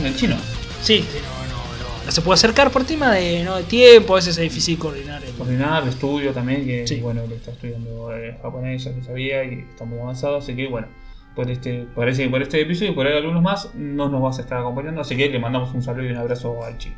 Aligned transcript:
haciendo 0.00 0.08
el 0.08 0.16
chino. 0.16 0.36
Sí, 0.82 1.04
no, 1.22 1.46
no, 1.54 1.98
no, 1.98 2.04
no 2.06 2.12
se 2.12 2.22
puede 2.22 2.34
acercar 2.34 2.70
por 2.70 2.84
tema 2.84 3.12
de, 3.12 3.42
¿no? 3.44 3.56
de 3.56 3.64
tiempo, 3.64 4.14
a 4.14 4.16
veces 4.16 4.36
es 4.38 4.42
difícil 4.42 4.78
coordinar. 4.78 5.22
el- 5.22 5.32
Coordinar, 5.34 5.86
estudio 5.88 6.32
también, 6.32 6.64
que 6.66 6.86
Sí. 6.86 6.96
bueno, 7.00 7.22
él 7.22 7.32
está 7.32 7.50
estudiando 7.52 8.14
eh, 8.14 8.38
japonés, 8.42 8.84
ya 8.84 8.94
que 8.94 9.02
sabía, 9.02 9.44
y 9.44 9.66
está 9.70 9.84
muy 9.84 9.98
avanzado, 10.00 10.38
así 10.38 10.54
que 10.56 10.66
bueno, 10.68 10.88
por 11.34 11.50
este, 11.50 11.86
parece 11.94 12.24
que 12.24 12.30
por 12.30 12.42
este 12.42 12.60
episodio 12.60 12.92
y 12.92 12.94
por 12.94 13.06
ahí 13.06 13.16
algunos 13.16 13.42
más 13.42 13.74
no 13.74 14.08
nos 14.08 14.20
vas 14.22 14.38
a 14.38 14.42
estar 14.42 14.58
acompañando, 14.58 15.00
así 15.02 15.16
que 15.16 15.28
le 15.28 15.38
mandamos 15.38 15.72
un 15.74 15.82
saludo 15.82 16.06
y 16.06 16.10
un 16.10 16.16
abrazo 16.16 16.62
al 16.64 16.76
chino. 16.78 16.96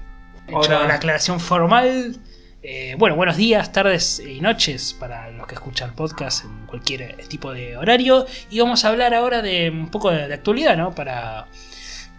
Hecho 0.48 0.56
Ahora- 0.56 0.86
la 0.88 0.94
aclaración 0.94 1.38
formal. 1.40 2.16
eh, 2.64 2.94
bueno, 2.96 3.16
buenos 3.16 3.36
días, 3.36 3.72
tardes 3.72 4.20
y 4.24 4.40
noches 4.40 4.94
para 4.98 5.30
los 5.32 5.48
que 5.48 5.54
escuchan 5.56 5.94
podcast 5.96 6.44
en 6.44 6.66
cualquier 6.66 7.16
tipo 7.28 7.52
de 7.52 7.76
horario. 7.76 8.24
Y 8.50 8.60
vamos 8.60 8.84
a 8.84 8.88
hablar 8.88 9.14
ahora 9.14 9.42
de 9.42 9.68
un 9.70 9.88
poco 9.90 10.10
de, 10.12 10.28
de 10.28 10.34
actualidad, 10.34 10.76
¿no? 10.76 10.94
Para, 10.94 11.46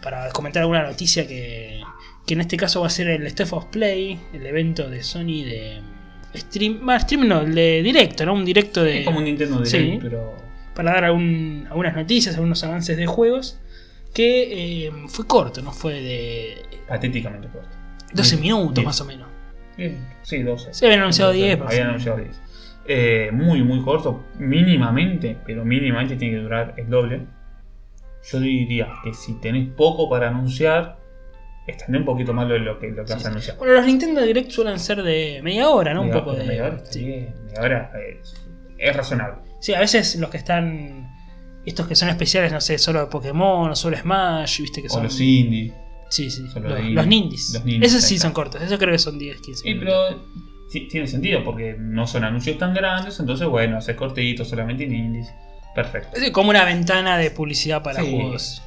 para 0.03 0.29
comentar 0.31 0.61
alguna 0.61 0.83
noticia 0.83 1.25
que, 1.27 1.81
que 2.27 2.33
en 2.33 2.41
este 2.41 2.57
caso 2.57 2.81
va 2.81 2.87
a 2.87 2.89
ser 2.89 3.07
el 3.07 3.27
Step 3.29 3.53
of 3.53 3.65
Play, 3.67 4.19
el 4.33 4.45
evento 4.45 4.89
de 4.89 5.01
Sony 5.03 5.43
de 5.45 5.81
stream, 6.35 6.79
más 6.81 7.03
stream 7.03 7.27
no, 7.27 7.41
el 7.41 7.55
de 7.55 7.81
directo, 7.83 8.25
¿no? 8.25 8.33
Un 8.33 8.43
directo 8.45 8.83
de... 8.83 8.99
Es 8.99 9.05
como 9.05 9.19
un 9.19 9.25
Nintendo 9.25 9.61
Direct, 9.61 9.69
Sí. 9.93 9.99
pero 10.01 10.35
para 10.75 10.93
dar 10.93 11.03
algún- 11.05 11.67
algunas 11.69 11.95
noticias, 11.95 12.35
algunos 12.35 12.63
avances 12.63 12.97
de 12.97 13.05
juegos, 13.05 13.59
que 14.13 14.85
eh, 14.87 14.91
fue 15.07 15.25
corto, 15.27 15.61
no 15.61 15.71
fue 15.71 15.93
de 16.01 16.57
patéticamente 16.87 17.47
corto. 17.47 17.69
12 18.13 18.35
Bien, 18.37 18.55
minutos 18.57 18.83
más 18.83 18.99
o 19.01 19.05
menos. 19.05 19.27
Bien, 19.77 19.97
Sí, 20.21 20.43
12. 20.43 20.73
Se 20.73 20.85
habían 20.85 21.01
anunciado 21.01 21.31
10, 21.31 21.55
pero 21.57 21.67
Habían 21.69 21.87
anunciado 21.89 22.17
10. 22.19 22.41
Eh, 22.85 23.29
muy, 23.33 23.63
muy 23.63 23.81
corto, 23.81 24.25
mínimamente, 24.39 25.37
pero 25.45 25.63
mínimamente 25.65 26.15
tiene 26.15 26.35
que 26.35 26.41
durar 26.41 26.73
el 26.77 26.89
doble. 26.89 27.21
Yo 28.31 28.39
diría 28.39 28.87
que 29.03 29.13
si 29.13 29.33
tenés 29.39 29.69
poco 29.69 30.09
para 30.09 30.29
anunciar, 30.29 30.97
extendé 31.67 31.99
un 31.99 32.05
poquito 32.05 32.33
más 32.33 32.47
lo, 32.47 32.57
lo 32.57 32.79
que, 32.79 32.87
lo 32.89 33.03
que 33.03 33.07
Sí, 33.07 33.13
vas 33.13 33.21
sí. 33.21 33.27
a 33.27 33.29
anunciar. 33.31 33.57
Bueno, 33.57 33.73
los 33.73 33.85
Nintendo 33.85 34.21
Direct 34.21 34.51
suelen 34.51 34.79
ser 34.79 35.03
de 35.03 35.41
media 35.43 35.69
hora, 35.69 35.93
¿no? 35.93 36.03
Un 36.03 36.11
poco 36.11 36.33
de. 36.33 36.45
media 36.45 36.65
hora, 36.65 36.85
sí. 36.85 37.05
media 37.05 37.61
hora 37.61 37.91
es, 38.21 38.33
es 38.77 38.95
razonable. 38.95 39.41
Sí, 39.59 39.73
a 39.73 39.79
veces 39.79 40.15
los 40.17 40.29
que 40.29 40.37
están. 40.37 41.09
Estos 41.65 41.87
que 41.87 41.95
son 41.95 42.09
especiales, 42.09 42.51
no 42.51 42.59
sé, 42.59 42.77
solo 42.77 42.99
de 42.99 43.07
Pokémon 43.07 43.71
o 43.71 43.75
solo 43.75 43.95
Smash, 43.97 44.59
viste 44.61 44.81
que 44.81 44.87
O 44.87 44.91
son. 44.91 45.03
los 45.03 45.19
indie. 45.21 45.73
Sí, 46.09 46.29
sí. 46.29 46.43
Los, 46.55 46.55
los 46.83 47.07
Nindies. 47.07 47.53
los 47.53 47.65
Nindies, 47.65 47.93
Esos 47.93 48.03
sí 48.03 48.19
son 48.19 48.33
cortos. 48.33 48.61
Esos 48.61 48.77
creo 48.77 48.91
que 48.91 48.99
son 48.99 49.17
10, 49.17 49.39
15 49.41 49.63
Sí, 49.63 49.69
minutos. 49.73 49.93
pero 50.09 50.23
sí, 50.69 50.87
tiene 50.89 51.07
sentido 51.07 51.43
porque 51.45 51.75
no 51.79 52.05
son 52.05 52.23
anuncios 52.25 52.57
tan 52.57 52.73
grandes, 52.73 53.17
entonces 53.19 53.47
bueno, 53.47 53.77
haces 53.77 53.95
cortitos 53.95 54.47
solamente 54.49 54.83
en 54.83 54.93
indies. 54.93 55.27
Perfecto. 55.75 56.09
Es 56.17 56.31
como 56.31 56.49
una 56.49 56.65
ventana 56.65 57.17
de 57.17 57.31
publicidad 57.31 57.81
para 57.83 58.01
Sí, 58.01 58.11
juegos. 58.11 58.61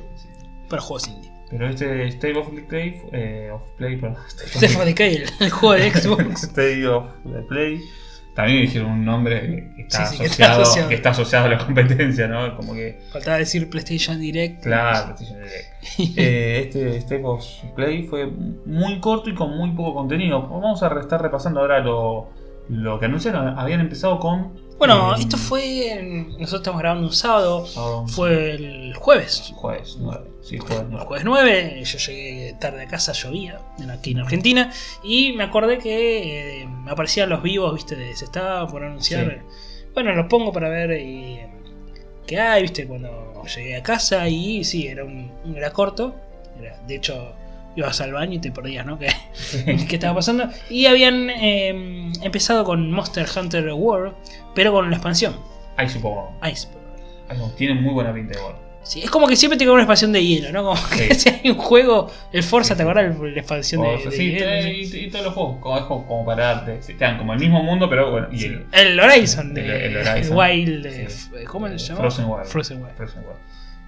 Para 0.69 0.83
juegos 0.83 1.09
indie. 1.09 1.31
Pero 1.49 1.69
este 1.69 2.09
State 2.09 2.37
of 2.37 2.49
Play, 2.69 3.01
eh, 3.13 3.51
of 3.53 3.63
Play, 3.77 3.97
perdón, 3.97 4.19
State 4.29 4.67
of 4.67 4.73
fue 4.73 4.85
de 4.85 4.95
Kale, 4.95 5.25
el 5.41 5.51
juego 5.51 5.75
de 5.75 5.91
Xbox. 5.93 6.43
State 6.45 6.87
of 6.87 7.05
the 7.25 7.43
Play. 7.43 7.81
También 8.35 8.63
dijeron 8.63 8.91
un 8.91 9.05
nombre 9.07 9.71
que 9.77 9.83
está, 9.83 10.05
Sí, 10.07 10.17
sí, 10.17 10.21
que 10.23 10.27
está 10.27 10.45
asociado, 10.53 10.63
asociado. 10.63 10.89
que 10.91 10.95
está 10.97 11.11
asociado 11.11 11.47
a 11.47 11.49
la 11.49 11.59
competencia, 11.59 12.27
¿no? 12.29 12.55
Como 12.55 12.75
que, 12.75 13.01
Faltaba 13.11 13.39
decir 13.39 13.71
PlayStation 13.71 14.21
Direct. 14.21 14.63
claro, 14.65 15.15
PlayStation 15.15 15.39
Direct. 15.43 15.67
Eh, 16.19 16.61
este 16.67 16.97
State 16.99 17.23
of 17.25 17.43
Play 17.77 18.03
fue 18.03 18.27
muy 18.27 18.99
corto 19.01 19.31
y 19.31 19.35
con 19.35 19.57
muy 19.57 19.71
poco 19.71 19.95
contenido. 19.95 20.43
Vamos 20.43 20.83
a 20.83 20.89
estar 21.01 21.23
repasando 21.23 21.61
ahora 21.61 21.79
lo, 21.79 22.29
lo 22.69 22.99
que 22.99 23.07
anunciaron. 23.07 23.59
Habían 23.59 23.81
empezado 23.81 24.19
con. 24.19 24.66
Bueno, 24.79 25.15
eh, 25.17 25.21
esto 25.21 25.37
fue. 25.39 26.27
Nosotros 26.39 26.61
estamos 26.61 26.81
grabando 26.81 27.07
un 27.07 27.13
sábado. 27.13 27.67
sábado, 27.67 28.07
Fue 28.09 28.51
el 28.53 28.95
jueves. 28.95 29.53
Jueves 29.55 29.97
9. 29.99 30.21
Sí, 30.43 30.59
jueves 30.59 30.81
El 30.85 30.91
9. 30.91 31.07
jueves 31.07 31.25
9, 31.25 31.83
yo 31.85 31.99
llegué 31.99 32.55
tarde 32.61 32.83
a 32.83 32.87
casa, 32.87 33.13
llovía 33.13 33.61
aquí 33.91 34.11
en 34.13 34.21
Argentina. 34.21 34.73
Y 35.03 35.33
me 35.33 35.45
acordé 35.45 35.79
que 35.79 36.61
eh, 36.63 36.67
me 36.67 36.91
aparecían 36.91 37.29
los 37.31 37.43
vivos, 37.43 37.75
viste, 37.75 37.97
de, 37.97 38.15
se 38.15 38.27
estaba 38.27 38.67
por 38.69 38.85
anunciar. 38.85 39.43
Bueno, 39.95 40.13
los 40.13 40.27
pongo 40.27 40.53
para 40.53 40.69
ver 40.69 40.91
eh, 40.93 41.49
qué 42.27 42.39
hay, 42.39 42.63
viste, 42.63 42.87
cuando 42.87 43.43
llegué 43.45 43.77
a 43.77 43.83
casa. 43.83 44.29
Y 44.29 44.63
sí, 44.65 44.87
era 44.87 45.05
un- 45.05 45.33
era 45.57 45.73
corto. 45.73 46.15
Era- 46.61 46.79
de 46.87 46.97
hecho, 46.97 47.33
ibas 47.77 48.01
al 48.01 48.13
baño 48.13 48.35
y 48.35 48.39
te 48.41 48.51
perdías, 48.51 48.85
¿no? 48.87 48.99
Que 48.99 49.07
qué 49.89 49.95
estaba 49.97 50.15
pasando. 50.17 50.49
Y 50.71 50.87
habían 50.87 51.31
eh, 51.31 52.11
empezado 52.23 52.65
con 52.65 52.91
Monster 52.91 53.27
Hunter 53.39 53.71
World, 53.73 54.15
pero 54.55 54.73
con 54.73 54.91
la 54.91 54.97
expansión. 54.97 55.37
Ahí 55.77 55.89
supongo. 55.89 56.37
Ice. 56.51 56.69
Ahí 57.29 57.37
no, 57.39 57.51
tienen 57.51 57.83
muy 57.83 57.93
buena 57.93 58.13
pinta 58.15 58.35
de 58.37 58.41
gol. 58.43 58.55
Sí, 58.83 59.03
es 59.03 59.11
como 59.11 59.27
que 59.27 59.35
siempre 59.35 59.59
te 59.59 59.65
queda 59.65 59.73
una 59.73 59.83
expansión 59.83 60.13
de 60.13 60.25
hielo, 60.25 60.53
¿no? 60.53 60.63
Como 60.63 60.81
que 60.91 61.13
Sí. 61.13 61.15
si 61.21 61.29
hay 61.29 61.51
un 61.51 61.57
juego, 61.59 62.09
el 62.33 62.45
Forza, 62.45 62.75
Sí, 62.75 62.77
¿te 62.77 62.83
acuerdas? 62.89 63.19
La 63.19 63.41
expansión 63.41 63.83
de, 63.83 63.89
O 63.89 63.99
sea, 63.99 64.11
de 64.13 64.17
sí, 64.17 64.31
hielo, 64.31 64.47
te- 64.47 64.73
y, 64.73 65.05
y 65.07 65.11
todos 65.11 65.25
los 65.25 65.35
juegos, 65.35 65.57
como, 65.61 65.77
es 65.77 65.85
como, 65.87 66.07
como 66.07 66.25
para 66.25 66.55
darte. 66.55 66.79
Te 66.79 66.95
dan 66.95 67.19
como 67.19 67.33
el 67.33 67.41
mismo 67.41 67.63
mundo, 67.65 67.91
pero 67.91 68.13
bueno, 68.13 68.29
Sí. 68.33 68.47
el, 68.73 69.01
Horizon, 69.01 69.53
de, 69.55 69.61
El- 69.87 69.97
el 69.97 70.07
Horizon. 70.09 70.37
Wild, 70.37 70.87
f- 70.87 71.45
¿cómo 71.47 71.67
Eh, 71.67 71.79
se 71.81 71.87
llama? 71.89 71.99
Frozen 72.01 72.27
Wild. 72.27 72.45
Frozen 72.47 72.83
Wild. 72.85 72.95
Frozen 72.97 73.23
Wild. 73.25 73.39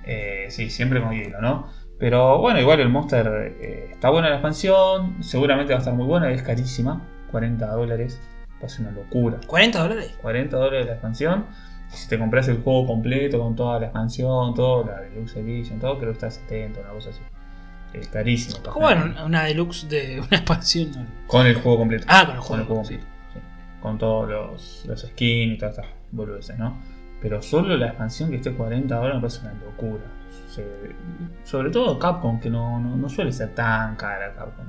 Eh, 0.04 0.46
sí, 0.50 0.68
siempre 0.68 1.00
con 1.00 1.12
hielo, 1.12 1.40
¿no? 1.40 1.70
Pero 1.98 2.38
bueno, 2.38 2.60
igual 2.60 2.80
el 2.80 2.88
Monster 2.88 3.56
eh, 3.60 3.88
está 3.90 4.10
buena 4.10 4.28
la 4.28 4.36
expansión, 4.36 5.16
seguramente 5.22 5.72
va 5.72 5.78
a 5.78 5.80
estar 5.80 5.94
muy 5.94 6.06
buena, 6.06 6.30
es 6.30 6.42
carísima, 6.42 7.02
40 7.32 7.66
dólares, 7.66 8.20
va 8.62 8.66
a 8.66 8.68
ser 8.68 8.82
una 8.86 8.92
locura. 8.92 9.38
40 9.46 9.82
dólares. 9.82 10.14
40 10.22 10.56
dólares 10.56 10.86
la 10.86 10.92
expansión. 10.92 11.46
Si 11.88 12.08
te 12.08 12.18
compras 12.18 12.46
el 12.48 12.58
juego 12.62 12.86
completo 12.86 13.40
con 13.40 13.56
toda 13.56 13.80
la 13.80 13.86
expansión, 13.86 14.54
todo, 14.54 14.84
la 14.84 15.00
Deluxe 15.00 15.36
Edition, 15.38 15.80
todo, 15.80 15.98
creo 15.98 16.10
que 16.10 16.14
está 16.14 16.26
a 16.28 16.30
70, 16.30 16.80
una 16.80 16.90
cosa 16.90 17.10
así. 17.10 17.20
Es 17.94 18.08
carísimo. 18.08 18.62
¿Cómo 18.62 18.84
bueno, 18.86 19.06
una, 19.06 19.24
una 19.24 19.44
deluxe 19.44 19.88
de 19.88 20.20
una 20.28 20.36
expansión? 20.36 20.92
no? 20.92 21.06
Con 21.26 21.46
el 21.46 21.54
juego 21.54 21.78
completo. 21.78 22.04
Ah, 22.08 22.26
con 22.26 22.34
el 22.34 22.36
Con 22.40 22.46
juego. 22.46 22.60
el 22.60 22.66
juego 22.66 22.82
completo. 22.82 23.04
sí. 23.32 23.40
Con 23.80 23.98
todos 23.98 24.28
los, 24.28 24.84
los 24.86 25.00
skins 25.00 25.54
y 25.54 25.58
todas 25.58 25.78
estas 25.78 25.90
boludeces, 26.12 26.58
¿no? 26.58 26.78
Pero 27.22 27.40
solo 27.42 27.76
la 27.76 27.86
expansión 27.88 28.28
que 28.30 28.36
esté 28.36 28.52
40 28.52 28.94
dólares 28.94 29.14
me 29.16 29.20
parece 29.22 29.40
una 29.46 29.54
locura. 29.64 30.04
Sobre 31.44 31.70
todo 31.70 31.98
Capcom, 31.98 32.40
que 32.40 32.50
no, 32.50 32.78
no, 32.80 32.96
no 32.96 33.08
suele 33.08 33.32
ser 33.32 33.54
tan 33.54 33.96
cara 33.96 34.34
Capcom. 34.34 34.66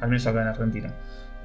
Al 0.00 0.08
menos 0.08 0.26
acá 0.26 0.42
en 0.42 0.48
Argentina. 0.48 0.94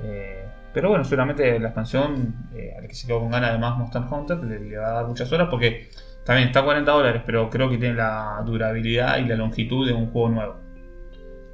Eh, 0.02 0.46
pero 0.74 0.90
bueno, 0.90 1.04
seguramente 1.04 1.60
la 1.60 1.68
expansión, 1.70 2.50
eh, 2.54 2.74
al 2.78 2.88
que 2.88 2.96
se 2.96 3.08
quedó 3.08 3.20
con 3.20 3.32
ganas 3.32 3.52
de 3.54 3.60
más 3.60 3.78
Monster 3.78 4.02
Hunter, 4.10 4.38
le, 4.40 4.60
le 4.60 4.78
va 4.78 4.90
a 4.90 4.94
dar 4.94 5.08
muchas 5.08 5.32
horas 5.32 5.48
porque 5.50 5.90
también 6.26 6.48
está 6.48 6.62
a 6.62 6.64
40 6.64 6.92
dólares, 6.92 7.22
pero 7.26 7.50
creo 7.50 7.70
que 7.70 7.78
tiene 7.78 7.96
la 7.96 8.42
durabilidad 8.46 9.18
y 9.18 9.26
la 9.26 9.36
longitud 9.36 9.86
de 9.88 9.94
un 9.94 10.08
juego 10.12 10.30
nuevo. 10.30 10.56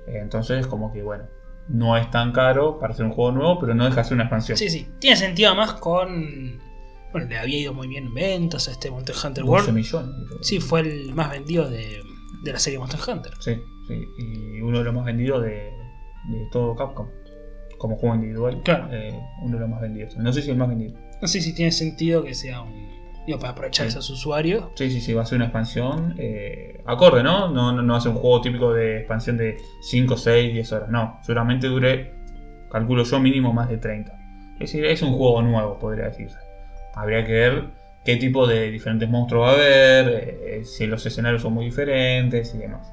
Eh, 0.08 0.20
entonces, 0.22 0.68
como 0.68 0.92
que 0.94 1.02
bueno, 1.04 1.26
no 1.68 1.98
es 1.98 2.10
tan 2.12 2.32
caro 2.32 2.80
para 2.80 2.94
hacer 2.94 3.06
un 3.06 3.12
juego 3.12 3.32
nuevo, 3.32 3.60
pero 3.60 3.76
no 3.76 3.86
deja 3.86 3.98
de 3.98 4.04
ser 4.04 4.14
una 4.16 4.24
expansión. 4.24 4.58
Sí, 4.58 4.70
sí. 4.70 4.88
Tiene 5.00 5.16
sentido 5.18 5.56
más 5.56 5.74
con. 5.74 6.60
Bueno, 7.12 7.28
le 7.28 7.40
había 7.40 7.60
ido 7.60 7.74
muy 7.74 7.88
bien 7.88 8.06
en 8.06 8.14
ventas 8.14 8.68
a 8.68 8.72
este 8.72 8.92
Monster 8.92 9.16
Hunter 9.16 9.44
12 9.44 9.52
World. 9.52 9.74
millones. 9.74 10.28
creo. 10.28 10.44
Sí, 10.44 10.60
fue 10.60 10.82
el 10.82 11.14
más 11.16 11.32
vendido 11.32 11.68
de, 11.68 12.02
de 12.44 12.52
la 12.54 12.60
serie 12.60 12.80
Monster 12.80 13.00
Hunter. 13.16 13.34
Sí, 13.40 13.56
sí, 13.88 14.04
y 14.18 14.62
uno 14.62 14.80
de 14.80 14.84
los 14.86 14.94
más 14.94 15.06
vendidos 15.06 15.42
de, 15.44 15.50
de 15.52 16.48
todo 16.52 16.76
Capcom. 16.76 17.08
Como 17.78 17.96
juego 17.98 18.16
individual, 18.16 18.62
Claro. 18.64 18.90
eh, 18.92 19.18
uno 19.42 19.54
de 19.56 19.60
los 19.62 19.70
más 19.70 19.80
vendidos. 19.82 20.18
No 20.18 20.34
sé 20.34 20.42
si 20.42 20.52
el 20.52 20.58
más 20.58 20.68
vendido. 20.68 21.00
No 21.22 21.28
sé 21.30 21.40
si 21.42 21.54
tiene 21.56 21.72
sentido 21.72 22.24
que 22.24 22.34
sea 22.34 22.62
un. 22.62 22.74
Digo, 23.26 23.40
para 23.40 23.52
aprovechar 23.54 23.86
Sí. 23.86 23.92
esos 23.92 24.10
usuarios. 24.10 24.66
Sí, 24.76 24.90
sí, 24.92 25.00
sí, 25.00 25.14
va 25.14 25.22
a 25.22 25.26
ser 25.26 25.38
una 25.38 25.46
expansión 25.46 26.16
eh, 26.18 26.82
acorde, 26.86 27.24
¿no? 27.24 27.50
No, 27.52 27.72
no, 27.72 27.82
no 27.82 27.94
va 27.94 28.00
a 28.00 28.02
ser 28.02 28.12
un 28.12 28.18
juego 28.18 28.42
típico 28.42 28.74
de 28.74 28.98
expansión 29.00 29.38
de 29.38 29.58
5, 29.82 30.18
6, 30.18 30.54
10 30.54 30.72
horas. 30.74 30.90
No, 30.90 31.20
seguramente 31.22 31.68
dure, 31.68 32.16
calculo 32.72 33.04
yo, 33.04 33.20
mínimo 33.20 33.54
más 33.54 33.70
de 33.70 33.78
30. 33.78 34.12
Es 34.56 34.60
decir, 34.60 34.84
es 34.86 35.02
un 35.02 35.14
juego 35.14 35.42
nuevo, 35.42 35.78
podría 35.80 36.06
decirse. 36.06 36.38
Habría 36.96 37.24
que 37.26 37.32
ver 37.32 37.70
qué 38.06 38.16
tipo 38.18 38.48
de 38.48 38.72
diferentes 38.72 39.10
monstruos 39.10 39.46
va 39.46 39.52
a 39.52 39.54
haber, 39.54 40.08
eh, 40.42 40.62
si 40.66 40.88
los 40.88 41.06
escenarios 41.06 41.42
son 41.42 41.54
muy 41.54 41.66
diferentes 41.66 42.54
y 42.56 42.58
demás. 42.58 42.92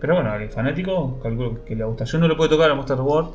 Pero 0.00 0.14
bueno, 0.16 0.30
al 0.32 0.48
fanático, 0.50 1.18
calculo 1.22 1.64
que 1.64 1.76
le 1.76 1.84
gusta. 1.84 2.04
Yo 2.04 2.18
no 2.18 2.26
lo 2.28 2.36
puedo 2.36 2.50
tocar 2.50 2.70
a 2.70 2.74
Monster 2.74 3.00
World. 3.00 3.30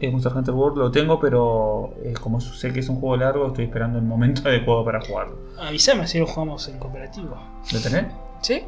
eh, 0.00 0.10
Monster 0.10 0.32
Hunter 0.34 0.52
World 0.54 0.76
lo 0.78 0.90
tengo, 0.90 1.18
pero 1.20 1.94
eh, 2.04 2.12
como 2.20 2.40
sé 2.40 2.72
que 2.72 2.80
es 2.80 2.88
un 2.88 2.96
juego 3.00 3.16
largo, 3.16 3.46
estoy 3.48 3.64
esperando 3.64 3.98
el 3.98 4.04
momento 4.04 4.42
adecuado 4.48 4.84
para 4.84 5.00
jugarlo. 5.00 5.38
Avísame 5.58 6.06
si 6.06 6.18
lo 6.18 6.26
jugamos 6.26 6.68
en 6.68 6.78
cooperativo. 6.78 7.36
¿Lo 7.72 7.80
tenés? 7.80 8.06
¿Sí? 8.42 8.62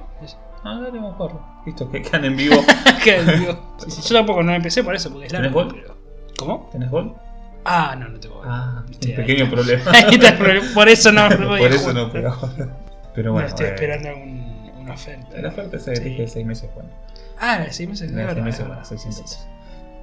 Ah, 0.65 0.81
dale, 0.83 0.99
vamos 0.99 1.13
a 1.13 1.17
jugarlo. 1.17 1.41
Listo, 1.67 1.91
que 1.91 2.03
quedan 2.03 2.25
en 2.25 2.37
vivo. 2.37 2.57
Que 3.05 3.23
digo, 3.23 3.59
sí, 3.79 3.91
sí, 3.91 4.03
yo 4.09 4.15
tampoco 4.17 4.43
no 4.43 4.53
empecé 4.55 4.83
por 4.83 4.95
eso, 4.95 5.11
porque 5.11 5.27
es 5.27 5.33
¿Tenés 5.33 5.53
largo. 5.53 5.65
gol? 5.71 5.75
pero- 5.81 5.95
¿Cómo? 6.39 6.69
¿Tenés 6.73 6.91
gol? 6.91 7.15
Ah, 7.69 7.97
no, 7.99 8.09
no 8.09 8.21
tengo 8.21 8.37
gol. 8.37 8.45
Ah, 8.49 8.85
un 8.87 9.15
pequeño 9.17 9.51
problema. 9.51 9.83
Ahí 9.93 10.15
está 10.15 10.29
el 10.31 10.39
problema. 10.39 10.67
Por 10.75 10.89
eso 10.89 11.13
no, 11.13 11.29
no 11.29 11.49
Por 11.59 11.73
eso 11.73 11.93
no 11.93 12.01
ahora. 12.03 12.77
Pero 13.15 13.29
No, 13.29 13.33
bueno, 13.35 13.49
estoy 13.49 13.67
eh, 13.67 13.69
esperando 13.75 14.15
un- 14.17 14.71
una 14.79 14.95
oferta. 14.95 15.41
La 15.41 15.49
oferta 15.49 15.77
que 15.79 15.97
Sí. 15.97 16.15
de 16.17 16.29
6 16.29 16.47
meses, 16.47 16.71
bueno. 16.75 16.91
Ah, 17.39 17.59
de 17.59 17.73
seis 17.73 17.89
meses. 17.89 18.11
La 18.13 18.19
de 18.19 18.23
es 18.23 18.27
seis 18.29 18.37
verdad, 18.37 18.45
meses, 18.45 18.61
es 18.61 18.67
bueno, 18.67 18.81
verdad. 18.83 18.89
600 18.89 19.31
Sí, 19.31 19.37
sí, 19.37 19.41
sí. 19.41 19.49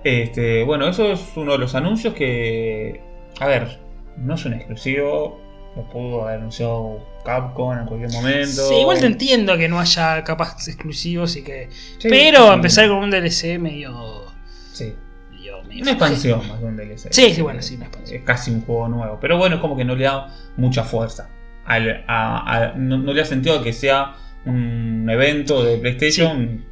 Este, 0.04 0.63
bueno, 0.63 0.88
eso 0.89 1.12
es 1.13 1.21
uno 1.36 1.54
de 1.54 1.57
los 1.60 1.74
anuncios 1.75 2.13
que. 2.13 3.01
A 3.39 3.48
ver, 3.48 3.80
no 4.18 4.36
es 4.36 4.45
un 4.45 4.54
exclusivo. 4.54 5.42
Lo 5.75 5.89
pudo 5.89 6.24
haber 6.27 6.38
anunciado 6.38 7.00
Capcom 7.25 7.75
en 7.75 7.86
cualquier 7.88 8.12
momento. 8.12 8.68
Sí, 8.69 8.75
igual 8.75 9.00
te 9.00 9.07
entiendo 9.07 9.57
que 9.57 9.68
no 9.68 9.80
haya 9.80 10.24
capas 10.24 10.68
exclusivos 10.68 11.36
y 11.38 11.44
que. 11.44 11.69
Sí, 11.98 12.07
pero 12.10 12.48
sí. 12.50 12.54
empezar 12.54 12.88
con 12.89 12.98
un 12.98 13.10
DLC 13.10 13.57
medio. 13.57 14.25
Sí. 14.74 14.94
Una 15.81 15.92
expansión 15.92 16.48
más 16.48 16.60
que 16.60 16.66
un 16.66 16.75
DLC. 16.78 17.08
Sí, 17.12 17.34
sí, 17.34 17.42
bueno, 17.42 17.62
sí, 17.62 17.75
una 17.75 17.86
expansión. 17.86 18.20
Es 18.20 18.25
casi 18.25 18.52
un 18.52 18.62
juego 18.62 18.88
nuevo. 18.88 19.18
Pero 19.22 19.38
bueno, 19.38 19.56
es 19.56 19.62
como 19.62 19.75
que 19.78 19.86
no 19.86 19.96
le 19.96 20.06
da 20.06 20.28
mucha 20.58 20.84
fuerza. 20.84 21.30
Al- 21.66 22.04
a- 22.08 22.72
a- 22.72 22.74
no, 22.75 22.98
no 22.98 23.14
le 23.14 23.22
ha 23.22 23.25
sentido 23.25 23.62
que 23.64 23.74
sea 23.74 24.16
un 24.46 25.08
evento 25.10 25.64
de 25.64 25.78
PlayStation. 25.78 26.66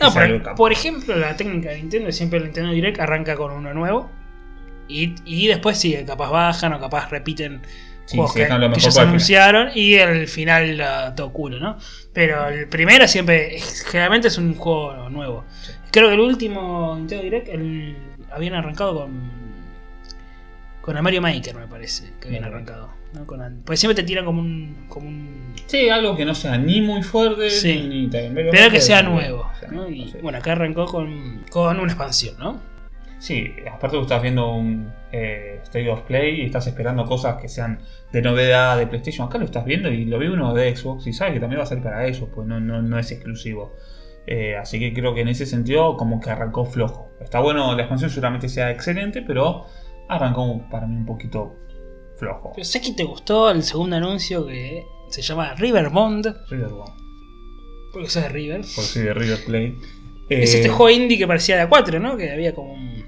No, 0.00 0.12
por, 0.12 0.54
por 0.54 0.72
ejemplo, 0.72 1.16
la 1.16 1.36
técnica 1.36 1.70
de 1.70 1.76
Nintendo, 1.76 2.10
siempre 2.12 2.38
el 2.38 2.44
Nintendo 2.44 2.72
Direct 2.72 3.00
arranca 3.00 3.34
con 3.36 3.52
uno 3.52 3.74
nuevo. 3.74 4.10
Y, 4.88 5.14
y 5.24 5.48
después 5.48 5.78
sí, 5.78 5.96
capaz 6.06 6.30
bajan 6.30 6.72
o 6.72 6.80
capaz 6.80 7.10
repiten 7.10 7.60
Sí, 8.04 8.16
juegos 8.18 8.34
que, 8.34 8.48
lo 8.48 8.70
que 8.72 8.80
final. 8.80 9.08
anunciaron 9.08 9.68
y 9.74 9.94
el 9.94 10.28
final 10.28 10.80
ah, 10.80 11.12
todo 11.16 11.32
culo, 11.32 11.58
¿no? 11.58 11.76
Pero 12.12 12.46
el 12.48 12.68
primero 12.68 13.08
siempre, 13.08 13.58
generalmente 13.90 14.28
es 14.28 14.38
un 14.38 14.54
juego 14.54 15.10
nuevo. 15.10 15.44
Creo 15.90 16.06
que 16.08 16.14
el 16.14 16.20
último 16.20 16.94
Nintendo 16.96 17.24
Direct 17.24 17.48
el- 17.48 17.96
habían 18.36 18.54
arrancado 18.54 18.94
con 19.00 19.46
con 20.80 20.96
el 20.96 21.02
Mario 21.02 21.20
Maker, 21.20 21.56
me 21.56 21.66
parece, 21.66 22.12
que 22.20 22.28
habían 22.28 22.44
arrancado. 22.44 22.90
¿no? 23.12 23.26
Con 23.26 23.40
porque 23.64 23.76
siempre 23.76 24.00
te 24.00 24.06
tiran 24.06 24.24
como 24.24 24.40
un, 24.40 24.86
como 24.88 25.08
un 25.08 25.52
Sí, 25.66 25.88
algo 25.88 26.16
que 26.16 26.24
no 26.24 26.32
sea 26.32 26.58
ni 26.58 26.80
muy 26.80 27.02
fuerte 27.02 27.50
Sí. 27.50 27.84
ni 27.88 28.08
tan. 28.08 28.32
pero 28.34 28.70
que 28.70 28.80
sea 28.80 29.02
nuevo. 29.02 29.50
Y 29.90 30.10
sí. 30.10 30.18
bueno, 30.22 30.38
acá 30.38 30.52
arrancó 30.52 30.86
con, 30.86 31.42
con 31.50 31.80
una 31.80 31.90
expansión, 31.90 32.36
¿no? 32.38 32.60
Sí, 33.18 33.52
aparte 33.72 33.96
tú 33.96 34.02
estás 34.02 34.22
viendo 34.22 34.48
un 34.52 34.92
eh, 35.10 35.58
State 35.64 35.90
of 35.90 36.02
Play 36.02 36.42
y 36.42 36.44
estás 36.44 36.66
esperando 36.68 37.04
cosas 37.04 37.40
que 37.40 37.48
sean 37.48 37.80
de 38.12 38.22
novedad 38.22 38.76
de 38.76 38.86
PlayStation. 38.86 39.26
Acá 39.26 39.38
lo 39.38 39.46
estás 39.46 39.64
viendo 39.64 39.90
y 39.90 40.04
lo 40.04 40.18
vi 40.20 40.28
uno 40.28 40.54
de 40.54 40.76
Xbox 40.76 41.06
y 41.08 41.12
sabes 41.12 41.34
que 41.34 41.40
también 41.40 41.58
va 41.58 41.64
a 41.64 41.66
ser 41.66 41.82
para 41.82 42.06
ellos, 42.06 42.28
pues 42.32 42.46
no, 42.46 42.60
no, 42.60 42.80
no 42.82 42.98
es 42.98 43.10
exclusivo. 43.10 43.74
Eh, 44.26 44.56
así 44.56 44.78
que 44.80 44.92
creo 44.92 45.14
que 45.14 45.20
en 45.20 45.28
ese 45.28 45.46
sentido 45.46 45.96
como 45.96 46.20
que 46.20 46.30
arrancó 46.30 46.64
flojo. 46.64 47.10
Está 47.20 47.40
bueno, 47.40 47.74
la 47.74 47.82
expansión 47.82 48.10
seguramente 48.10 48.48
sea 48.48 48.70
excelente, 48.70 49.22
pero 49.22 49.64
arrancó 50.08 50.62
para 50.70 50.86
mí 50.86 50.96
un 50.96 51.06
poquito 51.06 51.54
flojo. 52.16 52.52
Pero 52.54 52.64
sé 52.64 52.80
que 52.80 52.92
te 52.92 53.04
gustó 53.04 53.50
el 53.50 53.62
segundo 53.62 53.96
anuncio 53.96 54.46
que 54.46 54.82
se 55.10 55.22
llama 55.22 55.54
River 55.54 55.90
Bond, 55.90 56.26
River 56.50 56.70
Bond, 56.70 56.92
porque 57.92 58.08
sos 58.10 58.22
de 58.24 58.28
River. 58.28 58.60
por 58.74 58.84
si 58.84 59.00
de 59.00 59.14
River 59.14 59.44
Play. 59.44 59.74
Es 60.28 60.54
Eh, 60.54 60.56
este 60.58 60.68
juego 60.70 60.90
indie 60.90 61.18
que 61.18 61.26
parecía 61.28 61.56
de 61.56 61.68
A4, 61.68 62.00
¿no? 62.00 62.16
Que 62.16 62.32
había 62.32 62.52
como 62.52 62.72
un- 62.72 63.06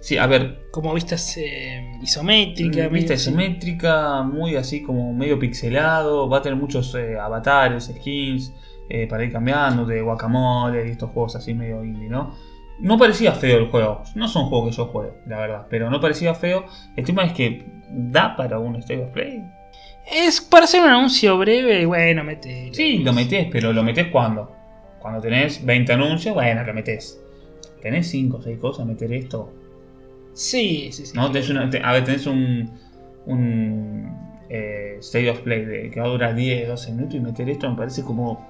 Sí, 0.00 0.16
a 0.18 0.26
ver, 0.26 0.68
como 0.72 0.92
vistas 0.92 1.36
eh, 1.36 1.82
isométricas. 2.02 2.90
Vista 2.90 3.12
medio- 3.12 3.14
isométrica, 3.14 4.22
muy 4.24 4.56
así 4.56 4.82
como 4.82 5.12
medio 5.14 5.38
pixelado, 5.38 6.28
va 6.28 6.38
a 6.38 6.42
tener 6.42 6.58
muchos 6.58 6.92
eh, 6.96 7.16
avatares, 7.16 7.92
skins, 7.96 8.52
eh, 8.88 9.06
para 9.06 9.24
ir 9.24 9.32
cambiando, 9.32 9.84
de 9.86 10.00
guacamole 10.02 10.86
y 10.88 10.90
estos 10.92 11.10
juegos 11.10 11.36
así 11.36 11.54
medio 11.54 11.84
indie, 11.84 12.08
¿no? 12.08 12.34
No 12.80 12.96
parecía 12.96 13.32
feo 13.32 13.58
el 13.58 13.66
juego, 13.68 14.02
no 14.14 14.28
son 14.28 14.46
juegos 14.48 14.70
que 14.70 14.76
yo 14.76 14.86
juego, 14.86 15.16
la 15.26 15.38
verdad, 15.38 15.66
pero 15.68 15.90
no 15.90 16.00
parecía 16.00 16.34
feo. 16.34 16.64
El 16.96 17.04
tema 17.04 17.24
es 17.24 17.32
que 17.32 17.66
da 17.90 18.36
para 18.36 18.58
un 18.60 18.76
State 18.76 19.02
of 19.02 19.10
Play. 19.10 19.42
Es 20.10 20.40
para 20.40 20.64
hacer 20.64 20.82
un 20.82 20.88
anuncio 20.88 21.36
breve, 21.38 21.84
bueno, 21.86 22.22
mete. 22.24 22.70
Sí, 22.72 22.98
lo 22.98 23.12
metés, 23.12 23.48
pero 23.50 23.72
lo 23.72 23.82
metés 23.82 24.06
cuando. 24.08 24.52
Cuando 25.00 25.20
tenés 25.20 25.64
20 25.64 25.92
anuncios, 25.92 26.34
bueno, 26.34 26.62
lo 26.64 26.72
metés. 26.72 27.20
Tenés 27.82 28.08
5 28.08 28.38
o 28.38 28.42
6 28.42 28.58
cosas, 28.58 28.86
meter 28.86 29.12
esto, 29.12 29.52
Sí, 30.32 30.90
sí, 30.92 31.04
sí. 31.06 31.12
¿no? 31.16 31.30
Tenés 31.32 31.50
una- 31.50 31.68
te- 31.68 31.82
a 31.82 31.92
ver, 31.92 32.04
tenés 32.04 32.26
un, 32.28 32.70
un 33.26 34.16
eh, 34.48 34.96
State 35.00 35.30
of 35.30 35.40
Play 35.40 35.64
de, 35.64 35.90
que 35.90 36.00
va 36.00 36.06
a 36.06 36.10
durar 36.10 36.34
10, 36.34 36.68
12 36.68 36.92
minutos 36.92 37.14
y 37.16 37.20
meter 37.20 37.48
esto 37.50 37.68
me 37.68 37.76
parece 37.76 38.02
como 38.02 38.46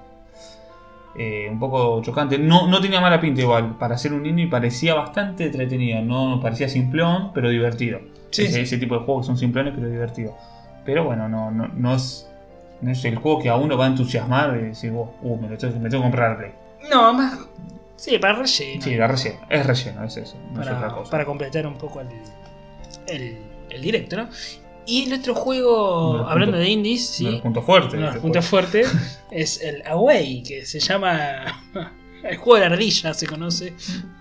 eh, 1.21 1.49
un 1.51 1.59
poco 1.59 2.01
chocante. 2.01 2.37
No, 2.39 2.67
no 2.67 2.79
tenía 2.79 3.01
mala 3.01 3.19
pinta 3.19 3.41
igual, 3.41 3.77
para 3.77 3.97
ser 3.97 4.13
un 4.13 4.25
indie 4.25 4.47
parecía 4.47 4.93
bastante 4.95 5.47
entretenido, 5.47 6.01
no 6.01 6.39
parecía 6.41 6.69
simplón, 6.69 7.31
pero 7.33 7.49
divertido. 7.49 7.99
Sí, 8.31 8.43
ese, 8.43 8.53
sí. 8.53 8.59
ese 8.61 8.77
tipo 8.77 8.97
de 8.97 9.01
juegos 9.03 9.25
son 9.25 9.37
simplones 9.37 9.73
pero 9.75 9.89
divertidos. 9.89 10.33
Pero 10.85 11.03
bueno, 11.03 11.27
no, 11.27 11.51
no, 11.51 11.67
no 11.67 11.93
es, 11.93 12.31
no 12.81 12.91
es 12.91 13.03
el 13.03 13.17
juego 13.17 13.41
que 13.41 13.49
a 13.49 13.57
uno 13.57 13.77
va 13.77 13.83
a 13.85 13.87
entusiasmar 13.89 14.57
y 14.57 14.67
decir, 14.67 14.91
"Wow, 14.91 15.11
uh, 15.21 15.37
me, 15.37 15.49
lo 15.49 15.57
tengo, 15.57 15.77
me 15.77 15.89
tengo 15.89 16.03
que 16.03 16.09
comprar 16.09 16.31
al 16.31 16.37
Play. 16.37 16.51
No, 16.89 17.13
más. 17.13 17.37
Sí, 17.97 18.17
para 18.17 18.35
relleno. 18.35 18.81
Sí, 18.81 18.95
la 18.95 19.07
relleno, 19.07 19.39
es 19.49 19.65
relleno, 19.65 20.03
es 20.05 20.15
eso, 20.15 20.37
no 20.53 20.61
es 20.61 20.67
otra 20.67 20.79
para, 20.79 20.93
cosa. 20.93 21.11
para 21.11 21.25
completar 21.25 21.67
un 21.67 21.73
poco 21.77 21.99
el, 21.99 22.07
el, 23.07 23.37
el 23.69 23.81
directo, 23.81 24.15
¿no? 24.15 24.29
Y 24.89 25.05
el 25.05 25.13
otro 25.19 25.35
juego, 25.35 26.27
hablando 26.27 26.57
de 26.57 26.67
indies, 26.67 27.07
sí, 27.07 27.27
este 27.27 28.21
juego. 28.21 28.41
fuertes 28.41 28.91
es 29.29 29.61
el 29.61 29.85
Away, 29.85 30.41
que 30.43 30.65
se 30.65 30.79
llama. 30.79 31.61
El 32.21 32.35
juego 32.35 32.55
de 32.55 32.67
la 32.67 32.75
ardilla 32.75 33.13
se 33.13 33.25
conoce. 33.27 33.73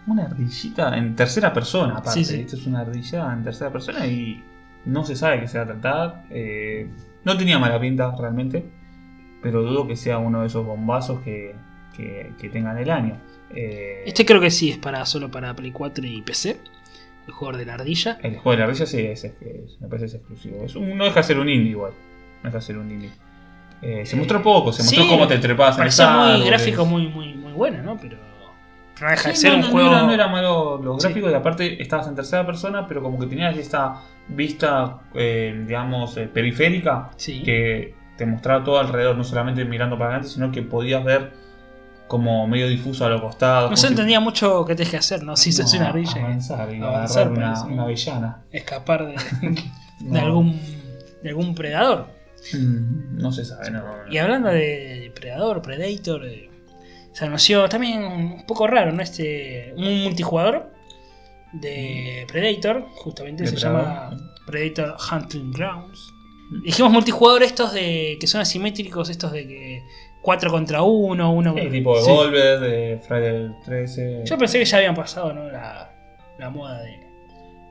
Una 0.06 0.26
ardillita 0.26 0.96
en 0.96 1.16
tercera 1.16 1.52
persona, 1.52 1.94
aparte. 1.96 2.24
Sí, 2.24 2.24
sí. 2.24 2.40
Esto 2.42 2.54
es 2.56 2.64
una 2.66 2.80
ardilla 2.82 3.32
en 3.32 3.42
tercera 3.42 3.72
persona 3.72 4.06
y 4.06 4.40
no 4.84 5.04
se 5.04 5.16
sabe 5.16 5.40
qué 5.40 5.48
se 5.48 5.58
va 5.58 5.64
a 5.64 5.66
tratar. 5.66 6.24
Eh, 6.30 6.88
no 7.24 7.36
tenía 7.36 7.58
mala 7.58 7.80
pinta 7.80 8.14
realmente, 8.16 8.64
pero 9.42 9.62
dudo 9.62 9.88
que 9.88 9.96
sea 9.96 10.18
uno 10.18 10.42
de 10.42 10.46
esos 10.46 10.64
bombazos 10.64 11.20
que, 11.22 11.56
que, 11.96 12.32
que 12.38 12.48
tengan 12.50 12.78
el 12.78 12.88
año. 12.88 13.20
Eh, 13.50 14.04
Este 14.06 14.24
creo 14.24 14.40
que 14.40 14.52
sí 14.52 14.70
es 14.70 14.78
para 14.78 15.04
solo 15.04 15.28
para 15.28 15.54
Play 15.56 15.72
4 15.72 16.06
y 16.06 16.22
PC. 16.22 16.60
El 17.28 17.34
jugador 17.34 17.58
de 17.60 17.66
la 17.66 17.74
ardilla. 17.74 18.18
El 18.22 18.32
juego 18.36 18.50
de 18.52 18.56
la 18.56 18.64
ardilla 18.64 18.86
sí 18.86 18.98
es, 19.00 19.22
es- 19.22 19.34
es- 19.42 19.80
me 19.80 19.86
parece 19.86 20.06
es 20.06 20.14
exclusivo. 20.14 20.64
Es 20.64 20.74
un- 20.74 20.96
no 20.98 21.04
deja 21.04 21.16
de 21.20 21.22
ser 21.24 21.38
un 21.38 21.48
indie 21.48 21.70
igual. 21.72 21.92
No 22.42 22.48
deja 22.48 22.56
de 22.58 22.62
ser 22.62 22.78
un 22.78 22.90
indie. 22.90 23.10
Eh, 23.82 24.04
se 24.06 24.16
mostró 24.16 24.42
poco, 24.42 24.72
se 24.72 24.82
mostró 24.82 25.02
Sí, 25.04 25.08
cómo 25.08 25.28
te 25.28 25.38
trepabas 25.38 25.76
en 25.76 25.78
Parecía 25.78 26.10
muy 26.10 26.46
gráfico, 26.46 26.84
muy, 26.84 27.06
muy, 27.08 27.34
muy 27.34 27.52
bueno, 27.52 27.82
¿no? 27.82 27.96
Pero, 27.96 28.16
no 29.00 29.08
deja 29.10 29.28
de 29.28 29.36
ser 29.36 29.50
no, 29.52 29.56
un 29.58 29.62
no, 29.62 29.68
juego. 29.68 29.88
No 29.90 29.94
era, 29.96 30.06
no 30.06 30.12
era 30.14 30.26
malo 30.28 30.80
los 30.82 31.00
Sí. 31.02 31.08
gráficos, 31.08 31.30
y 31.30 31.34
aparte 31.34 31.80
estabas 31.82 32.08
en 32.08 32.16
tercera 32.16 32.44
persona, 32.44 32.88
pero 32.88 33.02
como 33.02 33.18
que 33.20 33.26
tenías 33.26 33.56
esta 33.56 34.00
vista, 34.28 34.98
eh, 35.14 35.64
digamos, 35.66 36.16
eh, 36.16 36.26
periférica, 36.26 37.10
que 37.44 37.94
te 38.16 38.26
mostraba 38.26 38.64
todo 38.64 38.80
alrededor, 38.80 39.16
no 39.16 39.22
solamente 39.22 39.64
mirando 39.64 39.96
para 39.96 40.10
adelante, 40.10 40.32
sino 40.34 40.50
que 40.50 40.62
podías 40.62 41.04
ver 41.04 41.32
como 42.08 42.46
medio 42.48 42.66
difuso 42.68 43.04
a 43.04 43.08
los 43.10 43.20
costados. 43.20 43.70
No 43.70 43.76
se 43.76 43.86
si- 43.86 43.92
entendía 43.92 44.18
mucho 44.20 44.64
qué 44.64 44.74
tenés 44.74 44.90
que 44.90 44.96
hacer, 44.96 45.22
¿no? 45.22 45.36
Si 45.36 45.52
sos 45.52 45.72
No, 45.74 45.78
una 45.80 45.88
ardilla. 45.90 46.12
Avanzar 46.24 46.74
y 46.74 46.82
Avanzar, 46.82 47.30
una, 47.30 47.62
una 47.64 47.82
avellana. 47.84 48.42
Escapar 48.50 49.06
de, 49.06 49.14
de 50.00 50.18
algún 50.20 50.58
de 51.22 51.28
algún 51.28 51.54
predador. 51.54 52.06
mm, 52.54 53.18
No 53.18 53.30
se 53.32 53.44
sabe, 53.44 53.70
no. 53.70 53.80
no. 53.82 54.12
Y 54.12 54.18
hablando 54.18 54.48
de 54.48 55.12
Predador, 55.14 55.60
Predator, 55.62 56.24
eh, 56.26 56.48
se 57.12 57.24
anunció 57.24 57.68
también 57.68 58.02
un 58.04 58.46
poco 58.46 58.66
raro, 58.66 58.92
¿no? 58.92 59.02
Este, 59.02 59.74
un 59.76 60.02
multijugador 60.04 60.72
de 61.52 62.24
Predator, 62.30 62.86
justamente 62.94 63.46
se 63.46 63.56
llama 63.56 64.16
Predator 64.46 64.96
Hunting 65.12 65.52
Grounds. 65.52 66.12
Dijimos 66.64 66.90
multijugador 66.92 67.42
estos 67.42 67.72
de 67.72 68.16
que 68.20 68.26
son 68.26 68.40
asimétricos, 68.40 69.10
estos 69.10 69.32
de 69.32 69.46
que 69.46 69.82
4 70.28 70.50
contra 70.50 70.82
1, 70.82 71.32
1 71.32 71.54
Sí, 71.54 71.68
tipo 71.70 71.96
de 71.96 72.02
Sí. 72.02 72.10
Volver, 72.10 72.60
de 72.60 73.00
Friday 73.00 73.48
the 73.48 73.54
13. 73.64 74.22
Yo 74.26 74.36
pensé 74.36 74.58
que 74.58 74.66
ya 74.66 74.76
habían 74.76 74.94
pasado, 74.94 75.32
¿no? 75.32 75.48
La, 75.48 75.90
la 76.38 76.50
moda 76.50 76.82
de. 76.82 77.00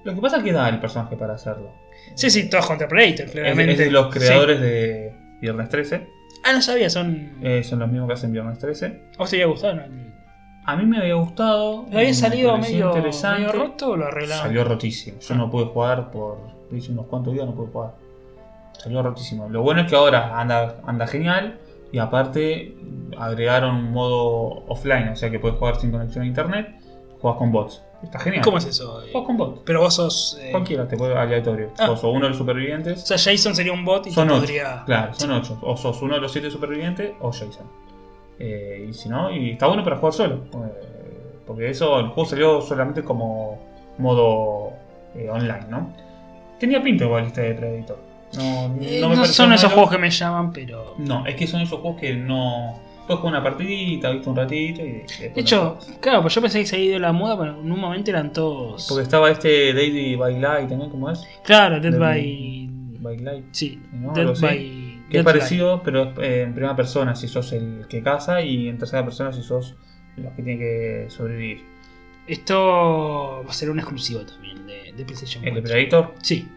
Lo 0.04 0.16
que 0.16 0.22
pasa 0.22 0.38
es 0.38 0.44
que 0.44 0.52
da 0.52 0.68
el 0.68 0.80
personaje 0.80 1.16
para 1.16 1.36
hacerlo. 1.36 1.70
Sí, 2.16 2.32
sí, 2.32 2.50
todos 2.50 2.66
contra 2.66 2.88
Predator, 2.88 3.28
Es, 3.28 3.32
claramente. 3.32 3.74
es 3.74 3.78
de 3.78 3.92
los 3.92 4.12
Sí. 4.12 4.20
creadores 4.20 4.60
de 4.60 5.14
Viernes 5.40 5.70
13. 5.70 6.08
Ah, 6.46 6.54
no 6.54 6.62
sabía, 6.64 6.90
son. 6.90 7.38
Eh, 7.44 7.64
son 7.64 7.78
los 7.78 7.90
mismos 7.92 8.08
que 8.08 8.14
hacen 8.16 8.32
Viernes 8.32 8.58
13. 8.58 9.04
¿A 9.14 9.18
vos 9.20 9.30
te 9.30 9.36
había 9.36 9.46
gustado? 9.46 9.76
No? 9.76 9.84
A 10.66 10.76
mí 10.76 10.84
me 10.88 10.98
había 10.98 11.14
gustado. 11.14 11.86
¿Había 11.88 12.00
me 12.00 12.14
salido 12.16 12.58
medio, 12.58 12.92
medio 12.96 13.52
roto 13.52 13.92
o 13.92 13.98
lo 13.98 14.08
arreglaron? 14.08 14.46
Salió 14.48 14.64
rotísimo. 14.64 15.20
Yo 15.20 15.36
no 15.36 15.52
pude 15.52 15.66
jugar 15.66 16.10
por. 16.10 16.40
Hice 16.72 16.92
unos 16.92 17.06
cuantos 17.06 17.34
días, 17.34 17.46
no 17.46 17.54
pude 17.54 17.68
jugar. 17.68 17.92
Salió 18.80 19.04
rotísimo. 19.04 19.48
Lo 19.48 19.62
bueno 19.62 19.82
es 19.82 19.88
que 19.90 19.96
ahora 19.96 20.40
anda, 20.40 20.78
anda 20.88 21.06
genial. 21.06 21.60
Y 21.91 22.00
aparte 22.00 22.75
agregaron 23.17 23.75
un 23.75 23.91
modo 23.91 24.63
offline, 24.67 25.10
o 25.10 25.15
sea 25.15 25.29
que 25.32 25.39
puedes 25.39 25.58
jugar 25.58 25.77
sin 25.79 25.91
conexión 25.91 26.24
a 26.24 26.27
internet. 26.27 26.75
Juegas 27.22 27.38
con 27.39 27.51
bots. 27.51 27.84
Está 28.03 28.20
genial. 28.20 28.44
¿Cómo 28.44 28.58
es 28.60 28.65
eso? 28.65 29.01
Juegas 29.12 29.25
con 29.25 29.38
bots. 29.38 29.62
Pero 29.65 29.82
vos 29.82 29.94
sos. 29.96 30.38
eh, 30.41 30.51
Cualquiera, 30.51 30.88
te 30.88 30.96
puede 30.98 31.17
aleatorio. 31.17 31.72
Ah. 31.79 31.88
Vos 31.89 32.01
sos 32.01 32.12
uno 32.13 32.25
de 32.25 32.29
los 32.29 32.38
o 32.38 32.39
supervivientes. 32.41 33.01
sea, 33.01 33.17
Jason 33.17 33.56
sería 33.56 33.74
un 33.74 33.84
bot 33.86 34.06
y 34.08 34.12
Son 34.12 34.27
te 34.27 34.34
ocho. 34.34 34.41
podría. 34.41 34.84
Claro, 34.86 35.13
son 35.15 35.32
ocho. 35.32 35.58
O 35.63 35.75
sos 35.77 36.00
uno 36.01 36.15
de 36.15 36.22
los 36.22 36.32
siete 36.32 36.51
supervivientes 36.51 37.13
o 37.22 37.32
Jason. 37.32 37.65
Eh, 38.39 38.86
y 38.89 38.94
si 38.94 39.10
no, 39.10 39.32
y 39.32 39.51
está 39.51 39.65
bueno 39.67 39.84
para 39.84 39.96
jugar 39.98 40.13
solo. 40.13 40.36
eh, 40.36 41.39
porque 41.48 41.70
eso, 41.70 42.00
el 42.00 42.08
juego 42.10 42.29
salió 42.29 42.62
solamente 42.62 43.03
como 43.03 43.58
modo 43.98 44.74
online, 45.32 45.65
¿no? 45.70 45.91
Tenía 46.60 46.84
pinta 46.84 47.06
igual 47.06 47.24
este 47.25 47.41
de 47.41 47.53
Predator. 47.56 47.98
No, 48.36 48.75
Eh, 48.81 49.00
no 49.00 49.07
no 49.07 49.10
me 49.10 49.15
pareció 49.17 49.34
son 49.34 49.53
esos 49.53 49.72
juegos 49.72 49.91
que 49.91 49.98
me 49.98 50.10
llaman, 50.10 50.51
pero. 50.51 50.96
No, 50.98 51.25
es 51.25 51.36
que 51.36 51.48
son 51.48 51.62
esos 51.62 51.79
juegos 51.79 52.00
que 52.01 52.15
no. 52.15 52.79
Puedes 53.07 53.22
jugar 53.22 53.36
una 53.36 53.43
partidita, 53.43 54.12
viste 54.12 54.29
un 54.29 54.36
ratito 54.36 54.81
y. 54.81 55.03
De 55.29 55.31
hecho, 55.36 55.77
no 55.88 56.00
claro, 56.01 56.22
pues 56.22 56.36
yo 56.36 56.41
pensé 56.41 56.60
que 56.60 56.65
se 56.65 56.75
había 56.75 56.89
ido 56.89 57.00
la 57.00 57.13
moda, 57.13 57.38
pero 57.39 57.60
en 57.62 57.72
un 57.72 57.79
momento 57.79 58.12
eran 58.12 58.34
todos. 58.34 58.86
Porque 58.89 59.03
estaba 59.03 59.31
este 59.31 59.74
Daily 59.74 60.15
by 60.17 60.39
Light 60.39 60.67
también, 60.69 60.89
¿cómo 60.91 61.10
es? 61.10 61.24
Claro, 61.43 61.79
Dead 61.79 61.98
by 61.98 62.69
by 63.00 63.17
Light. 63.19 63.46
Sí, 63.51 63.81
¿no? 63.93 64.12
Dead 64.13 64.25
by. 64.39 64.57
Que 65.10 65.19
es 65.19 65.24
Deadlight. 65.24 65.25
parecido, 65.25 65.81
pero 65.84 66.03
es 66.03 66.19
eh, 66.19 66.41
en 66.41 66.53
primera 66.53 66.75
persona 66.75 67.15
si 67.15 67.29
sos 67.29 67.53
el 67.53 67.86
que 67.88 68.03
caza 68.03 68.41
y 68.41 68.67
en 68.67 68.77
tercera 68.77 69.05
persona 69.05 69.31
si 69.31 69.41
sos 69.41 69.75
los 70.17 70.34
que 70.34 70.43
tienen 70.43 70.60
que 70.60 71.05
sobrevivir. 71.10 71.63
Esto 72.27 73.41
va 73.48 73.50
a 73.50 73.53
ser 73.53 73.69
un 73.69 73.79
exclusivo 73.79 74.25
también 74.25 74.65
de, 74.67 74.91
de 74.91 75.05
PlayStation 75.05 75.46
El 75.46 75.51
4. 75.53 75.62
de 75.62 75.74
Predator. 75.74 76.13
Sí. 76.22 76.48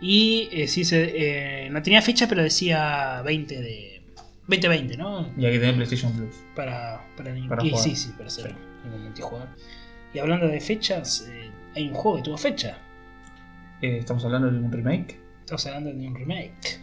Y 0.00 0.48
eh, 0.52 0.68
sí, 0.68 0.84
se, 0.84 1.64
eh, 1.66 1.70
no 1.70 1.82
tenía 1.82 2.02
fecha, 2.02 2.26
pero 2.28 2.42
decía 2.42 3.22
20 3.24 3.60
de. 3.60 4.02
2020, 4.48 4.96
¿no? 4.96 5.28
Y 5.38 5.44
hay 5.46 5.52
que 5.52 5.58
tener 5.60 5.74
PlayStation 5.76 6.12
Plus. 6.12 6.34
Para, 6.56 7.06
para, 7.16 7.36
y 7.38 7.42
jugar. 7.42 7.62
sí, 7.76 7.94
sí, 7.94 8.10
para 8.16 8.26
hacer 8.26 8.50
Sí. 8.50 8.56
un 8.92 9.02
multijugador. 9.04 9.48
Y 10.12 10.18
hablando 10.18 10.48
de 10.48 10.60
fechas, 10.60 11.28
eh, 11.30 11.50
hay 11.76 11.88
un 11.88 11.94
juego 11.94 12.16
que 12.16 12.22
tuvo 12.24 12.36
fecha. 12.36 12.76
Eh, 13.80 13.98
estamos 13.98 14.24
hablando 14.24 14.50
de 14.50 14.58
un 14.58 14.72
remake. 14.72 15.20
Estamos 15.40 15.64
hablando 15.66 15.92
de 15.92 16.06
un 16.08 16.14
remake. 16.16 16.80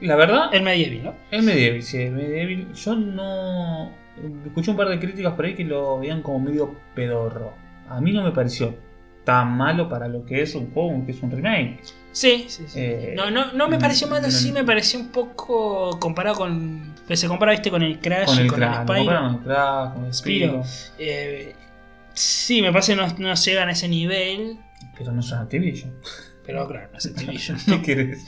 La 0.00 0.16
verdad, 0.16 0.48
El 0.52 0.62
Medieval, 0.62 1.04
¿no? 1.04 1.14
es 1.30 1.44
Medieval, 1.44 1.82
sí, 1.82 1.98
es 1.98 2.10
Medieval. 2.10 2.72
Yo 2.72 2.94
no. 2.96 3.92
Escuché 4.46 4.70
un 4.70 4.76
par 4.76 4.88
de 4.88 4.98
críticas 4.98 5.34
por 5.34 5.44
ahí 5.44 5.54
que 5.54 5.64
lo 5.64 5.98
veían 5.98 6.22
como 6.22 6.38
medio 6.40 6.74
pedorro. 6.94 7.54
A 7.88 8.00
mí 8.00 8.12
no 8.12 8.22
me 8.22 8.32
pareció 8.32 8.74
tan 9.24 9.56
malo 9.56 9.88
para 9.88 10.08
lo 10.08 10.24
que 10.24 10.42
es 10.42 10.54
un 10.54 10.70
juego, 10.72 11.04
que 11.06 11.12
es 11.12 11.22
un 11.22 11.30
remake. 11.30 11.80
Sí, 12.12 12.44
sí, 12.48 12.64
sí. 12.66 12.78
Eh, 12.80 13.14
no, 13.16 13.30
no, 13.30 13.52
no 13.52 13.68
me 13.68 13.78
pareció 13.78 14.06
malo, 14.08 14.22
no- 14.22 14.30
sí 14.30 14.52
me 14.52 14.64
pareció 14.64 15.00
un 15.00 15.08
poco 15.08 15.98
comparado 15.98 16.36
con. 16.36 16.92
Se 17.12 17.28
compara, 17.28 17.52
viste, 17.52 17.70
con 17.70 17.82
el 17.82 17.98
Crash 18.00 18.26
Con 18.26 18.36
y 18.38 18.40
el 18.42 18.46
con 18.48 18.58
Crash, 18.58 18.70
el 18.80 18.82
Spyro. 18.86 18.98
comparan 18.98 19.24
con 19.24 19.34
el 19.38 19.44
Crash, 19.44 19.92
con 19.94 20.04
el 20.06 20.14
Spyro. 20.14 20.62
Eh, 20.98 21.54
sí, 22.14 22.62
me 22.62 22.70
parece 22.72 22.94
que 22.94 23.00
no, 23.02 23.06
no 23.18 23.34
llegan 23.34 23.68
a 23.68 23.72
ese 23.72 23.88
nivel. 23.88 24.58
Pero 24.98 25.12
no 25.12 25.20
es 25.20 25.30
una 25.32 25.40
Activision. 25.42 25.94
Pero 26.44 26.66
claro, 26.68 26.88
no 26.92 26.98
es 26.98 27.06
Activision. 27.06 27.58
¿Qué 27.66 27.82
querés? 27.82 28.26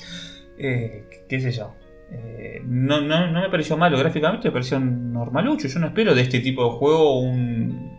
Eh, 0.59 1.25
qué 1.29 1.41
sé 1.41 1.51
yo. 1.53 1.75
Eh, 2.11 2.63
no, 2.65 3.01
no, 3.01 3.27
no 3.31 3.41
me 3.41 3.49
pareció 3.51 3.77
malo 3.77 3.99
gráficamente, 3.99 4.49
me 4.49 4.53
pareció 4.53 4.79
normalucho. 4.79 5.67
Yo 5.69 5.79
no 5.81 5.89
espero 5.89 6.15
de 6.15 6.23
este 6.23 6.41
tipo 6.41 6.65
de 6.65 6.71
juego 6.79 7.21
un. 7.21 7.99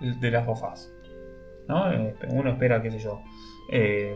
de 0.00 0.30
las 0.30 0.44
bofas. 0.46 0.90
¿No? 1.68 1.92
Eh, 1.92 2.14
uno 2.30 2.50
espera, 2.50 2.82
qué 2.82 2.90
sé 2.90 2.98
yo. 2.98 3.20
eh, 3.70 4.14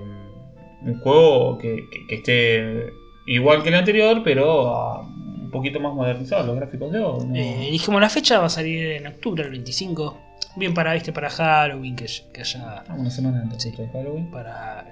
un 0.82 1.00
juego 1.00 1.58
que, 1.58 1.88
que- 1.90 2.06
que 2.06 2.14
esté 2.16 2.92
igual 3.26 3.62
que 3.62 3.70
el 3.70 3.74
anterior, 3.74 4.22
pero 4.22 5.00
un 5.00 5.50
poquito 5.50 5.80
más 5.80 5.92
modernizado. 5.94 6.46
Los 6.46 6.56
gráficos 6.56 6.92
de 6.92 7.00
hoy. 7.00 7.26
¿no? 7.26 7.34
Eh, 7.34 7.68
dijimos 7.70 8.00
la 8.00 8.08
fecha 8.10 8.38
va 8.38 8.46
a 8.46 8.50
salir 8.50 8.86
en 8.92 9.06
octubre, 9.06 9.42
el 9.44 9.50
25. 9.50 10.18
Bien 10.56 10.74
para, 10.74 10.92
viste, 10.94 11.12
para 11.12 11.30
Halloween, 11.30 11.96
que, 11.96 12.06
que 12.32 12.40
haya 12.42 12.84
Ah, 12.88 12.94
una 12.96 13.10
semana 13.10 13.40
antes 13.42 13.62
Sí. 13.62 13.70
de 13.70 13.88
Halloween. 13.88 14.30
para 14.30 14.86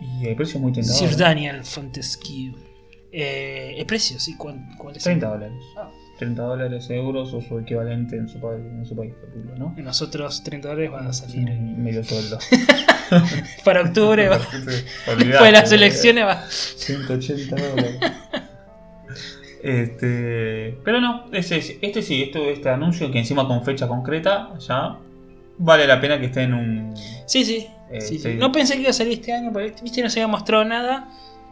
Y 0.00 0.26
el 0.26 0.36
precio 0.36 0.56
es 0.56 0.62
muy 0.62 0.72
tentador. 0.72 0.96
Sir. 1.08 1.16
Daniel 1.16 1.64
Fontesquieu. 1.64 2.54
Eh, 3.12 3.74
el 3.78 3.86
precio, 3.86 4.18
sí, 4.20 4.36
¿cuál, 4.36 4.60
cuál 4.76 4.96
es? 4.96 5.02
30 5.04 5.28
dólares. 5.28 5.56
Ah. 5.76 5.90
30 6.18 6.42
dólares 6.42 6.90
euros 6.90 7.32
o 7.32 7.40
su 7.40 7.58
equivalente 7.60 8.16
en 8.16 8.28
su 8.28 8.40
país, 8.40 8.60
en 8.64 8.84
su 8.84 8.94
país 8.96 9.12
¿no? 9.56 9.74
Y 9.78 9.82
Nosotros 9.82 10.42
30 10.42 10.68
dólares 10.68 10.90
van 10.90 11.06
a 11.06 11.12
salir 11.12 11.48
un 11.48 11.82
medio 11.82 12.02
sueldo. 12.04 12.38
para 13.64 13.82
octubre. 13.82 14.28
va- 14.28 14.38
Después 15.18 15.42
de 15.42 15.52
las 15.52 15.72
elecciones 15.72 16.24
va. 16.24 16.44
180 16.50 17.56
dólares. 17.56 17.98
Este, 19.60 20.78
pero 20.84 21.00
no, 21.00 21.24
este, 21.32 21.58
este 21.84 22.00
sí, 22.02 22.22
este, 22.22 22.52
este 22.52 22.68
anuncio 22.68 23.10
que 23.10 23.18
encima 23.18 23.46
con 23.48 23.64
fecha 23.64 23.88
concreta, 23.88 24.50
ya 24.60 24.96
vale 25.58 25.84
la 25.86 26.00
pena 26.00 26.18
que 26.20 26.26
esté 26.26 26.42
en 26.42 26.54
un. 26.54 26.94
Sí, 27.26 27.44
sí. 27.44 27.66
Sí, 27.98 28.00
sí. 28.00 28.18
sí. 28.20 28.34
No 28.34 28.52
pensé 28.52 28.74
que 28.74 28.82
iba 28.82 28.90
a 28.90 28.92
salir 28.92 29.14
este 29.14 29.32
año, 29.32 29.52
porque 29.52 29.74
viste, 29.82 30.00
no 30.02 30.10
se 30.10 30.20
había 30.20 30.28
mostrado 30.30 30.64
nada. 30.64 31.08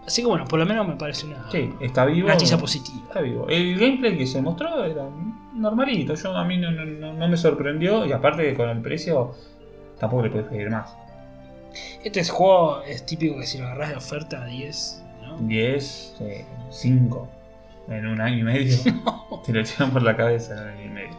Así 0.06 0.22
que 0.22 0.28
bueno, 0.28 0.44
por 0.46 0.58
lo 0.60 0.66
menos 0.66 0.86
me 0.86 0.94
parece 0.96 1.26
una, 1.26 1.50
Sí, 1.50 1.72
está 1.80 2.04
vivo. 2.04 2.26
una 2.26 2.34
noticia 2.34 2.56
positiva. 2.58 2.98
Está 3.08 3.20
vivo. 3.22 3.46
El 3.48 3.76
gameplay 3.78 4.16
que 4.16 4.26
se 4.26 4.40
mostró 4.40 4.84
era 4.84 5.08
normalito. 5.52 6.14
Yo 6.14 6.36
a 6.36 6.44
mí 6.44 6.58
no, 6.58 6.70
no- 6.70 7.28
me 7.28 7.36
sorprendió. 7.36 8.06
Y 8.06 8.12
aparte 8.12 8.54
con 8.54 8.68
el 8.68 8.80
precio 8.80 9.34
tampoco 9.98 10.22
le 10.22 10.30
puedes 10.30 10.46
pedir 10.48 10.70
más. 10.70 10.94
Este 12.04 12.25
juego 12.25 12.82
es 12.82 13.04
típico 13.04 13.36
que 13.38 13.46
si 13.46 13.58
lo 13.58 13.64
agarras 13.66 13.90
de 13.90 13.96
oferta 13.96 14.42
a 14.42 14.46
10, 14.46 15.02
¿no? 15.22 15.38
10, 15.40 16.16
5 16.70 17.28
en 17.88 18.06
un 18.06 18.20
año 18.20 18.38
y 18.38 18.42
medio. 18.44 18.76
Te 19.44 19.52
lo 19.52 19.62
tiran 19.64 19.90
por 19.90 20.02
la 20.02 20.16
cabeza 20.16 20.54
en 20.54 20.60
un 20.60 20.68
año 20.68 20.84
y 20.84 20.88
medio. 20.88 21.16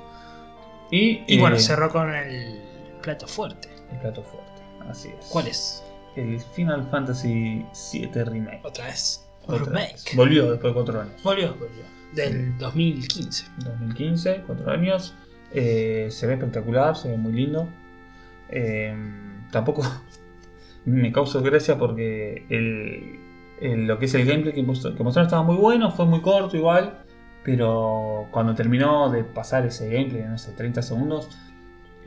Y, 0.91 1.23
Y 1.27 1.39
bueno, 1.39 1.57
eh, 1.57 1.59
cerró 1.59 1.89
con 1.89 2.13
el 2.15 2.61
plato 3.01 3.27
fuerte. 3.27 3.67
el 3.91 3.97
plato 3.99 4.23
fuerte. 4.23 4.47
Así 4.89 5.09
es. 5.09 5.25
¿Cuál 5.27 5.47
es? 5.47 5.83
El 6.17 6.39
Final 6.39 6.87
Fantasy 6.89 7.65
VII 7.93 8.23
Remake. 8.25 8.61
Otra 8.63 8.85
vez. 8.85 9.27
Otra 9.45 9.65
Remake. 9.65 9.93
vez. 9.93 10.15
Volvió 10.15 10.51
después 10.51 10.71
de 10.71 10.75
4 10.75 11.01
años. 11.01 11.23
Volvió, 11.23 11.49
volvió. 11.53 11.83
Del 12.13 12.57
2015. 12.57 13.45
2015, 13.63 14.43
4 14.47 14.71
años. 14.71 15.13
Eh, 15.53 16.07
se 16.09 16.27
ve 16.27 16.33
espectacular, 16.33 16.95
se 16.97 17.09
ve 17.09 17.17
muy 17.17 17.33
lindo. 17.33 17.67
Eh, 18.49 18.95
tampoco 19.51 19.83
me 20.85 21.11
causó 21.11 21.41
gracia 21.41 21.77
porque 21.77 22.45
el, 22.49 23.19
el- 23.61 23.87
lo 23.87 23.99
que 23.99 24.05
es 24.05 24.13
el 24.15 24.25
gameplay 24.25 24.53
que, 24.53 24.63
mostró- 24.63 24.95
que 24.95 25.03
mostraron 25.03 25.27
estaba 25.27 25.43
muy 25.43 25.55
bueno, 25.57 25.91
fue 25.91 26.05
muy 26.05 26.21
corto 26.21 26.57
igual. 26.57 27.03
Pero 27.43 28.27
cuando 28.31 28.55
terminó 28.55 29.09
de 29.09 29.23
pasar 29.23 29.65
ese 29.65 29.89
gameplay, 29.89 30.23
no 30.23 30.37
sé, 30.37 30.51
30 30.51 30.81
segundos, 30.81 31.29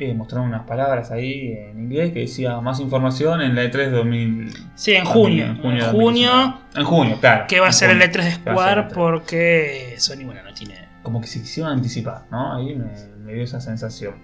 eh, 0.01 0.15
mostraron 0.15 0.49
unas 0.49 0.65
palabras 0.67 1.11
ahí 1.11 1.53
en 1.53 1.79
inglés 1.79 2.13
que 2.13 2.21
decía 2.21 2.61
más 2.61 2.81
información 2.81 3.41
en 3.43 3.55
la 3.55 3.63
E 3.65 3.71
E3 3.73 3.91
2000. 3.91 4.53
Sí, 4.75 4.93
en 4.95 5.05
junio. 5.05 5.45
En 5.47 5.57
junio, 5.61 5.85
2019. 5.87 6.55
En 6.77 6.85
junio, 6.85 7.19
claro. 7.21 7.45
que 7.49 7.61
va 7.61 7.69
a 7.69 7.73
ser 7.73 7.91
el 7.91 7.99
junio. 8.01 8.13
E3 8.13 8.25
de 8.25 8.31
Square 8.33 8.81
E3. 8.83 8.93
porque 8.93 9.95
Sony, 9.99 10.25
bueno, 10.25 10.43
no 10.43 10.53
tiene. 10.55 10.89
Como 11.03 11.21
que 11.21 11.27
se 11.27 11.41
quisieron 11.41 11.73
anticipar, 11.73 12.25
¿no? 12.31 12.55
Ahí 12.57 12.75
me, 12.75 12.87
me 13.25 13.35
dio 13.35 13.43
esa 13.45 13.61
sensación. 13.61 14.15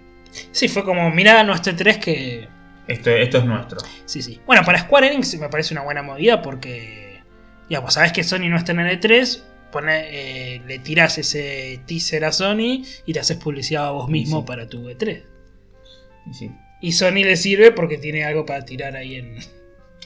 Sí, 0.53 0.69
fue 0.69 0.85
como, 0.85 1.11
mirá 1.11 1.43
nuestro 1.45 1.73
E3 1.73 1.99
que. 1.99 2.49
Esto, 2.87 3.11
esto 3.11 3.39
es 3.39 3.45
nuestro. 3.45 3.79
Sí, 4.05 4.23
sí. 4.23 4.41
Bueno, 4.47 4.63
para 4.65 4.79
Square 4.81 5.09
Enix 5.13 5.39
me 5.41 5.49
parece 5.49 5.75
una 5.75 5.83
buena 5.83 6.03
movida 6.03 6.43
porque. 6.43 7.23
Digamos, 7.69 7.95
sabes 7.95 8.13
que 8.13 8.23
Sony 8.23 8.49
no 8.49 8.57
está 8.57 8.73
en 8.73 8.81
el 8.81 9.01
E3. 9.01 9.43
pone, 9.73 10.55
eh, 10.55 10.63
le 10.67 10.79
tiras 10.79 11.19
ese 11.19 11.81
teaser 11.87 12.25
a 12.25 12.31
Sony 12.33 12.85
y 13.05 13.13
te 13.13 13.19
haces 13.21 13.37
publicidad 13.39 13.87
a 13.89 13.91
vos 13.91 14.09
mismo 14.09 14.41
Sí. 14.41 14.45
para 14.47 14.69
tu 14.69 14.89
E3. 14.89 15.25
Y 16.29 16.35
sí. 16.35 16.51
Y 16.81 16.93
Sony 16.93 17.23
le 17.25 17.37
sirve 17.37 17.73
porque 17.73 17.99
tiene 17.99 18.25
algo 18.25 18.45
para 18.45 18.65
tirar 18.65 18.97
ahí 18.97 19.15
en, 19.17 19.37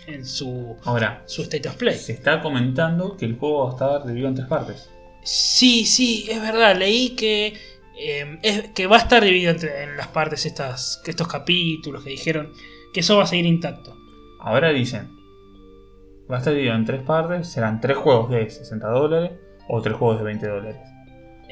en 0.06 0.24
su, 0.24 0.76
Ahora, 0.84 1.22
su 1.26 1.42
State 1.42 1.68
of 1.68 1.76
Play. 1.76 1.94
se 1.96 2.12
está 2.12 2.40
comentando 2.40 3.16
que 3.16 3.24
el 3.26 3.36
juego 3.36 3.64
va 3.64 3.70
a 3.70 3.72
estar 3.72 4.06
dividido 4.06 4.28
en 4.28 4.34
tres 4.34 4.46
partes. 4.48 4.90
Sí, 5.24 5.84
sí, 5.86 6.26
es 6.30 6.40
verdad. 6.40 6.76
Leí 6.76 7.10
que, 7.16 7.54
eh, 7.98 8.38
es- 8.42 8.68
que 8.70 8.86
va 8.86 8.96
a 8.96 9.00
estar 9.00 9.22
dividido 9.22 9.50
entre- 9.50 9.82
en 9.84 9.96
las 9.96 10.08
partes 10.08 10.46
estas, 10.46 11.02
estos 11.06 11.28
capítulos 11.28 12.02
que 12.04 12.10
dijeron 12.10 12.52
que 12.94 13.00
eso 13.00 13.16
va 13.16 13.24
a 13.24 13.26
seguir 13.26 13.46
intacto. 13.46 13.96
Ahora 14.40 14.70
dicen, 14.70 15.10
va 16.30 16.36
a 16.36 16.38
estar 16.38 16.52
dividido 16.52 16.74
en 16.76 16.84
tres 16.84 17.02
partes, 17.02 17.48
serán 17.48 17.80
tres 17.80 17.96
juegos 17.98 18.30
de 18.30 18.48
60 18.48 18.88
dólares 18.88 19.32
o 19.68 19.82
tres 19.82 19.96
juegos 19.96 20.18
de 20.18 20.24
20 20.24 20.46
dólares. 20.48 20.76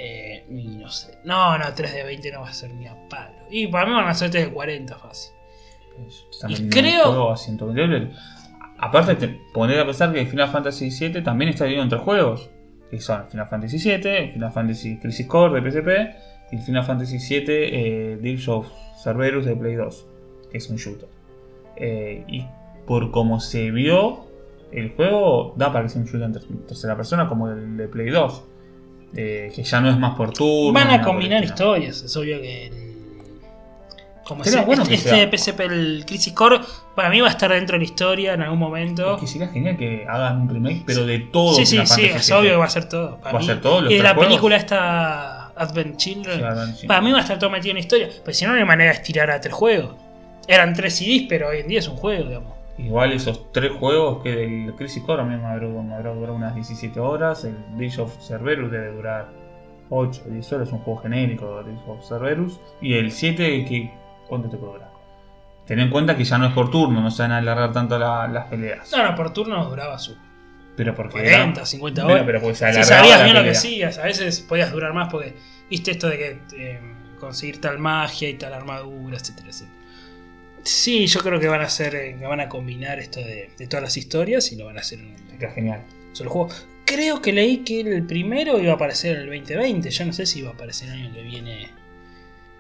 Eh, 0.01 0.45
y 0.49 0.69
no 0.77 0.89
sé. 0.91 1.19
No, 1.25 1.59
no, 1.59 1.65
3 1.75 1.93
de 1.93 2.05
20 2.05 2.31
no 2.31 2.43
va 2.43 2.51
a 2.51 2.53
ser 2.53 2.73
ni 2.73 2.87
a 2.87 2.95
palo. 3.09 3.35
Y 3.51 3.67
para 3.67 3.85
mí 3.87 3.93
van 3.93 4.07
a 4.07 4.15
ser 4.15 4.31
3 4.31 4.47
de 4.47 4.53
40 4.53 4.97
fácil. 4.97 5.33
Y 6.49 6.69
creo- 6.71 7.31
a 7.33 7.37
120 7.37 7.81
dólares. 7.81 8.17
Aparte, 8.79 9.17
te 9.17 9.41
poner 9.53 9.81
a 9.81 9.85
pensar 9.85 10.13
que 10.13 10.25
Final 10.27 10.49
Fantasy 10.51 10.91
VII 10.91 11.23
también 11.25 11.51
está 11.51 11.65
dividido 11.65 11.83
en 11.83 11.89
tres 11.91 12.03
juegos. 12.03 12.49
Que 12.91 13.01
son 13.01 13.29
Final 13.29 13.49
Fantasy 13.49 13.77
VII, 13.79 14.31
Final 14.33 14.53
Fantasy 14.53 14.99
Crisis 14.99 15.27
Core 15.27 15.61
de 15.61 15.69
PSP 15.71 16.17
y 16.53 16.57
el 16.57 16.63
Final 16.63 16.85
Fantasy 16.85 17.19
VII 17.19 17.45
eh, 17.49 18.19
Dirge 18.21 18.51
of 18.51 18.67
Cerberus 19.03 19.45
de 19.45 19.57
Play 19.57 19.75
2, 19.75 20.07
que 20.51 20.59
es 20.59 20.71
un 20.71 20.77
shooter. 20.77 21.09
Eh, 21.77 22.25
y 22.29 22.47
por 22.87 23.11
como 23.11 23.41
se 23.41 23.71
vio, 23.73 24.27
el 24.73 24.91
juego 24.95 25.53
da 25.57 25.73
para 25.73 25.85
que 25.85 25.89
sea 25.91 26.01
un 26.01 26.07
shooter 26.07 26.23
en 26.29 26.33
ter- 26.33 26.67
tercera 26.67 26.97
persona 26.97 27.29
como 27.29 27.51
el 27.51 27.77
de 27.77 27.89
Play 27.89 28.09
2. 28.11 28.45
Eh, 29.17 29.53
que 29.55 29.63
ya 29.63 29.81
no 29.81 29.91
es 29.91 29.99
más 29.99 30.17
por 30.17 30.33
turno. 30.33 30.73
Van 30.73 30.91
a 30.91 31.03
combinar 31.03 31.43
historias. 31.45 32.03
Es 32.03 32.17
obvio 32.17 32.41
que. 32.41 32.67
el- 32.67 32.89
como 34.25 34.45
Sería 34.45 34.59
ese- 34.59 34.67
bueno 34.67 34.83
este, 34.83 34.95
que 34.95 35.01
sea. 35.01 35.23
este 35.23 35.39
PSP, 35.39 35.61
el 35.65 36.05
Crisis 36.07 36.35
Core, 36.35 36.61
para 36.95 37.09
mí 37.09 37.19
va 37.21 37.29
a 37.29 37.31
estar 37.31 37.51
dentro 37.51 37.75
de 37.75 37.79
la 37.79 37.85
historia 37.85 38.35
en 38.35 38.43
algún 38.43 38.59
momento. 38.59 39.15
Es 39.15 39.21
que 39.23 39.27
sería 39.27 39.49
genial 39.49 39.79
que 39.79 40.05
hagan 40.07 40.43
un 40.43 40.49
remake, 40.51 40.83
pero 40.85 41.07
de 41.07 41.19
todo. 41.21 41.55
Sí, 41.55 41.65
sí, 41.65 41.79
sí, 41.87 42.05
es 42.05 42.31
obvio 42.31 42.51
que 42.51 42.57
va 42.57 42.67
a 42.67 42.71
ser 42.71 42.89
todo. 42.91 43.17
Para 43.21 43.33
Va 43.33 43.39
a 43.41 43.43
ser 43.43 43.61
todo, 43.63 43.81
los 43.81 43.91
Y 43.91 43.97
de 43.97 44.03
la 44.03 44.11
juegos. 44.11 44.27
película 44.27 44.57
esta 44.57 45.47
Advent 45.57 45.97
Children. 45.97 46.37
Sí, 46.41 46.45
Advent 46.45 46.71
Children. 46.73 46.89
Para 46.89 47.01
mí 47.01 47.11
va 47.11 47.19
a 47.19 47.21
estar 47.23 47.39
todo 47.39 47.49
metido 47.49 47.71
en 47.71 47.77
la 47.77 47.81
historia. 47.81 48.09
Pues 48.23 48.37
si 48.37 48.45
no, 48.45 48.53
no 48.53 48.59
hay 48.59 48.65
manera 48.67 48.91
de 48.91 48.97
estirar 48.99 49.31
a 49.31 49.41
tres 49.41 49.55
juegos. 49.55 49.95
Eran 50.47 50.75
tres 50.75 50.97
CDs, 50.97 51.25
pero 51.27 51.49
hoy 51.49 51.61
en 51.61 51.69
día 51.69 51.79
es 51.79 51.89
un 51.89 51.97
juego, 51.97 52.25
digamos. 52.29 52.53
Igual 52.79 53.13
esos 53.13 53.51
tres 53.53 53.73
juegos 53.73 54.23
que 54.23 54.45
el 54.67 54.75
Crisis 54.77 55.03
Core 55.03 55.25
me 55.25 55.35
habrá, 55.35 55.67
me 55.67 55.95
habrá 55.95 56.13
durado 56.15 56.35
unas 56.35 56.55
17 56.55 56.99
horas, 57.01 57.45
el 57.45 57.57
Dish 57.77 57.99
of 57.99 58.17
Cerberus 58.21 58.71
debe 58.71 58.93
durar 58.93 59.29
8 59.91 60.23
o 60.27 60.31
10 60.31 60.53
horas, 60.53 60.69
es 60.69 60.73
un 60.73 60.81
juego 60.81 61.01
genérico 61.01 61.63
Dish 61.65 61.81
of 61.89 62.07
Cerberus, 62.07 62.61
y 62.81 62.95
el 62.95 63.11
7, 63.11 63.65
que, 63.65 63.93
¿cuánto 64.29 64.49
te 64.49 64.57
puede 64.57 64.75
durar? 64.75 64.89
Ten 65.67 65.81
en 65.81 65.91
cuenta 65.91 66.17
que 66.17 66.25
ya 66.25 66.39
no 66.39 66.47
es 66.47 66.53
por 66.55 66.71
turno, 66.71 67.01
no 67.01 67.11
se 67.11 67.23
van 67.23 67.33
a 67.33 67.39
alargar 67.39 67.73
tanto 67.73 67.99
la- 67.99 68.27
las 68.29 68.47
peleas. 68.47 68.91
No, 68.97 69.03
no, 69.03 69.15
por 69.15 69.33
turno 69.33 69.69
duraba 69.69 69.99
su. 69.99 70.17
Pero 70.77 70.95
porque. 70.95 71.15
40, 71.15 71.67
50 71.67 72.03
Bueno, 72.05 72.15
horas. 72.15 72.27
pero 72.27 72.41
porque 72.41 72.55
se 72.55 72.73
Si 72.73 72.85
sabías 72.85 73.25
bien 73.25 73.35
lo 73.37 73.43
que 73.43 73.51
hacías, 73.51 73.99
a 73.99 74.05
veces 74.05 74.41
podías 74.41 74.71
durar 74.73 74.95
más 74.95 75.09
porque 75.11 75.35
viste 75.69 75.91
esto 75.91 76.09
de 76.09 76.17
que 76.17 76.41
eh, 76.57 76.81
conseguir 77.19 77.61
tal 77.61 77.79
magia 77.81 78.31
y 78.31 78.35
tal 78.35 78.55
armadura, 78.55 79.17
etcétera, 79.17 79.49
etcétera. 79.49 79.78
Sí, 80.69 81.07
yo 81.07 81.21
creo 81.21 81.41
que 81.41 81.49
van 81.49 81.63
a 81.63 81.65
hacer, 81.65 81.95
eh, 81.95 82.17
que 82.19 82.27
van 82.27 82.41
a 82.41 82.49
combinar 82.51 82.99
esto 82.99 83.21
de, 83.21 83.49
de 83.57 83.67
todas 83.69 83.83
las 83.83 83.97
historias 83.97 84.53
y 84.53 84.57
lo 84.57 84.67
van 84.67 84.77
a 84.77 84.81
hacer 84.81 84.99
en 84.99 85.07
un 85.07 85.55
genial. 85.55 85.83
solo 86.13 86.29
juego. 86.29 86.51
Creo 86.85 87.23
que 87.23 87.33
leí 87.33 87.65
que 87.65 87.81
el 87.81 88.03
primero 88.05 88.61
iba 88.61 88.73
a 88.73 88.75
aparecer 88.75 89.17
en 89.17 89.23
el 89.23 89.27
2020, 89.29 89.89
yo 89.89 90.05
no 90.05 90.13
sé 90.13 90.27
si 90.27 90.41
iba 90.41 90.51
a 90.51 90.53
aparecer 90.53 90.91
el 90.91 91.01
año 91.01 91.15
que 91.15 91.23
viene. 91.23 91.69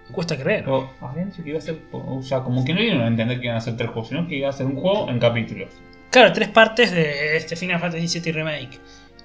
Me 0.09 0.15
cuesta 0.15 0.39
creer. 0.39 0.65
Pero 0.65 0.91
habían 1.03 1.29
dicho 1.29 1.43
que 1.43 1.51
iba 1.51 1.59
a 1.59 1.61
ser. 1.61 1.81
O 1.93 2.23
sea, 2.23 2.41
como 2.41 2.65
que 2.65 2.73
no 2.73 2.81
dieron 2.81 3.03
a 3.03 3.09
entender 3.09 3.41
que 3.41 3.45
iban 3.45 3.59
a 3.59 3.61
ser 3.61 3.77
tres 3.77 3.91
juegos, 3.91 4.09
sino 4.09 4.27
que 4.27 4.37
iba 4.37 4.49
a 4.49 4.53
ser 4.55 4.65
un 4.65 4.77
juego 4.77 5.11
en 5.11 5.19
capítulos. 5.19 5.69
Claro, 6.11 6.33
tres 6.33 6.49
partes 6.49 6.91
de 6.93 7.37
este 7.37 7.57
Final 7.57 7.79
Fantasy 7.79 8.21
VII 8.21 8.33
Remake. 8.33 8.81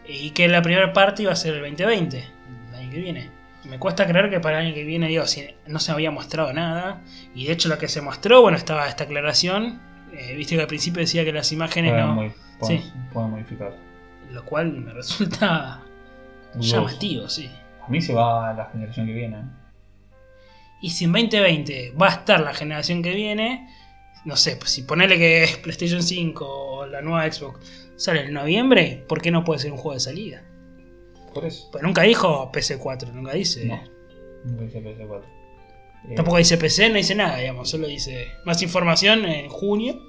Y 0.06 0.32
que 0.32 0.50
la 0.50 0.62
primera 0.62 0.92
parte 0.92 1.24
iba 1.24 1.32
a 1.32 1.38
ser 1.38 1.54
el 1.54 1.62
2020, 1.62 2.18
el 2.18 2.76
año 2.76 2.92
que 2.92 2.98
viene. 3.00 3.43
Me 3.66 3.80
cuesta 3.80 4.06
creer 4.08 4.30
que 4.30 4.40
para 4.40 4.60
el 4.60 4.66
año 4.68 4.76
que 4.76 4.84
viene, 4.84 5.08
digo, 5.08 5.26
si 5.26 5.46
no 5.68 5.80
se 5.80 5.92
había 5.92 6.12
mostrado 6.12 6.52
nada. 6.54 7.02
Y 7.34 7.46
de 7.46 7.54
hecho 7.54 7.70
lo 7.70 7.78
que 7.78 7.88
se 7.88 8.02
mostró, 8.02 8.42
bueno, 8.42 8.58
estaba 8.58 8.88
esta 8.88 9.06
aclaración. 9.06 9.82
eh, 10.14 10.36
Viste 10.36 10.56
que 10.56 10.62
al 10.62 10.68
principio 10.68 11.00
decía 11.02 11.24
que 11.24 11.32
las 11.32 11.52
imágenes 11.52 11.92
Pueden, 11.92 12.08
no... 12.08 12.16
modi- 12.16 12.34
pueden- 12.60 12.82
Sí. 12.82 12.92
pueden 13.14 13.30
modificar. 13.32 13.74
Lo 14.32 14.44
cual 14.46 14.72
me 14.74 14.92
resulta 14.94 15.82
Dudoso. 16.54 16.76
llamativo, 16.78 17.30
sí. 17.30 17.50
A 17.86 17.88
mí 17.90 18.02
se 18.02 18.14
va 18.14 18.50
a 18.50 18.54
la 18.54 18.66
generación 18.66 19.06
que 19.08 19.14
viene. 19.14 19.38
¿eh? 19.40 19.44
Y 20.82 20.90
si 20.90 21.06
en 21.06 21.14
2020 21.14 21.94
va 22.00 22.08
a 22.08 22.12
estar 22.12 22.40
la 22.42 22.54
generación 22.54 23.02
que 23.02 23.14
viene, 23.14 23.68
no 24.26 24.36
sé, 24.36 24.56
pues 24.58 24.72
si 24.72 24.84
ponele 24.84 25.18
que 25.18 25.44
es 25.44 25.58
PlayStation 25.58 26.04
5 26.04 26.46
o 26.46 26.86
la 26.86 27.02
nueva 27.02 27.30
Xbox 27.32 27.60
sale 27.96 28.26
en 28.26 28.34
noviembre, 28.34 29.04
¿por 29.08 29.22
qué 29.22 29.32
no 29.32 29.44
puede 29.46 29.60
ser 29.62 29.72
un 29.72 29.78
juego 29.78 29.94
de 29.94 30.00
salida? 30.02 30.42
Por 31.34 31.46
eso. 31.46 31.70
Pues 31.72 31.84
nunca 31.84 32.04
dijo 32.04 32.52
PC4, 32.52 33.12
nunca 33.12 33.34
dice. 33.34 33.66
No. 33.66 33.80
Nunca 34.46 34.66
hice 34.66 34.82
PS4. 34.84 35.22
Eh, 36.10 36.16
Tampoco 36.16 36.38
dice 36.38 36.58
PC, 36.58 36.90
no 36.90 36.96
dice 36.96 37.16
nada, 37.16 37.38
digamos, 37.38 37.70
solo 37.70 37.88
dice 37.88 38.28
más 38.46 38.62
información 38.62 39.26
en 39.26 39.50
junio. 39.50 40.00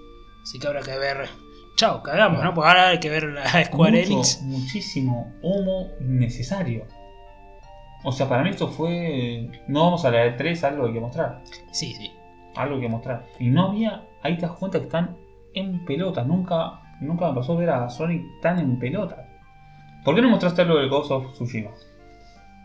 Así 0.42 0.58
que 0.58 0.66
habrá 0.66 0.82
que 0.82 0.98
ver. 0.98 1.28
Chao, 1.76 2.02
cagamos, 2.02 2.42
¿no? 2.42 2.54
Pues 2.54 2.66
ahora 2.68 2.88
hay 2.88 3.00
que 3.00 3.10
ver 3.10 3.24
la 3.24 3.64
Square 3.64 4.00
mucho, 4.00 4.12
Enix. 4.12 4.42
Muchísimo 4.42 5.32
humo 5.42 5.88
innecesario. 6.00 6.86
O 8.04 8.12
sea, 8.12 8.28
para 8.28 8.42
mí 8.42 8.50
esto 8.50 8.68
fue. 8.68 9.48
No 9.66 9.84
vamos 9.84 10.04
a 10.04 10.10
la 10.10 10.20
de 10.20 10.32
3, 10.32 10.64
algo 10.64 10.86
hay 10.86 10.92
que 10.92 11.00
mostrar. 11.00 11.42
Sí, 11.72 11.94
sí. 11.94 12.12
Algo 12.54 12.76
hay 12.76 12.82
que 12.82 12.88
mostrar. 12.88 13.26
Y 13.38 13.48
no 13.48 13.70
había. 13.70 14.04
Ahí 14.22 14.36
te 14.36 14.42
das 14.42 14.52
cuenta 14.52 14.78
que 14.78 14.84
están 14.84 15.16
en 15.54 15.84
pelotas. 15.84 16.26
Nunca, 16.26 16.80
nunca 17.00 17.28
me 17.28 17.34
pasó 17.34 17.56
ver 17.56 17.70
a 17.70 17.88
Sonic 17.88 18.22
tan 18.42 18.58
en 18.58 18.78
pelotas. 18.78 19.18
¿Por 20.04 20.14
qué 20.14 20.22
no 20.22 20.28
mostraste 20.30 20.62
algo 20.62 20.76
del 20.78 20.88
Ghost 20.88 21.10
of 21.10 21.32
Tsushima? 21.32 21.70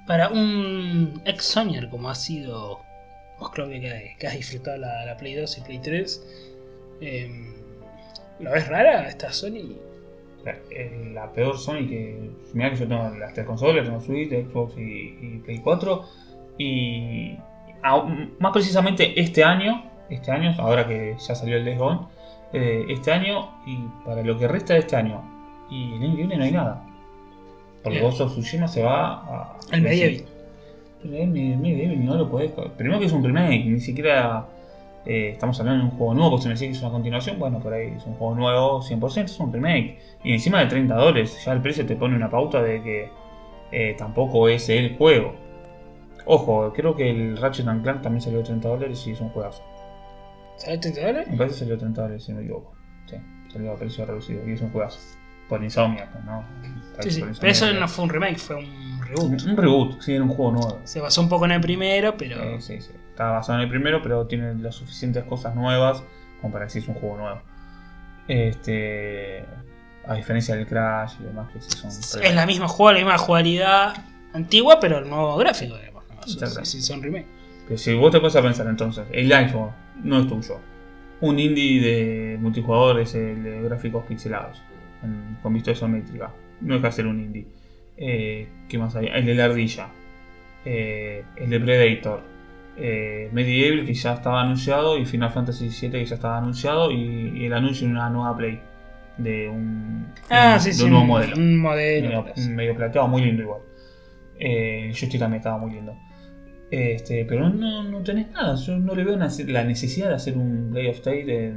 Para 0.06 0.30
un 0.30 1.22
ex 1.26 1.46
Sonyer 1.46 1.90
como 1.90 2.10
ha 2.10 2.16
sido 2.16 2.80
vos, 3.40 3.52
Claudia, 3.52 3.80
que, 3.80 4.16
que 4.20 4.28
has 4.28 4.36
disfrutado 4.36 4.78
la, 4.78 5.06
la 5.06 5.18
Play 5.18 5.36
2 5.36 5.58
y 5.58 5.62
Play 5.62 5.80
3, 5.80 6.28
eh, 7.02 7.54
¿lo 8.40 8.52
ves 8.52 8.68
rara 8.68 9.08
esta 9.08 9.32
Sony? 9.32 9.78
La, 10.44 10.58
eh, 10.72 11.12
la 11.14 11.32
peor 11.34 11.58
Sony 11.58 11.88
que. 11.88 12.32
Mira 12.54 12.72
que 12.72 12.78
yo 12.78 12.88
tengo 12.88 13.10
las 13.18 13.34
tres 13.34 13.46
consolas, 13.46 13.86
tengo 13.86 14.02
Switch, 14.02 14.30
Xbox 14.32 14.78
y, 14.78 15.18
y 15.22 15.42
Play 15.46 15.60
4. 15.60 16.06
Y. 16.58 17.38
más 18.40 18.52
precisamente 18.54 19.20
este 19.20 19.44
año. 19.44 19.86
Este 20.10 20.32
año, 20.32 20.56
ahora 20.58 20.88
que 20.88 21.16
ya 21.20 21.36
salió 21.36 21.58
el 21.58 21.66
Days 21.66 21.78
Gone. 21.78 22.08
eh, 22.54 22.86
este 22.90 23.12
año 23.12 23.62
y 23.68 23.78
para 24.06 24.24
lo 24.24 24.38
que 24.40 24.48
resta 24.48 24.74
de 24.74 24.80
este 24.80 24.96
año. 24.96 25.22
Y 25.70 25.94
el 25.96 26.04
año 26.04 26.12
que 26.12 26.18
viene 26.18 26.38
no 26.38 26.44
hay 26.46 26.52
nada. 26.52 26.86
Porque. 27.84 28.00
Ghost 28.02 28.22
of 28.22 28.32
Tsushima 28.32 28.68
se 28.68 28.84
va 28.84 29.14
a. 29.14 29.58
El 29.72 29.82
Medieval. 29.82 30.26
El 31.04 31.28
Medieval 31.58 32.06
no 32.06 32.16
lo 32.16 32.30
podés. 32.30 32.52
Primero 32.78 33.00
que 33.00 33.06
es 33.06 33.12
un 33.14 33.24
remake, 33.24 33.66
ni 33.66 33.80
siquiera. 33.80 34.48
eh, 35.06 35.30
estamos 35.32 35.60
hablando 35.60 35.86
de 35.86 35.92
un 35.92 35.98
juego 35.98 36.14
nuevo, 36.14 36.32
porque 36.32 36.42
si 36.44 36.48
me 36.50 36.54
decís 36.56 36.68
que 36.68 36.74
es 36.74 36.82
una 36.82 36.92
continuación, 36.92 37.40
bueno, 37.40 37.60
por 37.60 37.74
ahí 37.74 37.94
es 37.96 38.06
un 38.06 38.16
juego 38.16 38.36
nuevo 38.36 38.82
100%, 38.82 39.26
es 39.26 39.40
un 39.40 39.52
remake. 39.54 39.98
Y 40.24 40.34
encima 40.34 40.60
de 40.60 40.66
30 40.68 40.94
dólares, 40.96 41.42
ya 41.46 41.54
el 41.54 41.62
precio 41.62 41.86
te 41.86 41.96
pone 41.96 42.16
una 42.16 42.30
pauta 42.30 42.62
de 42.62 42.82
que 42.84 43.10
eh, 43.72 43.96
tampoco 43.98 44.50
es 44.50 44.68
el 44.70 44.98
juego. 44.98 45.34
Ojo, 46.26 46.72
creo 46.74 46.96
que 46.96 47.10
el 47.10 47.38
Ratchet 47.38 47.66
and 47.68 47.82
Clank 47.82 48.02
también 48.02 48.22
salió 48.22 48.40
de 48.40 48.46
30 48.46 48.68
dólares 48.68 49.08
y 49.08 49.12
es 49.12 49.22
un 49.22 49.30
juegazo. 49.30 49.64
¿Sale 50.58 50.78
30 50.78 51.02
dólares? 51.02 51.28
Me 51.32 51.38
parece 51.38 51.56
que 51.56 51.60
salió 51.60 51.76
de 51.76 51.80
30 51.80 52.02
dólares, 52.02 52.24
si 52.26 52.32
no 52.34 52.38
me 52.40 52.44
equivoco. 52.44 52.74
Sí, 53.08 53.16
salió 53.54 53.72
a 53.72 53.76
precio 53.78 54.06
reducido 54.06 54.48
y 54.48 54.52
es 54.52 54.62
un 54.62 54.70
juegazo. 54.72 55.00
Por 55.50 55.64
Insomniac, 55.64 56.14
¿no? 56.24 56.46
Sí, 57.00 57.12
sí. 57.12 57.22
Por 57.22 57.38
Pero 57.38 57.52
eso 57.52 57.74
no 57.74 57.88
fue 57.88 58.06
un 58.06 58.10
remake, 58.10 58.38
fue 58.38 58.56
un 58.58 59.02
reboot. 59.02 59.42
Un 59.44 59.58
reboot, 59.58 60.02
sí, 60.02 60.14
era 60.14 60.24
un 60.24 60.30
juego 60.30 60.52
nuevo. 60.52 60.80
Se 60.84 61.02
basó 61.02 61.22
un 61.22 61.30
poco 61.30 61.46
en 61.46 61.52
el 61.52 61.62
primero, 61.62 62.16
pero. 62.16 62.42
Eh, 62.42 62.62
sí, 62.62 62.80
sí. 62.82 62.92
Está 63.10 63.32
basado 63.32 63.58
en 63.58 63.64
el 63.64 63.70
primero, 63.70 64.02
pero 64.02 64.28
tiene 64.28 64.54
las 64.56 64.76
suficientes 64.76 65.24
cosas 65.24 65.56
nuevas 65.56 66.04
como 66.42 66.54
para 66.54 66.66
decir 66.66 66.84
es 66.84 66.88
un 66.88 66.96
juego 66.96 67.18
nuevo. 67.18 67.42
Este. 68.28 69.46
A 70.08 70.16
diferencia 70.16 70.56
del 70.56 70.66
Crash 70.66 71.14
y 71.20 71.24
demás, 71.24 71.50
que 71.52 71.62
sí 71.62 71.70
son. 71.72 72.24
Es 72.24 72.36
la 72.36 72.46
misma 72.46 72.68
juego, 72.68 72.94
la 72.94 73.00
misma 73.00 73.18
jugabilidad 73.18 73.94
antigua, 74.34 74.80
pero 74.80 75.00
el 75.00 75.10
nuevo 75.10 75.36
gráfico, 75.38 75.78
digamos. 75.78 76.04
¿no? 76.16 76.24
Sí, 76.24 76.40
sí, 76.64 76.82
son 76.82 77.02
remake. 77.02 77.28
Pero 77.68 77.78
si 77.78 77.94
vos 77.94 78.12
te 78.12 78.20
pones 78.20 78.36
a 78.36 78.42
pensar 78.42 78.68
entonces, 78.68 79.06
el 79.12 79.32
iPhone 79.32 79.72
no 80.04 80.22
es 80.22 80.28
tuyo. 80.28 80.60
Un 81.22 81.38
indie 81.38 81.82
de 81.82 82.38
multijugador 82.40 83.00
es 83.02 83.14
el 83.14 83.44
de 83.44 83.62
gráficos 83.62 84.06
pixelados, 84.06 84.62
en- 85.04 85.38
con 85.42 85.54
vista 85.54 85.72
isométrica. 85.72 86.32
No 86.62 86.76
deja 86.76 86.88
de 86.88 86.92
ser 86.94 87.08
un 87.08 87.20
indie. 87.20 87.48
Eh, 87.98 88.48
¿Qué 88.68 88.78
más? 88.78 88.96
El 88.96 89.26
de 89.26 89.36
la 89.36 89.46
ardilla. 89.46 89.88
Eh, 90.66 91.24
el 91.38 91.50
de 91.50 91.60
Predator. 91.60 92.22
Eh, 92.78 93.30
Medieval 93.34 93.86
que 93.86 93.94
ya 93.94 94.14
estaba 94.14 94.42
anunciado 94.42 94.98
y 94.98 95.06
Final 95.06 95.32
Fantasy 95.32 95.68
VII 95.70 95.92
que 95.92 96.06
ya 96.06 96.16
estaba 96.16 96.38
anunciado 96.38 96.92
y, 96.92 97.32
y 97.36 97.46
el 97.46 97.54
anuncio 97.54 97.86
de 97.88 97.94
una 97.94 98.10
nueva 98.10 98.36
Play. 98.38 98.62
De 99.18 99.50
un, 99.50 100.08
Ah, 100.30 100.54
de 100.54 100.60
sí, 100.62 100.70
un 100.70 100.76
sí. 100.76 100.84
nuevo 100.86 101.02
un- 101.02 101.08
modelo. 101.08 101.36
Un 101.38 101.58
modelo. 101.60 102.26
medio, 102.52 102.76
plateado, 102.76 103.08
muy 103.10 103.22
lindo 103.24 103.44
igual. 103.44 103.62
Eh, 104.40 104.86
el 104.88 104.94
joystick 104.96 105.20
también 105.20 105.40
estaba 105.40 105.58
muy 105.58 105.72
lindo. 105.72 105.94
Este, 106.72 107.26
pero 107.26 107.50
no, 107.50 107.84
no 107.84 108.02
tenés 108.04 108.30
nada. 108.32 108.56
Yo 108.56 108.78
no 108.78 108.96
le 108.96 109.04
veo 109.04 109.16
una- 109.16 109.28
la 109.48 109.64
necesidad 109.66 110.10
de 110.10 110.16
hacer 110.16 110.38
un 110.38 110.72
Day 110.72 110.88
of 110.88 110.96
State 110.98 111.26
de, 111.26 111.54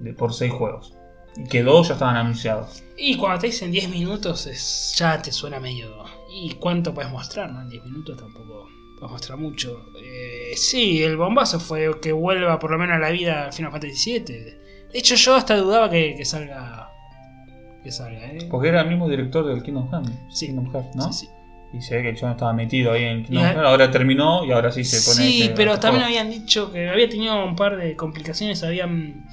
de- 0.00 0.12
por 0.14 0.32
6 0.32 0.52
juegos. 0.52 0.96
Y 1.36 1.48
que 1.48 1.62
dos 1.62 1.88
ya 1.88 1.94
estaban 1.94 2.16
anunciados. 2.16 2.82
Y 2.96 3.16
cuando 3.16 3.40
te 3.40 3.46
dicen 3.48 3.72
10 3.72 3.88
minutos, 3.90 4.46
es, 4.46 4.94
ya 4.96 5.20
te 5.20 5.32
suena 5.32 5.58
medio. 5.60 6.04
¿Y 6.30 6.50
cuánto 6.54 6.94
puedes 6.94 7.10
mostrar? 7.10 7.52
¿no? 7.52 7.60
En 7.62 7.68
10 7.68 7.84
minutos 7.84 8.16
tampoco 8.16 8.68
puedes 8.98 9.10
mostrar 9.12 9.38
mucho. 9.38 9.86
Eh, 10.00 10.52
sí, 10.56 11.02
el 11.02 11.16
bombazo 11.16 11.58
fue 11.58 12.00
que 12.00 12.12
vuelva 12.12 12.58
por 12.58 12.70
lo 12.70 12.78
menos 12.78 12.96
a 12.96 12.98
la 13.00 13.10
vida 13.10 13.50
Final 13.52 13.72
Fantasy 13.72 14.12
VII. 14.20 14.24
De 14.24 14.98
hecho, 15.00 15.16
yo 15.16 15.34
hasta 15.34 15.56
dudaba 15.56 15.90
que, 15.90 16.14
que 16.16 16.24
salga. 16.24 16.88
Que 17.82 17.90
salga, 17.90 18.26
¿eh? 18.26 18.46
Porque 18.50 18.68
era 18.68 18.82
el 18.82 18.88
mismo 18.88 19.08
director 19.08 19.44
del 19.44 19.62
Kingdom 19.62 19.90
Hearts. 19.90 20.10
Sí. 20.30 20.46
Kingdom 20.46 20.72
Hearts, 20.72 20.94
¿no? 20.96 21.12
Sí, 21.12 21.26
sí. 21.26 21.32
Y 21.76 21.82
se 21.82 21.96
ve 21.96 22.02
que 22.02 22.08
el 22.10 22.16
chabón 22.16 22.32
estaba 22.36 22.52
metido 22.52 22.92
ahí 22.92 23.02
en 23.02 23.24
Kingdom 23.24 23.42
Hearts. 23.42 23.60
Ahora 23.66 23.90
terminó 23.90 24.44
y 24.44 24.52
ahora 24.52 24.70
sí 24.70 24.84
se 24.84 24.98
pone. 25.10 25.28
Sí, 25.28 25.42
este- 25.42 25.54
pero 25.56 25.72
este 25.72 25.82
también 25.82 26.04
juego. 26.04 26.20
habían 26.20 26.30
dicho 26.40 26.70
que 26.70 26.88
había 26.88 27.08
tenido 27.08 27.44
un 27.44 27.56
par 27.56 27.76
de 27.76 27.96
complicaciones. 27.96 28.62
Habían. 28.62 29.26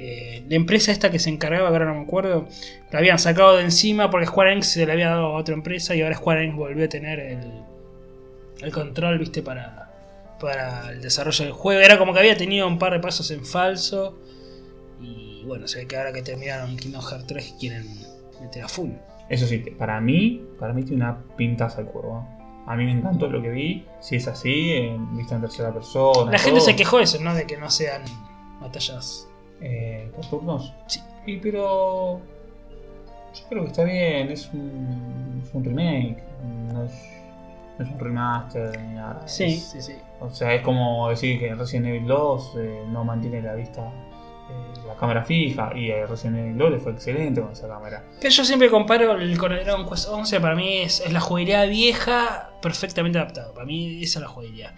Eh, 0.00 0.44
la 0.48 0.54
empresa 0.54 0.92
esta 0.92 1.10
que 1.10 1.18
se 1.18 1.28
encargaba, 1.28 1.68
ahora 1.68 1.86
no 1.86 1.94
me 1.96 2.02
acuerdo, 2.02 2.46
la 2.92 3.00
habían 3.00 3.18
sacado 3.18 3.56
de 3.56 3.64
encima 3.64 4.10
porque 4.10 4.26
Square 4.26 4.52
Enix 4.52 4.68
se 4.68 4.86
la 4.86 4.92
había 4.92 5.08
dado 5.08 5.26
a 5.26 5.36
otra 5.36 5.54
empresa 5.54 5.96
y 5.96 6.02
ahora 6.02 6.14
Square 6.14 6.44
Enix 6.44 6.56
volvió 6.56 6.84
a 6.84 6.88
tener 6.88 7.18
el, 7.18 7.40
el 8.60 8.72
control, 8.72 9.18
viste, 9.18 9.42
para, 9.42 9.90
para 10.38 10.90
el 10.90 11.02
desarrollo 11.02 11.44
del 11.44 11.52
juego. 11.52 11.80
Era 11.80 11.98
como 11.98 12.12
que 12.12 12.20
había 12.20 12.36
tenido 12.36 12.68
un 12.68 12.78
par 12.78 12.92
de 12.92 13.00
pasos 13.00 13.30
en 13.32 13.44
falso. 13.44 14.16
Y 15.00 15.42
bueno, 15.44 15.66
se 15.66 15.80
ve 15.80 15.86
que 15.86 15.96
ahora 15.96 16.12
que 16.12 16.22
terminaron 16.22 16.76
Kingdom 16.76 17.02
Hearts 17.02 17.26
3 17.26 17.56
quieren 17.58 17.86
meter 18.40 18.62
a 18.62 18.68
full. 18.68 18.90
Eso 19.28 19.46
sí, 19.46 19.58
para 19.58 20.00
mí, 20.00 20.44
para 20.58 20.72
mí 20.72 20.84
tiene 20.84 21.04
una 21.04 21.18
pintaza 21.36 21.80
el 21.80 21.88
juego. 21.88 22.26
A 22.66 22.76
mí 22.76 22.84
me 22.84 22.92
encantó 22.92 23.28
lo 23.28 23.42
que 23.42 23.50
vi. 23.50 23.84
Si 24.00 24.16
es 24.16 24.28
así, 24.28 24.72
en 24.72 25.16
vista 25.16 25.34
en 25.34 25.40
tercera 25.40 25.72
persona. 25.72 26.30
La 26.30 26.38
gente 26.38 26.60
se 26.60 26.76
quejó 26.76 26.98
de 26.98 27.04
eso, 27.04 27.20
¿no? 27.20 27.34
De 27.34 27.46
que 27.46 27.56
no 27.56 27.70
sean 27.70 28.02
batallas. 28.60 29.27
Eh, 29.60 30.10
¿Por 30.14 30.26
turnos? 30.26 30.72
Sí. 30.86 31.00
Y 31.26 31.36
pero. 31.38 32.20
Yo 33.34 33.44
creo 33.48 33.62
que 33.64 33.68
está 33.68 33.84
bien, 33.84 34.30
es 34.30 34.48
un, 34.52 35.42
es 35.44 35.54
un 35.54 35.62
remake, 35.64 36.22
no 36.72 36.84
es, 36.84 36.92
no 37.78 37.84
es 37.84 37.90
un 37.90 37.98
remaster 38.00 38.80
ni 38.80 38.94
nada. 38.94 39.26
Sí, 39.28 39.44
Es- 39.44 39.64
sí, 39.70 39.82
sí. 39.82 39.92
o 40.20 40.30
sea, 40.30 40.54
es 40.54 40.62
como 40.62 41.08
decir 41.10 41.38
que 41.38 41.54
Resident 41.54 41.86
Evil 41.88 42.06
2 42.06 42.52
eh, 42.58 42.82
no 42.90 43.04
mantiene 43.04 43.42
la 43.42 43.54
vista, 43.54 43.82
eh, 43.86 44.80
la 44.86 44.94
cámara 44.96 45.24
fija, 45.24 45.70
y 45.76 45.90
eh, 45.90 46.06
Resident 46.06 46.38
Evil 46.38 46.56
2 46.58 46.70
le 46.70 46.78
fue 46.78 46.92
excelente 46.92 47.40
con 47.42 47.52
esa 47.52 47.68
cámara. 47.68 48.02
Pero 48.18 48.30
yo 48.30 48.44
siempre 48.44 48.70
comparo 48.70 49.12
el 49.12 49.36
con 49.38 49.52
el 49.52 49.62
Dragon 49.64 49.86
Quest 49.88 50.08
11, 50.08 50.40
para 50.40 50.54
mí 50.56 50.78
es, 50.78 51.00
es 51.00 51.12
la 51.12 51.20
jugabilidad 51.20 51.68
vieja 51.68 52.50
perfectamente 52.62 53.18
adaptada. 53.18 53.52
Para 53.52 53.66
mí 53.66 54.02
esa 54.02 54.18
es 54.20 54.22
la 54.22 54.28
jugabilidad. 54.28 54.72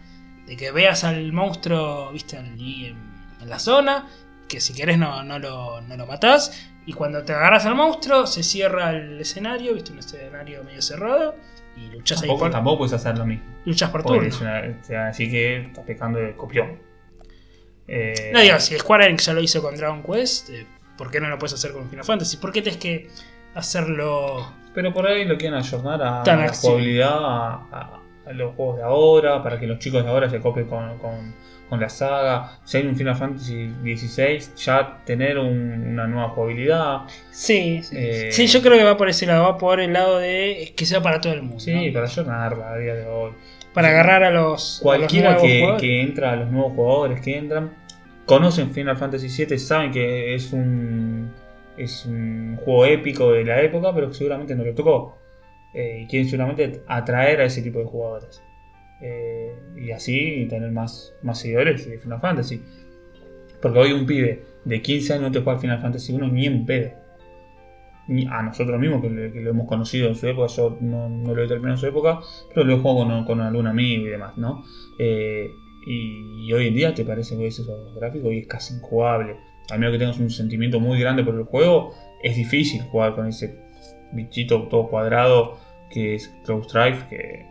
De 0.46 0.56
que 0.56 0.72
veas 0.72 1.04
al 1.04 1.32
monstruo, 1.32 2.10
viste, 2.12 2.36
allí 2.36 2.86
en, 2.86 2.96
en 3.40 3.48
la 3.48 3.60
zona, 3.60 4.08
que 4.50 4.60
si 4.60 4.74
querés 4.74 4.98
no, 4.98 5.22
no, 5.22 5.38
lo, 5.38 5.80
no 5.80 5.96
lo 5.96 6.06
matás, 6.06 6.66
Y 6.86 6.92
cuando 6.92 7.22
te 7.22 7.32
agarras 7.32 7.66
al 7.66 7.74
monstruo, 7.76 8.26
se 8.26 8.42
cierra 8.42 8.90
el 8.90 9.20
escenario, 9.20 9.74
viste, 9.74 9.92
un 9.92 9.98
escenario 10.00 10.64
medio 10.64 10.82
cerrado, 10.82 11.36
y 11.76 11.86
luchas 11.88 12.18
ahí 12.22 12.28
Tampoco, 12.28 12.44
por, 12.44 12.50
tampoco 12.50 12.78
puedes 12.78 12.92
hacer 12.94 13.16
lo 13.16 13.26
mismo. 13.26 13.44
luchas 13.64 13.90
por 13.90 14.02
turno. 14.02 14.28
o 14.28 14.84
sea, 14.84 15.06
así 15.08 15.30
que 15.30 15.66
estás 15.66 15.84
pecando 15.84 16.18
de 16.18 16.34
copión. 16.36 16.78
Eh, 17.86 18.30
No 18.32 18.40
digo, 18.40 18.58
si 18.60 18.76
Square 18.78 19.06
Enix 19.06 19.26
ya 19.26 19.32
lo 19.34 19.40
hizo 19.40 19.62
con 19.62 19.76
Dragon 19.76 20.02
Quest, 20.02 20.50
eh, 20.50 20.66
¿por 20.96 21.10
qué 21.10 21.20
no 21.20 21.28
lo 21.28 21.38
puedes 21.38 21.54
hacer 21.54 21.72
con 21.72 21.88
Final 21.88 22.04
Fantasy? 22.04 22.36
¿Por 22.38 22.52
qué 22.52 22.62
tienes 22.62 22.80
que 22.80 23.08
hacerlo 23.54 24.52
Pero 24.74 24.92
por 24.92 25.06
ahí 25.06 25.24
lo 25.24 25.36
quieren 25.36 25.58
ayornar 25.58 26.02
a, 26.02 26.22
la 26.24 26.52
jugabilidad 26.52 27.18
a, 27.24 27.54
a- 27.72 27.96
a 28.26 28.32
los 28.32 28.54
juegos 28.54 28.76
de 28.76 28.82
ahora, 28.84 29.42
para 29.42 29.58
que 29.58 29.66
los 29.66 29.78
chicos 29.80 30.04
de 30.04 30.10
ahora 30.10 30.30
se 30.30 30.40
copien 30.40 30.66
con, 30.68 30.98
con- 30.98 31.34
con 31.70 31.80
la 31.80 31.88
saga. 31.88 32.58
Si 32.64 32.76
hay 32.76 32.86
un 32.86 32.94
Final 32.96 33.16
Fantasy 33.16 33.70
XVI, 33.82 34.38
ya 34.56 34.98
tener 35.06 35.38
un- 35.38 35.86
una 35.92 36.06
nueva 36.06 36.28
jugabilidad. 36.30 37.02
Sí, 37.30 37.80
sí. 37.82 37.96
Eh, 37.98 38.28
Sí, 38.32 38.46
yo 38.48 38.60
creo 38.60 38.76
que 38.76 38.84
va 38.84 38.96
por 38.98 39.08
ese 39.08 39.24
lado, 39.26 39.44
va 39.44 39.56
por 39.56 39.80
el 39.80 39.92
lado 39.94 40.18
de 40.18 40.74
que 40.76 40.84
sea 40.84 41.00
para 41.00 41.20
todo 41.20 41.32
el 41.32 41.42
mundo. 41.42 41.60
Sí, 41.60 41.72
¿no? 41.86 41.92
para 41.94 42.04
ayornarla 42.06 42.72
a 42.72 42.76
día 42.76 42.94
de 42.94 43.06
hoy. 43.06 43.32
Para 43.72 43.88
agarrar 43.88 44.24
a 44.24 44.30
los, 44.30 44.80
a 44.80 44.82
Cualquiera 44.82 45.32
los 45.34 45.80
que 45.80 46.00
entra 46.02 46.32
a 46.32 46.36
los 46.36 46.50
nuevos 46.50 46.72
jugadores 46.74 47.20
que 47.20 47.36
entran, 47.38 47.72
conocen 48.26 48.72
Final 48.72 48.96
Fantasy 48.96 49.28
VII, 49.46 49.58
saben 49.58 49.92
que 49.92 50.34
es 50.34 50.52
un, 50.52 51.32
es 51.76 52.04
un 52.04 52.56
juego 52.64 52.84
épico 52.86 53.32
de 53.32 53.44
la 53.44 53.62
época, 53.62 53.94
pero 53.94 54.08
que 54.08 54.14
seguramente 54.14 54.54
no 54.56 54.64
lo 54.64 54.74
tocó. 54.74 55.16
Eh, 55.72 56.00
y 56.02 56.06
quieren 56.08 56.28
seguramente 56.28 56.82
atraer 56.88 57.40
a 57.42 57.44
ese 57.44 57.62
tipo 57.62 57.78
de 57.78 57.84
jugadores. 57.84 58.42
Eh, 59.02 59.54
y 59.76 59.90
así 59.92 60.46
tener 60.48 60.70
más, 60.72 61.14
más 61.22 61.38
seguidores 61.40 61.88
de 61.88 61.98
Final 61.98 62.20
Fantasy. 62.20 62.62
Porque 63.60 63.78
hoy 63.78 63.92
un 63.92 64.06
pibe 64.06 64.44
de 64.64 64.82
15 64.82 65.14
años 65.14 65.22
no 65.24 65.32
te 65.32 65.40
juega 65.40 65.52
al 65.52 65.60
Final 65.60 65.80
Fantasy 65.80 66.12
1 66.12 66.28
ni 66.28 66.46
en 66.46 66.66
pedo. 66.66 66.90
A 68.30 68.42
nosotros 68.42 68.80
mismos, 68.80 69.02
que, 69.02 69.08
lo 69.08 69.50
hemos 69.50 69.68
conocido 69.68 70.08
en 70.08 70.16
su 70.16 70.26
época, 70.26 70.48
yo 70.48 70.76
no, 70.80 71.08
no 71.08 71.32
lo 71.32 71.44
he 71.44 71.46
terminado 71.46 71.74
en 71.74 71.80
su 71.80 71.86
época, 71.86 72.18
pero 72.52 72.66
lo 72.66 72.80
juego 72.80 73.06
con, 73.06 73.24
con 73.24 73.40
algún 73.40 73.68
amigo 73.68 74.04
y 74.04 74.08
demás, 74.08 74.36
¿no? 74.36 74.64
Eh, 74.98 75.48
y, 75.86 76.52
hoy 76.52 76.66
en 76.66 76.74
día 76.74 76.94
te 76.94 77.04
parece 77.04 77.36
que 77.36 77.44
ves 77.44 77.60
esos 77.60 77.94
gráficos 77.94 78.32
y 78.32 78.38
es 78.38 78.46
casi 78.46 78.74
injugable. 78.74 79.36
A 79.70 79.76
menos 79.76 79.92
que 79.92 79.98
tengas 79.98 80.18
un 80.18 80.30
sentimiento 80.30 80.80
muy 80.80 80.98
grande 80.98 81.22
por 81.22 81.34
el 81.36 81.44
juego, 81.44 81.94
es 82.22 82.36
difícil 82.36 82.82
jugar 82.82 83.14
con 83.14 83.28
ese 83.28 83.56
bichito 84.12 84.66
todo 84.68 84.88
cuadrado 84.88 85.58
que 85.90 86.16
es 86.16 86.28
Cloud 86.44 86.64
Strife, 86.64 87.06
que 87.08 87.49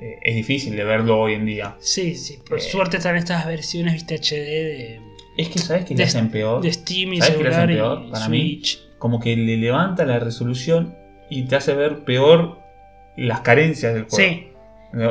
eh, 0.00 0.18
es 0.22 0.34
difícil 0.34 0.74
de 0.76 0.84
verlo 0.84 1.18
hoy 1.20 1.34
en 1.34 1.44
día. 1.46 1.76
Sí, 1.80 2.14
sí, 2.14 2.38
por 2.48 2.58
Eh. 2.58 2.62
suerte 2.62 2.96
están 2.96 3.16
estas 3.16 3.46
versiones, 3.46 3.92
viste, 3.94 4.14
HD 4.16 4.34
de, 4.64 5.00
Es 5.36 5.48
que, 5.48 5.58
¿sabes 5.58 5.84
qué 5.84 5.94
le 5.94 6.04
hacen 6.04 6.30
peor? 6.30 6.62
de 6.62 6.72
Steam 6.72 7.12
y 7.14 7.18
¿Sabes 7.20 7.36
qué 7.36 7.42
le 7.42 7.48
hacen 7.50 7.66
celular 7.68 7.94
peor 7.96 8.08
y 8.08 8.10
para 8.10 8.28
mí? 8.28 8.62
Como 8.98 9.20
que 9.20 9.36
le 9.36 9.56
levanta 9.56 10.04
la 10.04 10.18
resolución 10.18 10.94
y 11.30 11.44
te 11.44 11.56
hace 11.56 11.74
ver 11.74 12.04
peor 12.04 12.58
las 13.16 13.40
carencias 13.40 13.94
del 13.94 14.04
juego. 14.04 14.16
Sí, 14.16 14.46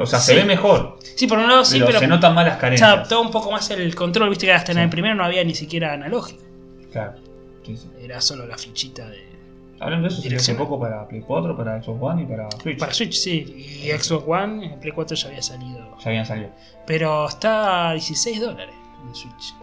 O 0.01 0.05
sea, 0.05 0.19
Sí. 0.19 0.33
se 0.33 0.35
ve 0.35 0.43
mejor, 0.45 0.97
sí, 1.15 1.25
por 1.25 1.37
un 1.39 1.47
lado 1.47 1.63
sí, 1.63 1.75
pero, 1.75 1.85
pero 1.87 1.99
se 1.99 2.07
notan 2.07 2.35
más 2.35 2.45
las 2.45 2.55
se 2.55 2.59
carencias. 2.61 2.89
adaptó 2.89 3.21
un 3.21 3.31
poco 3.31 3.49
más 3.51 3.69
el 3.71 3.95
control, 3.95 4.27
viste 4.29 4.45
que 4.45 4.51
hasta 4.51 4.73
en 4.73 4.79
el 4.79 4.89
primero 4.89 5.15
no 5.15 5.23
había 5.23 5.41
ni 5.45 5.55
siquiera 5.55 5.93
analógico, 5.93 6.43
Claro. 6.91 7.13
Sí. 7.65 7.77
era 8.01 8.19
solo 8.19 8.45
la 8.45 8.57
fichita 8.57 9.07
de... 9.09 9.28
Hablando 9.79 10.07
de 10.07 10.13
eso, 10.13 10.21
salió 10.21 10.37
hace 10.37 10.55
poco 10.55 10.79
para 10.79 11.07
Play 11.07 11.21
4, 11.21 11.55
para 11.55 11.81
Xbox 11.81 12.01
One 12.01 12.23
y 12.23 12.25
para 12.25 12.49
Switch. 12.51 12.79
Para 12.79 12.93
Switch, 12.93 13.13
sí, 13.13 13.81
y 13.85 13.89
Xbox 13.91 14.25
One, 14.27 14.65
en 14.73 14.79
Play 14.79 14.91
4 14.93 15.15
ya 15.15 15.27
había 15.29 15.41
salido. 15.41 15.97
Ya 15.99 16.09
habían 16.09 16.25
salido. 16.25 16.49
Pero 16.85 17.27
está 17.27 17.89
a 17.89 17.93
16 17.93 18.41
dólares 18.41 18.75
en 19.07 19.15
Switch. 19.15 19.55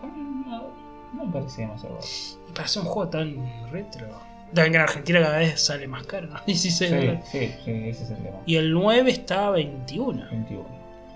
No, 0.47 0.69
no 1.15 1.25
me 1.27 1.33
parece 1.33 1.63
demasiado 1.63 1.95
barato. 1.97 2.09
Y 2.49 2.53
para 2.53 2.69
ser 2.69 2.83
un 2.83 2.89
juego 2.89 3.09
tan 3.11 3.71
retro. 3.71 4.07
También 4.55 4.73
que 4.73 4.77
en 4.77 4.83
Argentina 4.83 5.21
cada 5.21 5.39
vez 5.39 5.61
sale 5.61 5.87
más 5.89 6.07
caro, 6.07 6.29
¿no? 6.29 6.41
16 6.47 6.91
Sí, 6.91 6.97
dólares. 6.97 7.25
sí, 7.31 7.55
sí, 7.65 7.71
ese 7.89 8.05
es 8.05 8.11
el 8.11 8.17
tema. 8.19 8.39
Y 8.47 8.57
el 8.57 8.73
9 8.73 9.11
está 9.11 9.49
a 9.49 9.51
21. 9.51 10.31
21. 10.31 10.65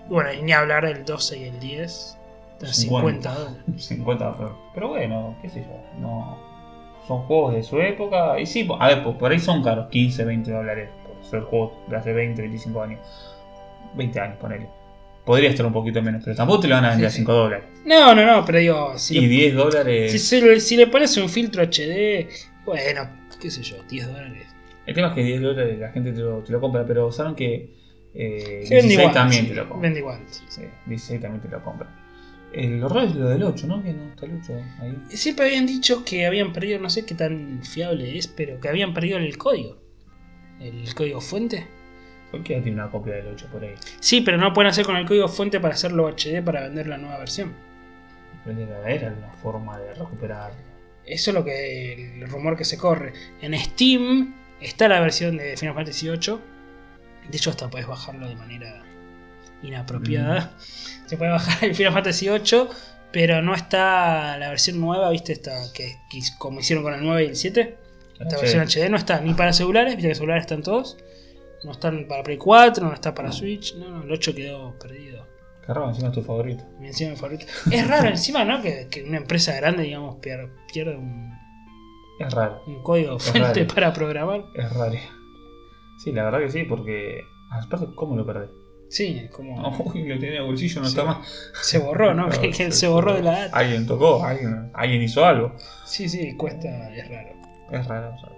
Bueno, 0.09 0.33
y 0.33 0.41
ni 0.43 0.51
hablar 0.51 0.85
del 0.85 1.05
12 1.05 1.39
y 1.39 1.43
el 1.45 1.59
10. 1.59 2.17
Está 2.53 2.67
a 2.67 2.73
50 2.73 3.33
dólares. 3.33 3.63
50, 3.77 4.37
pero, 4.37 4.57
pero 4.73 4.87
bueno, 4.89 5.35
qué 5.41 5.49
sé 5.49 5.61
yo. 5.61 5.99
No, 5.99 6.37
son 7.11 7.23
juegos 7.23 7.53
de 7.55 7.63
su 7.63 7.79
época. 7.81 8.39
Y 8.39 8.45
sí, 8.45 8.67
a 8.79 8.87
ver, 8.87 9.03
pues 9.03 9.17
por 9.17 9.31
ahí 9.31 9.39
son 9.39 9.61
caros, 9.61 9.89
15, 9.89 10.23
20 10.23 10.51
dólares 10.51 10.89
por 11.05 11.25
ser 11.29 11.41
juegos 11.41 11.73
de 11.89 11.97
hace 11.97 12.13
20, 12.13 12.41
25 12.41 12.81
años. 12.81 12.99
20 13.95 14.19
años, 14.19 14.37
ponele. 14.39 14.67
Podría 15.25 15.49
estar 15.49 15.65
un 15.65 15.73
poquito 15.73 16.01
menos, 16.01 16.23
pero 16.23 16.35
tampoco 16.37 16.61
te 16.61 16.67
lo 16.69 16.75
van 16.75 16.85
a 16.85 16.89
vender 16.91 17.07
a 17.07 17.09
Sí, 17.09 17.17
sí. 17.17 17.21
5 17.23 17.33
dólares. 17.33 17.65
No, 17.85 18.15
no, 18.15 18.25
no, 18.25 18.45
pero 18.45 18.59
digo, 18.59 18.97
si, 18.97 19.17
y 19.17 19.21
le, 19.21 19.27
10 19.27 19.55
dólares. 19.55 20.11
si, 20.23 20.59
si 20.61 20.77
le 20.77 20.87
pones 20.87 21.15
un 21.17 21.27
filtro 21.27 21.63
HD, 21.63 22.27
bueno, 22.65 23.09
qué 23.41 23.51
sé 23.51 23.61
yo, 23.61 23.75
10 23.89 24.07
dólares. 24.07 24.47
El 24.85 24.95
tema 24.95 25.09
es 25.09 25.13
que 25.13 25.23
10 25.23 25.41
dólares 25.41 25.79
la 25.79 25.89
gente 25.91 26.13
te 26.13 26.19
lo, 26.21 26.39
te 26.39 26.51
lo 26.53 26.61
compra, 26.61 26.85
pero 26.85 27.11
saben 27.11 27.35
que 27.35 27.69
eh, 28.13 28.63
Se 28.65 28.75
vende 28.75 28.95
16 28.95 28.99
igual. 28.99 29.13
también 29.13 29.47
te 29.47 29.53
lo 29.53 29.67
compra. 29.69 29.81
Vende 29.81 29.99
igual. 29.99 30.19
Sí, 30.27 30.61
16 30.85 31.21
también 31.21 31.41
te 31.41 31.49
lo 31.49 31.61
compra. 31.63 31.89
El 32.53 32.83
horror 32.83 33.03
es 33.03 33.15
lo 33.15 33.29
del 33.29 33.43
8, 33.43 33.67
¿no? 33.67 33.81
Que 33.81 33.93
no 33.93 34.09
está 34.09 34.25
el 34.25 34.39
8 34.41 34.61
ahí. 34.81 34.97
Siempre 35.09 35.45
habían 35.45 35.65
dicho 35.65 36.03
que 36.03 36.25
habían 36.25 36.51
perdido, 36.51 36.79
no 36.79 36.89
sé 36.89 37.05
qué 37.05 37.15
tan 37.15 37.61
fiable 37.63 38.17
es, 38.17 38.27
pero 38.27 38.59
que 38.59 38.67
habían 38.67 38.93
perdido 38.93 39.17
el 39.17 39.37
código. 39.37 39.77
El 40.59 40.93
código 40.93 41.21
fuente. 41.21 41.65
Cualquiera 42.29 42.61
tiene 42.61 42.81
una 42.81 42.91
copia 42.91 43.15
del 43.15 43.27
8 43.27 43.47
por 43.51 43.63
ahí. 43.63 43.75
Sí, 43.99 44.21
pero 44.21 44.37
no 44.37 44.53
pueden 44.53 44.69
hacer 44.69 44.85
con 44.85 44.97
el 44.97 45.05
código 45.05 45.27
fuente 45.27 45.59
para 45.59 45.75
hacerlo 45.75 46.07
HD 46.07 46.43
para 46.43 46.61
vender 46.63 46.87
la 46.87 46.97
nueva 46.97 47.17
versión. 47.17 47.53
Pero 48.43 48.59
era, 48.59 48.89
era 48.89 49.13
una 49.13 49.31
forma 49.33 49.79
de 49.79 49.93
recuperar. 49.93 50.51
Eso 51.05 51.31
es 51.31 51.35
lo 51.35 51.43
que 51.43 52.13
el 52.19 52.27
rumor 52.29 52.57
que 52.57 52.65
se 52.65 52.77
corre. 52.77 53.13
En 53.41 53.57
Steam 53.57 54.35
está 54.59 54.87
la 54.87 54.99
versión 54.99 55.37
de 55.37 55.55
Final 55.57 55.75
Fantasy 55.75 56.09
VIII. 56.09 56.39
De 57.29 57.37
hecho, 57.37 57.49
hasta 57.49 57.69
puedes 57.69 57.87
bajarlo 57.87 58.27
de 58.27 58.35
manera 58.35 58.83
inapropiada. 59.63 60.51
Se 61.07 61.17
puede 61.17 61.31
bajar 61.31 61.63
el 61.65 61.75
Final 61.75 61.93
Fantasy 61.93 62.29
VIII, 62.29 62.67
pero 63.11 63.41
no 63.41 63.53
está 63.53 64.37
la 64.37 64.49
versión 64.49 64.79
nueva, 64.79 65.09
¿viste? 65.09 65.33
Esta 65.33 65.51
que, 65.73 65.97
que 66.09 66.19
como 66.39 66.59
hicieron 66.61 66.83
con 66.83 66.93
el 66.93 67.01
9 67.03 67.25
y 67.25 67.27
el 67.27 67.35
7. 67.35 67.77
Esta 68.19 68.37
Sí. 68.37 68.41
versión 68.57 68.61
HD 68.85 68.89
no 68.89 68.97
está 68.97 69.19
ni 69.21 69.33
para 69.33 69.51
celulares, 69.51 69.95
viste 69.95 70.09
que 70.09 70.15
celulares 70.15 70.43
están 70.43 70.61
todos. 70.63 70.97
No 71.63 71.71
están 71.73 72.07
para 72.07 72.23
Play 72.23 72.37
4, 72.37 72.85
no 72.87 72.93
está 72.93 73.13
para 73.13 73.31
Switch. 73.31 73.75
No, 73.75 73.89
no, 73.89 74.03
el 74.03 74.11
8 74.11 74.33
quedó 74.33 74.77
perdido. 74.79 75.27
Caramba, 75.67 75.89
encima 75.89 76.07
es 76.09 76.13
tu 76.15 76.21
favorito. 76.23 76.63
Encima 76.81 77.11
mi 77.11 77.15
favorito. 77.17 77.45
Es 77.71 77.87
raro 77.87 78.07
encima, 78.09 78.43
¿no? 78.45 78.61
Que, 78.61 78.87
que 78.89 79.03
una 79.03 79.17
empresa 79.17 79.53
grande, 79.55 79.83
digamos, 79.83 80.15
pier- 80.21 80.49
pierde 80.73 80.95
un, 80.95 81.31
Es 82.19 82.33
raro. 82.33 82.63
un 82.65 82.81
código 82.83 83.17
Es 83.17 83.23
fuente 83.31 83.61
raro. 83.63 83.73
para 83.75 83.93
programar. 83.93 84.45
Es 84.55 84.73
raro. 84.73 84.95
Sí, 86.03 86.11
la 86.13 86.23
verdad 86.23 86.39
que 86.39 86.49
sí, 86.49 86.63
porque. 86.63 87.21
Aparte, 87.51 87.87
¿cómo 87.95 88.15
lo 88.15 88.25
perdés? 88.25 88.49
Sí, 88.91 89.27
como 89.31 89.55
Uy, 89.85 90.03
lo 90.03 90.15
tenía 90.15 90.31
en 90.35 90.41
el 90.41 90.43
bolsillo, 90.43 90.81
no 90.81 90.87
Sí. 90.87 90.97
está 90.97 91.05
más. 91.05 91.27
se 91.61 91.77
borró, 91.79 92.13
¿no? 92.13 92.27
que, 92.41 92.49
que 92.51 92.71
se 92.71 92.87
borró 92.87 93.13
de 93.13 93.21
la 93.23 93.31
data. 93.31 93.57
Alguien 93.57 93.87
tocó, 93.87 94.23
alguien, 94.23 94.69
alguien 94.73 95.01
hizo 95.01 95.25
algo. 95.25 95.55
Sí, 95.85 96.09
sí, 96.09 96.35
cuesta, 96.35 96.93
es 96.93 97.07
raro. 97.07 97.29
Es 97.71 97.87
raro, 97.87 98.13
es 98.13 98.21
raro. 98.21 98.35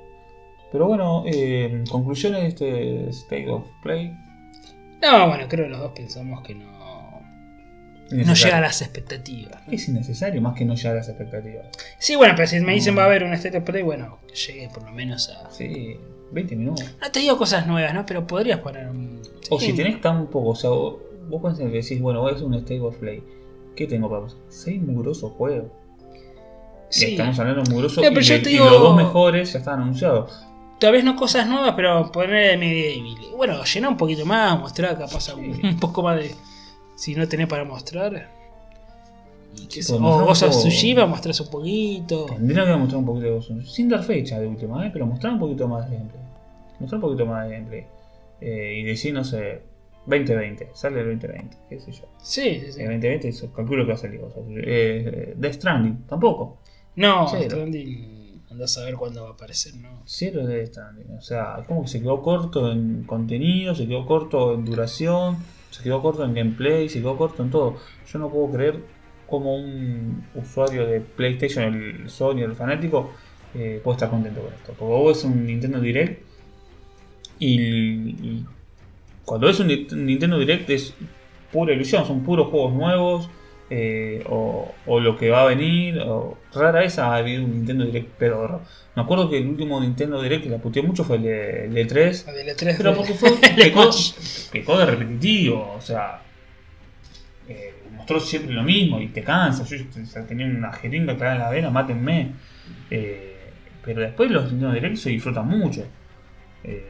Pero 0.71 0.87
bueno, 0.87 1.23
eh, 1.25 1.83
conclusiones 1.89 2.41
de 2.41 2.47
este 2.49 3.09
State 3.09 3.49
of 3.49 3.65
Play. 3.81 4.15
No, 5.01 5.27
bueno, 5.27 5.47
creo 5.47 5.65
que 5.65 5.69
los 5.71 5.79
dos 5.79 5.91
pensamos 5.95 6.41
que 6.43 6.55
no, 6.55 7.21
no 8.11 8.33
llega 8.33 8.57
a 8.57 8.61
las 8.61 8.81
expectativas. 8.83 9.61
Es 9.71 9.87
innecesario 9.87 10.39
más 10.41 10.55
que 10.55 10.65
no 10.65 10.75
llegar 10.75 10.93
a 10.93 10.97
las 10.97 11.09
expectativas. 11.09 11.65
Sí, 11.97 12.15
bueno, 12.15 12.33
pero 12.35 12.47
si 12.47 12.59
me 12.59 12.73
dicen 12.73 12.93
No. 12.93 12.99
va 12.99 13.05
a 13.05 13.07
haber 13.07 13.23
un 13.23 13.33
State 13.33 13.57
of 13.57 13.63
Play, 13.63 13.81
bueno, 13.83 14.19
que 14.27 14.35
llegue 14.35 14.69
por 14.69 14.83
lo 14.83 14.91
menos 14.91 15.29
a. 15.29 15.49
Sí, 15.51 15.97
20 16.33 16.55
minutos. 16.55 16.85
No 17.01 17.11
te 17.11 17.19
digo 17.19 17.37
cosas 17.37 17.67
nuevas, 17.67 17.93
¿no? 17.93 18.05
Pero 18.05 18.25
podrías 18.27 18.59
poner 18.59 18.89
un. 18.89 19.21
O 19.49 19.59
sí, 19.59 19.67
si 19.67 19.73
tenés 19.73 20.01
tan 20.01 20.27
poco, 20.27 20.49
o 20.49 20.55
sea, 20.55 20.69
vos, 20.71 20.95
vos 21.29 21.41
pensás 21.41 21.65
que 21.69 21.77
decís, 21.81 22.01
bueno, 22.01 22.21
voy 22.21 22.31
a 22.31 22.35
hacer 22.35 22.45
un 22.47 22.53
State 22.55 22.81
of 22.81 22.95
Play. 22.97 23.23
¿Qué 23.75 23.87
tengo 23.87 24.09
para 24.09 24.21
vos? 24.21 24.37
6 24.49 24.81
mugrosos 24.81 25.31
juegos. 25.33 25.71
Sí, 26.89 27.05
estamos 27.13 27.39
hablando 27.39 27.63
de 27.63 27.69
mugrosos 27.71 28.03
No, 28.03 28.09
pero 28.09 28.21
y, 28.21 28.23
yo 28.23 28.33
de- 28.35 28.39
te 28.41 28.51
y 28.51 28.57
los 28.57 28.69
dos 28.71 28.95
mejores 28.95 29.51
ya 29.53 29.59
están 29.59 29.81
anunciados. 29.81 30.45
tal 30.79 30.91
vez 30.91 31.03
no 31.03 31.15
cosas 31.15 31.47
nuevas, 31.47 31.73
pero 31.75 32.11
poner 32.11 32.57
Medieval. 32.59 33.15
Bueno, 33.35 33.63
llenar 33.63 33.89
un 33.91 33.97
poquito 33.97 34.25
más, 34.25 34.59
mostrar 34.59 34.97
capaz 34.97 35.33
un, 35.35 35.55
Sí. 35.55 35.61
poco 35.79 36.03
más 36.03 36.17
de. 36.17 36.35
Si 36.95 37.15
no 37.15 37.27
tenés 37.27 37.47
para 37.47 37.63
mostrar. 37.63 38.29
Sí, 39.69 39.81
o 39.93 39.99
Ghost 40.25 40.43
of 40.43 40.49
Tsushima, 40.51 41.05
mostrás 41.05 41.39
un 41.39 41.47
poquito. 41.49 42.25
Tendría 42.25 42.65
que 42.65 42.75
mostrar 42.75 42.99
un 42.99 43.05
poquito 43.05 43.39
de 43.39 43.65
Sin 43.65 43.87
dar 43.89 44.03
fecha 44.03 44.39
de 44.39 44.47
última, 44.47 44.85
¿eh? 44.85 44.89
pero 44.91 45.05
mostrar 45.05 45.33
un 45.33 45.39
poquito 45.39 45.67
más 45.67 45.89
de 45.89 45.97
gameplay. 45.97 46.22
Mostrar 46.79 46.97
un 46.97 47.01
poquito 47.01 47.25
más 47.25 47.47
de 47.47 47.55
gameplay. 47.55 47.85
Eh, 48.41 48.79
y 48.79 48.83
decir, 48.83 49.13
no 49.13 49.23
sé, 49.23 49.61
2020. 50.05 50.69
Sale 50.73 50.99
el 50.99 51.07
2020, 51.17 51.57
qué 51.69 51.79
sé 51.79 51.91
yo. 51.91 52.05
Sí, 52.21 52.59
sí, 52.59 52.73
sí. 52.73 52.81
El 52.81 52.87
2020 52.87 53.27
eso, 53.29 53.53
calculo 53.53 53.85
que 53.85 53.89
va 53.89 53.95
a 53.95 53.97
salir 53.97 54.21
Tsushima. 54.21 54.61
Eh, 54.65 55.33
Death 55.37 55.53
Stranding, 55.53 56.07
tampoco. 56.07 56.59
No, 56.95 57.27
Cero. 57.29 57.45
Stranding, 57.45 58.41
andás 58.51 58.77
a 58.77 58.85
ver 58.85 58.95
cuándo 58.95 59.23
va 59.23 59.29
a 59.29 59.33
aparecer, 59.33 59.75
¿no? 59.75 60.03
Cero 60.05 60.45
de 60.45 60.57
Death 60.57 60.67
Stranding. 60.67 61.11
O 61.17 61.21
sea, 61.21 61.57
es 61.61 61.67
como 61.67 61.83
que 61.83 61.87
se 61.87 62.01
quedó 62.01 62.21
corto 62.21 62.71
en 62.71 63.03
contenido, 63.03 63.75
se 63.75 63.87
quedó 63.87 64.05
corto 64.05 64.53
en 64.55 64.65
duración, 64.65 65.37
se 65.69 65.83
quedó 65.83 66.01
corto 66.01 66.25
en 66.25 66.33
gameplay, 66.33 66.89
se 66.89 66.99
quedó 66.99 67.17
corto 67.17 67.43
en 67.43 67.49
todo. 67.49 67.77
Yo 68.11 68.19
no 68.19 68.29
puedo 68.29 68.51
creer 68.51 68.83
como 69.27 69.55
un 69.55 70.27
usuario 70.35 70.85
de 70.85 70.99
PlayStation, 71.01 71.63
el 71.63 72.09
Sony, 72.09 72.39
el 72.39 72.55
fanático, 72.55 73.11
eh, 73.55 73.79
puedo 73.83 73.95
estar 73.95 74.09
contento 74.09 74.41
con 74.41 74.53
esto. 74.53 74.73
Porque 74.77 74.93
vos 74.93 75.07
ves 75.07 75.23
un 75.23 75.45
Nintendo 75.45 75.79
Direct 75.79 76.32
y, 77.45 78.45
cuando 79.25 79.47
ves 79.47 79.59
un 79.59 79.67
Ni- 79.67 79.87
Nintendo 79.91 80.37
Direct 80.39 80.69
es 80.69 80.93
pura 81.51 81.73
ilusión, 81.73 82.05
son 82.05 82.23
puros 82.23 82.47
juegos 82.47 82.73
nuevos 82.73 83.29
eh, 83.69 84.23
o, 84.29 84.73
o 84.85 84.99
lo 84.99 85.17
que 85.17 85.29
va 85.29 85.43
a 85.43 85.45
venir. 85.45 85.99
O, 85.99 86.37
rara 86.53 86.81
vez 86.81 86.99
ha 86.99 87.15
habido 87.15 87.43
un 87.43 87.51
Nintendo 87.51 87.85
Direct 87.85 88.09
pedorro. 88.17 88.61
Me 88.95 89.01
acuerdo 89.01 89.29
que 89.29 89.37
el 89.39 89.47
último 89.47 89.79
Nintendo 89.79 90.21
Direct 90.21 90.43
que 90.43 90.49
la 90.49 90.57
puteó 90.57 90.83
mucho 90.83 91.03
fue 91.03 91.17
el 91.17 91.23
de, 91.23 91.65
el 91.65 91.73
de 91.73 91.85
3. 91.85 92.25
La 92.27 92.33
del 92.33 92.47
E3 92.49 92.75
Pero 92.77 92.95
porque 92.95 93.13
fue, 93.13 93.31
pecó, 93.57 93.89
pecó 94.51 94.77
de 94.77 94.85
repetitivo, 94.85 95.73
o 95.77 95.81
sea, 95.81 96.21
eh, 97.47 97.73
mostró 97.95 98.19
siempre 98.19 98.53
lo 98.53 98.63
mismo 98.63 98.99
y 98.99 99.07
te 99.07 99.23
cansa. 99.23 99.63
Yo 99.65 99.77
tenía 100.27 100.45
una 100.45 100.71
jeringa 100.73 101.15
clavada 101.15 101.35
en 101.35 101.41
la 101.41 101.49
vena, 101.49 101.69
mátenme. 101.69 102.33
Eh, 102.91 103.29
pero 103.83 104.01
después 104.01 104.29
los 104.31 104.51
Nintendo 104.51 104.73
Direct 104.73 104.97
se 104.97 105.09
disfrutan 105.09 105.47
mucho. 105.47 105.85
Eh, 106.63 106.89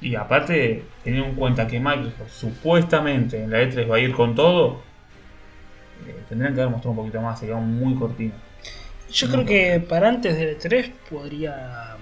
y 0.00 0.14
aparte, 0.14 0.84
teniendo 1.02 1.30
en 1.30 1.34
cuenta 1.36 1.66
que 1.66 1.80
Microsoft 1.80 2.30
supuestamente 2.30 3.42
en 3.42 3.50
la 3.50 3.62
E3 3.62 3.90
va 3.90 3.96
a 3.96 3.98
ir 4.00 4.12
con 4.12 4.34
todo, 4.34 4.82
eh, 6.06 6.14
tendrían 6.28 6.54
que 6.54 6.60
haber 6.60 6.72
mostrado 6.72 6.90
un 6.92 6.96
poquito 6.98 7.20
más, 7.20 7.40
se 7.40 7.46
quedó 7.46 7.58
muy 7.60 7.94
cortino. 7.94 8.34
Yo 9.10 9.28
creo 9.30 9.44
que 9.44 9.80
para 9.80 10.08
antes 10.08 10.36
del 10.36 10.58
E3 10.58 10.92
podría. 11.10 11.96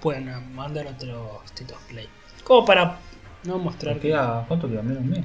Pueden 0.00 0.54
mandar 0.54 0.86
otro 0.86 1.42
State 1.46 1.74
of 1.74 1.84
Play. 1.88 2.08
Como 2.44 2.64
para 2.64 2.98
no 3.44 3.58
mostrar 3.58 3.96
que. 3.96 4.08
Queda, 4.08 4.44
¿Cuánto 4.46 4.68
queda? 4.68 4.82
¿Menos 4.82 5.02
un 5.02 5.10
mes? 5.10 5.24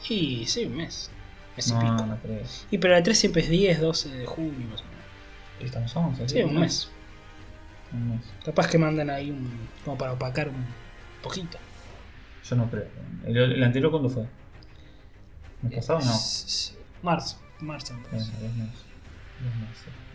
Sí, 0.00 0.44
sí, 0.46 0.66
un 0.66 0.76
mes. 0.76 1.10
Mes 1.56 1.68
y 1.68 1.74
No, 1.74 1.80
pico. 1.80 2.06
no. 2.06 2.18
Y 2.70 2.78
pero 2.78 2.96
el 2.96 3.04
E3 3.04 3.12
siempre 3.14 3.42
es 3.42 3.48
10, 3.48 3.80
12 3.80 4.08
de 4.10 4.26
junio 4.26 4.68
más 4.70 4.80
o 4.80 4.84
menos. 4.84 5.02
¿Estamos 5.60 5.96
a 5.96 6.00
11? 6.00 6.28
Sí, 6.28 6.42
un 6.42 6.60
mes. 6.60 6.90
Un 7.92 8.10
mes. 8.10 8.20
Capaz 8.44 8.68
que 8.68 8.78
mandan 8.78 9.10
ahí 9.10 9.30
un. 9.30 9.68
como 9.84 9.98
para 9.98 10.12
opacar 10.12 10.48
un 10.48 10.64
poquito. 11.22 11.58
Yo 12.44 12.56
no 12.56 12.70
creo. 12.70 12.86
¿El, 13.24 13.36
el 13.36 13.62
anterior 13.62 13.90
cuándo 13.90 14.08
fue? 14.08 14.26
¿El 15.62 15.70
pasado 15.70 16.00
no? 16.00 16.12
Marzo. 17.02 17.38
Marzo. 17.60 17.94
me 17.94 18.00
Bueno. 18.10 18.26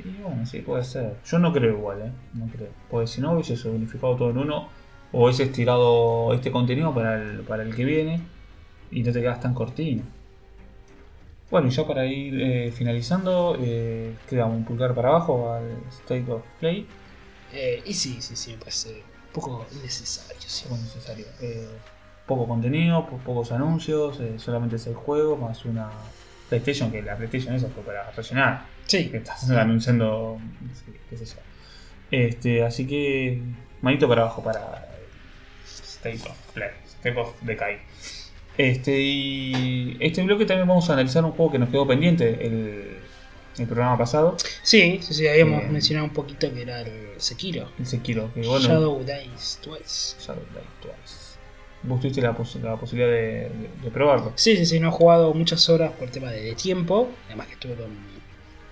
Y 0.04 0.22
bueno, 0.22 0.46
sí, 0.46 0.60
puede 0.60 0.84
ser. 0.84 1.18
Yo 1.26 1.40
no 1.40 1.52
creo 1.52 1.78
igual, 1.78 2.02
¿eh? 2.02 2.12
No 2.34 2.48
creo. 2.48 2.70
Porque 2.90 3.08
si 3.08 3.22
no 3.22 3.34
hubiese 3.34 3.68
unificado 3.70 4.16
todo 4.16 4.30
en 4.30 4.38
uno, 4.38 4.70
o 5.12 5.26
hubiese 5.26 5.44
estirado 5.44 6.34
este 6.34 6.52
contenido 6.52 6.94
para 6.94 7.22
el, 7.22 7.42
para 7.42 7.64
el 7.64 7.76
que 7.76 7.86
viene, 7.86 8.22
y 8.92 9.04
no 9.04 9.12
te 9.12 9.22
quedas 9.22 9.42
tan 9.42 9.54
cortino. 9.54 10.04
Bueno, 11.50 11.68
y 11.68 11.72
ya 11.72 11.88
para 11.88 12.06
ir 12.06 12.42
eh, 12.42 12.72
finalizando, 12.72 13.58
eh, 13.60 14.16
queda 14.30 14.46
un 14.46 14.66
pulgar 14.66 14.94
para 14.94 15.10
abajo 15.10 15.54
al 15.54 15.78
State 15.90 16.30
of 16.30 16.44
Play. 16.60 16.86
Eh, 17.54 17.82
y 17.86 17.94
sí, 17.94 18.22
sí, 18.22 18.36
sí, 18.36 18.52
me 18.52 18.58
parece 18.58 19.04
poco 19.34 19.66
innecesario. 19.74 20.42
sí. 20.42 20.64
Poco 20.66 20.78
necesario. 20.82 21.26
Eh, 21.42 21.68
poco 22.26 22.48
contenido, 22.48 23.06
po- 23.08 23.18
pocos 23.18 23.52
anuncios, 23.52 24.20
eh, 24.20 24.34
solamente 24.38 24.76
es 24.78 24.88
el 24.88 24.96
juego, 24.96 25.38
más 25.38 25.64
una 25.66 25.90
PlayStation, 26.50 26.92
que 26.92 27.02
la 27.02 27.16
PlayStation 27.16 27.54
esa 27.56 27.68
fue 27.70 27.84
para 27.84 28.10
rellenar. 28.12 28.66
Sí, 28.86 29.10
que 29.10 29.18
estás 29.18 29.50
anunciando, 29.50 30.38
sí, 30.74 30.94
qué 31.10 31.18
sé 31.18 31.26
yo. 31.26 31.36
Este, 32.12 32.64
así 32.64 32.86
que 32.88 33.42
manito 33.82 34.08
para 34.08 34.22
abajo 34.24 34.42
para 34.44 34.88
State 35.66 36.22
of 36.30 36.38
Play, 36.54 36.70
State 36.86 37.18
of 37.20 37.34
Decay. 37.42 37.78
Este, 38.58 39.00
y 39.00 39.98
este 40.00 40.24
bloque 40.24 40.46
también 40.46 40.68
vamos 40.68 40.90
a 40.90 40.94
analizar 40.94 41.24
un 41.24 41.32
juego 41.32 41.52
que 41.52 41.60
nos 41.60 41.70
quedó 41.70 41.86
pendiente 41.86 42.46
el, 42.48 42.97
el 43.64 43.68
programa 43.68 43.98
pasado, 43.98 44.38
sí, 44.64 45.00
sí, 45.02 45.14
sí, 45.14 45.28
habíamos 45.28 45.64
Eh, 45.64 45.68
mencionado 45.70 46.06
un 46.08 46.14
poquito 46.14 46.54
que 46.54 46.62
era 46.62 46.82
el 46.82 47.10
Sekiro. 47.18 47.72
el 47.80 47.86
Sekiro, 47.86 48.32
que 48.34 48.42
bueno, 48.42 48.66
Shadow 48.68 49.00
Dice 49.04 49.60
Twice. 49.62 50.16
Shadow 50.20 50.44
Die 50.54 50.60
Twice. 50.82 51.28
Vos 51.84 52.00
tuviste 52.02 52.22
la, 52.22 52.36
pos- 52.36 52.56
la 52.62 52.76
posibilidad 52.76 53.12
de, 53.12 53.22
de- 53.50 53.70
de 53.84 53.92
probarlo. 53.92 54.34
Sí, 54.36 54.58
sí, 54.58 54.66
sí, 54.66 54.80
no 54.80 54.90
he 54.90 54.92
jugado 54.92 55.34
muchas 55.34 55.68
horas 55.70 55.92
por 55.94 56.10
tema 56.10 56.32
de, 56.32 56.42
de 56.42 56.56
tiempo, 56.56 57.10
además 57.28 57.48
que 57.48 57.54
estuve 57.54 57.76
con, 57.76 57.96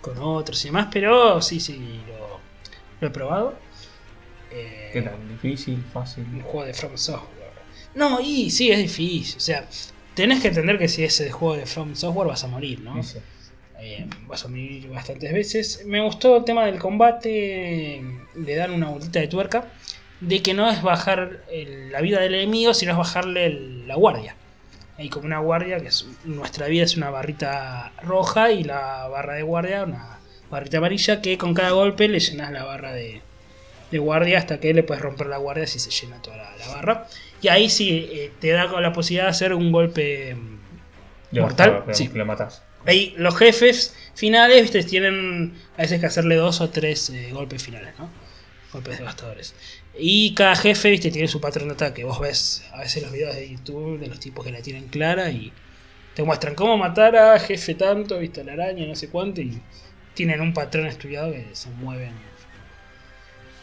con 0.02 0.18
otros 0.22 0.64
y 0.66 0.68
demás, 0.70 0.88
pero 0.92 1.42
sí, 1.42 1.60
sí, 1.60 2.02
lo, 2.08 2.40
lo 3.02 3.08
he 3.08 3.12
probado. 3.12 3.54
Eh, 4.52 4.90
¿Qué 4.94 5.02
tal? 5.02 5.16
¿Difícil? 5.30 5.84
¿Fácil? 5.94 6.24
Un 6.34 6.42
juego 6.42 6.66
de 6.66 6.74
From 6.74 6.98
Software. 6.98 7.32
No, 7.94 8.20
y 8.20 8.50
sí, 8.50 8.72
es 8.72 8.80
difícil, 8.80 9.38
o 9.38 9.40
sea, 9.40 9.68
tenés 10.16 10.42
que 10.42 10.50
entender 10.50 10.78
que 10.78 10.88
si 10.88 11.04
es 11.04 11.20
el 11.22 11.32
juego 11.32 11.56
de 11.56 11.66
From 11.66 11.96
Software 11.96 12.28
vas 12.28 12.44
a 12.44 12.48
morir, 12.48 12.82
¿no? 12.82 12.96
Dice. 12.96 13.22
Eh, 13.80 14.06
vas 14.28 14.44
a 14.46 14.48
morir 14.48 14.90
bastantes 14.90 15.32
veces. 15.34 15.84
Me 15.86 16.02
gustó 16.02 16.38
el 16.38 16.44
tema 16.46 16.66
del 16.66 16.80
combate, 16.80 18.02
le 18.36 18.56
dan 18.56 18.72
una 18.72 18.90
vueltita 18.90 19.20
de 19.20 19.28
tuerca, 19.28 19.66
de 20.22 20.42
que 20.42 20.54
no 20.54 20.70
es 20.72 20.82
bajar 20.82 21.42
el- 21.52 21.92
la 21.92 22.02
vida 22.02 22.20
del 22.22 22.36
enemigo, 22.36 22.74
sino 22.74 22.92
es 22.94 22.98
bajarle 22.98 23.46
el- 23.46 23.88
la 23.88 23.96
guardia. 23.96 24.36
Hay 24.98 25.10
como 25.10 25.26
una 25.26 25.40
guardia, 25.40 25.80
que 25.80 25.88
es, 25.90 26.08
nuestra 26.24 26.68
vida 26.68 26.84
es 26.86 26.96
una 26.96 27.10
barrita 27.10 27.92
roja 28.02 28.52
y 28.52 28.64
la 28.64 29.08
barra 29.10 29.34
de 29.36 29.44
guardia 29.44 29.84
una 29.84 30.20
barrita 30.50 30.78
amarilla, 30.78 31.22
que 31.22 31.38
con 31.38 31.54
cada 31.54 31.72
golpe 31.72 32.08
le 32.08 32.20
llenas 32.20 32.52
la 32.52 32.64
barra 32.64 32.94
de, 32.94 33.22
de 33.92 33.98
guardia 34.00 34.38
hasta 34.38 34.60
que 34.62 34.74
le 34.74 34.84
puedes 34.84 35.04
romper 35.04 35.28
la 35.28 35.38
guardia 35.38 35.68
si 35.68 35.80
se 35.80 35.92
llena 35.92 36.22
toda 36.22 36.38
la, 36.38 36.56
la 36.58 36.68
barra. 36.70 37.08
Y 37.42 37.50
ahí 37.50 37.70
sí 37.70 38.08
eh, 38.12 38.32
te 38.40 38.52
da 38.52 38.66
la 38.80 38.94
posibilidad 38.94 39.26
de 39.26 39.32
hacer 39.32 39.54
un 39.54 39.72
golpe 39.72 40.34
mm, 40.34 40.58
mortal. 41.42 41.84
Sí. 41.94 42.10
Lo 42.14 42.26
matás. 42.26 42.64
Ahí 42.86 43.14
los 43.18 43.36
jefes 43.38 43.96
finales, 44.14 44.62
viste, 44.62 44.84
tienen 44.84 45.54
a 45.78 45.82
veces 45.82 46.00
que 46.00 46.06
hacerle 46.06 46.36
dos 46.36 46.62
o 46.62 46.70
tres 46.70 47.10
eh, 47.10 47.30
golpes 47.32 47.64
finales, 47.64 47.94
¿no? 47.98 48.10
Golpes 48.74 48.98
devastadores. 49.00 49.56
Y 49.98 50.34
cada 50.36 50.56
jefe, 50.56 50.90
viste, 50.92 51.10
tiene 51.12 51.28
su 51.28 51.40
patrón 51.42 51.70
de 51.70 51.74
ataque. 51.76 52.04
Vos 52.04 52.20
ves 52.20 52.64
a 52.74 52.80
veces 52.80 53.02
los 53.04 53.12
videos 53.12 53.36
de 53.36 53.50
YouTube 53.50 54.00
de 54.00 54.08
los 54.08 54.20
tipos 54.20 54.46
que 54.46 54.52
la 54.52 54.62
tienen 54.62 54.88
clara 54.90 55.30
y 55.32 55.52
te 56.14 56.24
muestran 56.24 56.54
cómo 56.56 56.78
matar 56.78 57.16
a 57.16 57.40
jefe 57.40 57.76
tanto, 57.76 58.20
viste, 58.20 58.44
la 58.44 58.54
araña, 58.54 58.86
no 58.86 58.96
sé 58.96 59.10
cuánto, 59.10 59.42
y 59.42 59.62
tienen 60.14 60.40
un 60.42 60.54
patrón 60.54 60.86
estudiado 60.88 61.32
que 61.32 61.48
se 61.54 61.70
mueven. 61.70 62.14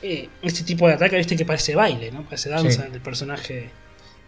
Eh, 0.03 0.29
este 0.43 0.65
tipo 0.65 0.89
de 0.89 0.95
ataque, 0.95 1.17
viste, 1.17 1.37
que 1.37 1.45
parece 1.45 1.75
baile, 1.77 2.11
¿no? 2.11 2.25
Parece 2.25 2.49
danza 2.51 2.83
Sí. 2.85 2.91
del 2.91 3.01
personaje 3.01 3.71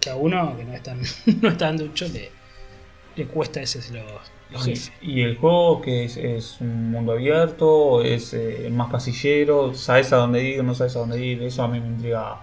que 0.01 0.11
a 0.11 0.17
uno, 0.17 0.57
que 0.57 0.65
no 0.65 0.73
es 0.75 0.83
tan, 0.83 1.01
no 1.43 1.49
es 1.49 1.59
tan 1.59 1.77
ducho, 1.77 2.07
le, 2.09 2.31
le 3.17 3.27
cuesta 3.27 3.61
ese 3.61 3.79
los 3.93 4.05
Y, 5.03 5.23
el 5.23 5.37
juego 5.37 5.81
que 5.81 6.05
es, 6.05 6.17
es 6.17 6.61
un 6.61 6.91
mundo 6.91 7.13
abierto, 7.13 8.03
es 8.03 8.35
eh, 8.35 8.69
más 8.71 8.91
pasillero, 8.91 9.75
sabes 9.75 10.13
a 10.13 10.17
dónde 10.17 10.43
ir, 10.43 10.63
no 10.63 10.75
sabes 10.75 10.97
a 10.97 11.01
dónde 11.01 11.25
ir, 11.25 11.43
eso 11.43 11.63
a 11.63 11.69
mí 11.69 11.81
me 11.81 11.89
intriga 11.89 12.41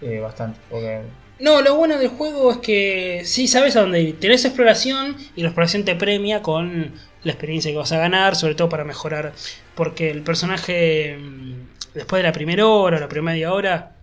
eh, 0.00 0.20
bastante. 0.20 0.60
Porque 0.70 1.02
No, 1.38 1.62
lo 1.62 1.76
bueno 1.76 1.98
del 1.98 2.08
juego 2.08 2.52
es 2.52 2.58
que 2.58 3.22
sí 3.24 3.48
sabes 3.48 3.76
a 3.76 3.82
dónde 3.82 4.02
ir. 4.02 4.20
Tenés 4.20 4.44
exploración 4.44 5.16
y 5.36 5.42
la 5.42 5.48
exploración 5.48 5.84
te 5.84 5.94
premia 5.94 6.42
con 6.42 6.92
la 7.22 7.32
experiencia 7.32 7.70
que 7.70 7.78
vas 7.78 7.92
a 7.92 7.98
ganar, 7.98 8.36
sobre 8.36 8.54
todo 8.54 8.68
para 8.68 8.84
mejorar. 8.84 9.32
Porque 9.74 10.10
el 10.10 10.22
personaje, 10.22 11.16
mm, 11.18 11.94
después 11.94 12.20
de 12.20 12.28
la 12.28 12.32
primera 12.32 12.66
hora 12.66 12.98
o 12.98 13.00
la 13.00 13.08
primera 13.08 13.32
media 13.32 13.52
hora, 13.52 13.96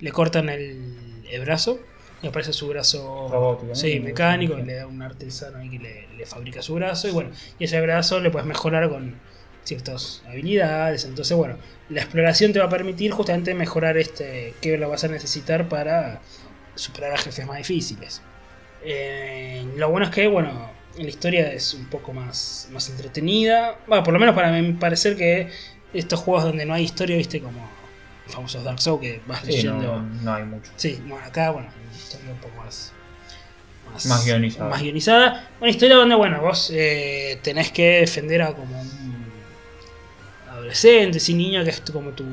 le 0.00 0.12
cortan 0.12 0.48
el, 0.48 1.24
el 1.30 1.40
brazo 1.40 1.78
y 2.22 2.28
aparece 2.28 2.52
su 2.52 2.68
brazo 2.68 3.28
Robótico, 3.30 3.68
¿no? 3.68 3.74
sí, 3.74 3.98
mecánico, 4.00 4.56
y 4.58 4.62
le 4.62 4.74
da 4.74 4.86
un 4.86 5.02
artesano 5.02 5.58
ahí 5.58 5.68
que 5.68 5.78
le, 5.78 6.06
le 6.16 6.26
fabrica 6.26 6.62
su 6.62 6.74
brazo. 6.74 7.08
Y 7.08 7.10
bueno, 7.10 7.30
y 7.58 7.64
ese 7.64 7.80
brazo 7.80 8.20
le 8.20 8.30
puedes 8.30 8.46
mejorar 8.46 8.88
con 8.88 9.16
ciertas 9.64 10.22
habilidades. 10.28 11.04
Entonces, 11.04 11.36
bueno, 11.36 11.56
la 11.88 12.02
exploración 12.02 12.52
te 12.52 12.58
va 12.58 12.66
a 12.66 12.70
permitir 12.70 13.10
justamente 13.12 13.54
mejorar 13.54 13.96
este 13.96 14.54
que 14.60 14.78
lo 14.78 14.88
vas 14.88 15.04
a 15.04 15.08
necesitar 15.08 15.68
para 15.68 16.20
superar 16.74 17.12
a 17.12 17.18
jefes 17.18 17.46
más 17.46 17.58
difíciles. 17.58 18.22
Eh, 18.84 19.64
lo 19.76 19.90
bueno 19.90 20.06
es 20.06 20.12
que, 20.12 20.26
bueno, 20.26 20.70
la 20.96 21.08
historia 21.08 21.52
es 21.52 21.74
un 21.74 21.86
poco 21.86 22.12
más, 22.12 22.68
más 22.72 22.88
entretenida. 22.90 23.78
Bueno, 23.86 24.02
por 24.04 24.12
lo 24.12 24.20
menos 24.20 24.34
para 24.34 24.52
mi 24.52 24.72
parecer 24.72 25.16
que 25.16 25.48
estos 25.92 26.20
juegos 26.20 26.44
donde 26.44 26.64
no 26.66 26.74
hay 26.74 26.84
historia, 26.84 27.16
viste, 27.16 27.40
como 27.40 27.68
famosos 28.32 28.64
Dark 28.64 28.80
Souls, 28.80 29.00
que 29.00 29.20
vas 29.26 29.40
sí, 29.40 29.46
leyendo. 29.52 29.82
no, 29.82 30.02
no 30.22 30.34
hay 30.34 30.44
mucho. 30.44 30.70
Sí, 30.76 31.00
bueno, 31.06 31.24
acá, 31.24 31.50
bueno, 31.50 31.68
una 31.86 31.96
historia 31.96 32.30
un 32.32 32.38
poco 32.38 32.56
más. 32.62 32.92
Más 34.06 34.24
guionizada. 34.24 34.70
Más 34.70 34.80
guionizada. 34.82 35.50
Una 35.60 35.70
historia 35.70 35.96
donde, 35.96 36.14
bueno, 36.14 36.40
vos 36.40 36.70
eh, 36.74 37.38
tenés 37.42 37.70
que 37.72 38.00
defender 38.00 38.40
a 38.42 38.54
como 38.54 38.80
un 38.80 39.22
adolescente, 40.50 41.20
sin 41.20 41.38
niño, 41.38 41.62
que 41.64 41.70
es 41.70 41.80
como 41.92 42.10
tu. 42.10 42.24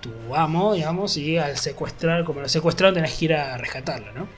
tu 0.00 0.34
amo, 0.34 0.74
digamos, 0.74 1.16
y 1.16 1.36
al 1.38 1.56
secuestrar, 1.58 2.24
como 2.24 2.40
lo 2.40 2.48
secuestraron, 2.48 2.94
tenés 2.94 3.14
que 3.14 3.24
ir 3.26 3.34
a 3.34 3.56
rescatarlo, 3.58 4.12
¿no? 4.12 4.28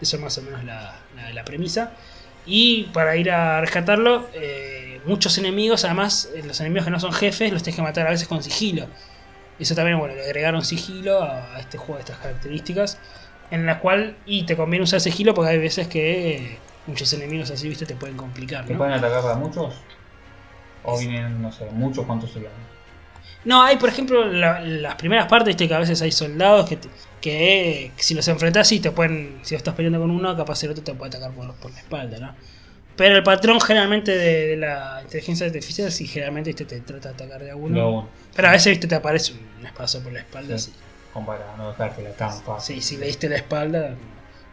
Eso 0.00 0.16
es 0.16 0.22
más 0.22 0.36
o 0.38 0.42
menos 0.42 0.64
la, 0.64 0.96
la- 1.16 1.32
la 1.32 1.44
premisa. 1.44 1.92
Y 2.44 2.84
para 2.92 3.16
ir 3.16 3.30
a 3.30 3.60
rescatarlo, 3.60 4.28
eh, 4.34 5.00
muchos 5.06 5.38
enemigos, 5.38 5.84
además, 5.84 6.28
los 6.44 6.60
enemigos 6.60 6.84
que 6.86 6.90
no 6.90 6.98
son 7.00 7.12
jefes, 7.12 7.52
los 7.52 7.62
tenés 7.62 7.76
que 7.76 7.82
matar 7.82 8.06
a 8.08 8.10
veces 8.10 8.26
con 8.26 8.42
sigilo. 8.42 8.86
Eso 9.58 9.74
también, 9.74 9.98
bueno, 9.98 10.14
le 10.14 10.24
agregaron 10.24 10.64
sigilo 10.64 11.22
a, 11.22 11.58
este 11.60 11.78
juego 11.78 11.94
de 11.94 12.00
estas 12.00 12.18
características. 12.18 12.98
En 13.50 13.66
la 13.66 13.80
cual, 13.80 14.16
y 14.24 14.44
te 14.44 14.56
conviene 14.56 14.84
usar 14.84 15.00
sigilo 15.00 15.34
porque 15.34 15.50
hay 15.50 15.58
veces 15.58 15.86
que 15.86 16.36
eh, 16.36 16.58
muchos 16.86 17.12
enemigos 17.12 17.50
así, 17.50 17.68
viste, 17.68 17.84
te 17.84 17.94
pueden 17.94 18.16
complicar. 18.16 18.64
¿Te 18.64 18.72
¿no? 18.72 18.78
pueden 18.78 18.94
atacar 18.94 19.30
a 19.30 19.34
muchos? 19.34 19.74
¿O 20.84 20.98
vienen, 20.98 21.40
no 21.42 21.52
sé, 21.52 21.66
muchos 21.70 22.06
cuántos 22.06 22.32
serían? 22.32 22.52
No, 23.44 23.62
hay 23.62 23.76
por 23.76 23.88
ejemplo 23.88 24.24
la- 24.24 24.60
las 24.60 24.94
primeras 24.94 25.26
partes, 25.26 25.48
viste 25.48 25.68
que 25.68 25.74
a 25.74 25.78
veces 25.78 26.00
hay 26.00 26.12
soldados 26.12 26.68
que, 26.68 26.76
te- 26.76 26.88
que 27.20 27.84
eh, 27.86 27.92
si 27.96 28.14
los 28.14 28.26
enfrentas 28.28 28.68
sí 28.68 28.80
te 28.80 28.90
pueden, 28.90 29.40
si 29.42 29.54
estás 29.54 29.74
peleando 29.74 30.00
con 30.00 30.10
uno, 30.10 30.36
capaz 30.36 30.62
el 30.64 30.70
otro 30.70 30.82
te 30.84 30.94
puede 30.94 31.08
atacar 31.10 31.32
por, 31.32 31.52
por 31.56 31.70
la 31.72 31.78
espalda, 31.78 32.18
¿no? 32.18 32.34
Pero 32.96 33.16
el 33.16 33.22
patrón 33.22 33.60
generalmente 33.60 34.12
de, 34.16 34.48
de 34.48 34.56
la 34.56 35.00
inteligencia 35.02 35.46
artificial 35.46 35.90
sí 35.90 36.06
generalmente 36.06 36.50
viste, 36.50 36.64
te 36.64 36.80
trata 36.80 37.08
de 37.10 37.14
atacar 37.14 37.42
de 37.42 37.50
a 37.50 37.56
uno. 37.56 37.74
Luego, 37.74 38.08
Pero 38.36 38.48
a 38.48 38.50
veces 38.52 38.70
viste 38.72 38.86
te 38.86 38.94
aparece 38.94 39.32
un 39.58 39.66
espacio 39.66 40.02
por 40.02 40.12
la 40.12 40.20
espalda, 40.20 40.58
Sí. 40.58 40.70
sí. 40.72 40.76
como 41.12 41.26
para 41.26 41.56
no 41.56 41.68
dejarte 41.70 42.02
la 42.02 42.12
fácil. 42.12 42.76
Sí, 42.76 42.80
si 42.82 42.96
le 42.98 43.06
diste 43.06 43.28
la 43.28 43.36
espalda. 43.36 43.94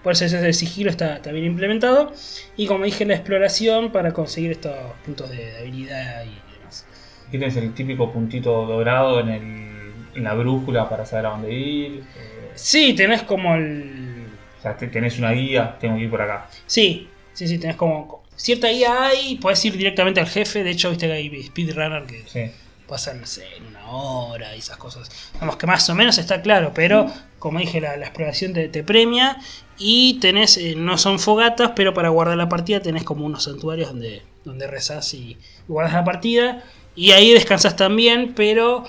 Por 0.04 0.14
eso 0.14 0.24
ese 0.26 0.54
sigilo 0.54 0.90
está, 0.90 1.16
está 1.18 1.32
bien 1.34 1.46
implementado. 1.46 2.14
Y 2.56 2.68
como 2.68 2.86
dije, 2.86 3.06
la 3.06 3.16
exploración 3.16 3.92
para 3.92 4.14
conseguir 4.14 4.52
estos 4.52 4.74
puntos 5.06 5.30
de, 5.30 5.58
habilidad 5.58 6.24
y 6.24 6.30
demás. 6.58 6.86
Aquí 7.28 7.38
tienes 7.38 7.56
el 7.58 7.74
típico 7.74 8.12
puntito 8.12 8.66
dorado 8.66 9.20
en, 9.20 9.28
el, 9.30 9.92
en 10.16 10.24
la 10.24 10.34
brújula 10.36 10.88
para 10.90 11.06
saber 11.06 11.26
a 11.26 11.30
dónde 11.32 11.52
ir. 11.54 12.04
eh, 12.18 12.52
Sí, 12.56 12.94
tenés 12.94 13.24
como 13.24 13.56
el. 13.56 14.28
o 14.58 14.62
sea, 14.62 14.78
te- 14.78 14.88
tenés 14.88 15.20
una 15.20 15.32
guía, 15.32 15.78
tengo 15.80 15.98
que 15.98 16.04
ir 16.04 16.10
por 16.10 16.22
acá. 16.22 16.48
Sí, 16.66 17.10
sí, 17.34 17.48
sí, 17.48 17.58
tenés 17.60 17.76
como. 17.76 18.24
Cierta 18.40 18.70
guía 18.70 19.04
hay, 19.06 19.36
podés 19.36 19.64
ir 19.66 19.76
directamente 19.76 20.22
al 20.22 20.28
jefe. 20.28 20.64
De 20.64 20.72
hecho, 20.72 20.90
viste 20.90 21.08
que 21.08 21.14
hay 21.14 21.44
speedrunner 21.44 22.06
que 22.06 22.24
Sí. 22.26 22.52
pasan, 22.88 23.20
no 23.20 23.28
sé, 23.28 23.44
en 23.58 23.66
una 23.68 23.86
hora 23.92 24.56
y 24.56 24.60
esas 24.60 24.78
cosas. 24.78 25.12
Vamos, 25.42 25.58
que 25.58 25.68
más 25.68 25.90
o 25.90 25.94
menos 25.96 26.18
está 26.18 26.42
claro, 26.42 26.72
pero 26.74 27.12
como 27.38 27.60
dije, 27.60 27.82
la, 27.82 27.98
la 27.98 28.06
exploración 28.06 28.54
te, 28.54 28.70
te 28.70 28.82
premia. 28.84 29.38
Y 29.78 30.20
tenés, 30.20 30.58
eh, 30.58 30.74
no 30.78 30.98
son 30.98 31.20
fogatas, 31.20 31.72
pero 31.76 31.94
para 31.94 32.10
guardar 32.10 32.38
la 32.38 32.50
partida 32.50 32.80
tenés 32.82 33.04
como 33.04 33.26
unos 33.26 33.44
santuarios 33.44 33.90
donde, 33.90 34.24
donde 34.46 34.68
rezás 34.68 35.14
y, 35.14 35.38
guardas 35.68 35.94
la 35.94 36.04
partida. 36.06 36.64
Y 36.96 37.12
ahí 37.12 37.34
descansas 37.34 37.76
también, 37.76 38.34
pero 38.36 38.84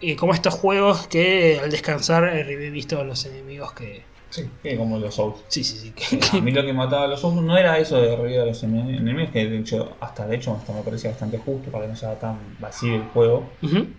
eh, 0.00 0.16
como 0.16 0.32
estos 0.34 0.54
juegos 0.54 1.06
que 1.08 1.60
al 1.62 1.70
descansar 1.70 2.24
eh, 2.24 2.42
revivís 2.42 2.86
todos 2.86 3.06
los 3.06 3.24
enemigos 3.26 3.72
que... 3.72 4.02
Sí. 4.30 4.48
como 4.76 4.98
los 4.98 5.14
Souls. 5.14 5.36
Sí, 5.48 5.64
sí, 5.64 5.76
sí. 5.78 5.92
Eh, 6.16 6.18
que- 6.18 6.36
A 6.38 6.40
mí 6.40 6.50
lo 6.52 6.62
que 6.64 6.72
mataba 6.72 7.04
a 7.04 7.08
los 7.08 7.20
Souls 7.20 7.40
no 7.42 7.56
era 7.56 7.78
eso 7.78 8.00
de 8.00 8.14
revivir 8.16 8.40
a 8.40 8.44
los 8.46 8.62
enemigos, 8.62 9.30
que 9.30 9.46
de 9.48 9.58
hecho, 9.58 9.96
hasta 10.00 10.26
de 10.26 10.36
hecho 10.36 10.54
hasta 10.54 10.72
me 10.72 10.82
parecía 10.82 11.10
bastante 11.10 11.38
justo 11.38 11.70
para 11.70 11.84
que 11.84 11.90
no 11.90 11.96
sea 11.96 12.14
tan 12.18 12.38
vacío 12.60 12.94
el 12.96 13.02
juego. 13.04 13.48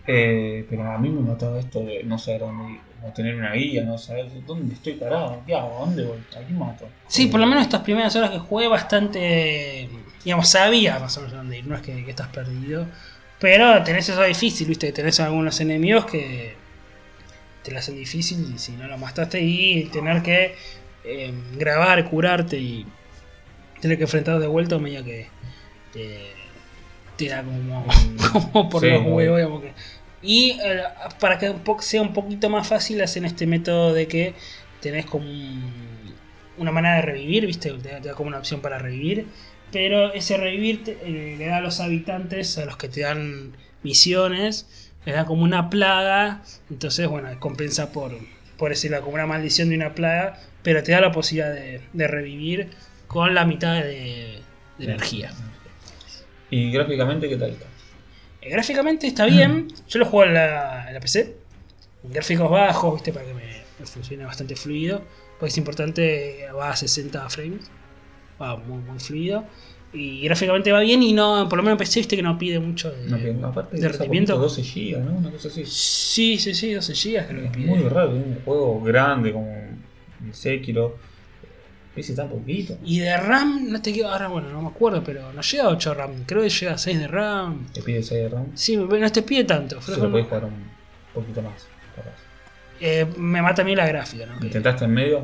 Eh, 0.07 0.65
pero 0.69 0.83
a 0.91 0.97
mí 0.97 1.09
me 1.09 1.21
mataba 1.21 1.59
esto 1.59 1.79
de 1.79 2.03
no 2.03 2.17
saber 2.19 2.41
dónde 2.41 2.73
ir, 2.73 2.79
no 3.03 3.13
tener 3.13 3.35
una 3.35 3.53
guía, 3.53 3.83
no 3.83 3.97
saber 3.97 4.27
dónde 4.45 4.73
estoy 4.75 4.93
parado, 4.93 5.41
qué 5.47 5.55
hago, 5.55 5.77
dónde 5.79 6.05
voy, 6.05 6.17
a 6.35 6.45
quién 6.45 6.59
mato. 6.59 6.85
Sí, 7.07 7.27
por 7.27 7.39
lo 7.39 7.47
menos 7.47 7.63
estas 7.63 7.81
primeras 7.81 8.15
horas 8.15 8.29
que 8.31 8.39
jugué 8.39 8.67
bastante, 8.67 9.89
digamos, 10.23 10.47
sabía 10.47 10.99
más 10.99 11.15
o 11.17 11.21
menos 11.21 11.35
dónde 11.35 11.57
ir, 11.59 11.67
no 11.67 11.75
es 11.75 11.81
que, 11.81 12.03
que 12.03 12.09
estás 12.11 12.27
perdido, 12.27 12.85
pero 13.39 13.81
tenés 13.83 14.07
eso 14.09 14.21
difícil, 14.23 14.67
viste, 14.67 14.91
tenés 14.91 15.19
algunos 15.21 15.59
enemigos 15.61 16.05
que 16.05 16.55
te 17.69 17.73
la 17.75 17.79
hacen 17.79 17.95
difícil 17.95 18.57
si 18.59 18.71
no 18.73 18.87
lo 18.87 18.97
mataste 18.97 19.39
y 19.41 19.85
tener 19.85 20.21
que 20.23 20.55
eh, 21.05 21.33
grabar, 21.57 22.09
curarte 22.09 22.57
y 22.57 22.85
tener 23.81 23.97
que 23.97 24.03
enfrentar 24.03 24.39
de 24.39 24.47
vuelta 24.47 24.75
a 24.75 24.79
medida 24.79 25.03
que 25.03 25.27
te, 25.93 26.19
te 27.15 27.29
da 27.29 27.43
como, 27.43 27.85
como 28.33 28.69
por 28.69 28.81
Sí, 28.81 28.89
los 28.89 29.03
huevos, 29.05 29.37
digamos 29.37 29.61
que... 29.61 29.73
Y 30.21 30.51
eh, 30.61 30.81
para 31.19 31.37
que 31.37 31.53
sea 31.79 32.01
un 32.01 32.13
poquito 32.13 32.49
más 32.49 32.67
fácil 32.67 33.01
hacen 33.01 33.23
este 33.23 33.47
método 33.47 33.93
de 33.93 34.07
que 34.07 34.33
tenés 34.81 35.05
como 35.05 35.25
un- 35.29 36.13
una 36.57 36.71
manera 36.71 36.95
de 36.97 37.01
revivir, 37.03 37.45
¿viste? 37.45 37.71
Te 37.71 37.89
da, 37.89 38.01
te 38.01 38.09
da 38.09 38.15
como 38.15 38.27
una 38.27 38.39
opción 38.39 38.59
para 38.61 38.77
revivir. 38.79 39.27
Pero 39.71 40.11
ese 40.13 40.35
revivir 40.35 40.83
te- 40.83 40.97
eh, 41.03 41.35
le 41.37 41.45
da 41.45 41.57
a 41.57 41.61
los 41.61 41.79
habitantes, 41.79 42.57
a 42.57 42.65
los 42.65 42.75
que 42.75 42.89
te 42.89 43.01
dan 43.01 43.55
misiones, 43.81 44.88
les 45.05 45.15
da 45.15 45.25
como 45.25 45.43
una 45.43 45.69
plaga. 45.69 46.41
Entonces, 46.69 47.07
bueno, 47.07 47.29
compensa 47.39 47.91
por, 47.91 48.17
por 48.57 48.69
decirlo, 48.69 49.01
como 49.01 49.13
una 49.13 49.25
maldición 49.25 49.69
de 49.69 49.75
una 49.75 49.95
plaga. 49.95 50.39
Pero 50.63 50.83
te 50.83 50.91
da 50.91 51.01
la 51.01 51.11
posibilidad 51.11 51.53
de, 51.53 51.81
de 51.93 52.07
revivir 52.07 52.69
con 53.07 53.33
la 53.33 53.45
mitad 53.45 53.75
de, 53.75 54.41
de 54.77 54.85
energía. 54.85 55.31
Y 56.49 56.71
gráficamente, 56.71 57.29
¿qué 57.29 57.37
tal 57.37 57.51
está? 57.51 57.65
Eh, 58.41 58.49
gráficamente 58.49 59.07
está 59.07 59.25
bien. 59.25 59.67
Yo 59.87 59.99
lo 59.99 60.05
juego 60.05 60.25
en 60.25 60.33
la, 60.33 60.87
en 60.87 60.93
la 60.93 60.99
PC. 60.99 61.35
En 62.03 62.11
gráficos 62.11 62.49
bajos, 62.49 62.93
¿viste? 62.95 63.13
Para 63.13 63.25
que 63.25 63.33
me, 63.33 63.61
me 63.79 63.85
funcione 63.85 64.25
bastante 64.25 64.55
fluido. 64.55 65.03
Porque 65.39 65.51
es 65.51 65.57
importante, 65.57 66.47
va 66.57 66.71
a 66.71 66.75
60 66.75 67.29
frames. 67.29 67.69
Va 68.41 68.57
muy, 68.57 68.79
muy 68.79 68.99
fluido. 68.99 69.45
Y 69.91 70.21
gráficamente 70.21 70.71
va 70.71 70.81
bien 70.81 71.01
y 71.01 71.13
no, 71.13 71.47
por 71.49 71.57
lo 71.57 71.63
menos 71.63 71.79
viste 71.79 72.15
que 72.15 72.21
no 72.21 72.37
pide 72.37 72.59
mucho 72.59 72.91
de, 72.91 73.09
No, 73.09 73.17
que 73.17 73.35
aparte 73.43 73.77
de 73.77 73.89
rendimiento. 73.89 74.35
poquito, 74.35 74.61
12 74.61 74.61
GB, 74.95 74.99
¿no? 75.03 75.17
Una 75.17 75.31
cosa 75.31 75.47
así. 75.47 75.65
Sí, 75.65 76.37
sí, 76.37 76.53
sí, 76.53 76.73
12 76.73 76.93
GB 76.93 77.27
creo 77.27 77.41
que 77.41 77.47
Es 77.47 77.51
pide. 77.53 77.65
muy 77.67 77.79
raro, 77.89 78.11
un 78.11 78.39
juego 78.45 78.81
grande 78.81 79.33
como 79.33 79.47
el 79.51 80.33
Sekiro. 80.33 80.97
Pese 81.95 82.13
tan 82.13 82.29
poquito. 82.29 82.77
Y 82.85 82.99
de 82.99 83.17
RAM, 83.17 83.67
no 83.71 83.81
te 83.81 83.91
quedo 83.91 84.09
ahora, 84.11 84.27
bueno, 84.27 84.49
no 84.51 84.61
me 84.61 84.67
acuerdo, 84.69 85.03
pero 85.03 85.33
no 85.33 85.41
llega 85.41 85.63
a 85.63 85.69
8 85.69 85.93
RAM. 85.95 86.23
Creo 86.27 86.43
que 86.43 86.49
llega 86.49 86.73
a 86.73 86.77
6 86.77 86.99
de 86.99 87.07
RAM. 87.07 87.65
Te 87.73 87.81
pide 87.81 88.03
6 88.03 88.21
de 88.21 88.29
RAM. 88.29 88.45
Sí, 88.53 88.77
no 88.77 89.11
te 89.11 89.23
pide 89.23 89.43
tanto. 89.45 89.81
Se 89.81 89.97
lo 89.97 90.11
podés 90.11 90.27
jugar 90.27 90.45
un 90.45 90.69
poquito 91.15 91.41
más. 91.41 91.67
capaz. 91.95 92.11
Eh, 92.79 93.07
me 93.17 93.41
mata 93.41 93.63
a 93.63 93.65
mí 93.65 93.75
la 93.75 93.87
gráfica, 93.87 94.27
¿no? 94.27 94.39
Que- 94.39 94.45
¿Intentaste 94.45 94.85
en 94.85 94.93
medio? 94.93 95.23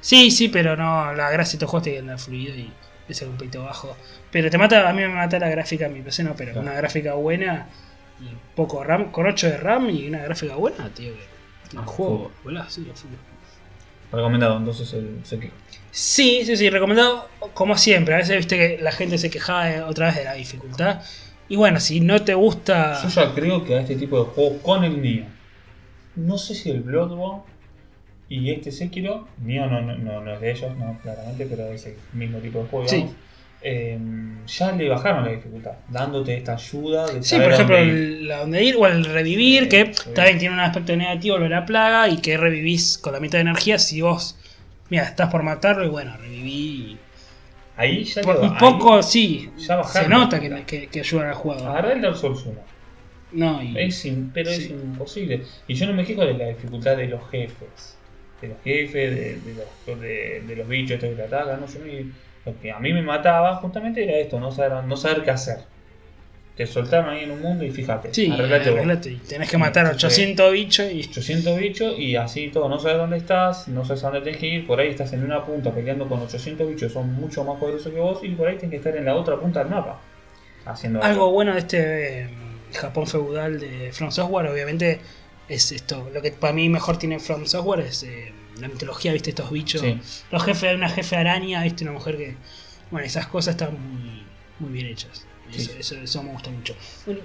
Sí, 0.00 0.30
sí, 0.30 0.48
pero 0.48 0.76
no, 0.76 1.12
la 1.12 1.30
gracia 1.30 1.52
de 1.52 1.56
estos 1.56 1.70
juegos 1.70 1.84
tiene 1.84 1.96
que 1.98 2.00
andar 2.00 2.18
fluido 2.18 2.54
y 2.56 2.72
es 3.12 3.22
un 3.22 3.36
poquito 3.36 3.62
bajo. 3.64 3.96
Pero 4.30 4.50
te 4.50 4.58
mata, 4.58 4.88
a 4.88 4.92
mí 4.92 5.00
me 5.02 5.08
mata 5.08 5.38
la 5.38 5.48
gráfica 5.48 5.88
mi 5.88 6.00
PC, 6.02 6.22
no, 6.24 6.34
pero 6.36 6.52
Claro. 6.52 6.66
una 6.68 6.76
gráfica 6.76 7.14
buena 7.14 7.66
y 8.20 8.26
poco 8.56 8.82
RAM, 8.84 9.10
con 9.12 9.26
8 9.26 9.46
de 9.48 9.56
RAM 9.58 9.90
y 9.90 10.08
una 10.08 10.18
gráfica 10.22 10.56
buena, 10.56 10.88
tío, 10.94 11.12
que 11.70 11.76
el 11.76 11.82
Ah, 11.82 11.86
juego, 11.86 12.32
volá, 12.44 12.68
sí, 12.68 12.86
a. 12.90 12.96
Recomendado 14.16 14.56
entonces 14.56 14.92
el 14.94 15.20
Sekiro. 15.24 15.52
Sí, 15.90 16.42
sí, 16.44 16.56
sí, 16.56 16.70
recomendado 16.70 17.28
como 17.54 17.76
siempre. 17.76 18.14
A 18.14 18.18
veces 18.18 18.36
viste 18.38 18.56
que 18.56 18.82
la 18.82 18.90
gente 18.92 19.18
se 19.18 19.28
quejaba 19.30 19.66
de- 19.66 19.82
otra 19.82 20.06
vez 20.06 20.16
de 20.16 20.24
la 20.24 20.32
dificultad. 20.34 21.02
Y 21.48 21.56
bueno, 21.56 21.78
si 21.80 22.00
no 22.00 22.22
te 22.24 22.34
gusta. 22.34 23.02
Yo 23.02 23.08
ya 23.08 23.34
creo 23.34 23.64
que 23.64 23.74
a 23.76 23.80
este 23.80 23.96
tipo 23.96 24.18
de 24.24 24.30
juegos 24.30 24.62
con 24.62 24.84
el 24.84 25.00
Nio, 25.02 25.24
no 26.16 26.38
sé 26.38 26.54
si 26.54 26.70
el 26.70 26.80
Bloodborne 26.80 27.42
y 28.28 28.50
este 28.50 28.70
Sekiro, 28.72 29.26
Nio 29.42 29.66
no, 29.66 29.80
no, 29.80 29.96
no, 29.96 30.20
no 30.20 30.34
es 30.34 30.40
de 30.40 30.50
ellos, 30.50 30.76
no, 30.76 30.98
claramente, 31.02 31.46
pero 31.48 31.66
es 31.68 31.86
el 31.86 31.94
mismo 32.12 32.38
tipo 32.38 32.58
de 32.62 32.68
juego, 32.68 32.88
Sí. 32.88 33.06
eh, 33.62 33.98
ya 34.46 34.72
le 34.72 34.88
bajaron 34.88 35.24
la 35.24 35.32
dificultad, 35.32 35.72
dándote 35.88 36.36
esta 36.36 36.54
ayuda 36.54 37.06
de 37.06 37.22
Sí, 37.22 37.36
por 37.36 37.52
ejemplo, 37.52 37.76
dónde 37.76 37.90
ir. 37.92 37.94
el, 37.98 38.28
la 38.28 38.38
donde 38.38 38.64
ir 38.64 38.76
o 38.76 38.86
el 38.86 39.04
revivir, 39.04 39.64
Sí, 39.64 39.68
que 39.70 39.94
sí. 39.94 40.10
también 40.14 40.38
tiene 40.38 40.54
un 40.54 40.60
aspecto 40.60 40.94
negativo, 40.96 41.36
volver 41.36 41.54
a 41.54 41.66
plaga, 41.66 42.08
y 42.08 42.18
que 42.18 42.36
revivís 42.36 42.98
con 42.98 43.12
la 43.14 43.20
mitad 43.20 43.38
de 43.38 43.42
energía 43.42 43.78
si 43.78 44.00
vos, 44.02 44.36
mira, 44.90 45.04
estás 45.04 45.30
por 45.30 45.42
matarlo 45.42 45.84
y 45.84 45.88
bueno, 45.88 46.16
reviví. 46.18 46.98
Ahí 47.76 48.02
ya 48.04 48.22
Por- 48.22 48.38
un 48.38 48.44
ahí 48.44 48.56
poco, 48.58 49.02
sí, 49.02 49.50
ya 49.58 49.76
bajaron 49.76 50.04
se 50.04 50.08
la 50.10 50.18
nota 50.18 50.40
que, 50.40 50.64
que, 50.64 50.86
que 50.88 51.00
ayudan 51.00 51.28
al 51.28 51.34
juego. 51.34 51.64
Agarrá 51.66 51.92
el 51.92 52.00
Dark 52.02 52.16
Souls 52.16 52.44
1. 52.44 52.60
No, 53.30 53.62
y, 53.62 53.76
Es 53.78 54.08
pero 54.32 54.50
es 54.50 54.70
imposible. 54.70 55.42
Y 55.68 55.74
yo 55.74 55.86
no 55.86 55.92
me 55.92 56.04
quejo 56.04 56.22
de 56.24 56.34
la 56.34 56.46
dificultad 56.48 56.96
de 56.96 57.06
los 57.08 57.28
jefes. 57.30 57.97
De 58.40 58.48
los 58.48 58.56
jefes, 58.62 59.14
de, 59.14 59.34
de 59.40 59.54
los, 59.86 60.00
de, 60.00 60.42
de 60.46 60.56
los 60.56 60.68
bichos 60.68 60.92
estos 60.92 61.10
que 61.10 61.16
te 61.16 61.22
atacan. 61.22 61.60
¿no? 61.60 61.66
Yo 61.66 61.80
me- 61.80 62.28
lo 62.46 62.60
que 62.60 62.70
a 62.72 62.78
mí 62.78 62.92
me 62.92 63.02
mataba 63.02 63.56
justamente 63.56 64.04
era 64.04 64.16
esto, 64.16 64.38
no 64.40 64.50
saber, 64.52 64.84
no 64.84 64.96
saber 64.96 65.22
qué 65.24 65.30
hacer. 65.32 65.58
Te 66.56 66.66
soltaron 66.66 67.10
ahí 67.10 67.22
en 67.24 67.30
un 67.30 67.40
mundo 67.40 67.64
y 67.64 67.70
fíjate, 67.70 68.12
sí, 68.12 68.30
arreglate 68.32 68.70
vos. 68.70 69.06
y 69.06 69.16
tenés 69.28 69.48
que 69.48 69.58
matar 69.58 69.86
a 69.86 69.90
Sí. 69.90 69.94
800 70.06 70.52
bichos 70.52 70.90
y... 70.92 71.00
800 71.08 71.56
bichos 71.58 71.98
y 71.98 72.16
así 72.16 72.48
todo, 72.48 72.68
no 72.68 72.80
sabes 72.80 72.96
dónde 72.98 73.16
estás, 73.16 73.68
no 73.68 73.84
sabes 73.84 74.02
a 74.02 74.06
dónde 74.08 74.22
tienes 74.22 74.40
que 74.40 74.46
ir, 74.48 74.66
por 74.66 74.80
ahí 74.80 74.88
estás 74.88 75.12
en 75.12 75.22
una 75.24 75.44
punta 75.44 75.70
peleando 75.72 76.08
con 76.08 76.20
800 76.20 76.68
bichos, 76.68 76.92
son 76.92 77.12
mucho 77.12 77.44
más 77.44 77.60
poderosos 77.60 77.92
que 77.92 78.00
vos 78.00 78.20
y 78.24 78.30
por 78.30 78.48
ahí 78.48 78.56
tienes 78.56 78.70
que 78.70 78.76
estar 78.78 78.96
en 78.96 79.04
la 79.04 79.14
otra 79.14 79.36
punta 79.38 79.60
del 79.60 79.68
mapa. 79.70 80.00
Haciendo 80.64 81.00
Algo 81.02 81.30
bueno 81.30 81.52
de 81.52 81.58
este 81.60 82.20
eh, 82.22 82.28
Japón 82.72 83.06
feudal 83.06 83.60
de 83.60 83.90
From 83.92 84.10
Software, 84.10 84.46
obviamente, 84.48 84.98
es 85.48 85.72
esto. 85.72 86.10
Lo 86.12 86.20
que 86.22 86.32
para 86.32 86.52
mí 86.52 86.68
mejor 86.68 86.96
tiene 86.98 87.18
From 87.18 87.46
Software 87.46 87.80
es 87.80 88.02
eh, 88.02 88.32
la 88.60 88.68
mitología, 88.68 89.12
¿viste? 89.12 89.30
Estos 89.30 89.50
bichos. 89.50 89.80
Sí. 89.80 89.98
Los 90.30 90.44
jefes, 90.44 90.74
una 90.74 90.88
jefe 90.88 91.16
araña, 91.16 91.62
¿viste? 91.62 91.84
Una 91.84 91.92
mujer 91.92 92.16
que. 92.16 92.36
Bueno, 92.90 93.06
esas 93.06 93.26
cosas 93.26 93.52
están 93.54 93.72
muy, 93.72 94.22
muy 94.60 94.72
bien 94.72 94.86
hechas. 94.86 95.24
Sí. 95.50 95.62
Eso, 95.62 95.72
eso, 95.78 95.94
eso 95.96 96.22
me 96.22 96.32
gusta 96.32 96.50
mucho. 96.50 96.74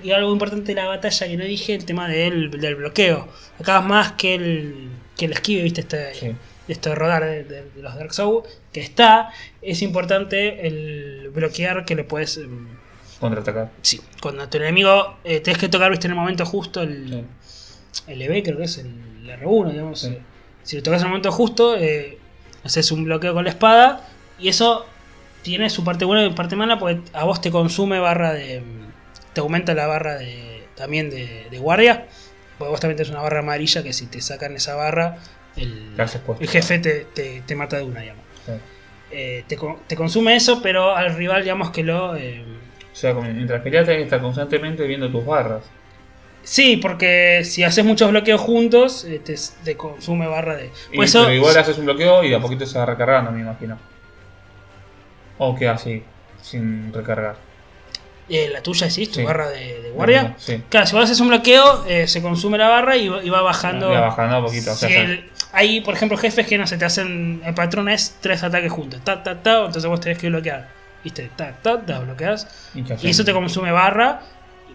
Y 0.04 0.12
algo 0.12 0.32
importante 0.32 0.68
de 0.68 0.76
la 0.76 0.88
batalla 0.88 1.28
que 1.28 1.36
no 1.38 1.44
dije, 1.44 1.74
el 1.76 1.84
tema 1.86 2.08
del, 2.08 2.50
del 2.52 2.76
bloqueo. 2.76 3.28
Acá 3.60 3.82
más 3.82 4.14
que 4.14 4.36
el, 4.36 4.90
que 5.18 5.26
el 5.26 5.34
esquive, 5.34 5.64
¿viste? 5.64 5.82
Este, 5.82 6.14
Sí. 6.16 6.36
esto 6.70 6.90
de 6.90 6.96
rodar 6.96 7.26
de, 7.26 7.44
de- 7.44 7.64
de 7.72 7.82
los 7.82 7.94
Dark 7.96 8.14
Souls, 8.14 8.48
que 8.72 8.80
está, 8.80 9.30
es 9.62 9.82
importante 9.82 10.66
el 10.68 11.30
bloquear 11.34 11.84
que 11.86 11.96
le 11.96 12.04
puedes. 12.06 12.38
em, 12.38 12.68
Contraatacar. 13.20 13.72
Sí, 13.82 14.00
cuando 14.22 14.48
tu 14.50 14.58
enemigo 14.58 15.18
eh, 15.26 15.40
tenés 15.42 15.58
que 15.60 15.68
tocar, 15.70 15.92
viste, 15.92 16.08
en 16.08 16.12
el 16.12 16.18
momento 16.20 16.46
justo 16.46 16.82
el, 16.82 17.10
Sí. 17.10 17.24
El 18.08 18.22
EB, 18.22 18.44
creo 18.44 18.58
que 18.58 18.64
es 18.64 18.78
el 18.78 18.92
R1, 19.28 19.72
digamos. 19.72 20.00
Sí. 20.02 20.08
eh, 20.08 20.22
Si 20.64 20.76
lo 20.78 20.84
tocas 20.84 21.02
en 21.02 21.06
el 21.08 21.10
momento 21.12 21.32
justo, 21.32 21.76
eh, 21.78 22.18
haces 22.64 22.92
un 22.92 23.04
bloqueo 23.04 23.34
con 23.34 23.44
la 23.44 23.50
espada 23.50 24.08
y 24.40 24.48
eso 24.50 24.86
tiene 25.42 25.70
su 25.70 25.84
parte 25.84 26.06
buena 26.06 26.26
y 26.26 26.30
parte 26.32 26.56
mala 26.56 26.80
porque 26.80 27.02
a 27.14 27.26
vos 27.26 27.42
te 27.42 27.52
consume 27.52 28.00
barra 28.00 28.34
de. 28.34 28.64
te 29.34 29.42
aumenta 29.42 29.74
la 29.74 29.88
barra 29.88 30.16
de 30.16 30.64
también 30.76 31.10
de, 31.10 31.48
de 31.52 31.58
guardia. 31.60 32.06
Porque 32.58 32.72
vos 32.72 32.80
también 32.80 32.98
tenés 32.98 33.12
una 33.12 33.22
barra 33.22 33.40
amarilla 33.40 33.84
que 33.84 33.94
si 33.94 34.06
te 34.08 34.22
sacan 34.22 34.56
esa 34.56 34.76
barra, 34.76 35.18
el, 35.58 35.96
el 36.40 36.48
jefe 36.50 36.80
te, 36.80 37.06
te- 37.14 37.42
te 37.46 37.56
mata 37.56 37.78
de 37.78 37.84
una, 37.84 38.02
digamos. 38.02 38.24
Sí. 38.46 38.52
Eh, 39.12 39.44
te, 39.48 39.58
te 39.88 39.96
consume 39.96 40.36
eso, 40.36 40.62
pero 40.62 40.96
al 40.96 41.16
rival, 41.16 41.42
digamos 41.44 41.72
que 41.72 41.84
lo. 41.84 42.16
eh, 42.16 42.44
O 42.92 42.96
sea, 42.96 43.14
mientras 43.16 43.62
peleas 43.62 43.86
tenés 43.86 44.00
que 44.00 44.04
estar 44.06 44.22
constantemente 44.22 44.86
viendo 44.88 45.12
tus 45.12 45.26
barras. 45.26 45.64
Sí, 46.44 46.78
porque 46.78 47.42
si 47.46 47.64
haces 47.64 47.86
muchos 47.86 48.10
bloqueos 48.12 48.42
juntos, 48.42 49.06
eh, 49.06 49.20
te, 49.24 49.36
te 49.64 49.78
consume 49.78 50.28
barra 50.28 50.56
de. 50.58 50.72
Y, 50.92 50.98
Por 50.98 51.06
eso, 51.06 51.22
pero 51.24 51.34
igual 51.34 51.58
haces 51.58 51.78
un 51.78 51.86
bloqueo 51.86 52.24
y 52.24 52.30
de 52.30 52.36
a 52.36 52.40
poquito 52.42 52.66
se 52.66 52.78
va 52.78 52.86
recargando, 52.86 53.32
me 53.32 53.40
imagino. 53.42 53.78
O 55.38 55.56
queda 55.56 55.74
así, 55.74 56.04
sin 56.42 56.92
recargar. 56.94 57.36
eh, 58.30 58.50
la 58.52 58.62
tuya 58.62 58.88
es 58.88 58.96
tu 58.96 59.16
Sí. 59.20 59.24
barra 59.24 59.50
de, 59.50 59.82
de 59.82 59.90
guardia. 59.92 60.36
Sí. 60.38 60.62
Claro, 60.70 60.86
si 60.88 60.96
vos 60.96 61.04
haces 61.04 61.20
un 61.20 61.28
bloqueo, 61.28 61.86
eh, 61.88 62.08
se 62.08 62.22
consume 62.22 62.58
la 62.58 62.70
barra 62.70 62.96
y, 62.96 63.10
va- 63.10 63.24
y 63.24 63.30
va 63.30 63.42
bajando. 63.42 63.90
Va 63.90 64.00
bajando 64.00 64.40
un 64.40 64.46
poquito. 64.46 64.72
O 64.72 64.76
sea, 64.76 64.88
Si 64.90 64.96
ya- 64.96 65.02
el- 65.02 65.30
hay, 65.52 65.82
por 65.82 65.94
ejemplo, 65.94 66.18
jefes 66.18 66.48
que 66.48 66.58
no 66.58 66.66
se 66.66 66.78
te 66.78 66.86
hacen. 66.86 67.42
El 67.46 67.54
patrón 67.54 67.90
es 67.90 68.18
tres 68.22 68.42
ataques 68.44 68.72
juntos. 68.72 69.02
Ta, 69.04 69.22
ta, 69.24 69.42
ta. 69.44 69.58
Entonces 69.66 69.86
vos 69.86 70.00
tenés 70.00 70.18
que 70.18 70.30
bloquear. 70.30 70.68
¿Viste? 71.04 71.30
Ta, 71.36 71.52
ta, 71.62 71.82
ta, 71.86 72.00
bloqueas. 72.00 72.48
y 72.74 73.10
eso 73.10 73.26
te 73.26 73.34
consume 73.34 73.72
barra. 73.72 74.22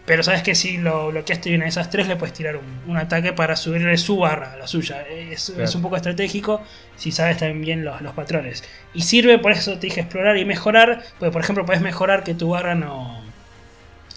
Pero 0.08 0.22
sabes 0.24 0.42
que 0.42 0.54
si 0.56 0.78
lo 0.78 1.08
bloqueaste 1.12 1.50
bien 1.50 1.62
a 1.62 1.68
esas 1.68 1.90
tres, 1.90 2.08
le 2.08 2.16
puedes 2.16 2.34
tirar 2.34 2.56
un, 2.56 2.64
un 2.90 2.96
ataque 2.96 3.32
para 3.34 3.54
subirle 3.54 3.96
su 3.98 4.16
barra 4.16 4.54
a 4.54 4.56
la 4.56 4.66
suya. 4.66 5.02
Es, 5.02 5.50
Claro. 5.50 5.64
es 5.64 5.74
un 5.74 5.82
poco 5.82 5.96
estratégico 5.96 6.62
si 6.96 7.12
sabes 7.12 7.36
también 7.36 7.60
bien 7.60 7.84
los, 7.84 8.00
los 8.00 8.14
patrones. 8.14 8.64
Y 8.94 9.02
sirve, 9.02 9.38
por 9.38 9.52
eso 9.52 9.74
te 9.78 9.86
dije 9.88 10.00
explorar 10.00 10.36
y 10.38 10.44
mejorar. 10.46 11.02
Porque, 11.20 11.30
por 11.30 11.42
ejemplo, 11.42 11.64
puedes 11.66 11.82
mejorar 11.82 12.24
que 12.24 12.32
tu 12.34 12.48
barra 12.48 12.74
no, 12.74 13.20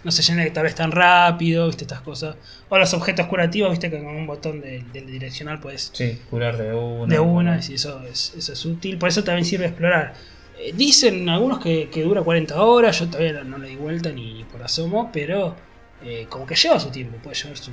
no 0.06 0.12
se 0.12 0.24
llene 0.24 0.50
tal 0.52 0.64
vez 0.64 0.76
tan 0.76 0.92
rápido, 0.94 1.68
¿viste? 1.68 1.84
Estas 1.84 2.00
cosas. 2.02 2.38
O 2.70 2.78
los 2.78 2.94
objetos 2.94 3.28
curativos, 3.28 3.72
¿viste? 3.72 3.90
Que 3.92 3.98
con 4.02 4.16
un 4.16 4.26
botón 4.26 4.62
del 4.62 4.90
del 4.94 5.06
direccional 5.08 5.60
puedes 5.60 5.92
Sí, 5.94 6.20
curar 6.30 6.58
de 6.58 6.74
una. 6.74 7.14
de 7.14 7.20
una, 7.20 7.60
y 7.70 7.74
eso 7.76 8.02
es, 8.10 8.34
eso 8.38 8.54
es 8.54 8.66
útil. 8.66 8.98
Por 8.98 9.10
eso 9.10 9.24
también 9.26 9.44
sirve 9.46 9.66
explorar. 9.66 10.14
Eh, 10.58 10.72
dicen 10.74 11.28
algunos 11.28 11.60
que, 11.60 11.90
que 11.92 12.02
dura 12.04 12.22
40 12.22 12.62
horas, 12.64 12.98
yo 12.98 13.08
todavía 13.10 13.34
no, 13.34 13.44
no 13.44 13.58
le 13.58 13.68
di 13.68 13.76
vuelta 13.76 14.10
ni 14.10 14.46
por 14.46 14.64
asomo, 14.64 15.10
pero 15.12 15.56
eh, 16.04 16.26
como 16.30 16.46
que 16.46 16.56
lleva 16.56 16.80
su 16.80 16.90
tiempo, 16.92 17.18
puede 17.18 17.36
llevar 17.36 17.58
su, 17.58 17.72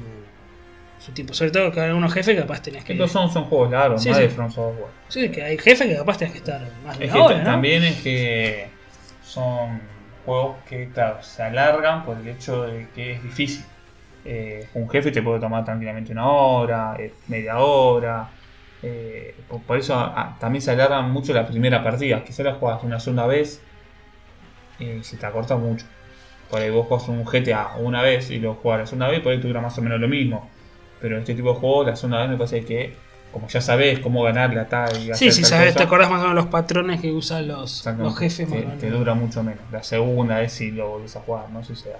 su 0.99 1.13
tiempo. 1.13 1.35
Sobre 1.35 1.51
todo 1.51 1.71
que 1.73 1.81
hay 1.81 1.89
algunos 1.89 2.13
jefes 2.13 2.35
que 2.35 2.41
capaz 2.43 2.63
tenés 2.63 2.85
que. 2.85 2.93
Estos 2.95 3.11
son, 3.13 3.31
son 3.31 3.45
juegos 3.45 3.71
largos, 3.71 4.03
Sí, 4.03 4.09
más 4.11 4.19
sí. 4.19 4.25
de 4.25 4.29
From 4.31 4.51
Software. 4.51 4.91
Sí, 5.09 5.31
que 5.31 5.43
hay 5.43 5.59
jefes 5.59 5.87
que 5.89 5.97
capaz 5.97 6.19
tenés 6.19 6.33
que 6.33 6.39
estar 6.39 6.61
más 6.85 6.99
de 6.99 7.05
Es 7.07 7.13
una 7.13 7.25
hora, 7.25 7.45
también 7.45 7.83
es 7.85 8.01
que 8.03 8.69
son 9.23 9.81
juegos 10.25 10.57
que 10.69 10.89
claro, 10.93 11.23
se 11.23 11.43
alargan 11.43 12.05
por 12.05 12.19
el 12.19 12.29
hecho 12.29 12.63
de 12.65 12.89
que 12.95 13.13
es 13.13 13.23
difícil. 13.23 13.65
Eh, 14.25 14.69
un 14.75 14.89
jefe 14.91 15.11
te 15.11 15.23
puede 15.23 15.41
tomar 15.41 15.65
tranquilamente 15.65 16.13
una 16.13 16.27
hora, 16.27 16.97
eh, 16.99 17.15
media 17.29 17.59
hora. 17.59 18.29
eh, 18.83 19.35
por, 19.49 19.63
por 19.63 19.79
eso 19.79 19.95
ah, 19.99 20.37
también 20.39 20.61
se 20.63 20.71
alargan 20.73 21.11
mucho 21.11 21.33
la 21.33 21.47
primera 21.47 21.83
partida. 21.83 22.23
Quizás 22.25 22.45
la 22.45 22.55
juegas 22.55 22.83
una 22.85 23.01
segunda 23.01 23.27
vez 23.27 23.63
y 24.79 25.03
se 25.03 25.17
te 25.17 25.27
acorta 25.27 25.57
mucho. 25.57 25.87
Por 26.51 26.61
ahí 26.61 26.71
vos 26.71 26.87
juegas 26.87 27.09
un 27.09 27.25
GTA 27.25 27.77
una 27.79 28.03
vez 28.03 28.31
y 28.31 28.39
lo 28.39 28.55
juegas 28.55 28.81
la 28.81 28.87
segunda 28.87 29.09
vez, 29.09 29.21
por 29.21 29.33
ahí 29.33 29.41
te 29.41 29.49
dura 29.49 29.61
más 29.61 29.77
o 29.79 29.83
menos 29.83 30.01
lo 30.01 30.09
mismo. 30.09 30.49
Pero 31.01 31.19
este 31.19 31.35
tipo 31.35 31.53
de 31.53 31.61
juegos, 31.61 31.87
la 31.87 31.97
segunda 31.97 32.21
vez 32.21 32.31
me 32.31 32.37
parece 32.37 32.65
que, 32.65 32.95
como 33.33 33.49
ya 33.49 33.61
sabes 33.61 34.01
cómo 34.01 34.23
ganar 34.23 34.53
la 34.55 34.67
tal 34.69 34.97
y 34.97 35.15
Sí, 35.15 35.31
sí, 35.31 35.45
sabes, 35.45 35.69
cosa, 35.69 35.79
te 35.79 35.85
acordás 35.85 36.11
más 36.11 36.21
o 36.21 36.23
menos 36.23 36.37
los 36.37 36.47
patrones 36.47 37.01
que 37.01 37.13
usan 37.13 37.47
los, 37.47 37.87
los 37.99 38.19
jefes. 38.19 38.49
te, 38.49 38.63
te 38.63 38.91
dura 38.91 39.15
mucho 39.15 39.43
menos. 39.43 39.63
La 39.71 39.83
segunda 39.83 40.43
es 40.43 40.53
si 40.53 40.71
lo 40.71 40.89
volvés 40.89 41.15
a 41.17 41.21
jugar, 41.21 41.51
no 41.51 41.63
sé 41.63 41.77
si 41.77 41.83
será. 41.83 41.99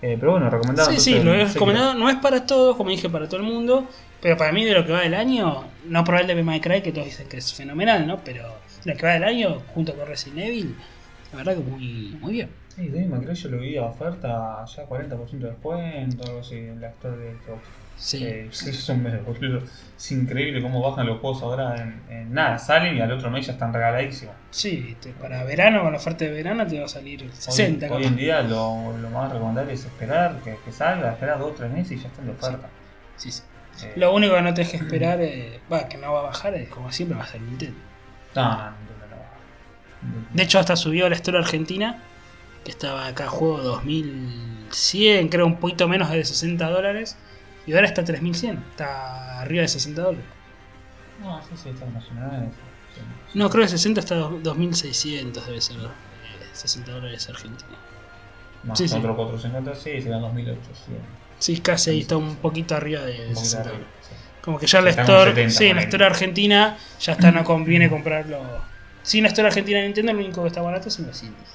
Eh, 0.00 0.16
pero 0.18 0.32
bueno, 0.32 0.48
recomendado. 0.48 0.90
Sí, 0.92 1.00
sí, 1.00 1.18
lo 1.20 1.34
he 1.34 1.44
recomendado. 1.44 1.94
No 1.94 2.08
es 2.08 2.16
para 2.16 2.46
todos, 2.46 2.76
como 2.76 2.90
dije, 2.90 3.10
para 3.10 3.26
todo 3.26 3.38
el 3.38 3.42
mundo. 3.42 3.86
Pero 4.20 4.36
para 4.36 4.52
mí, 4.52 4.64
de 4.64 4.74
lo 4.74 4.84
que 4.84 4.92
va 4.92 5.00
del 5.00 5.14
año, 5.14 5.64
no 5.86 6.04
probar 6.04 6.22
el 6.22 6.36
de 6.36 6.42
May 6.42 6.60
Cry, 6.60 6.82
que 6.82 6.92
todos 6.92 7.06
dicen 7.06 7.28
que 7.28 7.36
es 7.38 7.52
fenomenal, 7.52 8.06
¿no? 8.06 8.18
Pero 8.24 8.44
lo 8.84 8.96
que 8.96 9.06
va 9.06 9.12
del 9.12 9.24
año, 9.24 9.62
junto 9.74 9.94
con 9.94 10.06
Resident 10.06 10.38
Evil, 10.38 10.76
la 11.32 11.38
verdad 11.38 11.54
que 11.54 11.60
muy, 11.60 12.16
muy 12.20 12.32
bien. 12.32 12.50
Sí, 12.78 12.88
May 13.08 13.20
Cry 13.20 13.34
yo 13.34 13.48
lo 13.50 13.58
vi 13.58 13.76
a 13.76 13.84
oferta 13.84 14.64
ya 14.64 14.88
40% 14.88 15.30
de 15.30 15.48
descuento, 15.48 16.24
algo 16.28 16.40
así, 16.40 16.54
en 16.56 16.80
la 16.80 16.88
store 16.90 17.16
de 17.16 17.32
Xbox. 17.32 17.60
Sí. 17.96 18.24
Eh, 18.24 18.48
sí, 18.52 18.92
boludo. 19.26 19.62
Es 19.96 20.12
increíble 20.12 20.62
cómo 20.62 20.80
bajan 20.80 21.06
los 21.06 21.18
juegos 21.18 21.42
ahora 21.42 21.74
en, 21.82 22.00
en 22.08 22.32
nada. 22.32 22.56
Salen 22.58 22.96
y 22.96 23.00
al 23.00 23.10
otro 23.10 23.30
mes 23.30 23.46
ya 23.46 23.54
están 23.54 23.72
regaladísimos. 23.72 24.34
Sí, 24.50 24.96
te- 25.00 25.10
para 25.10 25.42
verano, 25.42 25.82
con 25.82 25.90
la 25.90 25.98
oferta 25.98 26.24
de 26.24 26.30
verano, 26.30 26.64
te 26.66 26.78
va 26.78 26.84
a 26.84 26.88
salir 26.88 27.20
el 27.24 27.32
60. 27.32 27.86
hoy, 27.86 27.92
hoy 27.92 28.04
en 28.04 28.16
día 28.16 28.42
lo, 28.42 28.96
lo 28.96 29.10
más 29.10 29.32
recomendable 29.32 29.72
es 29.72 29.84
esperar 29.84 30.36
que, 30.44 30.56
que 30.64 30.70
salga, 30.70 31.10
esperar 31.12 31.40
2 31.40 31.50
o 31.50 31.54
3 31.54 31.72
meses 31.72 31.98
y 31.98 32.00
ya 32.00 32.06
están 32.08 32.26
de 32.26 32.32
oferta. 32.32 32.68
Sí, 33.16 33.32
sí. 33.32 33.42
Eh, 33.82 33.92
Lo 33.96 34.14
único 34.14 34.34
que 34.36 34.42
no 34.42 34.54
tenés 34.54 34.70
que 34.70 34.76
esperar, 34.76 35.20
eh, 35.20 35.58
que 35.90 35.98
no 35.98 36.12
va 36.12 36.20
a 36.20 36.22
bajar, 36.24 36.54
es 36.54 36.68
como 36.68 36.92
siempre 36.92 37.18
va 37.18 37.24
a 37.24 37.26
ser 37.26 37.40
Nintendo. 37.40 37.78
no, 38.36 38.42
no, 38.44 38.56
no, 38.60 38.70
no. 38.70 40.28
De 40.32 40.42
hecho, 40.44 40.60
hasta 40.60 40.76
subió 40.76 41.06
a 41.06 41.08
la 41.08 41.16
historia 41.16 41.40
argentina, 41.40 42.00
que 42.68 42.72
estaba 42.72 43.06
acá 43.06 43.28
juego 43.28 43.62
2100, 43.62 45.28
creo 45.30 45.46
un 45.46 45.56
poquito 45.56 45.88
menos 45.88 46.10
de 46.10 46.22
60 46.22 46.68
dólares. 46.68 47.16
Y 47.66 47.72
ahora 47.72 47.86
está 47.86 48.04
3100, 48.04 48.62
está 48.72 49.40
arriba 49.40 49.62
de 49.62 49.68
60 49.68 50.02
dólares. 50.02 50.26
No, 51.22 51.40
sí, 51.42 51.48
sí, 51.62 51.68
están 51.70 51.94
nacionales. 51.94 52.50
Sí. 52.94 53.00
No, 53.38 53.48
creo 53.48 53.62
que 53.64 53.68
60 53.68 54.00
está 54.00 54.14
dos- 54.16 54.42
2600, 54.42 55.46
debe 55.46 55.60
ser. 55.62 55.76
eh, 55.78 55.86
60 56.52 56.92
dólares 56.92 57.26
argentina. 57.30 57.70
Más 58.64 58.76
Sí, 58.78 58.86
sí. 58.86 58.96
otro 58.96 59.16
450, 59.16 59.74
sí, 59.74 60.02
serán 60.02 60.20
2800. 60.20 61.02
Sí, 61.38 61.58
casi 61.60 61.90
ahí 61.90 62.00
está 62.00 62.16
un 62.18 62.36
poquito 62.36 62.74
arriba 62.76 63.00
de 63.02 63.12
Un 63.12 63.34
poquito 63.34 63.40
60 63.40 63.60
arriba, 63.70 63.78
dólares. 63.78 64.06
sí. 64.08 64.14
Como 64.42 64.58
que 64.58 64.66
ya 64.66 64.80
la 64.82 64.90
Está 64.90 65.02
Store, 65.02 65.30
70, 65.30 65.54
sí, 65.58 65.72
la. 65.72 65.82
Store 65.82 66.04
argentina 66.04 66.76
ya 67.00 67.12
está, 67.12 67.30
no 67.32 67.44
conviene 67.44 67.88
comprarlo. 67.88 68.40
Sí, 69.02 69.18
en 69.18 69.24
la 69.24 69.28
Store 69.28 69.48
argentina 69.48 69.78
de 69.78 69.84
Nintendo, 69.86 70.12
lo 70.12 70.18
único 70.20 70.42
que 70.42 70.48
está 70.48 70.60
barato 70.62 70.88
es 70.88 70.98
en 70.98 71.06
los 71.06 71.22
indies. 71.22 71.48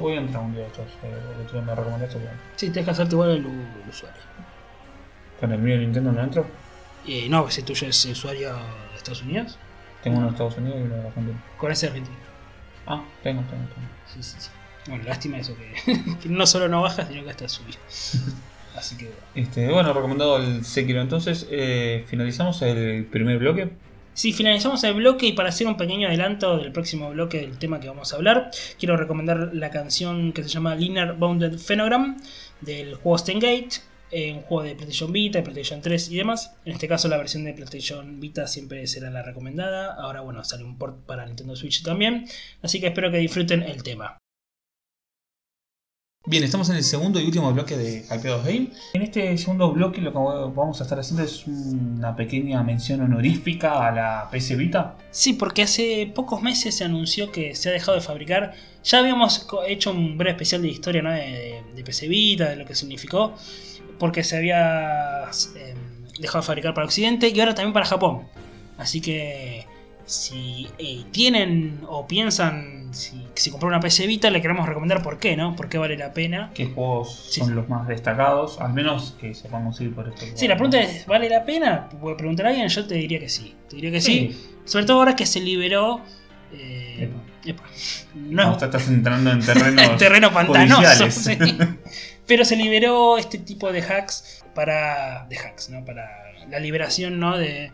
Voy 0.00 0.14
a 0.14 0.18
entrar 0.20 0.42
un 0.42 0.52
día 0.52 0.62
de 0.62 0.66
estos. 0.68 0.86
eh, 1.02 1.52
día 1.52 1.62
me 1.62 1.74
recomendaste. 1.74 2.16
Bueno. 2.18 2.30
Sí, 2.56 2.68
tenés 2.70 2.84
que 2.84 2.90
hacerte 2.90 3.14
igual 3.14 3.30
el, 3.30 3.38
el 3.46 3.88
usuario. 3.88 4.20
Con 5.40 5.52
el 5.52 5.58
mío 5.58 5.74
de 5.74 5.80
Nintendo 5.82 6.12
no 6.12 6.22
entro. 6.22 6.46
Eh, 7.06 7.28
no, 7.28 7.48
si 7.50 7.62
tuyo 7.62 7.86
es 7.88 8.04
usuario 8.06 8.54
de 8.54 8.96
Estados 8.96 9.22
Unidos, 9.22 9.58
Tengo 10.02 10.18
uno 10.18 10.26
de 10.26 10.32
Estados 10.32 10.56
Unidos 10.56 10.78
y 10.80 10.82
uno 10.82 10.94
de 10.96 11.06
Argentina. 11.08 11.42
con 11.58 11.72
ese 11.72 11.86
argentino. 11.86 12.16
Ah, 12.86 13.02
tengo, 13.22 13.42
tengo, 13.42 13.64
tengo. 13.64 13.88
Sí, 14.12 14.22
sí, 14.22 14.36
sí. 14.38 14.50
Bueno, 14.88 15.04
lástima 15.04 15.38
eso 15.38 15.54
que, 15.56 16.16
que 16.22 16.28
no 16.28 16.46
solo 16.46 16.68
no 16.68 16.82
baja, 16.82 17.06
sino 17.06 17.24
que 17.24 17.30
hasta 17.30 17.48
subió. 17.48 17.74
Así 18.76 18.96
que 18.96 19.10
Este, 19.34 19.70
bueno, 19.72 19.92
recomendado 19.92 20.36
el 20.36 20.64
Sekiro. 20.64 21.00
Entonces, 21.00 21.46
eh, 21.50 22.04
finalizamos 22.08 22.60
el 22.62 23.06
primer 23.06 23.38
bloque. 23.38 23.70
Sí, 24.16 24.32
finalizamos 24.32 24.82
el 24.84 24.94
bloque 24.94 25.26
y 25.26 25.32
para 25.34 25.50
hacer 25.50 25.66
un 25.66 25.76
pequeño 25.76 26.08
adelanto 26.08 26.56
del 26.56 26.72
próximo 26.72 27.10
bloque 27.10 27.38
del 27.38 27.58
tema 27.58 27.80
que 27.80 27.88
vamos 27.88 28.14
a 28.14 28.16
hablar, 28.16 28.50
quiero 28.78 28.96
recomendar 28.96 29.50
la 29.52 29.68
canción 29.68 30.32
que 30.32 30.42
se 30.42 30.48
llama 30.48 30.74
Linear 30.74 31.18
Bounded 31.18 31.58
Phenogram 31.58 32.16
del 32.62 32.94
juego 32.94 33.18
Stengate, 33.18 33.68
eh, 34.10 34.32
un 34.32 34.40
juego 34.40 34.62
de 34.62 34.74
PlayStation 34.74 35.12
Vita, 35.12 35.42
PlayStation 35.42 35.82
3 35.82 36.10
y 36.12 36.16
demás. 36.16 36.56
En 36.64 36.72
este 36.72 36.88
caso 36.88 37.08
la 37.08 37.18
versión 37.18 37.44
de 37.44 37.52
PlayStation 37.52 38.18
Vita 38.18 38.46
siempre 38.46 38.86
será 38.86 39.10
la 39.10 39.22
recomendada. 39.22 39.92
Ahora 39.92 40.22
bueno, 40.22 40.42
sale 40.44 40.64
un 40.64 40.78
port 40.78 41.04
para 41.04 41.26
Nintendo 41.26 41.54
Switch 41.54 41.82
también. 41.82 42.26
Así 42.62 42.80
que 42.80 42.86
espero 42.86 43.10
que 43.10 43.18
disfruten 43.18 43.64
el 43.64 43.82
tema. 43.82 44.16
Bien, 46.28 46.42
estamos 46.42 46.68
en 46.70 46.76
el 46.76 46.82
segundo 46.82 47.20
y 47.20 47.24
último 47.24 47.52
bloque 47.52 47.76
de 47.76 48.04
Hypeados 48.10 48.44
Game. 48.44 48.70
En 48.94 49.02
este 49.02 49.38
segundo 49.38 49.70
bloque 49.70 50.00
lo 50.00 50.10
que 50.10 50.18
vamos 50.18 50.80
a 50.80 50.82
estar 50.82 50.98
haciendo 50.98 51.22
es 51.22 51.46
una 51.46 52.16
pequeña 52.16 52.64
mención 52.64 53.00
honorífica 53.00 53.86
a 53.86 53.92
la 53.92 54.28
PS 54.32 54.56
Vita. 54.56 54.96
Sí, 55.12 55.34
porque 55.34 55.62
hace 55.62 56.10
pocos 56.12 56.42
meses 56.42 56.74
se 56.74 56.82
anunció 56.82 57.30
que 57.30 57.54
se 57.54 57.68
ha 57.68 57.72
dejado 57.72 57.94
de 57.94 58.00
fabricar. 58.00 58.54
Ya 58.82 58.98
habíamos 58.98 59.46
hecho 59.68 59.92
un 59.92 60.18
breve 60.18 60.32
especial 60.32 60.62
de 60.62 60.68
historia 60.68 61.00
¿no? 61.00 61.12
de 61.12 61.84
PC 61.84 62.08
Vita, 62.08 62.50
de 62.50 62.56
lo 62.56 62.64
que 62.64 62.74
significó, 62.74 63.32
porque 64.00 64.24
se 64.24 64.36
había 64.36 65.30
eh, 65.54 65.74
dejado 66.18 66.40
de 66.40 66.46
fabricar 66.46 66.74
para 66.74 66.86
Occidente 66.86 67.28
y 67.28 67.38
ahora 67.38 67.54
también 67.54 67.72
para 67.72 67.86
Japón. 67.86 68.24
Así 68.78 69.00
que 69.00 69.65
si 70.06 70.68
eh, 70.78 71.04
tienen 71.10 71.80
o 71.88 72.06
piensan 72.06 72.88
si, 72.92 73.26
si 73.34 73.50
comprar 73.50 73.68
una 73.70 73.80
PC 73.80 74.06
Vita, 74.06 74.30
le 74.30 74.40
queremos 74.40 74.66
recomendar 74.66 75.02
por 75.02 75.18
qué, 75.18 75.36
¿no? 75.36 75.54
Por 75.56 75.68
qué 75.68 75.76
vale 75.78 75.96
la 75.96 76.12
pena. 76.12 76.50
¿Qué 76.54 76.66
juegos 76.66 77.26
Sí. 77.30 77.40
son 77.40 77.54
los 77.54 77.68
más 77.68 77.86
destacados? 77.88 78.60
Al 78.60 78.72
menos 78.72 79.16
que 79.20 79.34
se 79.34 79.48
puedan 79.48 79.64
conseguir 79.64 79.94
por 79.94 80.08
esto. 80.08 80.24
Sí, 80.34 80.46
la 80.48 80.54
pregunta 80.54 80.80
es, 80.80 81.04
¿vale 81.06 81.28
la 81.28 81.44
pena? 81.44 81.88
Puede 81.88 82.16
preguntar 82.16 82.46
a 82.46 82.48
alguien, 82.50 82.68
yo 82.68 82.86
te 82.86 82.94
diría 82.94 83.18
que 83.18 83.28
sí. 83.28 83.54
Te 83.68 83.76
diría 83.76 83.90
que 83.90 84.00
sí. 84.00 84.30
Sí. 84.32 84.50
Sobre 84.64 84.84
todo 84.86 84.98
ahora 85.00 85.16
que 85.16 85.26
se 85.26 85.40
liberó... 85.40 86.00
eh, 86.52 87.10
epa, 87.44 87.62
no, 88.14 88.50
No, 88.52 88.56
te 88.56 88.64
estás 88.66 88.88
entrando 88.88 89.30
en 89.32 89.40
terrenos. 89.44 89.96
terreno 89.98 90.32
pantanoso. 90.32 91.10
sí. 91.10 91.36
Pero 92.26 92.44
se 92.44 92.56
liberó 92.56 93.18
este 93.18 93.38
tipo 93.38 93.70
de 93.72 93.82
hacks 93.82 94.44
para. 94.54 95.26
de 95.28 95.36
hacks, 95.38 95.70
¿no? 95.70 95.84
Para 95.84 96.08
la 96.48 96.58
liberación, 96.58 97.20
¿no? 97.20 97.36
De, 97.38 97.70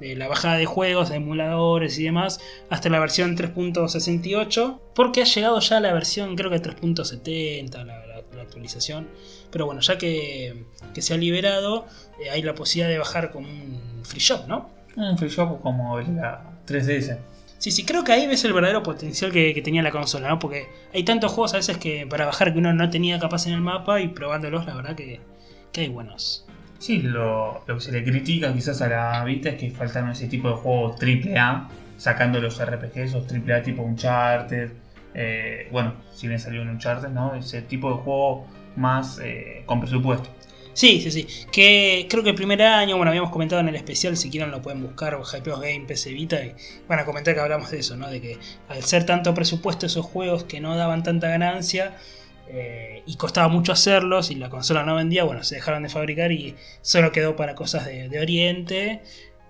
de 0.00 0.16
la 0.16 0.28
bajada 0.28 0.56
de 0.56 0.66
juegos, 0.66 1.10
de 1.10 1.16
emuladores 1.16 1.98
y 1.98 2.04
demás, 2.04 2.40
hasta 2.70 2.88
la 2.88 2.98
versión 2.98 3.36
3.68, 3.36 4.80
porque 4.94 5.22
ha 5.22 5.24
llegado 5.24 5.60
ya 5.60 5.80
la 5.80 5.92
versión 5.92 6.36
creo 6.36 6.50
que 6.50 6.60
3.70, 6.60 7.84
la, 7.84 8.04
actualización. 8.40 9.08
Pero 9.50 9.64
bueno, 9.66 9.80
ya 9.80 9.96
que, 9.96 10.64
se 10.98 11.14
ha 11.14 11.16
liberado, 11.16 11.86
eh, 12.22 12.30
hay 12.30 12.42
la 12.42 12.54
posibilidad 12.54 12.90
de 12.90 12.98
bajar 12.98 13.30
con 13.30 13.46
un 13.46 14.04
free 14.04 14.20
shop, 14.20 14.46
¿no? 14.46 14.70
Un 14.96 15.16
free 15.16 15.30
shop 15.30 15.62
como 15.62 15.98
la 16.00 16.60
3DS. 16.66 17.18
Sí, 17.58 17.70
sí, 17.70 17.84
creo 17.84 18.04
que 18.04 18.12
ahí 18.12 18.26
ves 18.26 18.44
el 18.44 18.52
verdadero 18.52 18.82
potencial 18.82 19.32
que, 19.32 19.58
tenía 19.64 19.82
la 19.82 19.90
consola, 19.90 20.28
¿no? 20.28 20.38
Porque 20.38 20.68
hay 20.92 21.02
tantos 21.04 21.32
juegos 21.32 21.54
a 21.54 21.56
veces 21.56 21.78
que 21.78 22.06
para 22.06 22.26
bajar 22.26 22.52
que 22.52 22.58
uno 22.58 22.74
no 22.74 22.90
tenía 22.90 23.18
capaz 23.18 23.46
en 23.46 23.54
el 23.54 23.62
mapa 23.62 24.02
y 24.02 24.08
probándolos, 24.08 24.66
la 24.66 24.74
verdad 24.74 24.94
que, 24.94 25.20
que 25.72 25.80
hay 25.80 25.88
buenos. 25.88 26.44
Sí, 26.78 26.98
lo, 27.02 27.62
que 27.66 27.80
se 27.80 27.92
le 27.92 28.04
critica 28.04 28.52
quizás 28.52 28.82
a 28.82 28.88
la 28.88 29.24
Vita 29.24 29.50
es 29.50 29.54
que 29.56 29.70
faltaron 29.70 30.10
ese 30.10 30.28
tipo 30.28 30.48
de 30.48 30.56
juegos 30.56 30.96
AAA, 31.00 31.68
sacando 31.96 32.40
los 32.40 32.62
RPGs, 32.62 32.96
esos 32.96 33.26
AAA 33.32 33.62
tipo 33.62 33.82
Uncharted. 33.82 34.70
Eh, 35.14 35.68
bueno, 35.70 35.94
si 36.12 36.26
bien 36.28 36.40
salió 36.40 36.62
un 36.62 36.68
Uncharted, 36.68 37.08
¿no? 37.08 37.34
Ese 37.34 37.62
tipo 37.62 37.90
de 37.90 38.02
juego 38.02 38.46
más 38.76 39.20
eh, 39.22 39.62
con 39.66 39.80
presupuesto. 39.80 40.28
Sí, 40.74 41.00
sí, 41.00 41.10
sí. 41.12 41.26
Que 41.52 42.08
creo 42.10 42.24
que 42.24 42.30
el 42.30 42.34
primer 42.34 42.60
año, 42.60 42.96
bueno, 42.96 43.10
habíamos 43.10 43.30
comentado 43.30 43.60
en 43.60 43.68
el 43.68 43.76
especial, 43.76 44.16
si 44.16 44.28
quieren 44.28 44.50
lo 44.50 44.60
pueden 44.60 44.82
buscar, 44.82 45.16
Hypeos 45.16 45.60
Game, 45.60 45.84
PC 45.86 46.12
Vita, 46.12 46.44
y 46.44 46.52
van 46.88 46.98
a 46.98 47.04
comentar 47.04 47.32
que 47.32 47.40
hablamos 47.40 47.70
de 47.70 47.78
eso, 47.78 47.96
¿no? 47.96 48.10
De 48.10 48.20
que 48.20 48.38
al 48.68 48.82
ser 48.82 49.06
tanto 49.06 49.32
presupuesto 49.34 49.86
esos 49.86 50.04
juegos 50.04 50.44
que 50.44 50.60
no 50.60 50.76
daban 50.76 51.04
tanta 51.04 51.28
ganancia, 51.28 51.96
eh, 52.48 53.02
y 53.06 53.16
costaba 53.16 53.48
mucho 53.48 53.72
hacerlos 53.72 54.30
y 54.30 54.34
la 54.34 54.50
consola 54.50 54.84
no 54.84 54.96
vendía, 54.96 55.24
bueno, 55.24 55.42
se 55.44 55.56
dejaron 55.56 55.82
de 55.82 55.88
fabricar 55.88 56.32
y 56.32 56.54
solo 56.82 57.12
quedó 57.12 57.36
para 57.36 57.54
cosas 57.54 57.86
de, 57.86 58.18
Oriente, 58.20 59.02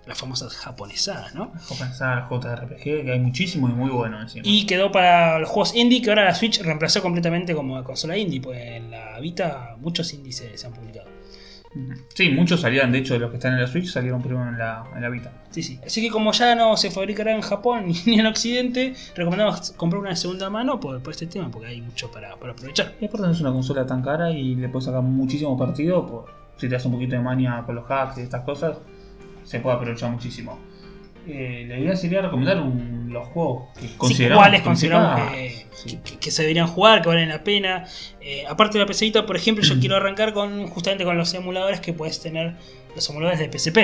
las 0.05 0.17
famosas 0.17 0.55
japonesadas, 0.55 1.33
¿no? 1.35 1.51
Japonesadas, 1.67 2.29
JRPG, 2.29 2.83
que 2.83 3.11
hay 3.11 3.19
muchísimo 3.19 3.69
y 3.69 3.73
muy 3.73 3.89
bueno 3.89 4.21
encima. 4.21 4.43
Y 4.45 4.65
quedó 4.65 4.91
para 4.91 5.39
los 5.39 5.49
juegos 5.49 5.75
indie, 5.75 6.01
que 6.01 6.09
ahora 6.09 6.25
la 6.25 6.35
Switch 6.35 6.61
reemplazó 6.61 7.01
completamente 7.01 7.53
como 7.53 7.83
consola 7.83 8.17
indie, 8.17 8.41
pues 8.41 8.61
en 8.61 8.91
la 8.91 9.19
Vita 9.19 9.75
muchos 9.79 10.13
indies 10.13 10.43
se 10.53 10.65
han 10.65 10.73
publicado. 10.73 11.14
Sí, 12.13 12.29
muchos 12.29 12.61
salieron, 12.61 12.91
de 12.91 12.99
hecho, 12.99 13.13
de 13.13 13.19
los 13.19 13.29
que 13.29 13.37
están 13.37 13.53
en 13.53 13.61
la 13.61 13.67
Switch 13.67 13.87
salieron 13.87 14.21
primero 14.21 14.47
en 14.47 14.57
la, 14.57 14.85
en 14.95 15.01
la 15.01 15.09
Vita. 15.09 15.31
Sí, 15.51 15.61
sí. 15.61 15.79
Así 15.85 16.01
que 16.01 16.09
como 16.09 16.31
ya 16.31 16.55
no 16.55 16.77
se 16.77 16.91
fabricará 16.91 17.33
en 17.33 17.41
Japón 17.41 17.87
ni 18.05 18.19
en 18.19 18.25
Occidente, 18.25 18.93
recomendamos 19.15 19.71
comprar 19.71 20.01
una 20.01 20.11
de 20.11 20.15
segunda 20.15 20.49
mano 20.49 20.79
por, 20.79 21.01
este 21.09 21.27
tema, 21.27 21.51
porque 21.51 21.67
hay 21.67 21.81
mucho 21.81 22.11
para, 22.11 22.31
aprovechar. 22.33 22.93
Y 22.99 23.05
aparte 23.05 23.27
no 23.27 23.31
es 23.31 23.41
una 23.41 23.51
consola 23.51 23.85
tan 23.85 24.01
cara 24.01 24.31
y 24.31 24.55
le 24.55 24.69
puedes 24.69 24.85
sacar 24.85 25.01
muchísimo 25.01 25.57
partido, 25.57 26.05
por, 26.05 26.25
si 26.57 26.67
te 26.67 26.75
das 26.75 26.85
un 26.85 26.93
poquito 26.93 27.15
de 27.15 27.21
mania 27.21 27.63
con 27.65 27.75
los 27.75 27.85
hacks 27.89 28.17
y 28.17 28.21
estas 28.21 28.43
cosas, 28.43 28.77
se 29.43 29.59
puede 29.59 29.75
aprovechar 29.75 30.11
muchísimo. 30.11 30.57
Eh, 31.27 31.65
la 31.67 31.79
idea 31.79 31.95
sería 31.95 32.21
recomendar 32.21 32.57
los 32.57 33.27
juegos 33.29 33.69
que 33.79 33.95
consideramos, 33.97 34.43
cuáles 34.43 34.61
consideramos 34.61 35.31
que, 36.19 36.31
se 36.31 36.41
deberían 36.43 36.67
jugar, 36.67 37.01
que 37.01 37.09
valen 37.09 37.29
la 37.29 37.43
pena. 37.43 37.85
Eh, 38.21 38.43
aparte 38.47 38.77
de 38.77 38.85
la 38.85 38.87
PCita, 38.87 39.25
por 39.25 39.35
ejemplo, 39.35 39.63
yo 39.63 39.79
quiero 39.79 39.95
arrancar 39.95 40.33
con 40.33 40.67
justamente 40.67 41.03
con 41.03 41.17
los 41.17 41.33
emuladores 41.33 41.79
que 41.79 41.93
puedes 41.93 42.19
tener, 42.21 42.55
los 42.95 43.09
emuladores 43.09 43.39
de 43.39 43.57
PSP. 43.57 43.77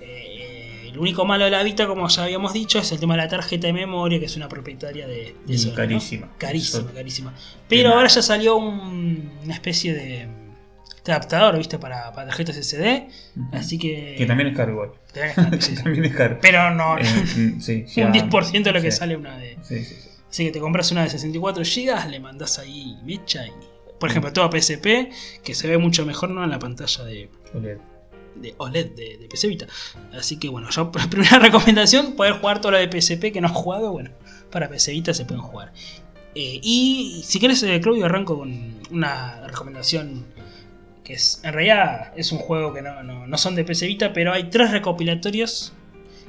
Eh, 0.00 0.88
el 0.88 0.98
único 0.98 1.24
malo 1.24 1.44
de 1.44 1.50
la 1.50 1.62
Vita, 1.62 1.86
como 1.86 2.08
ya 2.08 2.24
habíamos 2.24 2.52
dicho, 2.52 2.78
es 2.78 2.92
el 2.92 3.00
tema 3.00 3.14
de 3.14 3.22
la 3.22 3.28
tarjeta 3.28 3.66
de 3.66 3.72
memoria, 3.72 4.18
que 4.18 4.26
es 4.26 4.36
una 4.36 4.48
propietaria 4.48 5.06
de, 5.06 5.34
eso. 5.48 5.74
Carísima. 5.74 6.28
Carísima, 6.36 6.92
carísima. 6.92 7.34
Pero 7.68 7.94
ahora 7.94 8.08
ya 8.08 8.22
salió 8.22 8.56
una 8.56 9.54
especie 9.54 9.94
de 9.94 10.45
este 11.06 11.12
adaptador, 11.12 11.56
¿viste? 11.56 11.78
Para, 11.78 12.12
para 12.12 12.26
tarjetas 12.26 12.56
SD. 12.56 13.06
Así 13.52 13.78
que. 13.78 14.16
Que 14.18 14.26
también 14.26 14.48
es 14.48 14.56
caro 14.56 14.72
igual. 14.72 14.90
También 15.82 16.04
es 16.04 16.16
caro. 16.16 16.38
Pero 16.42 16.74
no. 16.74 16.98
Eh, 16.98 17.04
mm, 17.36 17.60
sí, 17.60 17.84
un 17.98 18.12
10% 18.12 18.62
de 18.64 18.72
lo 18.72 18.82
que 18.82 18.90
sale 18.90 19.16
una 19.16 19.38
de. 19.38 19.56
Sí, 19.62 19.84
sí, 19.84 19.94
sí. 19.94 20.08
Así 20.28 20.44
que 20.46 20.50
te 20.50 20.58
compras 20.58 20.90
una 20.90 21.04
de 21.04 21.10
64 21.10 21.62
GB, 21.62 22.10
le 22.10 22.18
mandas 22.18 22.58
ahí 22.58 22.98
mecha 23.04 23.46
y. 23.46 23.52
Por 24.00 24.10
ejemplo, 24.10 24.32
toda 24.32 24.50
PSP, 24.50 25.10
que 25.42 25.54
se 25.54 25.68
ve 25.68 25.78
mucho 25.78 26.04
mejor 26.04 26.30
¿no? 26.30 26.42
en 26.42 26.50
la 26.50 26.58
pantalla 26.58 27.04
de 27.04 27.30
OLED 27.54 27.78
de 28.34 28.54
OLED 28.58 28.90
de, 28.90 29.16
de 29.16 29.28
PC 29.28 29.48
Vita. 29.48 29.66
Así 30.12 30.38
que 30.38 30.50
bueno, 30.50 30.68
yo 30.68 30.90
primera 30.92 31.38
recomendación, 31.38 32.14
poder 32.14 32.34
jugar 32.34 32.60
todo 32.60 32.72
lo 32.72 32.78
de 32.78 32.90
PSP 32.90 33.32
que 33.32 33.40
no 33.40 33.46
he 33.46 33.50
jugado, 33.50 33.92
bueno, 33.92 34.10
para 34.50 34.68
PC 34.68 34.90
Vita 34.90 35.14
se 35.14 35.24
pueden 35.24 35.42
jugar. 35.42 35.72
Eh, 36.34 36.60
y 36.62 37.22
si 37.24 37.38
quieres, 37.38 37.62
eh, 37.62 37.80
Claudio, 37.80 38.04
arranco 38.04 38.36
con 38.36 38.74
una 38.90 39.46
recomendación 39.46 40.26
que 41.06 41.12
es, 41.12 41.40
en 41.44 41.52
realidad 41.52 42.12
es 42.16 42.32
un 42.32 42.38
juego 42.38 42.74
que 42.74 42.82
no, 42.82 43.38
son 43.38 43.54
de 43.54 43.62
PC 43.62 43.86
Vita, 43.86 44.12
pero 44.12 44.32
hay 44.32 44.50
tres 44.50 44.72
recopilatorios 44.72 45.72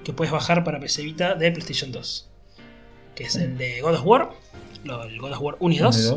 que 0.03 0.13
puedes 0.13 0.31
bajar 0.31 0.63
para 0.63 0.79
PC 0.79 1.01
Vita 1.01 1.33
de 1.33 1.51
PlayStation 1.51 1.91
2. 1.91 2.29
Que 3.15 3.23
es 3.23 3.35
el 3.37 3.57
de 3.57 3.81
God 3.81 3.95
of 3.95 4.05
War, 4.05 4.29
el 4.85 5.19
God 5.19 5.31
of 5.31 5.41
War 5.41 5.55
1 5.59 5.73
y 5.73 5.79
2. 5.79 6.15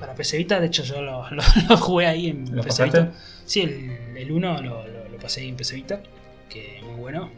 Para 0.00 0.14
PC 0.14 0.38
Vita, 0.38 0.58
de 0.58 0.68
hecho 0.68 0.84
yo 0.84 1.02
lo, 1.02 1.22
jugué 1.76 2.06
ahí 2.06 2.28
en 2.28 2.46
PC 2.62 2.84
Vita. 2.84 3.12
Sí, 3.44 3.60
el, 3.60 4.32
1 4.32 4.62
lo, 4.62 4.84
pasé 5.20 5.42
ahí 5.42 5.50
en 5.50 5.56
PC 5.56 5.74
Vita, 5.74 6.02
que 6.48 6.78
es 6.78 6.82
muy 6.82 6.94
bueno. 6.94 7.30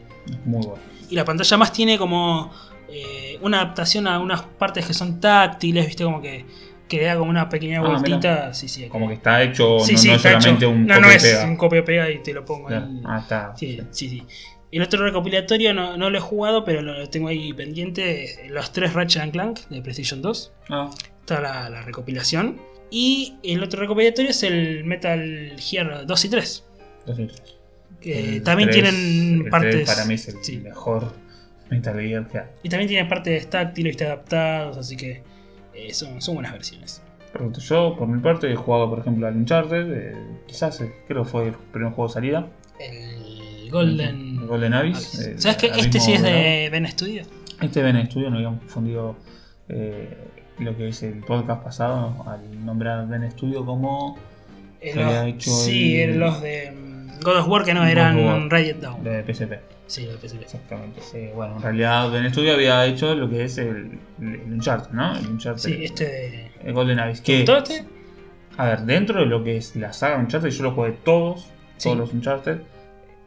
Muy 0.45 0.65
bueno. 0.65 0.81
Y 1.09 1.15
la 1.15 1.25
pantalla 1.25 1.57
más 1.57 1.73
tiene 1.73 1.97
como 1.97 2.49
eh, 2.87 3.37
una 3.41 3.59
adaptación 3.59 4.07
a 4.07 4.19
unas 4.19 4.43
partes 4.43 4.85
que 4.85 4.93
son 4.93 5.19
táctiles, 5.19 5.85
viste, 5.85 6.05
como 6.05 6.21
que 6.21 6.45
que 6.87 6.97
le 6.97 7.05
da 7.05 7.17
como 7.17 7.29
una 7.29 7.49
pequeña 7.49 7.79
ah, 7.79 7.87
vueltita. 7.87 8.53
Sí, 8.53 8.67
sí, 8.67 8.87
como 8.87 9.07
que 9.07 9.15
está 9.15 9.41
hecho, 9.43 9.77
no, 9.79 9.85
es 9.85 10.21
solamente 10.21 10.65
un 10.65 10.85
No, 10.85 10.99
no 10.99 11.09
es 11.09 11.43
un 11.43 11.55
copia 11.55 11.83
pega 11.83 12.09
y 12.09 12.19
te 12.19 12.33
lo 12.33 12.45
pongo 12.45 12.69
ahí. 12.69 13.01
Ah, 13.05 13.19
está. 13.21 13.53
Sí, 13.55 13.79
sí, 13.91 14.09
sí. 14.09 14.23
El 14.71 14.81
otro 14.81 15.03
recopilatorio 15.03 15.73
no, 15.73 15.95
no, 15.95 16.09
lo 16.09 16.17
he 16.17 16.21
jugado, 16.21 16.65
pero 16.65 16.81
lo 16.81 17.07
tengo 17.09 17.29
ahí 17.29 17.53
pendiente. 17.53 18.49
Los 18.49 18.71
tres 18.71 18.93
Ratchet 18.93 19.31
Clank 19.31 19.59
de 19.69 19.81
PlayStation 19.81 20.21
2. 20.21 20.53
Ah. 20.69 20.89
Está 21.21 21.69
la, 21.69 21.81
recopilación. 21.83 22.59
Y 22.91 23.35
el 23.43 23.63
otro 23.63 23.79
recopilatorio 23.79 24.31
es 24.31 24.43
el 24.43 24.83
Metal 24.83 25.53
Gear 25.57 26.05
2 26.05 26.25
y 26.25 26.29
3. 26.29 26.65
2 27.07 27.19
y 27.19 27.27
3. 27.27 27.43
Que 28.01 28.41
también 28.41 28.69
tienen 28.69 29.49
partes. 29.49 29.87
para 29.87 30.05
mí 30.05 30.13
es 30.13 30.27
el 30.27 30.61
mejor 30.61 31.13
Metal 31.69 31.99
Gear 31.99 32.27
que 32.27 32.39
hay. 32.39 32.45
Y 32.63 32.69
también 32.69 32.89
tiene 32.89 33.09
partes 33.09 33.49
táctiles 33.49 33.97
y 33.99 34.03
adaptados, 34.03 34.77
así 34.77 34.95
que 34.95 35.23
eh, 35.75 35.93
son, 35.93 36.19
buenas 36.33 36.53
versiones. 36.53 37.01
Yo, 37.57 37.95
por 37.97 38.07
mi 38.07 38.21
parte, 38.21 38.51
he 38.51 38.55
jugado, 38.55 38.89
por 38.89 38.99
ejemplo, 38.99 39.27
al 39.27 39.35
Uncharted. 39.35 39.91
Eh, 39.91 40.15
quizás 40.47 40.79
eh, 40.81 40.93
creo 41.07 41.23
que 41.23 41.29
fue 41.29 41.47
el 41.47 41.53
primer 41.53 41.91
juego 41.91 42.07
de 42.07 42.13
salida. 42.13 42.47
El 42.79 43.69
Golden, 43.69 44.39
el 44.39 44.47
Golden 44.47 44.73
Abyss. 44.73 45.33
¿Sabes 45.37 45.57
que 45.57 45.67
este 45.67 45.99
sí 45.99 46.13
es 46.13 46.21
de 46.21 46.69
Ben 46.71 46.87
Studio? 46.87 47.23
Este 47.61 47.79
es 47.79 47.93
Ben 47.93 48.05
Studio, 48.05 48.29
no 48.29 48.37
habíamos 48.37 48.59
confundido 48.59 49.15
lo 50.59 50.77
que 50.77 50.87
es 50.87 51.03
el 51.03 51.19
podcast 51.19 51.63
pasado 51.63 52.23
al 52.27 52.65
nombrar 52.65 53.07
Ben 53.07 53.29
Studio 53.31 53.65
como. 53.65 54.17
hecho 54.81 55.51
sí, 55.51 55.97
eran 55.97 56.19
los 56.19 56.41
de 56.41 56.71
mm, 56.71 57.21
God 57.21 57.37
of 57.37 57.47
War 57.47 57.65
que 57.65 57.73
no 57.73 57.85
eran 57.85 58.49
Riot 58.49 58.77
Down. 58.79 59.03
De 59.03 59.23
PSP. 59.23 59.74
Sí, 59.87 60.05
lo 60.05 60.17
PSP. 60.17 60.41
Exactamente. 60.41 61.01
bueno, 61.35 61.57
en 61.57 61.61
realidad 61.61 62.11
Ben 62.11 62.29
Studio 62.31 62.53
había 62.53 62.85
hecho 62.85 63.13
lo 63.15 63.29
que 63.29 63.43
es 63.43 63.57
el, 63.57 63.99
el 64.19 64.53
Uncharted, 64.53 64.91
¿no? 64.91 65.15
El 65.15 65.27
Uncharted. 65.27 65.61
Sí, 65.61 65.85
este. 65.85 66.51
El 66.63 66.73
Golden 66.73 66.99
Abyss. 66.99 67.21
Este? 67.25 67.85
A 68.57 68.65
ver, 68.65 68.81
dentro 68.81 69.19
de 69.19 69.25
lo 69.25 69.43
que 69.43 69.57
es 69.57 69.75
la 69.75 69.93
saga 69.93 70.17
Uncharted, 70.17 70.49
yo 70.49 70.63
lo 70.63 70.71
jugué 70.71 70.91
todos, 71.03 71.47
todos 71.81 71.97
los 71.97 72.13
Uncharted. 72.13 72.61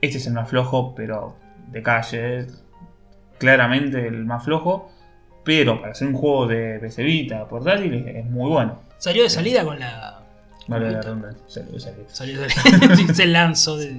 Este 0.00 0.18
es 0.18 0.26
el 0.26 0.32
más 0.32 0.48
flojo, 0.48 0.94
pero 0.94 1.36
de 1.70 1.82
calle. 1.82 2.46
Claramente 3.38 4.06
el 4.06 4.24
más 4.24 4.44
flojo. 4.44 4.90
Pero 5.44 5.80
para 5.80 5.92
hacer 5.92 6.08
un 6.08 6.14
juego 6.14 6.46
de 6.46 6.78
PC 6.78 7.02
Vita 7.04 7.48
portátil 7.48 8.06
es 8.08 8.24
muy 8.26 8.50
bueno. 8.50 8.80
Salió 8.98 9.22
de 9.22 9.30
salida 9.30 9.64
con 9.64 9.78
la 9.78 10.27
Vale 10.68 10.90
la 10.92 11.00
redundancia. 11.02 11.42
Salió, 11.46 11.80
salió. 11.80 12.04
Salió, 12.08 12.40
se 13.14 13.26
lanzó 13.26 13.76
de, 13.78 13.94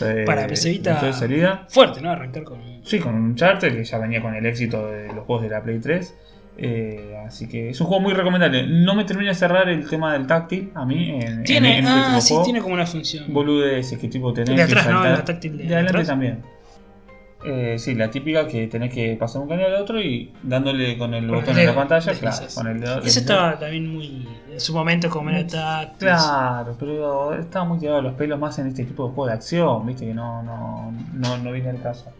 de 0.00 0.24
Para 0.24 0.46
PC 0.46 0.70
Vita. 0.70 1.12
salida. 1.12 1.66
Fuerte, 1.68 2.00
¿no? 2.00 2.10
Arrancar 2.10 2.44
con. 2.44 2.58
Sí, 2.82 2.98
con 2.98 3.14
un 3.14 3.34
charter 3.36 3.76
que 3.76 3.84
ya 3.84 3.98
venía 3.98 4.22
con 4.22 4.34
el 4.34 4.44
éxito 4.46 4.90
de 4.90 5.08
los 5.08 5.24
juegos 5.26 5.42
de 5.42 5.50
la 5.50 5.62
Play 5.62 5.78
3. 5.78 6.14
Eh, 6.60 7.16
así 7.24 7.46
que 7.46 7.70
es 7.70 7.80
un 7.80 7.86
juego 7.86 8.02
muy 8.02 8.14
recomendable. 8.14 8.66
No 8.66 8.94
me 8.94 9.04
termina 9.04 9.30
de 9.30 9.36
cerrar 9.36 9.68
el 9.68 9.88
tema 9.88 10.14
del 10.14 10.26
táctil 10.26 10.72
a 10.74 10.84
mí. 10.84 11.20
En, 11.22 11.44
tiene, 11.44 11.84
ah, 11.86 12.18
sí, 12.20 12.34
tiene 12.42 12.60
como 12.60 12.74
una 12.74 12.86
función. 12.86 13.26
Boludeces 13.32 13.98
que 13.98 14.08
tipo 14.08 14.32
tenés. 14.32 14.56
De 14.56 14.62
atrás, 14.62 14.88
¿no? 14.88 15.04
La 15.04 15.24
táctil 15.24 15.58
de, 15.58 15.64
de 15.64 15.74
adelante 15.74 16.04
también. 16.04 16.42
Eh, 17.44 17.76
sí, 17.78 17.94
la 17.94 18.10
típica 18.10 18.48
que 18.48 18.66
tenés 18.66 18.92
que 18.92 19.14
pasar 19.14 19.42
un 19.42 19.48
canal 19.48 19.66
al 19.66 19.82
otro 19.82 20.00
y 20.00 20.32
dándole 20.42 20.98
con 20.98 21.14
el 21.14 21.30
botón 21.30 21.56
en 21.56 21.66
la 21.66 21.74
pantalla, 21.74 22.12
claro, 22.12 22.46
con 22.52 22.66
el 22.66 22.80
dedo. 22.80 22.98
Eso 23.00 23.20
estaba 23.20 23.58
también 23.58 23.92
muy. 23.92 24.26
En 24.50 24.60
su 24.60 24.74
momento 24.74 25.08
como 25.08 25.30
era 25.30 25.46
táctil. 25.46 26.08
Claro, 26.08 26.76
pero 26.78 27.34
estaba 27.34 27.64
muy 27.64 27.78
tirado 27.78 28.02
los 28.02 28.14
pelos 28.14 28.40
más 28.40 28.58
en 28.58 28.66
este 28.66 28.84
tipo 28.84 29.06
de 29.06 29.14
juego 29.14 29.26
de 29.28 29.34
acción, 29.34 29.86
viste 29.86 30.06
que 30.06 30.14
no, 30.14 30.42
no, 30.42 30.92
no, 31.12 31.38
no 31.38 31.52
viene 31.52 31.70
el 31.70 31.80
caso. 31.80 32.12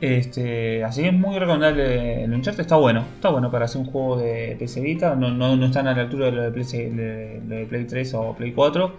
Este, 0.00 0.84
así 0.84 1.02
que 1.02 1.08
es 1.08 1.14
muy 1.14 1.36
recomendable 1.36 2.22
el 2.22 2.32
Uncharted, 2.32 2.60
está 2.60 2.76
bueno, 2.76 3.04
está 3.16 3.30
bueno 3.30 3.50
para 3.50 3.64
hacer 3.64 3.80
un 3.80 3.88
juego 3.88 4.18
de 4.18 4.54
PC 4.56 4.80
Vita, 4.80 5.16
no, 5.16 5.32
no, 5.32 5.56
no 5.56 5.66
están 5.66 5.88
a 5.88 5.94
la 5.94 6.02
altura 6.02 6.26
de 6.26 6.32
lo 6.32 6.42
de 6.42 6.52
Play, 6.52 6.64
de, 6.64 7.66
Play 7.68 7.84
3 7.84 8.14
o 8.14 8.34
Play 8.34 8.52
4, 8.52 8.92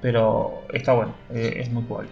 pero 0.00 0.62
está 0.72 0.92
bueno, 0.92 1.12
eh, 1.30 1.54
es 1.56 1.72
muy 1.72 1.82
jugable. 1.88 2.10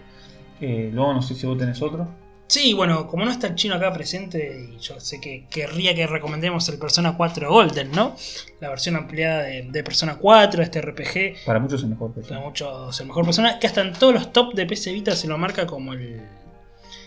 Eh, 0.60 0.90
luego 0.92 1.14
no 1.14 1.22
sé 1.22 1.36
si 1.36 1.46
vos 1.46 1.56
tenés 1.56 1.80
otro. 1.80 2.08
Sí, 2.52 2.74
bueno, 2.74 3.06
como 3.08 3.24
no 3.24 3.30
está 3.30 3.46
el 3.46 3.54
chino 3.54 3.76
acá 3.76 3.90
presente, 3.94 4.68
y 4.74 4.78
yo 4.78 5.00
sé 5.00 5.22
que 5.22 5.46
querría 5.48 5.94
que 5.94 6.06
recomendemos 6.06 6.68
el 6.68 6.78
Persona 6.78 7.16
4 7.16 7.50
Golden, 7.50 7.90
¿no? 7.92 8.14
La 8.60 8.68
versión 8.68 8.94
ampliada 8.96 9.44
de, 9.44 9.62
de 9.70 9.82
Persona 9.82 10.16
4, 10.18 10.62
este 10.62 10.82
RPG. 10.82 11.46
Para 11.46 11.58
muchos 11.60 11.80
es 11.80 11.84
el 11.84 11.90
mejor 11.90 12.10
Para 12.10 12.20
persona. 12.26 12.40
muchos 12.40 13.00
el 13.00 13.06
mejor 13.06 13.24
Persona, 13.24 13.58
que 13.58 13.66
hasta 13.66 13.80
en 13.80 13.94
todos 13.94 14.12
los 14.12 14.32
top 14.34 14.52
de 14.52 14.66
PC 14.66 14.92
Vita 14.92 15.16
se 15.16 15.28
lo 15.28 15.38
marca 15.38 15.66
como 15.66 15.94
el, 15.94 16.20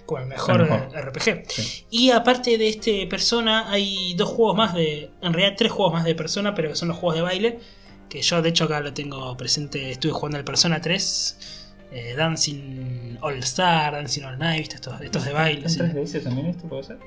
como 0.08 0.20
el 0.22 0.26
mejor, 0.26 0.62
El 0.62 0.68
mejor. 0.68 1.06
RPG. 1.10 1.44
Sí. 1.48 1.86
Y 1.92 2.10
aparte 2.10 2.58
de 2.58 2.68
este 2.68 3.06
Persona, 3.06 3.70
hay 3.70 4.16
dos 4.16 4.30
juegos 4.30 4.58
más 4.58 4.74
de. 4.74 5.12
En 5.22 5.32
realidad, 5.32 5.54
tres 5.56 5.72
juegos 5.72 5.94
más 5.94 6.06
de 6.06 6.16
Persona, 6.16 6.56
pero 6.56 6.70
que 6.70 6.76
son 6.76 6.88
los 6.88 6.98
juegos 6.98 7.18
de 7.18 7.22
baile. 7.22 7.60
Que 8.10 8.24
yo, 8.24 8.42
de 8.42 8.50
hecho, 8.50 8.64
acá 8.64 8.80
lo 8.80 8.96
tengo 8.96 9.38
presente. 9.38 9.92
Estuve 9.92 10.12
jugando 10.12 10.40
el 10.40 10.44
Persona 10.44 10.82
3. 10.82 11.62
Eh, 11.96 12.14
Dancing 12.16 13.18
All 13.22 13.36
Star, 13.40 13.94
Dancing 13.94 14.24
All 14.24 14.38
Night. 14.38 14.74
Estos, 14.74 15.00
estos 15.02 15.24
de 15.26 15.34
baile. 15.34 15.62
¿En 15.64 15.70
sí. 15.70 15.80
3DS 15.80 16.24
también 16.24 16.48
esto 16.48 16.68
puede 16.68 16.84
ser? 16.84 16.98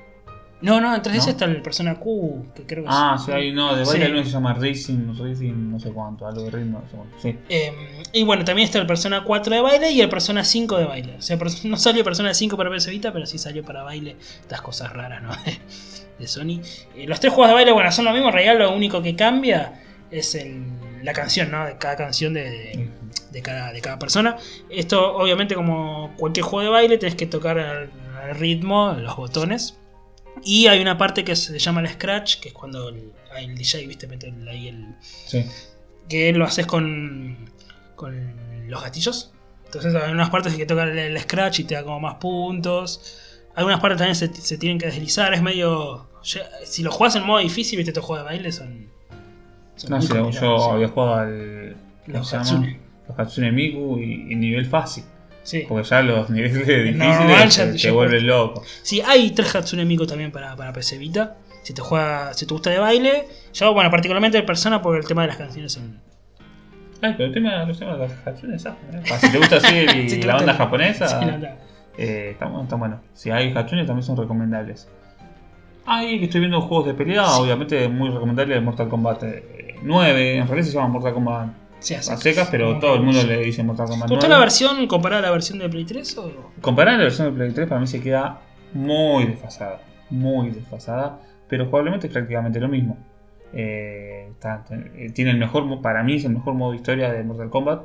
No, 0.61 0.81
no, 0.81 0.93
en 0.93 1.01
3DS 1.01 1.23
¿No? 1.25 1.29
está 1.29 1.45
el 1.45 1.61
Persona 1.61 1.95
Q, 1.95 2.47
que 2.53 2.65
creo 2.65 2.83
que 2.83 2.89
Ah, 2.91 3.15
es- 3.17 3.23
sí, 3.23 3.31
hay 3.31 3.53
no, 3.53 3.73
de 3.77 3.85
Sí. 3.85 3.91
baile 3.91 4.05
hay 4.07 4.11
uno 4.11 4.23
se 4.25 4.31
llama 4.31 4.53
Racing, 4.55 5.17
Racing, 5.17 5.71
no 5.71 5.79
sé 5.79 5.89
cuánto, 5.91 6.27
algo 6.27 6.41
de 6.43 6.49
ritmo, 6.51 6.81
no 6.83 6.89
sé 6.89 6.95
cuánto. 6.97 7.17
Sí. 7.21 7.37
Eh, 7.47 7.71
y 8.11 8.23
bueno, 8.25 8.43
también 8.43 8.65
está 8.65 8.77
el 8.79 8.85
Persona 8.85 9.23
4 9.23 9.55
de 9.55 9.61
baile 9.61 9.91
y 9.91 10.01
el 10.01 10.09
Persona 10.09 10.43
5 10.43 10.77
de 10.77 10.83
baile. 10.85 11.15
O 11.17 11.21
sea, 11.21 11.37
no 11.63 11.77
salió 11.77 12.03
Persona 12.03 12.33
5 12.33 12.57
para 12.57 12.69
PS 12.69 12.89
Vita, 12.91 13.13
pero 13.13 13.25
sí 13.25 13.37
salió 13.37 13.63
para 13.63 13.83
baile. 13.83 14.17
Estas 14.41 14.61
cosas 14.61 14.91
raras, 14.91 15.23
¿no? 15.23 15.29
de 16.19 16.27
Sony. 16.27 16.59
Eh, 16.93 17.05
los 17.07 17.21
tres 17.21 17.31
juegos 17.31 17.47
de 17.47 17.53
baile, 17.53 17.71
bueno, 17.71 17.89
son 17.93 18.03
lo 18.03 18.11
mismo. 18.11 18.27
En 18.27 18.33
realidad, 18.33 18.57
lo 18.59 18.75
único 18.75 19.01
que 19.01 19.15
cambia 19.15 19.79
es 20.11 20.35
el- 20.35 20.65
la 21.03 21.13
canción, 21.13 21.51
¿no? 21.51 21.65
De 21.65 21.77
cada 21.77 21.95
canción 21.95 22.33
de, 22.33 22.89
de- 23.31 23.41
cada, 23.41 23.71
de 23.71 23.81
cada 23.81 23.99
persona. 23.99 24.37
Esto, 24.69 25.15
obviamente, 25.17 25.55
como 25.55 26.13
cualquier 26.17 26.45
juego 26.45 26.63
de 26.63 26.69
baile, 26.69 26.97
tenés 26.97 27.15
que 27.15 27.25
tocar 27.25 27.57
al, 27.59 27.91
al 28.21 28.35
ritmo, 28.35 28.93
los 28.99 29.15
botones. 29.15 29.77
Y 30.43 30.67
hay 30.67 30.81
una 30.81 30.97
parte 30.97 31.23
que 31.23 31.35
se 31.35 31.57
llama 31.59 31.81
el 31.81 31.89
scratch, 31.89 32.39
que 32.39 32.49
es 32.49 32.53
cuando 32.53 32.89
el, 32.89 33.11
hay 33.33 33.45
el 33.45 33.55
DJ, 33.55 33.87
¿viste? 33.87 34.07
Mete 34.07 34.33
ahí 34.49 34.67
el, 34.69 34.95
Sí. 35.01 35.45
que 36.07 36.31
lo 36.33 36.45
haces 36.45 36.65
con, 36.65 37.49
con 37.95 38.69
los 38.69 38.81
gatillos. 38.81 39.31
Entonces 39.65 39.93
hay 39.95 40.11
unas 40.11 40.29
partes 40.29 40.55
que 40.55 40.65
toca 40.65 40.83
el, 40.83 40.97
el 40.97 41.19
scratch 41.19 41.59
y 41.59 41.63
te 41.65 41.75
da 41.75 41.83
como 41.83 41.99
más 41.99 42.15
puntos. 42.15 43.19
Algunas 43.55 43.79
partes 43.81 43.97
también 43.97 44.15
se, 44.15 44.33
se 44.33 44.57
tienen 44.57 44.77
que 44.79 44.85
deslizar. 44.87 45.33
Es 45.33 45.41
medio... 45.41 46.07
Si 46.65 46.83
lo 46.83 46.91
juegas 46.91 47.15
en 47.15 47.23
modo 47.23 47.39
difícil, 47.39 47.77
viste, 47.77 47.91
estos 47.91 48.03
juegos 48.05 48.25
de 48.25 48.29
baile 48.35 48.51
son... 48.51 48.89
No, 49.87 50.01
sí, 50.01 50.09
yo 50.13 50.31
sí. 50.31 50.69
había 50.71 50.87
jugado 50.89 51.15
al. 51.15 51.75
¿cómo 52.05 52.17
Los? 52.19 52.33
Hatsune. 52.33 52.79
Los 53.07 53.19
Hatsune 53.19 53.51
Miku 53.51 53.97
y, 53.99 54.31
y 54.33 54.35
nivel 54.35 54.65
fácil. 54.65 55.03
Sí. 55.43 55.65
Porque 55.67 55.87
ya 55.87 56.01
los 56.01 56.29
niveles 56.29 56.53
difíciles 56.53 56.95
normal 56.97 57.49
te, 57.49 57.73
te 57.73 57.91
vuelven 57.91 58.27
loco. 58.27 58.61
Sí, 58.83 59.01
hay 59.05 59.31
tres 59.31 59.55
Hatsune 59.55 59.85
Miku 59.85 60.05
también 60.05 60.31
para, 60.31 60.55
para 60.55 60.73
PC 60.73 60.97
Vita. 60.97 61.37
Si 61.63 61.73
te 61.73 61.81
juega, 61.81 62.33
si 62.33 62.45
te 62.45 62.53
gusta 62.53 62.69
de 62.69 62.79
baile. 62.79 63.25
Yo, 63.53 63.73
bueno, 63.73 63.89
particularmente 63.89 64.37
el 64.37 64.45
Persona 64.45 64.81
por 64.81 64.95
el 64.97 65.05
tema 65.05 65.21
de 65.23 65.27
las 65.29 65.37
canciones 65.37 65.71
son... 65.73 65.99
Ay, 67.01 67.13
pero 67.15 67.25
el 67.27 67.33
tema, 67.33 67.63
los 67.63 67.79
temas 67.79 67.97
de 67.97 68.07
las 68.09 68.27
Hatsune 68.27 68.55
es 68.57 68.65
afro, 68.65 68.89
¿eh? 68.91 69.01
Ah, 69.11 69.17
Si 69.17 69.31
te 69.31 69.37
gusta 69.37 69.55
así 69.57 69.75
el- 69.77 70.09
Sí, 70.09 70.19
te 70.19 70.27
la 70.27 70.37
onda 70.37 70.53
japonesa, 70.53 71.07
Sí, 71.07 71.25
la 71.25 71.31
verdad. 71.31 71.55
eh, 71.97 72.29
está, 72.31 72.45
bueno, 72.45 72.63
está 72.63 72.75
bueno. 72.75 73.01
Si 73.13 73.31
hay 73.31 73.51
Hatsune 73.55 73.85
también 73.85 74.03
son 74.03 74.17
recomendables. 74.17 74.87
Ahí 75.85 76.19
que 76.19 76.25
estoy 76.25 76.41
viendo 76.41 76.61
juegos 76.61 76.87
de 76.87 76.93
pelea, 76.93 77.25
Sí. 77.25 77.41
obviamente 77.41 77.87
muy 77.87 78.09
recomendable 78.09 78.55
el 78.55 78.61
Mortal 78.61 78.89
Kombat 78.89 79.23
eh, 79.23 79.58
9. 79.83 80.37
En 80.37 80.47
realidad 80.47 80.67
se 80.67 80.73
llama 80.73 80.87
Mortal 80.89 81.13
Kombat 81.13 81.49
Sí, 81.79 81.93
a 81.95 82.01
secas, 82.01 82.49
pero 82.51 82.77
todo 82.79 82.95
el 82.95 83.01
mundo 83.03 83.23
le 83.23 83.37
dice 83.39 83.63
Mortal 83.63 83.87
Kombat 83.87 84.07
¿Te 84.09 84.13
9. 84.15 84.15
gustó 84.15 84.27
la 84.33 84.39
versión 84.39 84.87
comparada 84.87 85.19
a 85.21 85.25
la 85.27 85.31
versión 85.31 85.59
de 85.59 85.69
Play 85.69 85.85
3 85.85 86.17
o...? 86.17 86.31
Comparar 86.61 86.97
la 86.97 87.03
versión 87.03 87.27
de 87.27 87.33
Play 87.37 87.51
3 87.53 87.67
para 87.69 87.79
mí 87.79 87.87
se 87.87 88.01
queda 88.01 88.41
muy 88.73 89.25
desfasada. 89.25 89.81
Muy 90.09 90.49
desfasada. 90.49 91.21
Pero 91.47 91.65
probablemente 91.69 92.07
es 92.07 92.13
prácticamente 92.13 92.59
lo 92.59 92.67
mismo. 92.67 92.97
Eh, 93.53 94.27
está- 94.31 94.65
eh, 94.71 95.11
tiene 95.13 95.31
el 95.31 95.37
mejor, 95.37 95.81
para 95.81 96.03
mí 96.03 96.15
es 96.15 96.25
el 96.25 96.33
mejor 96.33 96.53
modo 96.53 96.71
de 96.71 96.77
historia 96.77 97.11
de 97.11 97.23
Mortal 97.23 97.49
Kombat. 97.49 97.81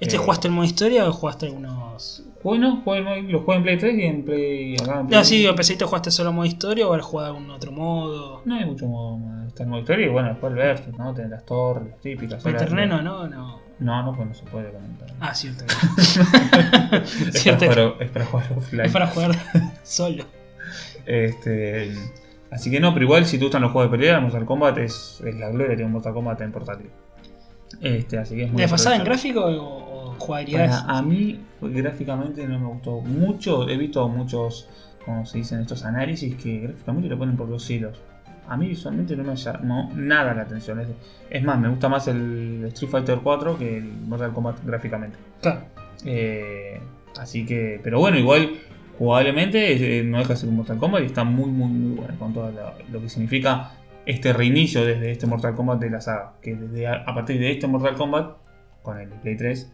¿Este 0.00 0.16
Eh, 0.16 0.18
jugaste 0.18 0.48
el 0.48 0.54
modo 0.54 0.64
historia 0.64 1.08
o 1.08 1.12
jugaste 1.12 1.46
algunos...? 1.46 2.24
Bueno, 2.42 2.80
jugué 2.84 3.00
lo 3.22 3.40
jugué 3.40 3.56
en 3.58 3.62
Play 3.62 3.78
3 3.78 3.98
y 3.98 4.02
en 4.02 4.24
Play. 4.24 4.74
Acá 4.74 5.00
en 5.00 5.06
Play 5.06 5.18
No, 5.18 5.24
sí, 5.24 5.38
digo, 5.38 5.50
¿empezaste 5.50 5.84
jugaste 5.84 6.10
solo 6.10 6.32
modo 6.32 6.46
historia 6.46 6.88
o 6.88 6.94
has 6.94 7.02
jugado 7.02 7.34
algún 7.34 7.50
otro 7.50 7.70
modo? 7.70 8.42
No 8.44 8.54
hay 8.54 8.64
mucho 8.64 8.86
modo. 8.86 9.18
más. 9.18 9.48
Está 9.48 9.64
el 9.64 9.68
modo 9.68 9.80
historia 9.80 10.06
y 10.06 10.08
bueno, 10.08 10.28
después 10.30 10.52
el 10.52 10.58
Versus, 10.58 10.96
¿no? 10.96 11.12
Tener 11.12 11.30
las 11.30 11.44
torres, 11.44 11.88
las 11.88 12.00
típicas. 12.00 12.44
¿El 12.46 12.56
terreno 12.56 13.02
no? 13.02 13.28
No. 13.28 13.60
No, 13.80 14.02
no, 14.02 14.14
pues 14.14 14.28
no 14.28 14.34
se 14.34 14.44
puede 14.44 14.70
comentar. 14.70 15.08
Ah, 15.20 15.34
cierto. 15.34 15.64
es, 16.92 17.42
cierto. 17.42 17.66
para 17.66 17.86
jugar, 17.86 18.02
es 18.02 18.10
para 18.10 18.24
jugar 18.26 18.52
offline. 18.56 18.86
Es 18.86 18.92
para 18.92 19.06
jugar 19.06 19.30
solo. 19.82 20.24
Este, 21.06 21.92
así 22.50 22.70
que 22.70 22.78
no, 22.78 22.92
pero 22.92 23.06
igual 23.06 23.24
si 23.26 23.38
te 23.38 23.44
gustan 23.44 23.62
los 23.62 23.72
juegos 23.72 23.90
de 23.90 23.98
pelea, 23.98 24.20
Mortal 24.20 24.44
Kombat 24.44 24.78
es, 24.78 25.22
es 25.24 25.34
la 25.36 25.48
gloria 25.48 25.76
de 25.76 25.84
un 25.84 25.92
Mortal 25.92 26.12
Kombat 26.12 26.40
en 26.42 26.52
portátil. 26.52 26.90
Este, 27.80 28.18
así 28.18 28.36
que 28.36 28.44
es 28.44 28.52
muy 28.52 28.60
¿Desfasada 28.60 28.96
en 28.96 29.04
gráfico 29.04 29.44
o, 29.44 29.89
Para- 30.68 30.80
a 30.98 31.02
mí 31.02 31.40
gráficamente 31.60 32.46
no 32.46 32.58
me 32.58 32.66
gustó 32.66 33.00
mucho. 33.00 33.68
He 33.68 33.76
visto 33.76 34.08
muchos, 34.08 34.68
como 35.04 35.24
se 35.26 35.38
dicen 35.38 35.60
estos 35.60 35.84
análisis, 35.84 36.34
que 36.36 36.60
gráficamente 36.60 37.08
lo 37.08 37.18
ponen 37.18 37.36
por 37.36 37.48
los 37.48 37.68
hilos. 37.70 38.00
A 38.48 38.56
mí 38.56 38.66
visualmente 38.68 39.16
no 39.16 39.22
me 39.24 39.36
llamó 39.36 39.90
nada 39.94 40.34
la 40.34 40.42
atención. 40.42 40.80
Es, 40.80 40.88
es 41.30 41.42
más, 41.44 41.58
me 41.58 41.68
gusta 41.68 41.88
más 41.88 42.08
el 42.08 42.64
Street 42.68 42.90
Fighter 42.90 43.18
4 43.22 43.58
que 43.58 43.78
el 43.78 43.84
Mortal 43.84 44.32
Kombat 44.32 44.64
gráficamente. 44.64 45.16
Claro. 45.40 45.60
Eh, 46.04 46.80
así 47.18 47.44
que, 47.46 47.80
pero 47.82 48.00
bueno, 48.00 48.18
igual 48.18 48.50
jugablemente 48.98 49.98
eh, 50.00 50.04
no 50.04 50.18
deja 50.18 50.30
de 50.34 50.36
ser 50.36 50.48
un 50.48 50.56
Mortal 50.56 50.78
Kombat 50.78 51.02
y 51.02 51.06
está 51.06 51.24
muy, 51.24 51.50
muy, 51.50 51.68
muy 51.68 51.96
bueno 51.96 52.18
con 52.18 52.32
todo 52.34 52.50
lo, 52.50 52.72
lo 52.92 53.00
que 53.00 53.08
significa 53.08 53.72
este 54.06 54.32
reinicio 54.32 54.84
desde 54.84 55.12
este 55.12 55.26
Mortal 55.26 55.54
Kombat 55.54 55.78
de 55.78 55.90
la 55.90 56.00
saga. 56.00 56.32
Que 56.42 56.54
desde 56.56 56.86
a, 56.88 57.04
a 57.06 57.14
partir 57.14 57.38
de 57.38 57.52
este 57.52 57.66
Mortal 57.68 57.94
Kombat, 57.94 58.36
con 58.82 58.98
el 58.98 59.08
Play 59.10 59.36
3, 59.36 59.72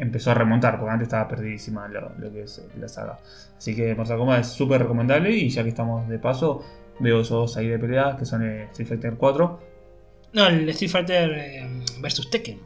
empezó 0.00 0.30
a 0.30 0.34
remontar, 0.34 0.78
porque 0.78 0.92
antes 0.92 1.06
estaba 1.06 1.28
perdidísima 1.28 1.86
lo, 1.88 2.12
lo 2.18 2.32
que 2.32 2.42
es 2.42 2.62
la 2.78 2.88
saga. 2.88 3.18
Así 3.56 3.74
que 3.76 3.94
Mortal 3.94 4.18
Kombat 4.18 4.40
es 4.40 4.48
súper 4.48 4.80
recomendable 4.82 5.30
y 5.30 5.48
ya 5.50 5.62
que 5.62 5.68
estamos 5.68 6.08
de 6.08 6.18
paso, 6.18 6.64
veo 6.98 7.20
esos 7.20 7.30
dos 7.30 7.56
ahí 7.56 7.68
de 7.68 7.78
pelea, 7.78 8.16
que 8.18 8.24
son 8.24 8.42
eh, 8.44 8.64
Street 8.72 8.88
Fighter 8.88 9.14
4 9.16 9.60
No, 10.32 10.46
el 10.46 10.68
Street 10.70 10.90
Fighter 10.90 11.30
eh, 11.32 11.68
versus 12.00 12.30
Tekken. 12.30 12.60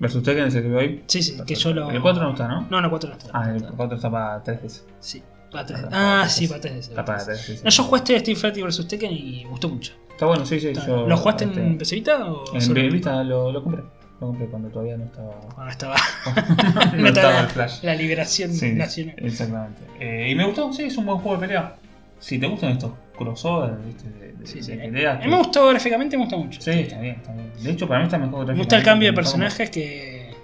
versus 0.00 0.22
Tekken, 0.22 0.46
es 0.46 0.54
el 0.54 0.62
que 0.62 0.68
veo 0.68 0.78
ahí. 0.80 1.04
Sí, 1.06 1.22
sí, 1.22 1.36
que 1.46 1.54
yo 1.54 1.72
lo... 1.74 1.90
El 1.90 2.00
4 2.00 2.22
no 2.22 2.30
está, 2.30 2.48
¿no? 2.48 2.66
No, 2.70 2.80
no, 2.80 2.88
4 2.90 3.10
no 3.10 3.16
está. 3.16 3.30
Ah, 3.32 3.50
el 3.54 3.62
4 3.64 3.96
está 3.96 4.10
para 4.10 4.42
3DS. 4.44 4.82
Sí, 5.00 5.22
para 5.52 5.66
3 5.66 5.80
Está 5.80 5.88
Ah, 5.92 6.18
para 6.20 6.28
sí, 6.28 6.46
3DS. 6.46 6.48
para 6.48 6.60
3 6.60 6.88
Está 6.88 7.04
para 7.04 7.18
3DS. 7.24 7.62
No, 7.64 7.70
yo 7.70 7.82
jugué 7.84 7.98
este 7.98 8.16
Street 8.16 8.36
Fighter 8.38 8.62
versus 8.64 8.88
Tekken 8.88 9.12
y 9.12 9.44
me 9.44 9.50
gustó 9.50 9.68
mucho. 9.68 9.92
Está 10.10 10.26
bueno, 10.26 10.44
sí, 10.46 10.58
sí. 10.58 10.72
yo, 10.74 11.06
¿Lo 11.06 11.16
jugaste 11.16 11.44
este, 11.44 11.60
en 11.64 11.78
PC 11.78 11.94
Vita 11.96 12.24
o 12.32 12.44
En 12.54 12.92
Vista 12.92 13.22
lo, 13.22 13.52
lo 13.52 13.62
compré. 13.62 13.82
Lo 14.20 14.26
compré 14.28 14.46
cuando 14.46 14.68
todavía 14.68 14.96
no 14.96 15.04
estaba. 15.04 15.30
Cuando 15.54 15.70
estaba, 15.70 15.94
no 16.26 16.32
no 16.96 17.08
estaba 17.08 17.08
estaba 17.08 17.40
el 17.40 17.46
Flash. 17.48 17.82
la 17.84 17.94
liberación 17.94 18.52
Sí, 18.52 18.72
nacional. 18.72 19.14
exactamente. 19.18 19.80
Eh, 20.00 20.30
y 20.30 20.34
me 20.34 20.44
gustó, 20.44 20.72
sí, 20.72 20.84
es 20.84 20.96
un 20.96 21.06
buen 21.06 21.18
juego 21.18 21.36
de 21.40 21.46
pelea. 21.46 21.74
Si 22.18 22.38
te 22.38 22.46
gustan 22.48 22.72
estos 22.72 22.92
crossovers, 23.16 23.84
¿viste? 23.86 24.10
De, 24.10 24.32
de, 24.32 24.46
Sí, 24.46 24.60
sí. 24.62 24.72
de 24.72 24.78
peleas, 24.78 25.18
A 25.20 25.24
mí 25.24 25.30
me 25.30 25.36
gustó 25.38 25.68
gráficamente, 25.68 26.16
me 26.16 26.24
gusta 26.24 26.36
mucho. 26.36 26.60
Sí, 26.60 26.70
está 26.70 26.98
bien, 27.00 27.14
está 27.16 27.32
bien. 27.32 27.52
De 27.62 27.70
hecho, 27.70 27.86
para 27.86 28.00
mí 28.00 28.06
está 28.06 28.18
mejor 28.18 28.46
Me 28.46 28.54
gusta 28.58 28.76
el 28.76 28.82
cambio 28.82 29.08
de 29.08 29.12
personaje 29.14 29.56
personajes 29.66 29.70
que 29.70 30.34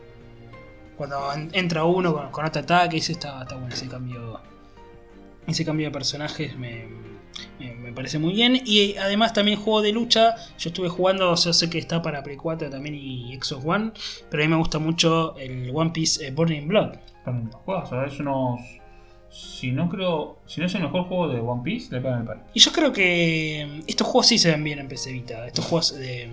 cuando 0.97 1.33
en- 1.33 1.51
entra 1.53 1.83
uno 1.85 2.13
con, 2.15 2.31
con 2.31 2.45
otro 2.45 2.63
ataque, 2.63 2.99
ese 2.99 3.13
está, 3.13 3.43
está 3.43 3.57
bueno 3.57 3.75
ese 3.75 3.89
cambio. 3.89 4.41
Ese 5.49 5.65
cambio 5.65 5.87
de 5.89 5.93
personajes 5.93 6.57
me, 6.57 6.87
me- 7.59 7.75
me 7.75 7.93
parece 7.93 8.19
muy 8.19 8.33
bien. 8.35 8.61
Y 8.65 8.97
además 8.97 9.33
también 9.33 9.59
juego 9.59 9.83
de 9.83 9.93
lucha. 9.93 10.35
Yo 10.59 10.69
estuve 10.71 10.89
jugando, 10.89 11.35
yo 11.35 11.53
sé 11.53 11.69
que 11.71 11.79
está 11.79 12.03
para 12.03 12.23
Play 12.23 12.37
4 12.37 12.71
también 12.71 12.95
y 12.95 13.35
Xbox 13.41 13.65
One. 13.65 13.93
Pero 14.31 14.43
a 14.43 14.47
mí 14.47 14.51
me 14.51 14.57
gusta 14.59 14.79
mucho 14.79 15.37
el 15.39 15.71
One 15.75 15.91
Piece 15.93 16.27
eh, 16.27 16.31
Burning 16.31 16.69
Blood. 16.69 16.95
Juegos, 17.65 17.91
es 18.13 18.21
unos. 18.21 18.61
Si 19.31 19.73
no 19.73 19.89
creo. 19.89 20.39
Si 20.47 20.61
no 20.61 20.67
es 20.67 20.75
el 20.77 20.83
mejor 20.83 21.05
juego 21.05 21.29
de 21.29 21.41
One 21.41 21.63
Piece, 21.65 21.93
le 21.93 22.01
pegan 22.01 22.21
el 22.21 22.27
palo. 22.27 22.41
Y 22.55 22.61
yo 22.61 22.71
creo 22.71 22.93
que 22.93 23.83
estos 23.87 24.07
juegos 24.07 24.27
sí 24.29 24.39
se 24.39 24.51
ven 24.51 24.63
bien 24.63 24.79
en 24.79 24.89
PC 24.89 25.11
Vita. 25.13 25.47
Estos 25.47 25.65
juegos 25.65 25.97
de, 25.99 26.29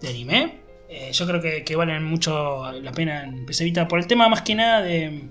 de 0.00 0.08
anime. 0.08 0.58
eh, 0.88 1.10
yo 1.12 1.26
creo 1.26 1.40
que, 1.40 1.62
que 1.64 1.76
valen 1.76 2.02
mucho 2.04 2.70
la 2.72 2.90
pena 2.92 3.24
en 3.24 3.46
PC 3.46 3.64
Vita. 3.64 3.86
Por 3.86 3.98
el 4.00 4.06
tema 4.08 4.28
más 4.28 4.42
que 4.42 4.54
nada 4.56 4.82
de, 4.82 5.28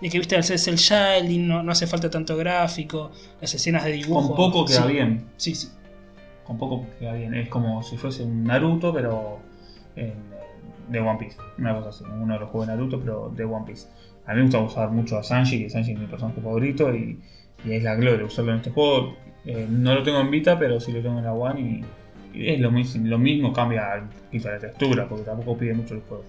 de 0.00 0.10
que 0.10 0.18
viste 0.18 0.36
al 0.36 0.44
ser 0.44 0.58
el 0.72 0.76
shading, 0.76 1.46
no, 1.46 1.62
no 1.62 1.72
hace 1.72 1.86
falta 1.86 2.08
tanto 2.10 2.36
gráfico. 2.36 3.10
Las 3.40 3.54
escenas 3.54 3.84
de 3.84 3.92
dibujo. 3.92 4.28
Con 4.28 4.36
poco 4.36 4.64
queda 4.64 4.86
sí, 4.86 4.92
bien. 4.92 5.26
Sí, 5.36 5.54
sí. 5.54 5.68
Con 6.44 6.58
poco 6.58 6.86
queda 6.98 7.14
bien. 7.14 7.34
Es 7.34 7.48
como 7.48 7.82
si 7.82 7.96
fuese 7.96 8.22
un 8.22 8.44
Naruto, 8.44 8.92
pero. 8.92 9.38
en, 9.96 10.28
de 10.88 11.00
One 11.00 11.18
Piece. 11.18 11.36
Una 11.58 11.74
cosa 11.74 11.90
así. 11.90 12.04
Uno 12.04 12.34
de 12.34 12.40
los 12.40 12.50
juegos 12.50 12.68
de 12.68 12.74
Naruto, 12.74 13.00
pero 13.00 13.32
de 13.34 13.44
One 13.44 13.66
Piece. 13.66 13.88
A 14.26 14.32
mí 14.32 14.38
me 14.38 14.42
gusta 14.42 14.58
usar 14.60 14.90
mucho 14.90 15.18
a 15.18 15.22
Sanji, 15.22 15.62
que 15.62 15.70
Sanji 15.70 15.92
es 15.92 15.98
mi 15.98 16.06
personaje 16.06 16.40
favorito 16.40 16.94
y, 16.94 17.18
y 17.64 17.72
es 17.72 17.82
la 17.82 17.94
gloria 17.94 18.26
usarlo 18.26 18.52
en 18.52 18.58
este 18.58 18.70
juego. 18.70 19.16
Eh, 19.44 19.66
no 19.70 19.94
lo 19.94 20.02
tengo 20.02 20.20
en 20.20 20.30
Vita, 20.30 20.58
pero 20.58 20.80
sí 20.80 20.92
lo 20.92 21.00
tengo 21.00 21.18
en 21.18 21.24
la 21.24 21.32
One 21.32 21.60
y, 22.34 22.38
y 22.38 22.48
es 22.50 22.60
lo 22.60 22.70
mismo, 22.70 23.06
lo 23.06 23.18
mismo 23.18 23.52
cambia 23.52 24.02
poquito 24.26 24.50
la 24.50 24.58
textura, 24.58 25.08
porque 25.08 25.24
tampoco 25.24 25.56
pide 25.56 25.74
mucho 25.74 25.94
el 25.94 26.00
juego. 26.02 26.24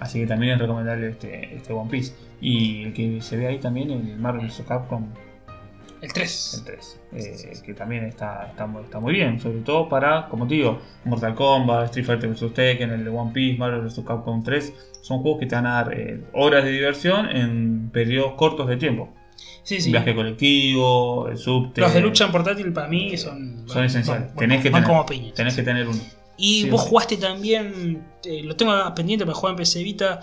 Así 0.00 0.20
que 0.20 0.26
también 0.26 0.54
es 0.54 0.58
recomendable 0.58 1.08
este, 1.10 1.54
este 1.54 1.72
One 1.72 1.90
Piece. 1.90 2.14
Y 2.40 2.84
el 2.84 2.92
que 2.94 3.20
se 3.20 3.36
ve 3.36 3.46
ahí 3.46 3.58
también, 3.58 3.90
el 3.90 4.16
Marvel 4.18 4.46
vs. 4.46 4.64
Capcom 4.66 5.06
El 6.00 6.12
3. 6.12 6.54
El 6.58 6.64
3. 6.64 7.00
eh, 7.12 7.52
que 7.64 7.74
también 7.74 8.04
está, 8.04 8.46
está, 8.48 8.66
muy- 8.66 8.82
está 8.82 8.98
muy 8.98 9.12
bien. 9.12 9.38
Sobre 9.38 9.58
todo 9.60 9.88
para, 9.90 10.26
como 10.28 10.46
te 10.48 10.54
digo, 10.54 10.80
Mortal 11.04 11.34
Kombat, 11.34 11.84
Street 11.86 12.06
Fighter 12.06 12.30
vs. 12.30 12.54
Tekken, 12.54 12.90
el 12.90 13.06
One 13.08 13.30
Piece, 13.34 13.58
Marvel 13.58 13.82
vs. 13.82 14.00
Capcom 14.06 14.42
3. 14.42 14.72
Son 15.02 15.20
juegos 15.20 15.40
que 15.40 15.46
te 15.46 15.54
van 15.54 15.66
a 15.66 15.74
dar 15.82 15.92
eh, 15.92 16.22
horas 16.32 16.64
de 16.64 16.70
diversión 16.70 17.28
en 17.28 17.90
periodos 17.92 18.32
cortos 18.34 18.66
de 18.68 18.76
tiempo. 18.78 19.10
Sí, 19.62 19.80
sí. 19.80 19.90
Viaje 19.90 20.14
colectivo, 20.14 21.28
el 21.28 21.36
subte. 21.36 21.80
Los 21.82 21.92
de 21.94 22.00
lucha 22.00 22.24
en 22.26 22.32
portátil 22.32 22.72
para 22.72 22.88
mí 22.88 23.16
son. 23.16 23.68
Son 23.68 23.84
esenciales. 23.84 24.28
van- 24.28 24.36
tenés 24.36 24.62
que 24.62 24.70
tener, 24.70 24.84
como 24.86 25.04
piñas. 25.06 25.34
tenés 25.34 25.54
que 25.56 25.62
tener 25.62 25.86
uno. 25.86 25.98
Y 26.40 26.62
Sí, 26.62 26.70
vos 26.70 26.80
jugaste 26.82 27.16
también, 27.18 28.02
eh, 28.24 28.42
lo 28.42 28.56
tengo 28.56 28.72
pendiente 28.94 29.24
para 29.26 29.36
jugar 29.36 29.52
en 29.52 29.56
PC 29.58 29.82
Vita, 29.82 30.20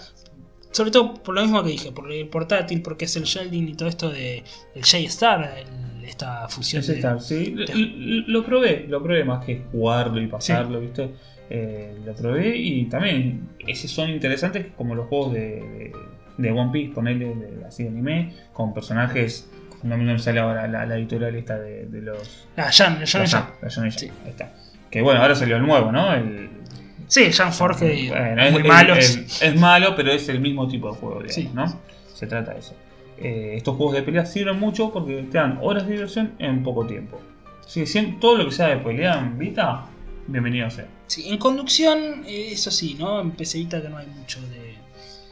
sobre 0.71 0.91
todo 0.91 1.13
por 1.13 1.35
lo 1.35 1.41
mismo 1.41 1.63
que 1.63 1.69
dije, 1.69 1.91
por 1.91 2.11
el 2.11 2.27
portátil, 2.27 2.81
porque 2.81 3.05
es 3.05 3.15
el 3.15 3.23
Sheldon 3.23 3.67
y 3.69 3.73
todo 3.75 3.87
esto 3.89 4.09
de 4.09 4.43
el 4.75 4.83
J-Star, 4.83 5.63
esta 6.05 6.47
fusión 6.49 6.81
de... 6.85 6.93
está, 6.95 7.19
sí. 7.19 7.53
Lo, 7.55 7.65
de- 7.65 7.75
lo- 7.75 8.27
lo 8.27 8.45
probé, 8.45 8.85
lo 8.87 9.01
probé 9.03 9.23
más 9.25 9.45
que 9.45 9.63
jugarlo 9.71 10.21
y 10.21 10.27
pasarlo, 10.27 10.79
¿viste? 10.81 11.11
Eh, 11.49 11.95
lo 12.05 12.13
probé 12.15 12.57
y 12.57 12.85
también 12.85 13.49
esos 13.67 13.89
son 13.91 14.09
interesantes 14.09 14.67
como 14.75 14.95
los 14.95 15.07
juegos 15.07 15.33
de, 15.33 15.39
de, 15.39 15.91
de 16.37 16.51
One 16.51 16.71
Piece, 16.71 16.93
ponerle 16.93 17.33
de, 17.35 17.65
así 17.65 17.83
de 17.83 17.89
anime, 17.89 18.33
con 18.53 18.73
personajes. 18.73 19.49
No 19.83 19.95
no 19.95 20.03
me 20.11 20.17
sale 20.19 20.39
ahora 20.39 20.67
la, 20.67 20.85
la 20.87 20.97
editorial 20.97 21.35
esta 21.35 21.57
de, 21.59 21.85
los. 22.01 22.47
Ah, 22.57 22.69
Jan, 22.71 22.95
Jan, 23.05 23.21
la 23.21 23.27
Jan. 23.69 23.91
Sí. 23.91 24.09
ahí 24.25 24.31
está. 24.31 24.53
Que 24.97 25.03
bueno, 25.03 25.21
ahora 25.21 25.35
salió 25.35 25.57
el 25.57 25.61
nuevo, 25.63 25.91
¿no? 25.91 26.11
El, 26.11 26.49
Sí, 27.07 27.31
Jan 27.31 27.53
Forge, 27.53 28.09
bueno, 28.09 28.41
es, 28.41 28.51
muy 28.51 28.63
es- 29.41 29.55
malo, 29.55 29.95
pero 29.95 30.11
es 30.11 30.27
el 30.27 30.39
mismo 30.39 30.67
tipo 30.67 30.91
de 30.91 30.97
juego, 30.97 31.21
digamos, 31.21 31.35
Sí. 31.35 31.49
¿no? 31.53 31.79
Se 32.15 32.25
trata 32.25 32.53
de 32.55 32.59
eso. 32.61 32.73
Eh, 33.19 33.53
estos 33.57 33.75
juegos 33.77 33.93
de 33.95 34.01
pelea 34.01 34.25
sirven 34.25 34.59
mucho 34.59 34.91
porque 34.91 35.21
te 35.31 35.37
dan 35.37 35.59
horas 35.61 35.85
de 35.85 35.93
diversión 35.93 36.33
en 36.39 36.63
poco 36.63 36.85
tiempo. 36.87 37.21
Si- 37.67 37.85
todo 38.19 38.37
lo 38.39 38.45
que 38.45 38.51
sea 38.51 38.69
de 38.69 38.77
pelea 38.77 39.19
en 39.19 39.37
Vita, 39.37 39.85
bienvenido 40.25 40.67
sea. 40.71 40.87
Sí, 41.05 41.29
en 41.29 41.37
conducción, 41.37 42.23
eh, 42.25 42.49
eso 42.53 42.71
sí, 42.71 42.95
¿no? 42.99 43.21
En 43.21 43.29
PC 43.31 43.59
Vita 43.59 43.79
que 43.81 43.89
no 43.89 43.97
hay 43.97 44.07
mucho 44.07 44.41
de... 44.49 44.66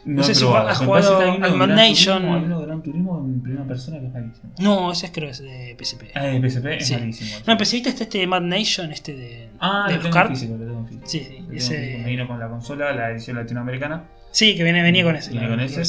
No, 0.06 0.22
sé 0.24 0.36
si 0.36 0.44
has 0.46 0.78
jugado 0.78 0.88
parece 0.92 1.10
que 1.18 1.24
hay 1.24 1.36
uno 1.38 1.46
al 1.46 1.52
de 1.52 1.58
Gran 1.58 1.70
Mad 1.70 1.76
Nation. 1.76 2.18
Turismo, 2.22 2.36
Hay 2.38 2.44
uno 2.46 2.60
de 2.60 2.66
Gran 2.68 2.84
Turismo 2.84 3.26
en 3.26 3.42
primera 3.42 3.64
persona 3.66 4.00
que 4.00 4.06
es 4.06 4.14
malísimo. 4.14 4.54
No, 4.60 4.92
ese 4.92 5.12
creo 5.12 5.26
que 5.28 5.32
es 5.32 5.40
de 5.40 5.76
PSP. 5.80 6.04
Ah, 6.16 6.28
el 6.28 6.42
PSP 6.50 6.66
es 6.78 6.88
Sí. 6.88 6.94
malísimo. 6.94 7.30
No, 7.48 7.54
en 7.54 7.58
Vita 7.58 7.90
está 7.90 8.04
este 8.04 8.18
de 8.20 8.28
Mad 8.28 8.42
Nation, 8.42 8.92
este 8.92 9.16
de, 9.16 9.50
Ah, 9.60 9.86
de 9.88 9.96
lo 9.96 9.98
los 9.98 10.04
tengo 10.04 10.06
en 10.08 10.12
cards. 10.14 10.40
físico, 10.40 10.58
lo 10.58 10.66
tengo 10.66 10.80
en 10.80 10.88
físico. 10.88 11.08
Sí, 11.08 11.20
sí, 11.28 11.46
Lo 11.50 11.58
ese- 11.58 11.78
físico. 11.80 11.98
Me 12.04 12.10
vino 12.10 12.28
con 12.28 12.40
la 12.40 12.48
consola, 12.50 12.94
la 12.94 13.10
edición 13.12 13.36
latinoamericana. 13.38 14.04
Sí, 14.32 14.56
que 14.56 14.64
viene, 14.64 14.84
venía 14.84 15.04
con 15.04 15.16
ese. 15.16 15.32
Viene 15.32 15.48
la- 15.48 15.52
con 15.56 15.60
ese. 15.62 15.82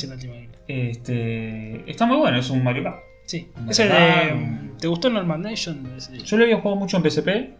Este, 0.68 1.90
está 1.90 2.06
muy 2.06 2.16
bueno, 2.16 2.38
es 2.38 2.48
un 2.50 2.62
Mario 2.64 2.84
Kart. 2.84 2.98
Sí, 3.26 3.48
ese 3.68 3.86
de. 3.88 4.56
¿Te 4.80 4.88
gustó 4.88 5.08
el 5.08 5.24
Mad 5.26 5.38
Nation? 5.38 5.82
Yo 6.24 6.36
lo 6.36 6.44
había 6.44 6.56
jugado 6.56 6.76
mucho 6.76 6.96
en 6.96 7.02
PSP. 7.02 7.50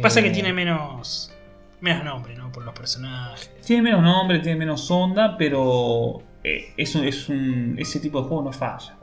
Pasa 0.00 0.22
que 0.22 0.28
Eh, 0.28 0.32
tiene 0.32 0.52
menos. 0.52 1.32
Menos 1.80 2.04
nombre, 2.04 2.34
¿no? 2.36 2.50
Por 2.52 2.64
los 2.64 2.74
personajes. 2.74 3.50
Tiene 3.64 3.82
menos 3.82 4.02
nombre, 4.02 4.38
tiene 4.40 4.58
menos 4.58 4.90
onda, 4.90 5.36
pero 5.36 6.22
eh, 6.44 6.72
es 6.76 6.94
un, 6.94 7.04
es 7.04 7.28
un- 7.28 7.76
ese 7.78 8.00
tipo 8.00 8.20
de 8.22 8.28
juego 8.28 8.42
no 8.44 8.52
falla. 8.52 8.96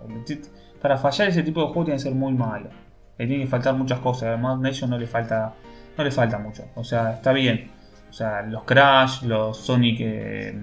Para 0.81 0.97
fallar 0.97 1.29
ese 1.29 1.43
tipo 1.43 1.61
de 1.61 1.67
juego 1.67 1.85
tiene 1.85 1.97
que 1.97 2.03
ser 2.03 2.13
muy 2.15 2.33
malo. 2.33 2.69
Le 3.17 3.25
tiene 3.27 3.43
que 3.43 3.49
faltar 3.49 3.73
muchas 3.75 3.99
cosas. 3.99 4.35
A 4.35 4.37
Mad 4.37 4.57
Nation 4.57 4.89
no 4.89 4.97
le 4.97 5.07
falta, 5.07 5.53
no 5.97 6.03
le 6.03 6.11
falta 6.11 6.37
mucho. 6.37 6.65
O 6.75 6.83
sea, 6.83 7.13
está 7.13 7.31
bien. 7.33 7.71
O 8.09 8.13
sea, 8.13 8.43
los 8.43 8.63
Crash, 8.63 9.23
los 9.23 9.57
Sonic, 9.57 9.97
eh, 9.99 10.55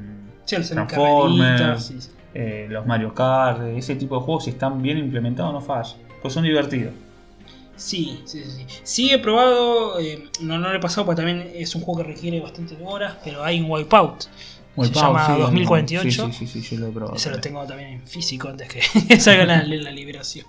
Sí, 0.44 0.56
Transformers. 0.56 1.60
carreritas, 1.60 1.86
sí, 1.86 2.00
sí. 2.00 2.10
eh, 2.34 2.66
los 2.70 2.86
Mario 2.86 3.12
Kart, 3.14 3.60
ese 3.62 3.96
tipo 3.96 4.16
de 4.18 4.22
juegos, 4.22 4.44
si 4.44 4.50
están 4.50 4.80
bien 4.82 4.98
implementados, 4.98 5.52
no 5.52 5.60
falla. 5.60 5.96
Pues 6.22 6.32
son 6.34 6.44
divertidos. 6.44 6.92
Sí, 7.76 8.20
sí, 8.24 8.42
sí, 8.44 8.66
sí. 8.82 9.10
He 9.12 9.18
probado. 9.18 9.98
eh, 10.00 10.28
no, 10.40 10.58
no 10.58 10.68
lo 10.70 10.74
he 10.76 10.80
pasado 10.80 11.04
porque 11.06 11.22
también 11.22 11.50
es 11.54 11.74
un 11.74 11.82
juego 11.82 12.02
que 12.02 12.08
requiere 12.12 12.40
bastante 12.40 12.76
horas. 12.84 13.16
Pero 13.24 13.42
hay 13.44 13.60
un 13.60 13.70
Wipeout. 13.70 14.24
Wipeout, 14.76 14.94
llama 15.02 15.26
sí, 15.26 15.40
2048. 15.40 16.32
Sí, 16.32 16.46
sí, 16.46 16.62
sí, 16.62 16.76
yo 16.76 16.80
lo 16.82 16.88
he 16.88 16.92
probado. 16.92 17.16
Ese 17.16 17.30
lo 17.30 17.40
tengo 17.40 17.64
también 17.66 17.90
en 17.90 18.06
físico 18.06 18.48
antes 18.48 18.68
que 18.68 18.82
salga 19.20 19.44
la, 19.44 19.62
la 19.64 19.90
liberación. 19.90 20.46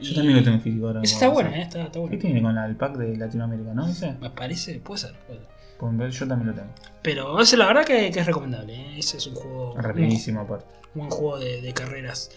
Yo 0.00 0.10
Y 0.10 0.14
también 0.14 0.36
lo 0.38 0.42
tengo 0.42 0.56
en 0.56 0.62
físico 0.62 0.86
ahora. 0.88 1.00
Ese 1.02 1.14
está 1.14 1.28
bueno, 1.28 1.50
eh, 1.50 1.62
está, 1.62 1.80
está 1.82 1.92
¿Qué 1.92 1.98
bueno. 2.00 2.18
tiene 2.18 2.42
con 2.42 2.54
la- 2.54 2.66
el 2.66 2.76
pack 2.76 2.96
de 2.96 3.16
Latinoamérica, 3.16 3.72
no? 3.74 3.88
¿Ese? 3.88 4.12
Me 4.20 4.30
parece, 4.30 4.80
puede 4.80 5.00
ser. 5.00 5.14
puede 5.26 5.40
ser. 5.40 5.48
Pues 5.78 6.14
yo 6.18 6.28
también 6.28 6.48
lo 6.50 6.54
tengo. 6.54 6.72
Pero 7.02 7.40
ese 7.40 7.56
la 7.56 7.66
verdad 7.66 7.84
que, 7.84 8.10
que 8.12 8.20
es 8.20 8.26
recomendable. 8.26 8.74
¿eh? 8.74 8.98
Ese 8.98 9.16
es 9.16 9.26
un 9.26 9.34
juego. 9.34 9.72
un- 9.74 9.82
Rapidísimo 9.82 10.40
aparte. 10.40 10.66
buen 10.94 11.10
juego 11.10 11.38
de, 11.38 11.60
de 11.60 11.72
carreras. 11.72 12.30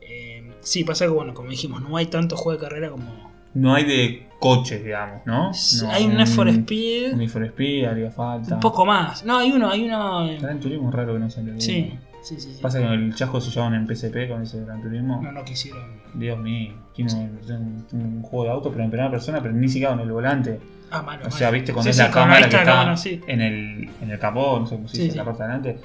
Eh, 0.00 0.52
sí, 0.60 0.84
pasa 0.84 1.04
que, 1.06 1.10
bueno, 1.10 1.34
como 1.34 1.50
dijimos, 1.50 1.82
no 1.82 1.96
hay 1.96 2.06
tanto 2.06 2.36
juego 2.36 2.58
de 2.60 2.64
carrera 2.68 2.90
como. 2.90 3.32
No 3.54 3.74
hay 3.74 3.84
de 3.84 4.26
coches, 4.40 4.84
digamos, 4.84 5.22
¿no? 5.24 5.52
No, 5.82 5.90
hay 5.90 6.04
un 6.04 6.16
Need 6.16 6.26
for 6.26 6.46
Un 6.48 6.54
Speed, 6.56 7.14
Need 7.14 7.28
for 7.28 7.44
Speed, 7.44 7.84
haría 7.86 8.10
falta. 8.10 8.54
un 8.56 8.60
poco 8.60 8.84
más. 8.84 9.24
No, 9.24 9.38
hay 9.38 9.52
uno, 9.52 9.70
hay 9.70 9.84
uno. 9.86 10.26
eh, 10.28 10.38
Gran 10.40 10.60
Turismo 10.60 10.88
es 10.90 10.94
raro 10.94 11.14
que 11.14 11.18
no 11.20 11.30
salió. 11.30 11.58
sí, 11.60 11.94
sí, 12.22 12.40
sí. 12.40 12.52
sí. 12.54 12.58
Pasa 12.60 12.78
que 12.80 12.84
el 12.86 13.14
chasco 13.14 13.40
se 13.40 13.50
llevaban 13.50 13.74
en 13.74 13.86
PSP 13.86 14.28
con 14.28 14.42
ese 14.42 14.64
Gran 14.64 14.82
Turismo. 14.82 15.20
No, 15.22 15.32
no 15.32 15.44
quisieron. 15.44 15.82
Dios 16.14 16.38
mío, 16.38 16.74
tiene 16.94 17.12
un, 17.14 17.86
un 17.92 18.22
juego 18.22 18.44
de 18.44 18.50
auto, 18.50 18.70
pero 18.70 18.84
en 18.84 18.90
primera 18.90 19.10
persona, 19.10 19.40
pero 19.40 19.54
ni 19.54 19.68
siquiera 19.68 19.92
con 19.92 20.00
el 20.00 20.12
volante. 20.12 20.60
Ah, 20.90 21.02
malo. 21.02 21.26
O 21.26 21.30
sea, 21.30 21.50
viste, 21.50 21.72
esa 21.72 21.92
sí, 21.92 22.02
con 22.02 22.12
cámara 22.12 22.48
que 22.48 22.56
está 22.56 22.94
en, 23.26 23.40
el, 23.40 23.90
en 24.02 24.10
el 24.10 24.18
capó, 24.18 24.58
no 24.60 24.66
sé 24.66 24.76
cómo 24.76 24.88
se 24.88 24.98
dice, 24.98 25.12
en 25.12 25.16
la 25.16 25.24
parte 25.24 25.42
de 25.42 25.48
adelante. 25.48 25.80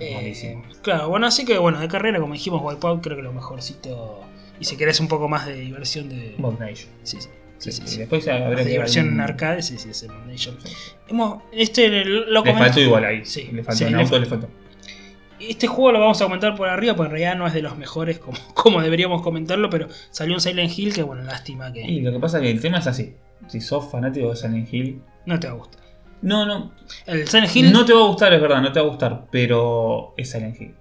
Eh, 0.00 0.60
claro, 0.82 1.08
bueno, 1.08 1.26
así 1.28 1.44
que, 1.44 1.56
bueno, 1.58 1.78
de 1.78 1.86
carrera, 1.88 2.18
como 2.18 2.32
dijimos, 2.34 2.60
Wipeout 2.62 3.02
creo 3.02 3.16
que 3.16 3.22
lo 3.22 3.32
mejorcito. 3.32 4.20
Y 4.60 4.64
si 4.64 4.76
querés 4.76 5.00
un 5.00 5.08
poco 5.08 5.28
más 5.28 5.46
de 5.46 5.54
diversión 5.56 6.08
de. 6.08 6.34
Mod 6.38 6.58
Nation. 6.58 6.90
Sí, 7.02 7.20
sí. 7.20 7.28
Sí, 7.58 7.72
sí, 7.72 7.98
después 8.00 8.24
que 8.24 8.64
diversión 8.64 9.08
en 9.08 9.20
arcade, 9.20 9.62
sí, 9.62 9.78
sí, 9.78 9.90
ese 9.90 10.08
Mod 10.08 10.26
Nation. 10.26 10.56
Hemos, 11.08 11.42
este 11.52 12.04
lo 12.04 12.44
Le 12.44 12.52
faltó 12.54 12.80
igual 12.80 13.04
ahí. 13.04 13.24
Sí, 13.24 13.48
le 13.52 13.62
faltó 13.62 13.86
en 13.86 13.94
auto, 13.94 14.18
le 14.18 14.26
faltó. 14.26 14.48
Este 15.40 15.66
juego 15.66 15.92
lo 15.92 16.00
vamos 16.00 16.20
a 16.20 16.24
comentar 16.24 16.54
por 16.54 16.68
arriba, 16.68 16.94
porque 16.94 17.06
en 17.06 17.10
realidad 17.12 17.36
no 17.36 17.46
es 17.46 17.52
de 17.54 17.60
los 17.62 17.76
mejores 17.76 18.18
como, 18.18 18.38
como 18.54 18.80
deberíamos 18.82 19.22
comentarlo, 19.22 19.68
pero 19.70 19.88
salió 20.10 20.34
un 20.34 20.40
Silent 20.40 20.76
Hill 20.76 20.92
que, 20.94 21.02
bueno, 21.02 21.22
lástima 21.22 21.72
que 21.72 21.82
Y 21.82 22.00
lo 22.00 22.12
que 22.12 22.18
pasa 22.18 22.38
es 22.38 22.42
que 22.44 22.50
el 22.50 22.60
tema 22.60 22.78
es 22.78 22.86
así. 22.86 23.14
Si 23.48 23.60
sos 23.60 23.90
fanático 23.90 24.30
de 24.30 24.36
Silent 24.36 24.72
Hill. 24.72 25.00
no 25.26 25.38
te 25.40 25.46
va 25.48 25.54
a 25.54 25.56
gustar. 25.56 25.80
No, 26.22 26.46
no. 26.46 26.72
El 27.06 27.26
Silent 27.28 27.54
Hill, 27.54 27.72
No 27.72 27.84
te 27.84 27.92
va 27.92 28.00
a 28.00 28.06
gustar, 28.08 28.32
es 28.32 28.40
verdad, 28.40 28.62
no 28.62 28.72
te 28.72 28.80
va 28.80 28.86
a 28.86 28.88
gustar. 28.88 29.26
Pero 29.30 30.14
es 30.16 30.30
Silent 30.30 30.58
Hill. 30.60 30.74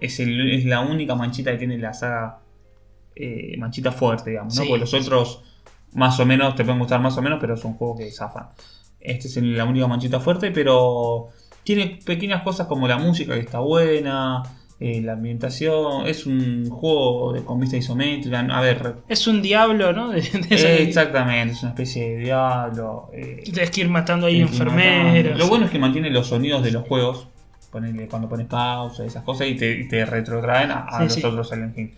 Es, 0.00 0.18
el- 0.20 0.52
es 0.52 0.64
la 0.64 0.80
única 0.80 1.14
manchita 1.14 1.52
que 1.52 1.58
tiene 1.58 1.78
la 1.78 1.92
saga. 1.94 2.40
Eh, 3.16 3.56
manchita 3.58 3.90
fuerte, 3.92 4.30
digamos, 4.30 4.54
¿no? 4.54 4.62
Sí, 4.62 4.68
Porque 4.68 4.80
los 4.80 4.94
otros, 4.94 5.42
más 5.94 6.20
o 6.20 6.26
menos, 6.26 6.54
te 6.54 6.64
pueden 6.64 6.78
gustar 6.78 7.00
más 7.00 7.16
o 7.16 7.22
menos, 7.22 7.38
pero 7.40 7.56
son 7.56 7.74
juegos 7.74 7.98
que 7.98 8.10
zafan. 8.12 8.48
Este 9.00 9.28
es 9.28 9.36
la 9.38 9.64
única 9.64 9.86
manchita 9.86 10.20
fuerte, 10.20 10.50
pero 10.50 11.28
tiene 11.64 11.98
pequeñas 12.04 12.42
cosas 12.42 12.66
como 12.66 12.86
la 12.88 12.98
música 12.98 13.34
que 13.34 13.40
está 13.40 13.60
buena, 13.60 14.42
eh, 14.80 15.00
la 15.00 15.12
ambientación. 15.14 16.06
Es 16.06 16.26
un 16.26 16.68
juego 16.68 17.32
de, 17.32 17.42
con 17.44 17.58
vista 17.60 17.76
isométrica. 17.76 18.40
A 18.40 18.60
ver, 18.60 18.96
es 19.08 19.26
un 19.26 19.40
diablo, 19.42 19.92
¿no? 19.92 20.08
De, 20.10 20.18
eh, 20.20 20.82
exactamente, 20.82 21.54
es 21.54 21.62
una 21.62 21.70
especie 21.70 22.10
de 22.10 22.16
diablo. 22.24 23.10
eh, 23.14 23.42
Tienes 23.44 23.70
que 23.70 23.80
ir 23.82 23.88
matando 23.88 24.26
ahí 24.26 24.40
enfermeros. 24.40 25.38
Lo 25.38 25.48
bueno 25.48 25.66
es 25.66 25.70
que 25.70 25.78
mantiene 25.78 26.10
los 26.10 26.26
sonidos 26.26 26.62
de 26.62 26.72
los 26.72 26.86
juegos. 26.86 27.28
Ponele 27.70 28.06
cuando 28.08 28.28
pones 28.28 28.46
pausa, 28.46 29.04
esas 29.04 29.22
cosas, 29.24 29.48
y 29.48 29.54
te, 29.54 29.70
y 29.80 29.88
te 29.88 30.04
retrotraen 30.06 30.70
a, 30.70 30.84
a 30.84 30.98
Sí, 30.98 31.04
los 31.04 31.14
sí. 31.14 31.24
otros 31.24 31.48
Silent 31.48 31.76
Hill. 31.78 31.94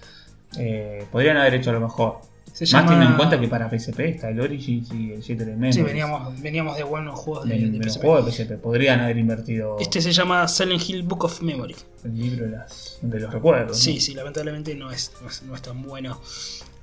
Eh, 0.56 1.04
podrían 1.12 1.36
haber 1.36 1.54
hecho 1.54 1.72
lo 1.72 1.80
mejor. 1.80 2.20
Se 2.52 2.64
Más 2.64 2.72
llama- 2.72 2.86
teniendo 2.88 3.10
en 3.10 3.16
cuenta 3.16 3.38
que 3.40 3.46
para 3.46 3.68
PSP 3.70 4.00
está 4.08 4.30
el 4.30 4.40
Origins 4.40 4.90
y 4.92 5.12
el 5.12 5.22
7 5.22 5.42
Elementos. 5.44 5.76
Sí, 5.76 5.82
veníamos, 5.82 6.40
veníamos 6.40 6.76
de 6.76 6.82
buenos 6.82 7.18
juegos 7.18 7.46
de, 7.48 7.54
de, 7.56 7.70
de 7.70 7.78
de 7.78 7.84
PSP. 7.90 8.00
juegos 8.02 8.26
de 8.26 8.32
PSP. 8.32 8.52
Podrían 8.60 9.00
haber 9.00 9.16
invertido 9.18 9.76
Este 9.78 10.00
se 10.00 10.12
llama 10.12 10.48
Silent 10.48 10.82
Hill 10.88 11.02
Book 11.04 11.24
of 11.26 11.40
Memory. 11.42 11.76
el 12.04 12.18
libro 12.18 12.46
de, 12.46 12.50
las, 12.52 12.98
de 13.02 13.20
los 13.20 13.32
recuerdos. 13.32 13.78
Sí, 13.78 13.94
¿no? 13.94 14.00
sí, 14.00 14.14
lamentablemente 14.14 14.74
no 14.74 14.90
es, 14.90 15.12
no 15.22 15.28
es, 15.28 15.42
no 15.44 15.54
es 15.54 15.62
tan 15.62 15.82
bueno. 15.82 16.20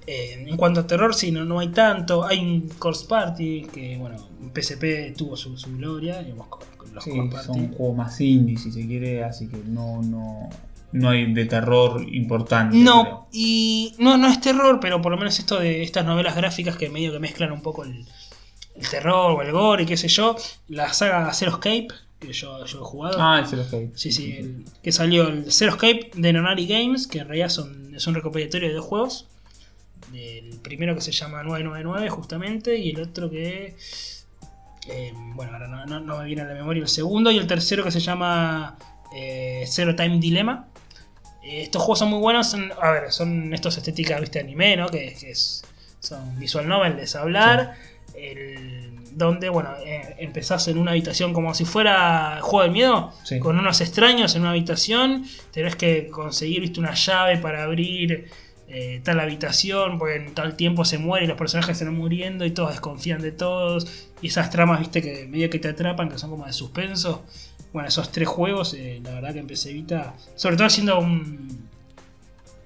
Eh, 0.07 0.45
en 0.47 0.55
cuanto 0.55 0.82
a 0.82 0.88
terror, 0.88 1.13
sí, 1.16 1.32
no, 1.32 1.43
no 1.43 1.59
hay 1.59 1.70
tanto. 1.70 2.24
Hay 2.24 2.39
un 2.39 2.70
Corpse 2.80 3.07
Party 3.07 3.63
que, 3.74 3.97
bueno, 3.97 4.16
en 4.41 4.51
PSP 4.53 5.13
tuvo 5.18 5.36
su, 5.36 5.57
su 5.57 5.76
gloria, 5.76 6.22
digamos, 6.22 6.47
con, 6.47 6.61
con 6.78 6.93
los 6.93 7.03
Sí, 7.03 7.11
son 7.43 7.74
juegos 7.74 7.97
más 7.97 8.22
indie 8.22 8.55
si 8.57 8.72
se 8.72 8.86
quiere, 8.88 9.24
así 9.26 9.47
que 9.47 9.57
no, 9.66 10.01
no, 10.03 10.47
no 10.95 11.09
hay 11.09 11.33
de 11.33 11.45
terror 11.45 12.03
importante. 12.11 12.77
No, 12.77 13.03
creo. 13.03 13.27
y 13.31 13.93
no, 13.99 14.17
no 14.17 14.27
es 14.27 14.39
terror, 14.41 14.79
pero 14.81 15.01
por 15.01 15.11
lo 15.11 15.17
menos 15.17 15.37
esto 15.39 15.59
de 15.59 15.83
estas 15.83 16.05
novelas 16.05 16.35
gráficas 16.35 16.75
que 16.77 16.89
medio 16.89 17.11
que 17.11 17.19
mezclan 17.19 17.51
un 17.51 17.61
poco 17.61 17.83
el, 17.83 18.05
el 18.75 18.89
terror 18.89 19.31
o 19.37 19.41
el 19.41 19.51
gore 19.51 19.83
y 19.83 19.85
qué 19.85 19.97
sé 19.97 20.07
yo. 20.07 20.35
La 20.67 20.91
saga 20.93 21.31
Zero 21.33 21.51
Escape, 21.51 21.87
que 22.19 22.33
yo, 22.33 22.65
yo 22.65 22.79
he 22.79 22.83
jugado. 22.83 23.17
Ah, 23.21 23.41
lo 23.41 23.63
sé. 23.63 23.91
Sí, 23.95 24.11
sí, 24.11 24.35
el- 24.37 24.65
que 24.81 24.91
salió 24.91 25.27
el 25.27 25.51
Zero 25.51 25.71
Escape 25.71 26.11
de 26.15 26.33
Nonari 26.33 26.65
Games, 26.67 27.07
que 27.07 27.19
en 27.19 27.27
realidad 27.27 27.49
son, 27.49 27.93
es 27.95 28.05
un 28.07 28.15
recopilatorio 28.15 28.69
de 28.69 28.73
dos 28.75 28.85
juegos. 28.85 29.27
El 30.13 30.59
primero 30.61 30.93
que 30.95 31.01
se 31.01 31.11
llama 31.11 31.43
999 31.43 32.09
justamente, 32.09 32.77
y 32.77 32.91
el 32.91 33.01
otro 33.01 33.29
que... 33.29 33.75
eh, 34.87 35.13
bueno, 35.33 35.53
ahora 35.53 35.67
no, 35.67 35.85
no- 35.85 35.99
no 35.99 36.17
me 36.19 36.25
viene 36.25 36.43
a 36.43 36.45
la 36.45 36.53
memoria 36.53 36.81
el 36.83 36.87
segundo, 36.87 37.31
y 37.31 37.37
el 37.37 37.47
tercero 37.47 37.83
que 37.83 37.91
se 37.91 37.99
llama 37.99 38.77
eh, 39.15 39.63
Zero 39.67 39.95
Time 39.95 40.19
Dilemma. 40.19 40.67
Eh, 41.45 41.61
estos 41.63 41.81
juegos 41.81 41.99
son 41.99 42.09
muy 42.09 42.19
buenos, 42.19 42.49
son, 42.49 42.71
a 42.81 42.91
ver, 42.91 43.11
son 43.11 43.53
estos 43.53 43.77
estéticas, 43.77 44.19
viste, 44.19 44.39
anime, 44.39 44.75
¿no? 44.77 44.89
Que, 44.89 45.15
que 45.19 45.31
es, 45.31 45.63
son 45.99 46.39
visual 46.39 46.67
novels, 46.67 47.15
hablar. 47.15 47.75
El, 48.15 48.91
donde, 49.11 49.47
bueno, 49.47 49.69
eh, 49.85 50.15
empezás 50.19 50.67
en 50.67 50.77
una 50.77 50.91
habitación 50.91 51.31
como 51.33 51.53
si 51.53 51.63
fuera 51.63 52.39
juego 52.41 52.63
del 52.63 52.71
miedo, 52.71 53.13
Sí. 53.23 53.39
con 53.39 53.57
unos 53.57 53.79
extraños 53.79 54.35
en 54.35 54.41
una 54.41 54.49
habitación, 54.51 55.25
tenés 55.51 55.77
que 55.77 56.07
conseguir, 56.09 56.59
viste, 56.61 56.81
una 56.81 56.93
llave 56.95 57.37
para 57.37 57.63
abrir 57.63 58.29
eh, 58.67 58.99
tal 59.05 59.19
habitación, 59.21 59.97
porque 59.99 60.15
en 60.17 60.33
tal 60.33 60.57
tiempo 60.57 60.83
se 60.83 60.97
muere 60.97 61.25
y 61.25 61.27
los 61.29 61.37
personajes 61.37 61.77
se 61.77 61.85
van 61.85 61.95
muriendo 61.95 62.45
y 62.45 62.51
todos 62.51 62.71
desconfían 62.71 63.21
de 63.21 63.31
todos, 63.31 64.09
y 64.21 64.27
esas 64.27 64.49
tramas, 64.49 64.79
viste, 64.79 65.01
que 65.01 65.27
medio 65.27 65.49
que 65.49 65.59
te 65.59 65.69
atrapan, 65.69 66.09
que 66.09 66.17
son 66.17 66.29
como 66.31 66.45
de 66.45 66.51
suspenso. 66.53 67.23
Bueno, 67.76 67.89
esos 67.89 68.09
tres 68.09 68.30
juegos, 68.30 68.73
eh, 68.73 69.01
la 69.03 69.15
verdad 69.15 69.34
que 69.34 69.39
empecé 69.39 69.73
Vita, 69.73 70.13
sobre 70.36 70.55
todo 70.55 70.67
haciendo 70.67 70.97
un 70.97 71.67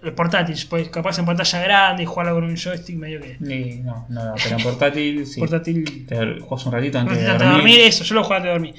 el 0.03 0.13
portátil, 0.13 0.55
pues 0.69 0.87
capaz 0.89 1.17
en 1.17 1.25
pantalla 1.25 1.61
grande 1.63 2.03
y 2.03 2.05
jugarlo 2.05 2.35
con 2.35 2.43
un 2.43 2.55
joystick 2.55 2.95
medio 2.95 3.19
que 3.19 3.37
Y 3.41 3.79
no, 3.79 4.05
no, 4.07 4.35
pero 4.35 4.57
en 4.57 4.63
portátil, 4.63 5.25
sí. 5.25 5.39
portátil 5.39 6.05
Te 6.05 6.39
juegas 6.39 6.63
un 6.63 6.71
ratito 6.73 6.99
antes 6.99 7.17
de 7.17 7.23
de 7.23 7.37
dormir. 7.39 7.79
eso, 7.79 8.03
yo 8.03 8.13
lo 8.13 8.23
juego 8.23 8.35
antes 8.35 8.49
de 8.49 8.51
dormir. 8.51 8.75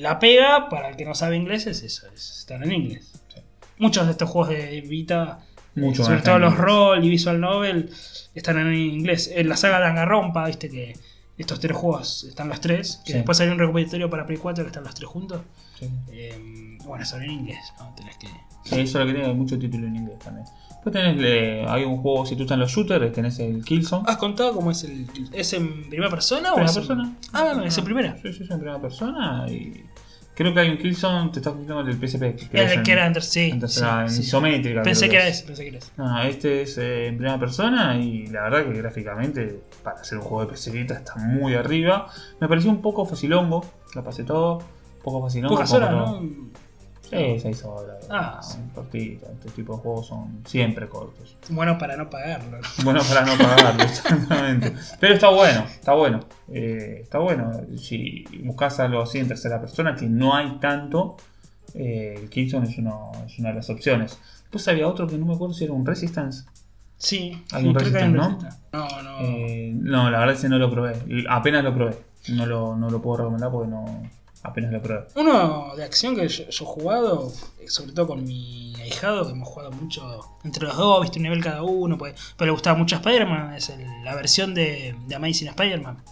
La 0.00 0.20
pega, 0.20 0.68
para 0.68 0.88
el 0.88 0.94
que 0.96 1.04
no 1.04 1.16
sabe 1.16 1.34
inglés, 1.34 1.66
es 1.66 1.82
eso, 1.82 2.06
es 2.14 2.38
estar 2.38 2.62
en 2.62 2.70
inglés. 2.70 3.10
Sí. 3.34 3.40
Muchos 3.78 4.06
de 4.06 4.12
estos 4.12 4.30
juegos 4.30 4.50
de 4.50 4.82
Vita, 4.82 5.40
Mucho 5.74 6.04
sobre 6.04 6.20
todo 6.20 6.38
los 6.38 6.56
roll 6.56 7.04
y 7.04 7.08
visual 7.08 7.40
novel, 7.40 7.90
están 8.36 8.56
en 8.56 8.72
inglés. 8.72 9.32
En 9.34 9.48
la 9.48 9.56
saga 9.56 9.80
Danganronpa, 9.80 10.46
viste 10.46 10.70
que 10.70 10.94
estos 11.38 11.60
tres 11.60 11.76
juegos 11.76 12.24
están 12.24 12.48
los 12.48 12.60
tres, 12.60 13.00
que 13.04 13.12
Sí. 13.12 13.18
después 13.18 13.38
salió 13.38 13.52
un 13.52 13.58
recopilatorio 13.58 14.08
para 14.10 14.26
Play 14.26 14.38
4 14.38 14.64
que 14.64 14.68
están 14.68 14.84
los 14.84 14.94
tres 14.94 15.08
juntos. 15.08 15.40
Sí. 15.78 15.88
Eh, 16.10 16.78
bueno, 16.84 17.04
son 17.04 17.22
en 17.22 17.30
inglés, 17.30 17.72
¿no? 17.78 17.94
Tenés 17.96 18.16
que... 18.16 18.26
Sí, 18.64 18.80
eso 18.80 18.80
es 18.80 18.94
lo 18.94 19.06
que 19.06 19.18
tiene 19.18 19.34
mucho 19.34 19.58
título 19.58 19.86
en 19.86 19.96
inglés 19.96 20.18
también. 20.20 20.46
Después 20.70 20.92
tenés, 20.92 21.16
eh, 21.20 21.64
hay 21.68 21.84
un 21.84 21.96
juego, 21.98 22.26
si 22.26 22.36
tú 22.36 22.42
estás 22.42 22.54
en 22.56 22.60
los 22.60 22.70
shooters, 22.72 23.12
tenés 23.12 23.38
el 23.38 23.64
Killzone. 23.64 24.04
¿Has 24.06 24.16
contado 24.18 24.52
cómo 24.54 24.70
es 24.70 24.84
el... 24.84 25.06
¿Es 25.32 25.52
en 25.52 25.88
primera 25.88 26.10
persona 26.10 26.52
o 26.52 26.56
Primera 26.56 26.70
en- 26.72 26.74
persona. 26.76 27.16
Ah, 27.32 27.42
bueno, 27.44 27.64
es 27.64 27.78
en 27.78 27.84
primera. 27.84 28.16
Sí, 28.22 28.32
sí, 28.32 28.42
es 28.44 28.50
en 28.50 28.58
primera 28.58 28.80
persona. 28.80 29.46
Y 29.48 29.84
creo 30.34 30.52
que 30.54 30.60
hay 30.60 30.70
un 30.70 30.78
Killzone, 30.78 31.30
te 31.30 31.38
estás 31.40 31.52
contando 31.54 31.84
del 31.84 31.96
PSP. 31.96 32.36
que 32.50 32.60
El 32.62 32.82
que 32.82 32.92
era 32.92 33.06
antes, 33.06 33.24
sí. 33.26 33.50
en 33.50 33.52
sí, 33.54 33.60
tercera- 33.60 34.02
en 34.02 34.10
sí. 34.10 34.22
isométrica. 34.22 34.82
Pensé 34.82 35.08
que 35.08 35.16
era 35.16 35.28
es. 35.28 35.36
ese, 35.38 35.46
pensé 35.46 35.62
que 35.64 35.68
era 35.70 35.78
ese. 35.78 35.90
No, 35.96 36.08
no, 36.08 36.22
este 36.22 36.62
es 36.62 36.78
eh, 36.78 37.06
en 37.08 37.16
primera 37.16 37.38
persona 37.38 37.96
y 37.98 38.26
la 38.28 38.42
verdad 38.44 38.64
que 38.64 38.72
gráficamente, 38.78 39.60
para 39.82 40.00
hacer 40.00 40.18
un 40.18 40.24
juego 40.24 40.44
de 40.46 40.52
PC 40.52 40.70
Vita, 40.70 40.94
está 40.94 41.16
muy 41.16 41.54
arriba. 41.54 42.08
Me 42.40 42.48
pareció 42.48 42.70
un 42.70 42.80
poco 42.82 43.04
facilongo, 43.06 43.64
la 43.94 44.02
pasé 44.02 44.24
todo. 44.24 44.58
Un 44.58 45.02
poco 45.02 45.22
facilongo. 45.22 45.54
Pocas 45.54 45.72
horas, 45.72 45.90
¿no? 45.90 46.22
Sí, 47.12 47.40
6 47.40 47.64
horas. 47.64 48.06
Ah, 48.10 48.40
no, 48.58 48.74
cortito. 48.74 49.26
Este 49.32 49.50
tipo 49.50 49.76
de 49.76 49.82
juegos 49.82 50.06
son 50.06 50.40
siempre 50.46 50.88
cortos. 50.88 51.36
Bueno, 51.50 51.76
para 51.78 51.96
no 51.96 52.08
pagarlo. 52.08 52.58
¿no? 52.58 52.68
Bueno, 52.84 53.00
para 53.08 53.24
no 53.26 53.36
pagarlo, 53.36 53.82
exactamente. 53.82 54.72
Pero 54.98 55.14
está 55.14 55.28
bueno, 55.28 55.64
está 55.68 55.92
bueno. 55.94 56.20
Eh, 56.52 57.00
está 57.02 57.18
bueno. 57.18 57.52
Si 57.76 58.24
buscas 58.44 58.80
algo 58.80 59.02
así 59.02 59.18
en 59.18 59.28
tercera 59.28 59.60
persona, 59.60 59.94
que 59.94 60.06
no 60.08 60.34
hay 60.34 60.58
tanto, 60.58 61.16
eh, 61.74 62.14
el 62.16 62.30
Killzone 62.30 62.68
es, 62.68 62.78
uno- 62.78 63.12
es 63.26 63.38
una 63.38 63.50
de 63.50 63.56
las 63.56 63.68
opciones. 63.70 64.18
Después 64.42 64.66
había 64.68 64.88
otro 64.88 65.06
que 65.06 65.18
no 65.18 65.26
me 65.26 65.34
acuerdo 65.34 65.54
si 65.54 65.64
era 65.64 65.72
un 65.74 65.84
Resistance. 65.84 66.44
Sí, 66.96 67.42
Hay 67.52 67.66
un 67.66 67.74
Resistance, 67.74 68.16
Resistance. 68.16 68.58
No, 68.72 69.02
no. 69.02 69.18
Eh, 69.20 69.72
no, 69.74 70.10
la 70.10 70.18
verdad 70.20 70.34
es 70.36 70.40
que 70.42 70.48
no 70.48 70.58
lo 70.58 70.70
probé. 70.70 70.94
Apenas 71.28 71.62
lo 71.64 71.74
probé. 71.74 71.98
No 72.28 72.46
lo, 72.46 72.76
no 72.76 72.88
lo 72.88 73.02
puedo 73.02 73.18
recomendar 73.18 73.50
porque 73.50 73.68
no. 73.68 73.84
Apenas 74.44 74.72
lo 74.72 74.82
probé. 74.82 75.04
Uno 75.14 75.74
de 75.76 75.84
acción 75.84 76.16
que 76.16 76.26
yo, 76.28 76.48
yo 76.48 76.64
he 76.64 76.66
jugado, 76.66 77.32
eh, 77.60 77.68
sobre 77.68 77.92
todo 77.92 78.08
con 78.08 78.24
mi 78.24 78.74
ahijado, 78.80 79.24
que 79.26 79.32
hemos 79.32 79.48
jugado 79.48 79.70
mucho 79.70 80.36
entre 80.42 80.64
los 80.66 80.76
dos, 80.76 81.00
viste 81.02 81.18
un 81.18 81.22
nivel 81.24 81.42
cada 81.42 81.62
uno, 81.62 81.96
pues, 81.96 82.14
pero 82.36 82.46
le 82.46 82.52
gustaba 82.52 82.76
mucho 82.76 82.96
Spider-Man, 82.96 83.54
es 83.54 83.68
el- 83.68 83.86
la 84.04 84.14
versión 84.16 84.52
de, 84.54 84.96
de 85.06 85.14
Amazing 85.14 85.48
Spider-Man 85.48 86.02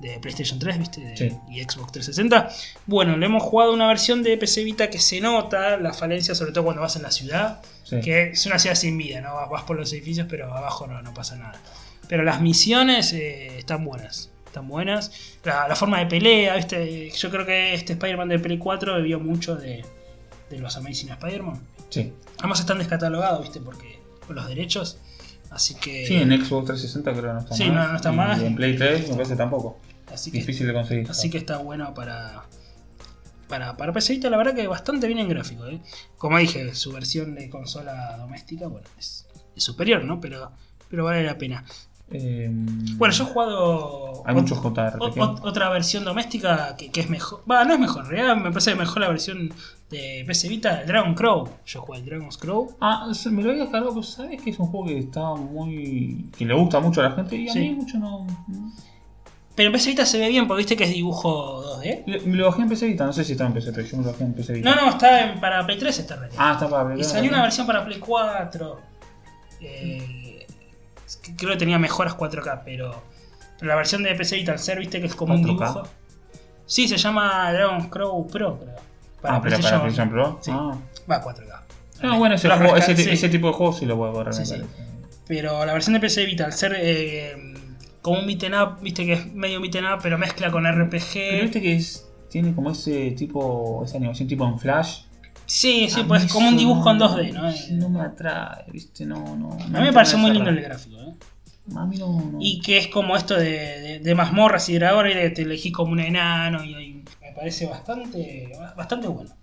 de 0.00 0.18
PlayStation 0.18 0.58
3, 0.58 0.78
viste, 0.78 1.00
de- 1.02 1.16
Sí. 1.16 1.36
y 1.50 1.60
Xbox 1.62 1.92
360. 1.92 2.48
Bueno, 2.86 3.16
le 3.18 3.26
hemos 3.26 3.42
jugado 3.42 3.72
una 3.72 3.86
versión 3.86 4.22
de 4.22 4.36
PC 4.38 4.64
Vita 4.64 4.88
que 4.90 4.98
se 4.98 5.20
nota 5.20 5.76
la 5.76 5.92
falencia, 5.92 6.34
sobre 6.34 6.52
todo 6.52 6.64
cuando 6.64 6.80
vas 6.82 6.96
en 6.96 7.02
la 7.02 7.10
ciudad, 7.12 7.60
Sí. 7.84 8.00
que 8.00 8.30
es 8.30 8.46
una 8.46 8.58
ciudad 8.58 8.74
sin 8.76 8.96
vida, 8.98 9.20
¿no? 9.20 9.34
Vas- 9.34 9.50
Vas 9.50 9.62
por 9.64 9.76
los 9.76 9.92
edificios, 9.92 10.26
pero 10.28 10.52
abajo 10.52 10.86
no, 10.86 11.02
no 11.02 11.12
pasa 11.14 11.36
nada. 11.36 11.60
Pero 12.08 12.24
las 12.24 12.40
misiones 12.40 13.12
eh, 13.12 13.58
están 13.58 13.84
buenas. 13.84 14.29
Están 14.50 14.66
buenas. 14.66 15.12
La, 15.44 15.68
la 15.68 15.76
forma 15.76 16.00
de 16.00 16.06
pelea, 16.06 16.56
¿viste? 16.56 17.10
Yo 17.10 17.30
creo 17.30 17.46
que 17.46 17.72
este 17.74 17.92
Spider-Man 17.92 18.28
de 18.28 18.38
Play 18.40 18.58
4 18.58 18.94
bebió 18.96 19.20
mucho 19.20 19.54
de, 19.54 19.84
de 20.50 20.58
los 20.58 20.76
Amazing 20.76 21.10
Spider-Man. 21.10 21.60
Sí. 21.88 22.12
Además 22.38 22.58
están 22.60 22.78
descatalogados, 22.78 23.42
¿viste? 23.42 23.60
Porque 23.60 24.00
por 24.26 24.34
los 24.34 24.48
derechos. 24.48 24.98
Así 25.50 25.74
que. 25.76 26.04
Sí, 26.06 26.14
en 26.16 26.30
Xbox 26.30 26.66
360 26.66 27.10
creo 27.12 27.22
que 27.24 27.32
no 27.32 27.38
está 27.40 27.54
Sí, 27.54 27.70
más. 27.70 27.74
no, 27.86 27.90
no 27.92 27.96
está 27.96 28.12
y 28.12 28.16
más. 28.16 28.42
en 28.42 28.56
Play 28.56 28.76
3 28.76 29.08
me 29.10 29.14
parece 29.14 29.36
tampoco. 29.36 29.78
así 30.12 30.32
que, 30.32 30.38
Difícil 30.38 30.66
de 30.66 30.72
conseguir. 30.72 31.08
así 31.10 31.30
que 31.30 31.38
está 31.38 31.58
bueno 31.58 31.94
para. 31.94 32.42
Para, 33.48 33.76
para 33.76 33.92
PC 33.92 34.12
Vita, 34.14 34.30
la 34.30 34.36
verdad 34.36 34.54
que 34.54 34.66
bastante 34.68 35.06
bien 35.08 35.18
en 35.18 35.28
gráfico, 35.28 35.66
¿eh? 35.66 35.80
Como 36.18 36.38
dije, 36.38 36.72
su 36.74 36.92
versión 36.92 37.34
de 37.34 37.50
consola 37.50 38.16
doméstica, 38.16 38.68
bueno, 38.68 38.86
es, 38.96 39.26
es 39.56 39.62
superior, 39.64 40.04
¿no? 40.04 40.20
Pero, 40.20 40.52
pero 40.88 41.04
vale 41.04 41.24
la 41.24 41.36
pena. 41.36 41.64
Eh, 42.12 42.48
Bueno, 42.96 43.14
yo 43.14 43.24
he 43.24 43.26
jugado. 43.26 44.22
Hay 44.26 44.34
muchos 44.34 44.58
JRPG. 44.60 44.98
ot- 45.00 45.14
ot- 45.14 45.40
otra 45.44 45.68
versión 45.70 46.04
doméstica 46.04 46.74
que, 46.76 46.90
que 46.90 47.00
es 47.00 47.08
mejor. 47.08 47.42
Va, 47.50 47.64
no 47.64 47.74
es 47.74 47.80
mejor. 47.80 48.04
En 48.04 48.10
realidad 48.10 48.36
me 48.36 48.50
parece 48.50 48.74
mejor 48.74 49.00
la 49.00 49.08
versión 49.08 49.52
de 49.90 50.24
PC 50.26 50.48
Vita, 50.48 50.80
el 50.82 50.86
Dragon 50.88 51.14
Crow. 51.14 51.48
Yo 51.64 51.80
jugué 51.82 52.00
el 52.00 52.04
Dragon's 52.06 52.36
Crow. 52.36 52.76
Ah, 52.80 53.08
se- 53.14 53.30
me 53.30 53.42
lo 53.42 53.50
había 53.50 53.62
descargado, 53.62 53.92
pero 53.94 54.02
sabes 54.02 54.42
que 54.42 54.50
es 54.50 54.58
un 54.58 54.66
juego 54.66 54.86
que 54.88 54.98
está 54.98 55.34
muy. 55.34 56.28
que 56.36 56.44
le 56.44 56.54
gusta 56.54 56.80
mucho 56.80 57.00
a 57.00 57.04
la 57.04 57.12
gente 57.12 57.36
y 57.36 57.48
a 57.48 57.52
Sí. 57.52 57.58
mí 57.60 57.70
mucho 57.76 57.98
no. 57.98 58.26
Pero 59.54 59.66
en 59.68 59.72
PC 59.72 59.90
Vita 59.90 60.06
se 60.06 60.18
ve 60.18 60.28
bien 60.28 60.46
porque 60.48 60.58
viste 60.60 60.76
que 60.76 60.84
es 60.84 60.90
dibujo 60.92 61.62
2D. 61.62 62.02
Le- 62.06 62.20
Me 62.20 62.36
lo 62.36 62.46
bajé 62.46 62.62
en 62.62 62.68
PC 62.68 62.86
Vita, 62.86 63.04
no 63.06 63.12
sé 63.12 63.24
si 63.24 63.32
está 63.32 63.46
en 63.46 63.52
PC, 63.52 63.72
pero 63.72 63.86
yo 63.86 63.96
me 63.98 64.04
lo 64.04 64.10
bajé 64.12 64.24
en 64.24 64.32
PC 64.34 64.52
Vita. 64.54 64.74
No, 64.74 64.80
no, 64.82 64.90
está 64.90 65.30
en- 65.32 65.40
para 65.40 65.64
Play 65.66 65.78
3 65.78 65.98
está 65.98 66.14
en 66.14 66.20
realidad. 66.20 66.42
Ah, 66.44 66.52
está 66.54 66.68
para 66.68 66.90
y 66.90 66.94
Play 66.94 67.04
salió 67.04 67.20
tres. 67.22 67.32
una 67.32 67.42
versión 67.42 67.66
para 67.66 67.84
Play 67.84 67.98
4. 67.98 68.80
Eh, 69.62 70.19
creo 71.36 71.52
que 71.52 71.58
tenía 71.58 71.78
mejoras 71.78 72.16
4K, 72.16 72.62
pero, 72.64 73.02
pero 73.58 73.68
la 73.68 73.76
versión 73.76 74.02
de 74.02 74.14
PC 74.14 74.36
Vita 74.36 74.52
al 74.52 74.58
ser, 74.58 74.78
viste 74.78 75.00
que 75.00 75.06
es 75.06 75.14
como 75.14 75.34
un 75.34 75.42
4K. 75.42 75.46
dibujo. 75.46 75.82
Sí, 76.66 76.86
se 76.86 76.96
llama 76.96 77.52
Dragon's 77.52 77.88
Crow 77.88 78.26
Pro, 78.28 78.58
creo. 78.58 78.76
Para 79.20 79.36
ah, 79.36 79.40
pero 79.42 79.58
para 79.60 79.80
PlayStation 79.82 80.10
Pro. 80.10 80.38
Sí. 80.40 80.50
Ah. 80.54 80.76
Va 81.10 81.22
4K. 81.22 81.60
Ah, 82.02 82.16
bueno, 82.16 82.34
ese, 82.36 83.16
sí. 83.16 83.28
tipo 83.28 83.48
de 83.48 83.52
juegos 83.52 83.78
sí 83.78 83.86
lo 83.86 83.96
puedo 83.96 84.12
correr. 84.12 84.32
Sí, 84.32 84.46
sí. 84.46 84.56
Pero 85.26 85.64
la 85.66 85.72
versión 85.72 85.94
de 85.94 86.00
PC 86.00 86.24
Vita, 86.26 86.44
al 86.46 86.52
ser 86.52 86.74
eh, 86.78 87.54
como 88.02 88.20
un 88.20 88.26
beaten 88.26 88.54
up, 88.54 88.80
viste 88.80 89.04
que 89.04 89.12
es 89.14 89.32
medio 89.32 89.60
beaten 89.60 89.84
up, 89.84 90.00
pero 90.02 90.16
mezcla 90.16 90.50
con 90.50 90.64
Pero 90.64 90.84
RPG. 90.84 91.42
viste 91.42 91.60
que 91.60 91.76
es, 91.76 92.08
tiene 92.30 92.54
como 92.54 92.70
ese 92.70 93.10
tipo, 93.12 93.82
esa 93.84 93.98
animación 93.98 94.28
tipo 94.28 94.46
en 94.46 94.58
Flash. 94.58 95.02
Sí, 95.52 95.90
sí, 95.90 96.02
A 96.02 96.06
pues 96.06 96.22
mí 96.22 96.28
como 96.28 96.48
un 96.48 96.56
dibujo 96.56 96.88
en 96.92 96.98
2D, 97.00 97.32
¿no? 97.32 97.78
No 97.78 97.88
me 97.88 98.02
atrae, 98.02 98.66
viste, 98.70 99.04
no, 99.04 99.34
no. 99.36 99.52
A 99.54 99.66
mí 99.66 99.80
me 99.80 99.92
pareció 99.92 100.16
muy 100.16 100.30
lindo 100.30 100.48
el 100.48 100.60
gráfico, 100.62 100.96
¿eh? 101.00 101.12
A 101.74 101.86
mí 101.86 101.96
no. 101.96 102.20
no. 102.20 102.38
Y 102.40 102.60
que 102.60 102.78
es 102.78 102.86
como 102.86 103.16
esto 103.16 103.34
de, 103.34 103.80
de, 103.80 103.98
de 103.98 104.14
mazmorras 104.14 104.68
y 104.68 104.74
dragones, 104.78 105.16
y 105.28 105.34
te 105.34 105.42
elegís 105.42 105.72
como 105.72 105.90
un 105.90 105.98
enano, 105.98 106.62
y, 106.62 106.70
y 106.70 107.04
me 107.20 107.32
parece 107.34 107.66
bastante, 107.66 108.52
bastante 108.76 109.08
bueno. 109.08 109.34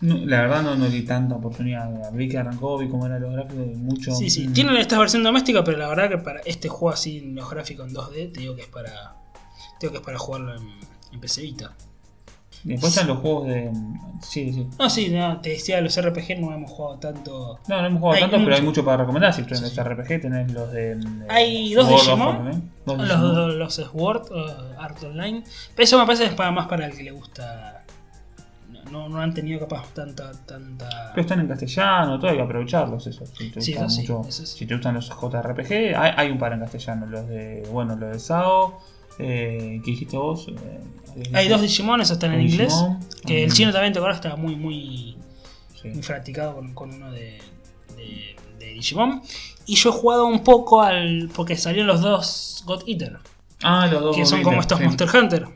No, 0.00 0.16
la 0.26 0.42
verdad 0.42 0.62
no, 0.62 0.76
no 0.76 0.88
di 0.88 1.02
tanta 1.02 1.34
oportunidad. 1.34 2.12
Vi 2.12 2.28
que 2.28 2.38
arrancó, 2.38 2.78
vi 2.78 2.88
cómo 2.88 3.06
eran 3.06 3.20
los 3.20 3.32
gráficos 3.32 3.66
mucho. 3.78 4.14
Sí, 4.14 4.30
sí, 4.30 4.46
mm, 4.46 4.52
tiene 4.52 4.80
esta 4.80 4.96
versión 4.96 5.24
doméstica, 5.24 5.64
pero 5.64 5.76
la 5.76 5.88
verdad 5.88 6.08
que 6.08 6.18
para 6.18 6.38
este 6.42 6.68
juego 6.68 6.90
así, 6.90 7.20
los 7.20 7.50
gráficos 7.50 7.88
en 7.88 7.96
2D, 7.96 8.32
te 8.32 8.40
digo 8.42 8.54
que 8.54 8.62
es 8.62 8.68
para, 8.68 9.16
te 9.80 9.88
digo 9.88 9.90
que 9.90 9.98
es 9.98 10.04
para 10.04 10.18
jugarlo 10.18 10.54
en, 10.54 10.62
en 11.12 11.20
PC 11.20 11.42
Vita. 11.42 11.74
Después 12.64 12.92
están 12.92 13.08
los 13.08 13.18
juegos 13.18 13.46
de. 13.48 13.70
Sí, 14.22 14.52
sí. 14.52 14.68
No, 14.78 14.90
sí, 14.90 15.08
no, 15.08 15.40
te 15.40 15.50
decía, 15.50 15.80
los 15.80 15.98
RPG 15.98 16.38
no 16.40 16.52
hemos 16.52 16.70
jugado 16.70 16.98
tanto 16.98 17.58
No, 17.68 17.80
no 17.80 17.86
hemos 17.86 18.00
jugado 18.00 18.16
Hay 18.16 18.30
tanto, 18.30 18.44
pero 18.44 18.56
hay 18.56 18.62
mucho. 18.62 18.84
para 18.84 18.98
recomendar. 18.98 19.32
Si 19.32 19.42
tenés 19.44 19.70
Sí, 19.70 19.80
RPG, 19.80 20.20
tenés 20.20 20.52
los 20.52 20.70
de. 20.70 20.96
de 20.96 21.26
Hay 21.30 21.72
dos 21.72 21.88
de 21.88 21.94
Digimon. 21.94 22.70
Los, 22.84 22.98
los, 23.08 23.54
los 23.54 23.74
Sword 23.74 24.26
eh, 24.34 24.74
Art 24.78 25.02
Online. 25.04 25.42
Pero 25.74 25.84
eso 25.84 25.98
me 25.98 26.04
parece 26.04 26.24
que 26.24 26.30
es 26.30 26.34
para, 26.34 26.50
más 26.50 26.66
para 26.66 26.84
el 26.86 26.94
que 26.96 27.02
le 27.02 27.12
gusta. 27.12 27.82
No, 28.90 29.08
no, 29.08 29.20
han 29.20 29.32
tenido 29.32 29.60
capaz 29.60 29.86
tanta. 29.94 30.32
tanta... 30.46 30.88
Pero 31.14 31.22
están 31.22 31.40
en 31.40 31.46
castellano, 31.48 32.18
todo 32.18 32.30
hay 32.30 32.36
que 32.36 32.42
aprovecharlos 32.42 33.06
esos. 33.06 33.28
Si 33.30 33.50
te 33.50 33.60
Sí, 33.60 33.72
gustan, 33.72 33.86
eso 33.86 33.94
sí, 33.96 34.12
mucho- 34.12 34.28
eso 34.28 34.44
si 34.46 34.66
te 34.66 34.74
gustan 34.74 34.94
los 34.96 35.08
JRPG, 35.08 35.72
hay, 35.96 36.12
hay 36.16 36.30
un 36.30 36.38
par 36.38 36.52
en 36.52 36.60
castellano. 36.60 37.06
Los 37.06 37.26
de. 37.28 37.66
Bueno, 37.72 37.96
los 37.96 38.10
de 38.12 38.18
SAO. 38.18 38.80
Eh, 39.18 39.80
¿Qué 39.84 39.90
dijiste 39.90 40.16
vos? 40.16 40.46
Eh, 40.48 41.22
Hay 41.32 41.48
dos 41.48 41.60
Digimon, 41.60 42.00
esos 42.00 42.14
están 42.14 42.32
en 42.32 42.40
Un 42.40 42.46
inglés. 42.46 42.68
Digimon, 42.72 43.00
Que 43.26 43.42
el 43.44 43.50
un- 43.50 43.54
chino 43.56 43.72
también, 43.72 43.92
te 43.92 43.98
acuerdas, 43.98 44.18
estaba 44.18 44.36
muy, 44.36 44.56
muy, 44.56 45.16
sí. 45.80 45.88
muy 45.88 46.02
practicado 46.02 46.54
con, 46.54 46.72
con 46.74 46.92
uno 46.94 47.10
de, 47.12 47.38
de, 47.96 48.36
de 48.58 48.66
Digimon. 48.74 49.22
Y 49.66 49.74
yo 49.76 49.90
he 49.90 49.92
jugado 49.92 50.26
un 50.26 50.42
poco 50.42 50.82
al. 50.82 51.30
porque 51.34 51.56
salieron 51.56 51.86
los 51.88 52.00
dos 52.00 52.62
God 52.66 52.84
Eater. 52.88 53.18
Ah, 53.62 53.86
los 53.86 54.00
dos. 54.02 54.16
Que 54.16 54.24
son 54.26 54.42
como 54.42 54.60
estos 54.60 54.78
sí. 54.78 54.84
Monster 54.84 55.08
Hunter. 55.14 55.46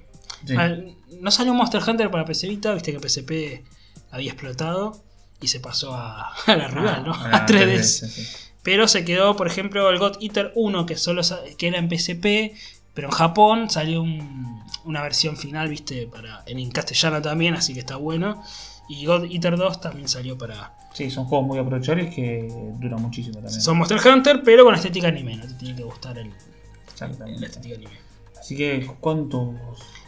Sí. 0.47 0.55
Al- 0.57 0.95
no 1.21 1.31
salió 1.31 1.55
Monster 1.55 1.81
Hunter 1.87 2.11
para 2.11 2.25
PC 2.27 2.49
Vita, 2.49 2.75
viste 2.75 2.93
que 2.93 3.01
PSP 3.01 3.65
había 4.11 4.31
explotado. 4.33 5.03
y 5.41 5.49
se 5.49 5.61
pasó 5.61 5.95
a, 5.95 6.33
a 6.47 6.57
la 6.57 6.69
rival, 6.69 7.05
¿no? 7.07 7.13
Ah, 7.15 7.31
a 7.39 7.47
3DS. 7.47 7.83
sí, 7.83 8.09
sí. 8.09 8.27
Pero 8.63 8.89
se 8.89 9.05
quedó, 9.05 9.37
por 9.37 9.47
ejemplo, 9.47 9.89
el 9.91 9.99
God 9.99 10.19
Eater 10.23 10.53
1, 10.55 10.87
que 10.87 10.97
solo 10.97 11.21
que 11.59 11.67
era 11.69 11.79
en 11.79 11.89
PSP, 11.91 12.55
pero 12.95 13.09
en 13.09 13.13
Japón 13.13 13.69
salió 13.71 14.03
un- 14.03 14.63
una 14.85 15.03
versión 15.03 15.37
final, 15.37 15.69
viste, 15.69 16.07
para 16.07 16.43
en 16.47 16.71
castellano 16.71 17.21
también, 17.23 17.55
así 17.55 17.75
que 17.75 17.81
está 17.81 17.97
bueno. 17.97 18.43
Y 18.89 19.07
God 19.07 19.25
Eater 19.31 19.57
2 19.57 19.81
también 19.81 20.09
salió 20.09 20.37
para. 20.37 20.75
Sí, 20.93 21.11
son 21.11 21.25
juegos 21.25 21.47
muy 21.47 21.59
aprovechables 21.59 22.15
que 22.15 22.47
duran 22.79 23.01
muchísimo 23.03 23.35
también. 23.37 23.61
Son 23.61 23.77
Monster 23.79 23.99
Hunter, 24.07 24.43
pero 24.45 24.65
con 24.65 24.75
estética 24.75 25.09
anime, 25.09 25.37
no 25.37 25.47
te 25.47 25.55
tiene 25.55 25.75
que 25.77 25.83
gustar 25.85 26.19
el, 26.19 26.31
la 27.01 27.47
estética 27.47 27.75
anime. 27.77 27.99
Así 28.39 28.57
que, 28.57 28.87
¿cuántos 29.01 29.49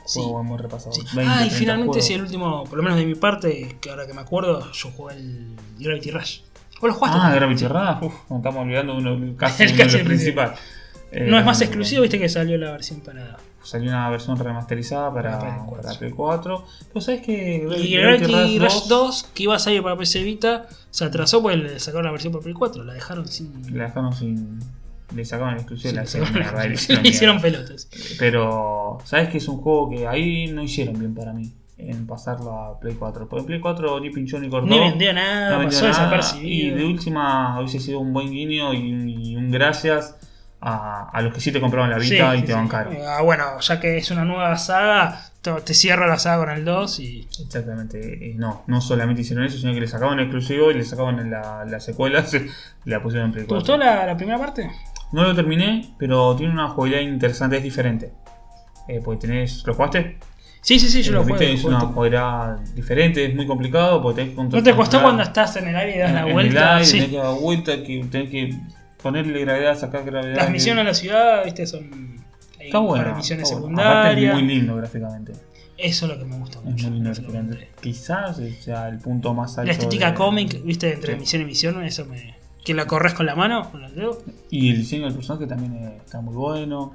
Sí. 0.05 0.21
juegos 0.21 0.45
hemos 0.45 0.61
repasado? 0.61 0.93
Sí. 0.93 1.01
20, 1.15 1.23
Ah, 1.33 1.37
y 1.37 1.39
30 1.49 1.57
finalmente, 1.57 1.89
juegos. 1.89 2.07
sí, 2.07 2.13
el 2.15 2.21
último, 2.23 2.65
por 2.65 2.77
lo 2.77 2.83
menos 2.85 2.99
de 2.99 3.07
mi 3.07 3.15
parte, 3.15 3.79
que 3.81 3.91
ahora 3.91 4.07
que 4.07 4.13
me 4.13 4.21
acuerdo, 4.21 4.71
yo 4.73 4.91
jugué 4.91 5.15
el 5.15 5.57
Gravity 5.79 6.11
Rush. 6.11 6.41
¿Vos 6.81 6.91
lo 6.91 6.93
jugaste? 6.95 7.19
Ah, 7.21 7.35
Gravity 7.35 7.67
Rush, 7.67 8.03
uf, 8.03 8.15
nos 8.31 8.39
estamos 8.41 8.57
olvidando 8.63 8.95
de 8.95 8.99
uno, 9.11 9.37
casi 9.39 9.63
El 9.63 9.71
uno 9.71 9.79
de 9.79 9.85
casi 9.85 9.97
los 9.99 10.07
principales. 10.07 10.59
No 11.13 11.37
Eh, 11.37 11.41
es 11.41 11.45
más 11.47 11.61
exclusivo, 11.61 12.03
viste 12.03 12.19
que 12.19 12.29
salió 12.29 12.59
la 12.59 12.73
versión 12.73 13.01
para. 13.01 13.37
Salió 13.63 13.91
una 13.91 14.09
versión 14.11 14.39
remasterizada 14.39 15.13
para, 15.13 15.39
Para 15.39 15.41
Play 15.41 15.63
4. 15.67 15.83
para 15.83 15.99
Play 15.99 16.11
4. 16.13 16.65
Pero 16.89 17.01
sabes 17.01 17.23
que 17.23 17.67
Y 17.79 17.97
Gravity 17.97 18.59
Rush 18.61 18.87
2, 18.89 19.31
que 19.35 19.43
iba 19.45 19.57
a 19.57 19.59
salir 19.59 19.83
para 19.83 19.97
PC 19.97 20.23
Vita, 20.23 20.67
se 20.91 21.05
atrasó 21.05 21.43
porque 21.43 21.57
le 21.57 21.79
sacaron 21.81 22.05
la 22.07 22.13
versión 22.13 22.33
para 22.33 22.43
Play 22.43 22.55
4, 22.55 22.85
la 22.85 22.95
dejaron 22.95 23.27
sin. 23.27 23.77
la 23.77 23.85
dejaron 23.85 24.13
sin. 24.13 24.61
Le 25.15 25.25
sacaron 25.25 25.55
el 25.55 25.61
exclusivo 25.61 25.91
Sí, 25.91 25.95
la 25.97 26.03
le 26.03 26.07
hicieron 26.09 26.27
sacaron 26.27 26.45
la- 26.57 27.35
le 27.35 27.41
pelotas. 27.41 27.89
Pero, 28.19 28.99
¿sabes 29.05 29.29
que 29.29 29.39
es 29.39 29.49
un 29.49 29.59
juego 29.59 29.91
que 29.91 30.07
ahí 30.07 30.49
no 30.49 30.63
hicieron 30.63 30.99
bien 30.99 31.15
para 31.15 31.33
mí? 31.33 31.53
En 31.79 32.07
pasarlo 32.07 32.53
a 32.53 32.81
Play 32.81 32.95
4. 32.95 33.29
Porque 33.29 33.41
en 33.41 33.47
Play 33.47 33.61
4 33.61 34.01
ni 34.01 34.11
pinchó 34.11 34.39
ni 34.41 34.49
cortó. 34.49 34.67
Ni 34.69 34.79
vendió 34.79 35.13
nada, 35.13 35.51
no 35.53 35.59
vendió 35.61 35.81
pasó 35.81 36.03
nada, 36.03 36.39
Y 36.43 36.71
de 36.71 36.85
última 36.85 37.59
hubiese 37.59 37.79
sido 37.81 38.01
un 38.01 38.13
buen 38.13 38.31
guiño 38.31 38.73
y 38.75 39.37
un 39.37 39.51
gracias 39.51 40.17
a, 40.61 41.11
a 41.13 41.21
los 41.23 41.33
que 41.35 41.41
sí 41.41 41.53
te 41.53 41.61
compraban 41.61 41.91
la 41.91 41.99
Vita 41.99 42.33
Sí, 42.33 42.37
y 42.37 42.41
sí, 42.41 42.47
te 42.47 42.53
sí. 42.53 42.59
bancaron. 42.59 42.97
Ah, 43.07 43.23
bueno, 43.23 43.61
ya 43.61 43.79
que 43.81 43.99
es 43.99 44.11
una 44.11 44.25
nueva 44.25 44.57
saga, 44.57 45.21
te, 45.43 45.75
cierra 45.75 46.07
la 46.07 46.19
saga 46.19 46.45
con 46.45 46.51
el 46.55 46.65
2 46.65 46.99
y. 47.01 47.29
Exactamente, 47.41 48.33
no, 48.37 48.65
no 48.67 48.81
solamente 48.81 49.23
hicieron 49.23 49.45
eso, 49.45 49.59
sino 49.59 49.73
que 49.75 49.81
le 49.81 49.89
sacaban 49.89 50.19
el 50.19 50.25
exclusivo 50.27 50.71
y 50.71 50.75
le 50.75 50.85
sacaban 50.85 51.31
la, 51.31 51.65
la 51.65 51.81
secuela, 51.81 52.25
se- 52.25 52.49
la 52.85 53.03
pusieron 53.03 53.27
en 53.29 53.33
Play 53.33 53.45
¿Te 53.45 53.49
4. 53.49 53.61
gustó 53.61 53.77
la, 53.77 54.07
la 54.07 54.17
primera 54.17 54.39
parte? 54.39 54.71
No 55.13 55.23
lo 55.23 55.35
terminé, 55.35 55.95
pero 55.99 56.35
tiene 56.37 56.53
una 56.53 56.69
jugabilidad 56.69 57.03
interesante, 57.13 57.57
es 57.59 57.63
diferente. 57.63 58.13
Eh, 58.89 59.01
porque 59.05 59.27
tenés. 59.27 59.63
¿Lo 59.67 59.75
jugaste? 59.75 60.19
Sí, 60.61 60.81
sí, 60.81 60.89
sí, 60.89 61.03
yo 61.03 61.13
lo 61.13 61.23
jugué. 61.25 61.53
Es 61.53 61.63
una 61.65 61.81
jugabilidad 61.81 62.59
diferente, 62.75 63.25
es 63.25 63.35
muy 63.35 63.47
complicado 63.47 64.03
porque 64.03 64.23
tenés 64.23 64.37
que 64.37 64.57
¿No 64.57 64.63
te 64.63 64.75
costó 64.75 65.01
cuando 65.01 65.23
estás 65.23 65.55
en 65.57 65.69
el 65.69 65.77
aire 65.77 65.97
y 65.97 65.99
das 66.01 66.09
en- 66.09 66.15
la 66.17 66.21
en 66.23 66.27
el 66.29 66.33
vuelta? 66.33 66.73
aire, 66.77 66.85
Sí. 66.87 66.93
Tenés 66.99 67.11
que 67.11 67.17
dar 67.19 67.35
vuelta, 67.41 67.73
que 67.85 68.05
tenés 68.11 68.31
que 68.31 68.51
ponerle 69.07 69.41
gravedad, 69.41 69.79
sacar 69.79 70.05
gravedad. 70.05 70.37
Las 70.37 70.51
misiones 70.51 70.81
en 70.83 70.87
la 70.87 70.95
ciudad, 70.95 71.45
viste, 71.45 71.67
son. 71.67 71.85
hay 72.61 72.67
Está 72.67 72.79
bueno. 72.79 73.17
misiones 73.17 73.45
está 73.51 73.61
bueno. 73.61 73.79
Aparte 73.81 73.99
es 73.99 74.05
secundarias. 74.15 74.35
muy 74.35 74.43
lindo 74.55 74.77
gráficamente. 74.77 75.33
Eso 75.79 76.07
es 76.07 76.13
lo 76.13 76.19
que 76.19 76.25
me 76.25 76.39
gusta 76.39 76.59
Es 76.59 76.65
mucho. 76.65 76.85
muy 76.89 76.95
lindo 76.95 77.11
gráficamente. 77.11 77.69
Quizás 77.81 78.41
sea 78.61 78.89
el 78.89 78.99
punto 78.99 79.35
más 79.35 79.59
alto. 79.59 79.67
La 79.67 79.73
estética 79.73 80.11
de- 80.11 80.15
cómic, 80.17 80.63
viste, 80.65 80.93
entre 80.95 81.15
Sí. 81.15 81.19
misión 81.21 81.43
y 81.43 81.45
misión, 81.45 81.83
eso 81.85 82.07
me. 82.07 82.35
Que 82.65 82.75
la 82.75 82.87
corres 82.87 83.15
con 83.15 83.27
la 83.27 83.37
mano, 83.37 83.71
con 83.71 83.85
el 83.85 83.95
dedo. 83.95 84.23
Y 84.51 84.71
el 84.71 84.79
diseño 84.79 85.05
del 85.05 85.15
personaje 85.15 85.47
también 85.47 85.77
está 86.05 86.21
muy 86.21 86.35
bueno. 86.35 86.95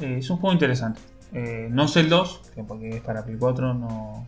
Eh, 0.00 0.16
es 0.20 0.30
un 0.30 0.38
juego 0.38 0.52
interesante. 0.54 1.00
Eh, 1.34 1.68
no 1.70 1.86
sé 1.88 2.00
el 2.00 2.08
2, 2.08 2.40
que 2.54 2.62
porque 2.62 2.88
es 2.90 3.00
para 3.02 3.24
Play 3.24 3.36
4, 3.38 3.74
no, 3.74 4.26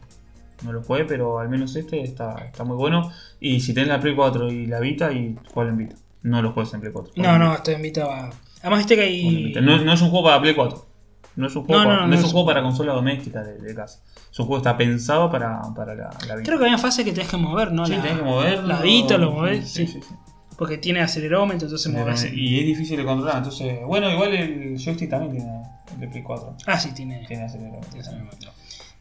no 0.63 0.73
lo 0.73 0.83
jugué, 0.83 1.05
pero 1.05 1.39
al 1.39 1.49
menos 1.49 1.75
este 1.77 2.03
está, 2.03 2.35
está 2.45 2.65
muy 2.65 2.77
bueno. 2.77 3.11
Y 3.41 3.61
si 3.61 3.73
tenés 3.73 3.89
la 3.89 4.01
Play 4.01 4.15
4 4.15 4.51
y 4.51 4.67
la 4.67 4.81
Vita, 4.81 5.11
y 5.13 5.37
juega 5.55 5.71
en 5.71 5.77
Vita. 5.79 5.97
No 6.25 6.43
lo 6.43 6.53
juegues 6.53 6.75
en 6.75 6.81
Play 6.81 6.93
4. 6.93 7.13
No, 7.17 7.39
no, 7.39 7.55
estoy 7.55 7.75
invitado 7.75 8.11
a. 8.11 8.31
Además, 8.61 8.79
viste 8.81 8.97
que 8.97 9.03
hay. 9.03 9.53
No, 9.63 9.79
no 9.85 9.93
es 9.93 10.03
un 10.03 10.11
juego 10.11 10.25
para 10.25 10.41
Play 10.41 10.55
4. 10.55 10.87
No 11.37 11.47
es 11.47 11.55
un 11.57 11.65
juego, 11.65 11.83
No, 11.83 11.89
para, 11.89 12.07
no, 12.07 12.15
es 12.15 12.25
un 12.25 12.31
juego 12.31 12.47
para 12.47 12.63
consola 12.63 12.93
doméstica 12.93 13.43
de, 13.43 13.59
de 13.59 13.75
casa. 13.75 14.01
Es 14.31 14.39
un 14.39 14.47
juego 14.47 14.63
que 14.63 14.69
está 14.69 14.77
pensado 14.79 15.31
para, 15.31 15.61
para 15.77 15.95
la, 15.95 16.05
la 16.27 16.37
Vita. 16.37 16.43
Creo 16.45 16.59
que 16.59 16.65
había 16.65 16.79
fase 16.79 17.05
que 17.05 17.13
tenés 17.13 17.29
que 17.29 17.37
mover, 17.37 17.73
¿no? 17.73 17.85
Sí, 17.87 17.93
la, 17.97 18.03
tenés 18.03 18.19
que 18.19 18.25
moverlo. 18.25 18.67
La 18.67 18.81
Vita 18.81 19.19
lo 19.19 19.33
movés, 19.33 19.69
Sí, 19.71 19.87
sí, 19.87 19.95
sí, 19.95 20.01
sí. 20.09 20.15
Porque 20.57 20.79
tiene 20.79 21.01
acelerómetro, 21.01 21.67
entonces 21.67 21.93
movés. 21.93 22.33
Y 22.33 22.61
es 22.61 22.67
difícil 22.67 22.97
de 22.97 23.05
controlar. 23.05 23.39
Entonces, 23.39 23.81
bueno, 23.85 24.11
igual 24.11 24.33
el 24.33 24.79
joystick 24.79 25.11
también 25.11 25.33
tiene 25.33 25.61
el 25.95 26.01
de 26.01 26.09
Play 26.09 26.23
4. 26.23 26.57
Ah, 26.67 26.79
sí, 26.79 26.93
tiene. 26.95 27.25
Tiene 27.27 27.45
acelerómetro. 27.45 27.91
tiene 27.91 28.07
acelerómetro. 28.07 28.51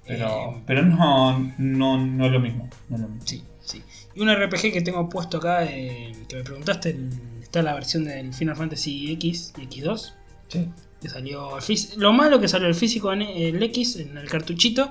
Pero, 0.06 0.28
Eh, 0.28 0.62
pero 0.66 0.82
no, 0.82 1.52
no, 1.60 1.98
no 1.98 2.26
es 2.26 2.32
lo 2.32 2.40
mismo. 2.40 2.68
No 2.90 2.96
es 2.96 3.02
lo 3.04 3.08
mismo. 3.08 3.26
Sí, 3.28 3.44
sí. 3.64 3.82
Y 4.16 4.22
un 4.22 4.34
RPG 4.34 4.74
que 4.74 4.82
tengo 4.82 5.10
puesto 5.10 5.38
acá, 5.38 5.66
eh, 5.66 6.12
que 6.28 6.36
me 6.38 6.44
preguntaste, 6.44 6.98
está 7.42 7.62
la 7.62 7.74
versión 7.74 8.06
del 8.06 8.34
Final 8.34 8.56
Fantasy 8.56 9.12
X 9.14 9.54
y 9.58 9.68
X2. 9.68 10.14
Sí. 10.50 10.70
Que 11.02 11.10
salió 11.10 11.58
el 11.58 11.64
Lo 11.98 12.14
malo 12.14 12.40
que 12.40 12.48
salió 12.48 12.68
el 12.68 12.76
físico 12.76 13.12
en 13.12 13.24
el 13.24 13.62
X, 13.64 13.98
en 13.98 14.18
el 14.18 14.30
cartuchito. 14.30 14.90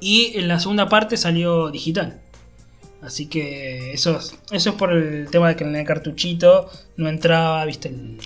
Y 0.00 0.32
en 0.38 0.48
la 0.48 0.60
segunda 0.60 0.88
parte 0.88 1.16
salió 1.16 1.70
digital. 1.70 2.20
Así 3.02 3.26
que 3.26 3.92
eso 3.92 4.16
es, 4.16 4.34
eso 4.50 4.70
es 4.70 4.76
por 4.76 4.92
el 4.92 5.28
tema 5.30 5.48
de 5.48 5.56
que 5.56 5.64
en 5.64 5.76
el 5.76 5.86
cartuchito 5.86 6.70
no 6.96 7.08
entraba, 7.08 7.64
viste, 7.66 7.88
el, 7.88 8.18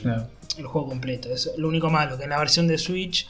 el 0.57 0.67
juego 0.67 0.89
completo. 0.89 1.31
Es 1.31 1.51
lo 1.57 1.69
único 1.69 1.91
malo, 1.91 2.17
que 2.17 2.25
en 2.25 2.31
la 2.31 2.39
versión 2.39 2.69
de 2.69 2.79
Switch, 2.79 3.29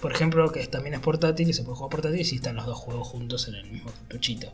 por 0.00 0.12
ejemplo, 0.12 0.50
que 0.52 0.66
también 0.66 0.94
es 0.94 1.00
portátil 1.00 1.48
y 1.48 1.52
se 1.54 1.62
puede 1.62 1.76
jugar 1.76 1.90
portátil, 1.90 2.20
y 2.20 2.24
sí 2.24 2.36
están 2.36 2.56
los 2.56 2.66
dos 2.66 2.76
juegos 2.76 3.08
juntos 3.08 3.48
en 3.48 3.54
el 3.54 3.70
mismo 3.70 3.90
cartuchito. 3.90 4.52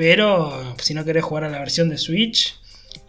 Pero 0.00 0.50
si 0.78 0.94
no 0.94 1.04
querés 1.04 1.22
jugar 1.22 1.44
a 1.44 1.50
la 1.50 1.58
versión 1.58 1.90
de 1.90 1.98
Switch 1.98 2.58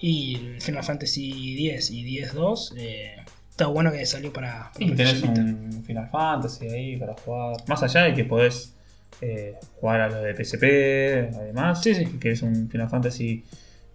y 0.02 0.58
Final 0.60 0.84
Fantasy 0.84 1.66
X 1.70 1.90
y 1.90 2.20
X-2, 2.20 2.74
eh, 2.76 3.16
está 3.50 3.68
bueno 3.68 3.94
que 3.94 4.06
salió 4.06 4.34
para... 4.34 4.74
para 4.74 4.86
Y 4.86 4.92
tenés 4.92 5.24
un 5.24 5.86
Final 5.86 6.10
Fantasy 6.10 6.68
ahí 6.68 6.98
para 6.98 7.14
jugar. 7.14 7.56
Más 7.66 7.82
allá 7.82 8.02
de 8.02 8.14
que 8.14 8.26
podés 8.26 8.76
eh, 9.22 9.56
jugar 9.80 10.02
a 10.02 10.10
lo 10.10 10.22
de 10.22 10.36
PSP, 10.36 11.34
además. 11.34 11.82
Sí, 11.82 11.96
sí. 11.96 12.06
Que 12.20 12.32
es 12.32 12.42
un 12.42 12.70
Final 12.70 12.90
Fantasy 12.90 13.46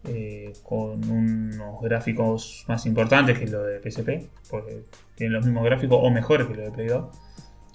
eh, 0.09 0.55
con 0.63 1.07
unos 1.11 1.83
gráficos 1.83 2.65
más 2.67 2.87
importantes 2.87 3.39
que 3.39 3.47
lo 3.47 3.63
de 3.63 3.79
PSP. 3.79 4.27
Porque 4.49 4.85
tienen 5.17 5.35
los 5.35 5.45
mismos 5.45 5.67
gráficos 5.67 5.99
o 6.01 6.09
mejores 6.09 6.47
que 6.47 6.55
lo 6.55 6.63
de 6.63 6.71
Play 6.71 6.87
2. 6.87 7.05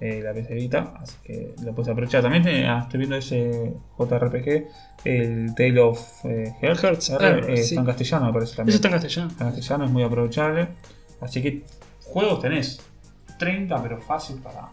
Eh, 0.01 0.19
la 0.23 0.33
PC 0.33 0.53
Vita, 0.55 0.93
así 0.99 1.15
que 1.23 1.53
lo 1.63 1.73
puedes 1.73 1.89
aprovechar. 1.89 2.21
También 2.21 2.45
eh, 2.47 2.67
ah, 2.67 2.81
estoy 2.83 2.97
viendo 2.99 3.15
ese 3.15 3.73
JRPG, 3.97 4.65
el 5.05 5.53
Tale 5.55 5.79
of 5.79 5.99
eh, 6.25 6.53
eh, 6.61 6.97
sí. 6.99 7.75
está 7.75 7.79
en 7.81 7.85
castellano, 7.85 8.25
me 8.25 8.33
parece 8.33 8.55
también. 8.55 8.69
Eso 8.69 8.75
está 8.77 8.87
en 8.89 8.93
castellano. 8.93 9.29
Está 9.31 9.43
en 9.45 9.49
castellano, 9.51 9.85
es 9.85 9.91
muy 9.91 10.03
aprovechable. 10.03 10.67
Así 11.21 11.41
que 11.41 11.63
juegos 12.03 12.41
tenés 12.41 12.81
30, 13.39 13.81
pero 13.81 14.01
fácil 14.01 14.37
para, 14.37 14.69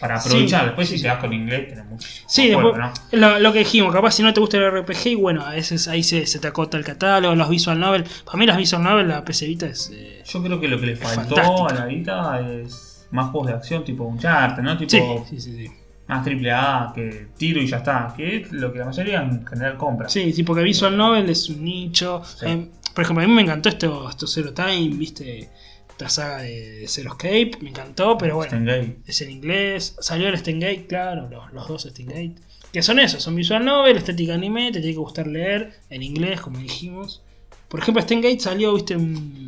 para 0.00 0.20
Sí, 0.20 0.28
aprovechar. 0.28 0.64
Después, 0.66 0.88
sí, 0.88 0.96
si 0.96 1.02
te 1.02 1.08
das 1.08 1.18
con 1.18 1.32
inglés, 1.32 1.68
tenés 1.68 1.84
muchísimo. 1.86 2.28
Sí, 2.28 2.48
después, 2.48 2.74
¿no? 2.76 2.92
lo, 3.12 3.38
lo 3.38 3.52
que 3.52 3.60
dijimos, 3.60 3.92
capaz 3.94 4.10
si 4.12 4.22
no 4.24 4.32
te 4.34 4.40
gusta 4.40 4.56
el 4.58 4.70
RPG, 4.82 5.06
y 5.06 5.14
bueno, 5.14 5.44
a 5.46 5.50
veces 5.50 5.86
ahí 5.88 6.02
se, 6.02 6.26
se 6.26 6.38
te 6.40 6.48
acota 6.48 6.76
el 6.76 6.84
catálogo, 6.84 7.34
los 7.36 7.48
visual 7.48 7.78
novel. 7.78 8.04
Para 8.24 8.36
mí 8.38 8.46
las 8.46 8.56
visual 8.56 8.82
novel, 8.82 9.08
la 9.08 9.24
PC 9.24 9.46
Vita 9.46 9.66
es... 9.66 9.90
eh, 9.94 10.22
Yo 10.24 10.42
creo 10.42 10.60
que 10.60 10.68
lo 10.68 10.78
que 10.80 10.86
le 10.86 10.96
faltó 10.96 11.36
fantástica. 11.36 11.66
a 11.68 11.74
la 11.74 11.86
Vita 11.86 12.40
es 12.50 12.91
más 13.12 13.30
juegos 13.30 13.48
de 13.50 13.54
acción, 13.54 13.84
tipo 13.84 14.04
Uncharted, 14.04 14.62
¿no? 14.62 14.76
Tipo 14.76 15.24
sí, 15.28 15.38
sí, 15.38 15.40
sí, 15.40 15.66
sí. 15.66 15.72
más 16.08 16.24
triple 16.24 16.50
A, 16.50 16.92
que 16.94 17.28
tiro 17.36 17.60
y 17.60 17.66
ya 17.66 17.78
está. 17.78 18.12
Que 18.16 18.38
es 18.38 18.52
lo 18.52 18.72
que 18.72 18.80
la 18.80 18.86
mayoría 18.86 19.22
en 19.22 19.46
general 19.46 19.76
compra. 19.76 20.08
Sí, 20.08 20.32
sí, 20.32 20.42
porque 20.42 20.62
Visual 20.62 20.96
Novel 20.96 21.28
es 21.30 21.48
un 21.48 21.64
nicho. 21.64 22.22
Sí. 22.24 22.46
Eh, 22.46 22.68
por 22.94 23.04
ejemplo, 23.04 23.24
a 23.24 23.28
mí 23.28 23.32
me 23.32 23.42
encantó 23.42 23.68
esto, 23.68 24.08
esto 24.08 24.26
Zero 24.26 24.52
Time, 24.52 24.88
viste, 24.96 25.48
esta 25.88 26.08
saga 26.08 26.38
de 26.38 26.84
Zero 26.88 27.10
Escape, 27.12 27.52
me 27.62 27.70
encantó, 27.70 28.18
pero 28.18 28.36
bueno, 28.36 28.50
Stengate. 28.50 28.98
es 29.06 29.20
en 29.22 29.30
inglés. 29.30 29.96
Salió 30.00 30.28
el 30.28 30.36
Stengate, 30.36 30.86
claro, 30.86 31.28
los, 31.30 31.52
los 31.52 31.68
dos 31.68 31.82
Stengate. 31.82 32.34
Que 32.72 32.82
son 32.82 32.98
esos, 32.98 33.22
son 33.22 33.36
Visual 33.36 33.64
Novel, 33.64 33.98
estética 33.98 34.34
anime, 34.34 34.72
te 34.72 34.80
tiene 34.80 34.94
que 34.94 34.98
gustar 34.98 35.26
leer 35.26 35.74
en 35.90 36.02
inglés, 36.02 36.40
como 36.40 36.58
dijimos. 36.58 37.22
Por 37.68 37.80
ejemplo, 37.80 38.02
Stengate 38.02 38.40
salió, 38.40 38.74
viste, 38.74 38.96
un, 38.96 39.46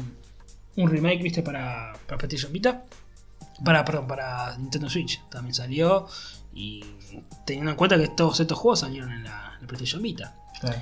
un 0.77 0.91
remake, 0.91 1.23
viste, 1.23 1.43
para, 1.43 1.93
para 2.07 2.19
PlayStation 2.19 2.53
Vita. 2.53 2.85
Para, 3.65 3.85
perdón, 3.85 4.07
para 4.07 4.57
Nintendo 4.59 4.89
Switch 4.89 5.23
también 5.29 5.55
salió. 5.55 6.07
Y 6.53 6.85
teniendo 7.45 7.73
en 7.73 7.77
cuenta 7.77 7.99
que 7.99 8.09
todos 8.09 8.39
estos 8.41 8.59
juegos 8.59 8.81
salieron 8.81 9.13
en 9.13 9.25
la, 9.25 9.55
en 9.57 9.63
la 9.63 9.67
PlayStation 9.67 10.03
Vita. 10.03 10.37
Claro. 10.61 10.81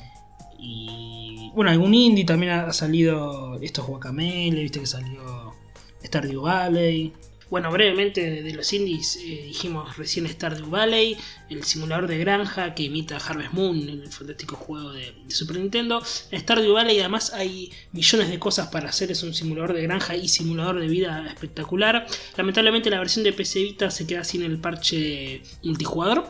Y 0.59 1.51
bueno, 1.55 1.71
algún 1.71 1.95
indie 1.95 2.25
también 2.25 2.53
ha 2.53 2.73
salido 2.73 3.59
estos 3.61 3.87
Guacamele, 3.87 4.63
viste 4.63 4.81
que 4.81 4.87
salió 4.87 5.55
Stardew 6.05 6.43
Valley. 6.43 7.13
Bueno, 7.53 7.71
brevemente 7.71 8.43
de, 8.43 8.55
los 8.55 8.73
indies 8.73 9.17
eh, 9.17 9.43
dijimos 9.49 9.99
recién 9.99 10.27
Stardew 10.27 10.71
Valley, 10.71 11.19
el 11.51 11.65
simulador 11.65 12.09
de 12.09 12.17
granja 12.17 12.75
que 12.75 12.85
imita 12.85 13.19
Harvest 13.19 13.53
Moon, 13.53 13.77
el 13.77 14.09
fantástico 14.09 14.57
juego 14.57 14.91
de, 14.95 15.13
Super 15.29 15.59
Nintendo. 15.59 16.03
En 16.31 16.41
Stardew 16.41 16.73
Valley 16.73 17.01
además 17.01 17.35
hay 17.35 17.71
millones 17.93 18.31
de 18.31 18.39
cosas 18.39 18.69
para 18.69 18.89
hacer, 18.89 19.11
es 19.11 19.23
un 19.23 19.35
simulador 19.35 19.75
de 19.75 19.83
granja 19.83 20.17
y 20.17 20.29
simulador 20.29 20.81
de 20.81 20.87
vida 20.87 21.27
espectacular. 21.27 22.07
Lamentablemente 22.39 22.89
la 22.89 22.99
versión 22.99 23.23
de 23.23 23.35
PC 23.35 23.63
Vita 23.65 23.91
se 23.91 24.07
queda 24.07 24.25
sin 24.25 24.45
el 24.45 24.59
parche 24.59 25.43
multijugador 25.63 26.25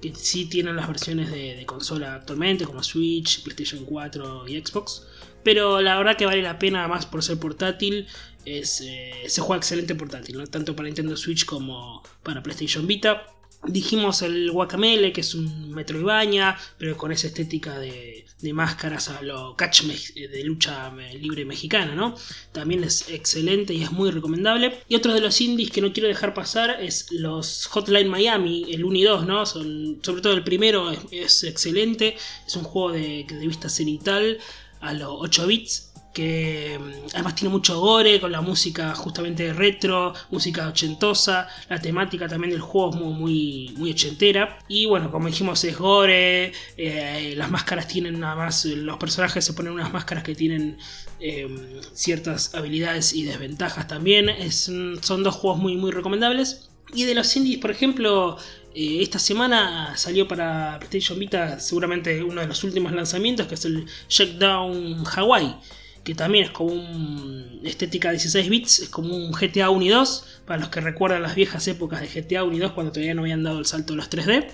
que 0.00 0.14
sí 0.14 0.46
tienen 0.46 0.76
las 0.76 0.88
versiones 0.88 1.30
de, 1.30 1.56
de 1.56 1.66
consola 1.66 2.14
actualmente, 2.14 2.64
como 2.64 2.82
Switch, 2.82 3.42
PlayStation 3.42 3.84
4 3.84 4.48
y 4.48 4.64
Xbox. 4.64 5.02
Pero 5.42 5.82
la 5.82 5.98
verdad 5.98 6.16
que 6.16 6.24
vale 6.24 6.42
la 6.42 6.58
pena 6.58 6.88
más 6.88 7.04
por 7.04 7.22
ser 7.22 7.38
portátil. 7.38 8.06
Es, 8.44 8.80
eh, 8.82 9.24
se 9.26 9.40
juega 9.40 9.58
excelente 9.58 9.94
portátil, 9.94 10.38
¿no? 10.38 10.46
tanto 10.46 10.74
para 10.76 10.86
Nintendo 10.86 11.16
Switch 11.16 11.44
como 11.44 12.02
para 12.22 12.42
PlayStation 12.42 12.86
Vita. 12.86 13.26
Dijimos 13.66 14.20
el 14.20 14.50
Guacamele, 14.50 15.10
que 15.10 15.22
es 15.22 15.34
un 15.34 15.70
Metroidvania, 15.72 16.54
pero 16.76 16.98
con 16.98 17.12
esa 17.12 17.28
estética 17.28 17.78
de, 17.78 18.26
máscaras 18.52 19.08
a 19.08 19.22
lo 19.22 19.56
catch 19.56 19.84
me- 19.84 20.28
de 20.28 20.44
lucha 20.44 20.92
libre 21.18 21.46
mexicana, 21.46 21.94
¿no? 21.94 22.14
También 22.52 22.84
es 22.84 23.08
excelente 23.08 23.72
y 23.72 23.82
es 23.82 23.90
muy 23.90 24.10
recomendable. 24.10 24.80
Y 24.86 24.96
otro 24.96 25.14
de 25.14 25.22
los 25.22 25.40
indies 25.40 25.70
que 25.70 25.80
no 25.80 25.94
quiero 25.94 26.08
dejar 26.10 26.34
pasar 26.34 26.76
es 26.82 27.10
los 27.10 27.64
Hotline 27.68 28.06
Miami, 28.06 28.66
el 28.70 28.84
1 28.84 28.98
y 28.98 29.02
2, 29.04 29.24
¿no? 29.26 29.46
Son, 29.46 29.98
sobre 30.02 30.20
todo 30.20 30.34
el 30.34 30.44
primero 30.44 30.90
es, 30.90 30.98
es 31.10 31.44
excelente, 31.44 32.18
es 32.46 32.56
un 32.56 32.64
juego 32.64 32.92
de, 32.92 33.24
de 33.26 33.46
vista 33.46 33.70
cenital 33.70 34.38
a 34.82 34.92
los 34.92 35.08
8 35.10 35.46
bits 35.46 35.93
que 36.14 36.78
mm, 36.80 37.08
además 37.14 37.34
tiene 37.34 37.52
mucho 37.52 37.78
gore 37.80 38.20
con 38.20 38.32
la 38.32 38.40
música 38.40 38.94
justamente 38.94 39.52
retro, 39.52 40.14
música 40.30 40.68
ochentosa, 40.68 41.48
la 41.68 41.80
temática 41.80 42.28
también 42.28 42.52
del 42.52 42.60
juego 42.60 42.90
es 42.90 42.96
muy, 42.96 43.12
muy, 43.12 43.74
muy 43.76 43.90
ochentera. 43.90 44.58
Y 44.68 44.86
bueno, 44.86 45.10
como 45.10 45.28
dijimos 45.28 45.62
es 45.64 45.76
gore, 45.76 46.52
eh, 46.76 47.34
las 47.36 47.50
máscaras 47.50 47.88
tienen 47.88 48.20
nada 48.20 48.36
más, 48.36 48.64
los 48.64 48.96
personajes 48.96 49.44
se 49.44 49.52
ponen 49.52 49.74
unas 49.74 49.92
máscaras 49.92 50.24
que 50.24 50.34
tienen 50.34 50.78
eh, 51.20 51.80
ciertas 51.92 52.54
habilidades 52.54 53.12
y 53.12 53.24
desventajas 53.24 53.86
también, 53.88 54.28
es, 54.28 54.70
son 55.02 55.22
dos 55.22 55.34
juegos 55.34 55.60
muy, 55.60 55.76
muy 55.76 55.90
recomendables. 55.90 56.70
Y 56.94 57.04
de 57.04 57.14
los 57.14 57.34
indies, 57.36 57.58
por 57.58 57.70
ejemplo, 57.72 58.36
eh, 58.74 59.02
esta 59.02 59.18
semana 59.18 59.96
salió 59.96 60.28
para 60.28 60.78
PlayStation 60.78 61.18
Vita 61.18 61.60
seguramente 61.60 62.22
uno 62.22 62.40
de 62.40 62.46
los 62.46 62.62
últimos 62.64 62.92
lanzamientos, 62.92 63.46
que 63.46 63.54
es 63.54 63.64
el 63.64 63.86
Shakedown 64.08 65.04
Hawaii, 65.06 65.56
que 66.04 66.14
también 66.14 66.44
es 66.44 66.50
como 66.50 66.72
un 66.72 67.60
estética 67.64 68.10
16 68.10 68.48
bits, 68.48 68.78
es 68.80 68.88
como 68.90 69.16
un 69.16 69.32
GTA 69.32 69.70
1 69.70 69.84
y 69.84 69.88
2, 69.88 70.24
para 70.46 70.60
los 70.60 70.68
que 70.68 70.80
recuerdan 70.80 71.22
las 71.22 71.34
viejas 71.34 71.66
épocas 71.66 72.00
de 72.00 72.08
GTA 72.08 72.44
1 72.44 72.56
y 72.56 72.58
2 72.60 72.72
cuando 72.72 72.92
todavía 72.92 73.14
no 73.14 73.22
habían 73.22 73.42
dado 73.42 73.58
el 73.58 73.66
salto 73.66 73.94
a 73.94 73.96
los 73.96 74.10
3D. 74.10 74.46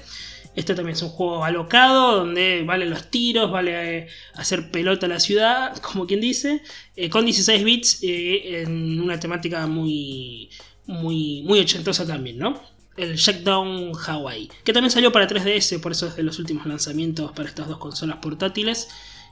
Este 0.57 0.75
también 0.75 0.97
es 0.97 1.03
un 1.03 1.11
juego 1.11 1.45
alocado, 1.45 2.17
donde 2.17 2.65
vale 2.65 2.87
los 2.87 3.11
tiros, 3.11 3.51
vale 3.51 3.99
eh, 3.99 4.09
hacer 4.35 4.71
pelota 4.71 5.07
a 5.07 5.09
la 5.09 5.21
ciudad, 5.21 5.77
como 5.83 6.07
quien 6.07 6.21
dice, 6.21 6.63
eh, 6.97 7.09
con 7.11 7.25
16 7.25 7.65
bits 7.65 7.99
eh, 8.03 8.63
en 8.63 9.01
una 9.01 9.19
temática 9.19 9.67
muy, 9.67 10.51
muy, 10.87 11.43
muy 11.43 11.61
ochentosa 11.61 12.07
también, 12.07 12.39
¿no? 12.39 12.61
El 12.97 13.17
Shakedown 13.17 13.93
Hawaii, 13.95 14.51
que 14.65 14.73
también 14.73 14.91
salió 14.91 15.11
para 15.13 15.27
3DS, 15.27 15.81
por 15.81 15.93
eso 15.93 16.09
es 16.09 16.17
de 16.17 16.23
los 16.23 16.39
últimos 16.39 16.67
lanzamientos 16.67 17.33
para 17.33 17.49
estas 17.49 17.69
dos 17.69 17.79
consolas 17.79 18.17
portátiles, 18.17 18.89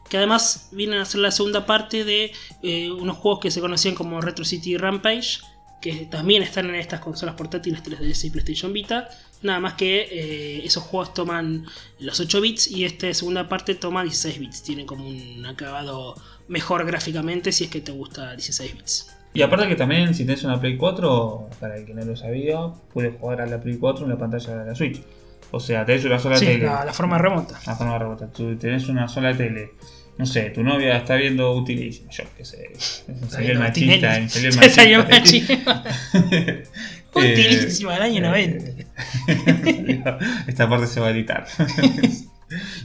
que 0.08 0.16
además 0.16 0.68
vienen 0.72 1.00
a 1.00 1.04
ser 1.04 1.20
la 1.20 1.30
segunda 1.30 1.66
parte 1.66 2.04
de 2.04 2.32
eh, 2.62 2.90
unos 2.90 3.16
juegos 3.16 3.40
que 3.40 3.50
se 3.50 3.60
conocían 3.60 3.94
como 3.94 4.20
Retro 4.20 4.44
City 4.44 4.76
Rampage, 4.76 5.38
que 5.80 6.06
también 6.06 6.42
están 6.42 6.68
en 6.68 6.74
estas 6.74 7.00
consolas 7.00 7.34
portátiles 7.36 7.82
3DS 7.84 8.24
y 8.24 8.30
PlayStation 8.30 8.72
Vita, 8.72 9.08
nada 9.42 9.60
más 9.60 9.74
que 9.74 10.08
eh, 10.10 10.64
esos 10.64 10.82
juegos 10.82 11.14
toman 11.14 11.66
los 12.00 12.18
8 12.18 12.40
bits 12.40 12.68
y 12.68 12.84
esta 12.84 13.12
segunda 13.14 13.48
parte 13.48 13.74
toma 13.76 14.02
16 14.02 14.40
bits, 14.40 14.62
tiene 14.64 14.86
como 14.86 15.06
un 15.08 15.46
acabado 15.46 16.16
mejor 16.48 16.84
gráficamente 16.84 17.52
si 17.52 17.64
es 17.64 17.70
que 17.70 17.80
te 17.80 17.92
gusta 17.92 18.32
16 18.34 18.74
bits. 18.74 19.14
Y 19.34 19.42
aparte 19.42 19.68
que 19.68 19.76
también 19.76 20.14
si 20.14 20.24
tenés 20.24 20.42
una 20.42 20.58
Play 20.60 20.76
4, 20.76 21.50
para 21.60 21.76
el 21.76 21.84
que 21.84 21.94
no 21.94 22.04
lo 22.04 22.16
sabía, 22.16 22.58
puedes 22.92 23.14
jugar 23.20 23.42
a 23.42 23.46
la 23.46 23.60
Play 23.60 23.76
4 23.76 24.04
en 24.04 24.10
la 24.10 24.18
pantalla 24.18 24.56
de 24.56 24.66
la 24.66 24.74
Switch. 24.74 25.00
O 25.50 25.60
sea, 25.60 25.84
tenés 25.86 26.04
una 26.04 26.18
sola 26.18 26.36
Sí, 26.38 26.46
tele. 26.46 26.64
la, 26.64 26.84
la 26.84 26.92
forma 26.92 27.18
remota. 27.18 27.58
La 27.66 27.76
forma 27.76 27.98
rebota. 27.98 28.26
Tú 28.32 28.56
tenés 28.56 28.88
una 28.88 29.06
sola 29.06 29.36
tele. 29.36 29.72
No 30.18 30.26
sé, 30.26 30.50
tu 30.50 30.64
novia 30.64 30.96
está 30.96 31.14
viendo 31.14 31.54
Utilísima. 31.54 32.10
Yo 32.10 32.24
qué 32.36 32.44
sé. 32.44 32.70
Salió 33.28 33.52
el 33.52 33.58
machista. 33.60 34.28
Salió 34.28 34.48
el 34.48 34.52
Se 34.54 34.70
salió 34.70 35.04
machista. 35.06 35.84
Utilísima 37.14 37.94
del 37.94 38.02
año 38.02 38.20
90. 38.22 38.64
Esta 40.48 40.68
parte 40.68 40.86
se 40.86 41.00
va 41.00 41.06
a 41.06 41.10
editar. 41.10 41.46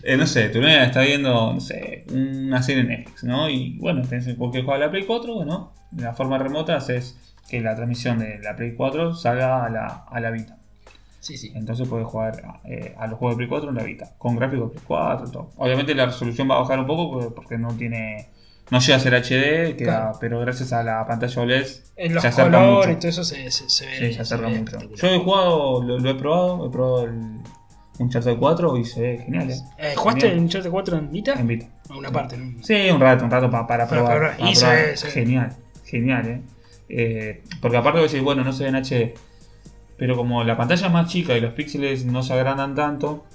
Eh, 0.04 0.18
no 0.18 0.28
sé, 0.28 0.50
tu 0.50 0.62
novia 0.62 0.84
está 0.84 1.02
viendo, 1.02 1.54
no 1.54 1.60
sé, 1.60 2.06
una 2.12 2.62
serie 2.62 2.82
en 2.82 2.90
Netflix, 2.90 3.24
¿no? 3.24 3.50
Y 3.50 3.78
bueno, 3.80 4.02
tenés 4.02 4.34
cualquier 4.36 4.64
juego 4.64 4.80
de 4.80 4.86
la 4.86 4.92
Play 4.92 5.06
4, 5.06 5.34
bueno, 5.36 5.74
de 5.92 6.04
la 6.04 6.14
forma 6.14 6.38
remota 6.38 6.76
haces 6.76 7.18
que 7.50 7.62
la 7.62 7.76
transmisión 7.76 8.20
de 8.20 8.40
la 8.40 8.56
Play 8.56 8.74
4 8.76 9.16
salga 9.16 9.66
a 9.66 9.70
la, 9.70 9.86
a 10.10 10.20
la 10.20 10.32
Vita. 10.32 10.58
Sí, 11.24 11.38
sí. 11.38 11.52
Entonces 11.56 11.88
puedes 11.88 12.06
jugar 12.06 12.44
eh, 12.66 12.94
a 12.98 13.08
los 13.08 13.18
juegos 13.18 13.36
de 13.36 13.38
Play 13.38 13.48
4 13.50 13.70
en 13.70 13.76
la 13.76 13.84
Vita, 13.84 14.12
con 14.18 14.36
gráficos 14.36 14.72
Play 14.72 14.84
4 14.86 15.28
y 15.28 15.32
todo. 15.32 15.50
Obviamente 15.56 15.96
la 15.96 16.06
resolución 16.08 16.50
va 16.52 16.56
a 16.58 16.60
bajar 16.60 16.80
un 16.80 16.86
poco 16.88 17.12
porque- 17.12 17.30
porque 17.34 17.58
no 17.58 17.70
tiene. 17.76 18.28
No 18.72 18.80
llega 18.80 18.96
a 18.98 19.00
ser 19.00 19.14
HD, 19.16 19.76
queda- 19.78 20.00
Claro. 20.02 20.18
pero 20.20 20.40
gracias 20.42 20.72
a 20.74 20.84
la 20.84 21.06
pantalla 21.06 21.42
OLED 21.42 21.66
En 21.98 22.14
los 22.14 22.22
se 22.22 22.28
acerca 22.30 22.52
colores 22.60 22.86
y 22.86 22.88
mucho. 22.90 23.00
todo 23.00 23.10
eso 23.10 23.24
se, 23.24 23.52
se, 23.52 23.70
se 23.70 23.86
ve. 23.86 23.98
Sí, 24.10 24.14
se 24.16 24.22
acerca 24.22 24.48
ve 24.48 24.60
mucho. 24.60 24.78
Yo 24.96 25.08
he 25.08 25.20
jugado, 25.20 25.84
lo, 25.84 26.00
lo 26.00 26.10
he 26.10 26.16
probado, 26.16 26.68
he 26.68 26.70
probado 26.70 27.04
el 27.06 27.40
Uncharted 28.00 28.38
4 28.38 28.78
y 28.78 28.86
se 28.86 29.02
ve 29.02 29.18
genial. 29.26 29.50
¿eh? 29.52 29.56
Eh, 29.78 29.94
¿Jugaste 29.96 30.22
Genial. 30.22 30.38
en 30.38 30.44
Uncharted 30.46 30.70
4 30.72 30.98
en 30.98 31.12
Vita? 31.12 31.34
En 31.34 31.48
Vita. 31.48 31.68
A 31.90 31.98
una 31.98 32.12
parte, 32.12 32.38
¿no? 32.38 32.64
Sí, 32.64 32.90
un 32.92 33.00
rato, 33.00 33.24
un 33.26 33.32
rato 33.32 33.50
pa- 33.52 33.68
para 33.68 33.88
Para 33.88 34.02
probar. 34.04 34.38
para 34.38 34.50
Y 34.50 34.56
se 34.56 34.66
probar. 34.66 34.86
ve, 34.86 34.98
se 34.98 35.06
ve. 35.08 35.14
Genial, 35.14 35.54
genial, 35.86 36.28
¿eh? 36.28 36.42
Eh, 36.90 37.44
Porque 37.62 37.78
aparte 37.78 38.00
vos 38.02 38.12
decís, 38.12 38.24
bueno, 38.24 38.44
no 38.44 38.52
se 38.54 38.64
ve 38.64 38.70
en 38.70 38.76
HD. 38.76 39.14
Pero 39.98 40.16
como 40.16 40.44
la 40.44 40.58
pantalla 40.58 40.88
es 40.88 40.94
más 40.94 41.10
chica 41.10 41.38
y 41.38 41.42
los 41.42 41.54
píxeles 41.54 42.06
no 42.06 42.24
se 42.24 42.34
agrandan 42.34 42.76
tanto, 42.76 43.26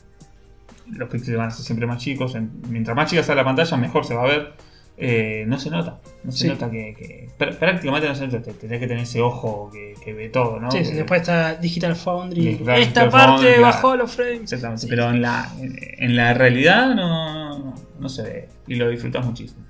los 0.91 1.09
píxeles 1.09 1.39
van 1.39 1.49
a 1.49 1.51
ser 1.51 1.65
siempre 1.65 1.87
más 1.87 1.99
chicos. 2.03 2.35
en- 2.35 2.51
mientras 2.69 2.97
más 2.97 3.09
chica 3.11 3.23
sea 3.23 3.35
la 3.35 3.45
pantalla, 3.45 3.77
mejor 3.77 4.05
se 4.05 4.15
va 4.15 4.23
a 4.25 4.27
ver. 4.27 4.53
Eh, 5.01 5.45
no 5.47 5.61
se 5.61 5.71
nota, 5.71 5.99
no 6.25 6.33
se 6.33 6.39
Sí. 6.39 6.49
nota 6.49 6.69
que, 6.69 6.93
que- 6.99 7.29
pr- 7.39 7.57
prácticamente 7.57 8.09
no 8.09 8.17
se 8.17 8.27
nota, 8.27 8.43
te- 8.43 8.53
tenés 8.55 8.81
que 8.81 8.89
tener 8.89 9.05
ese 9.05 9.21
ojo 9.21 9.71
que, 9.73 9.95
que 10.05 10.13
ve 10.13 10.29
todo, 10.29 10.59
¿no? 10.59 10.73
Sí, 10.73 10.85
sí, 10.85 10.93
después 10.95 11.21
está 11.21 11.55
Digital 11.55 11.95
Foundry. 11.95 12.45
Digital 12.45 12.81
Esta 12.81 13.09
parte 13.09 13.61
bajó 13.61 13.95
los 13.95 14.11
frames. 14.11 14.41
Exactamente, 14.53 14.83
Sí, 14.83 14.87
pero. 14.89 15.09
En, 15.11 15.23
la, 15.23 15.49
en, 15.61 15.77
en 15.99 16.17
la 16.17 16.35
realidad 16.35 16.97
no, 16.97 17.59
no, 17.61 17.75
no 18.01 18.09
se 18.09 18.23
ve 18.25 18.49
y 18.67 18.75
lo 18.75 18.89
disfrutas 18.89 19.25
muchísimo. 19.25 19.61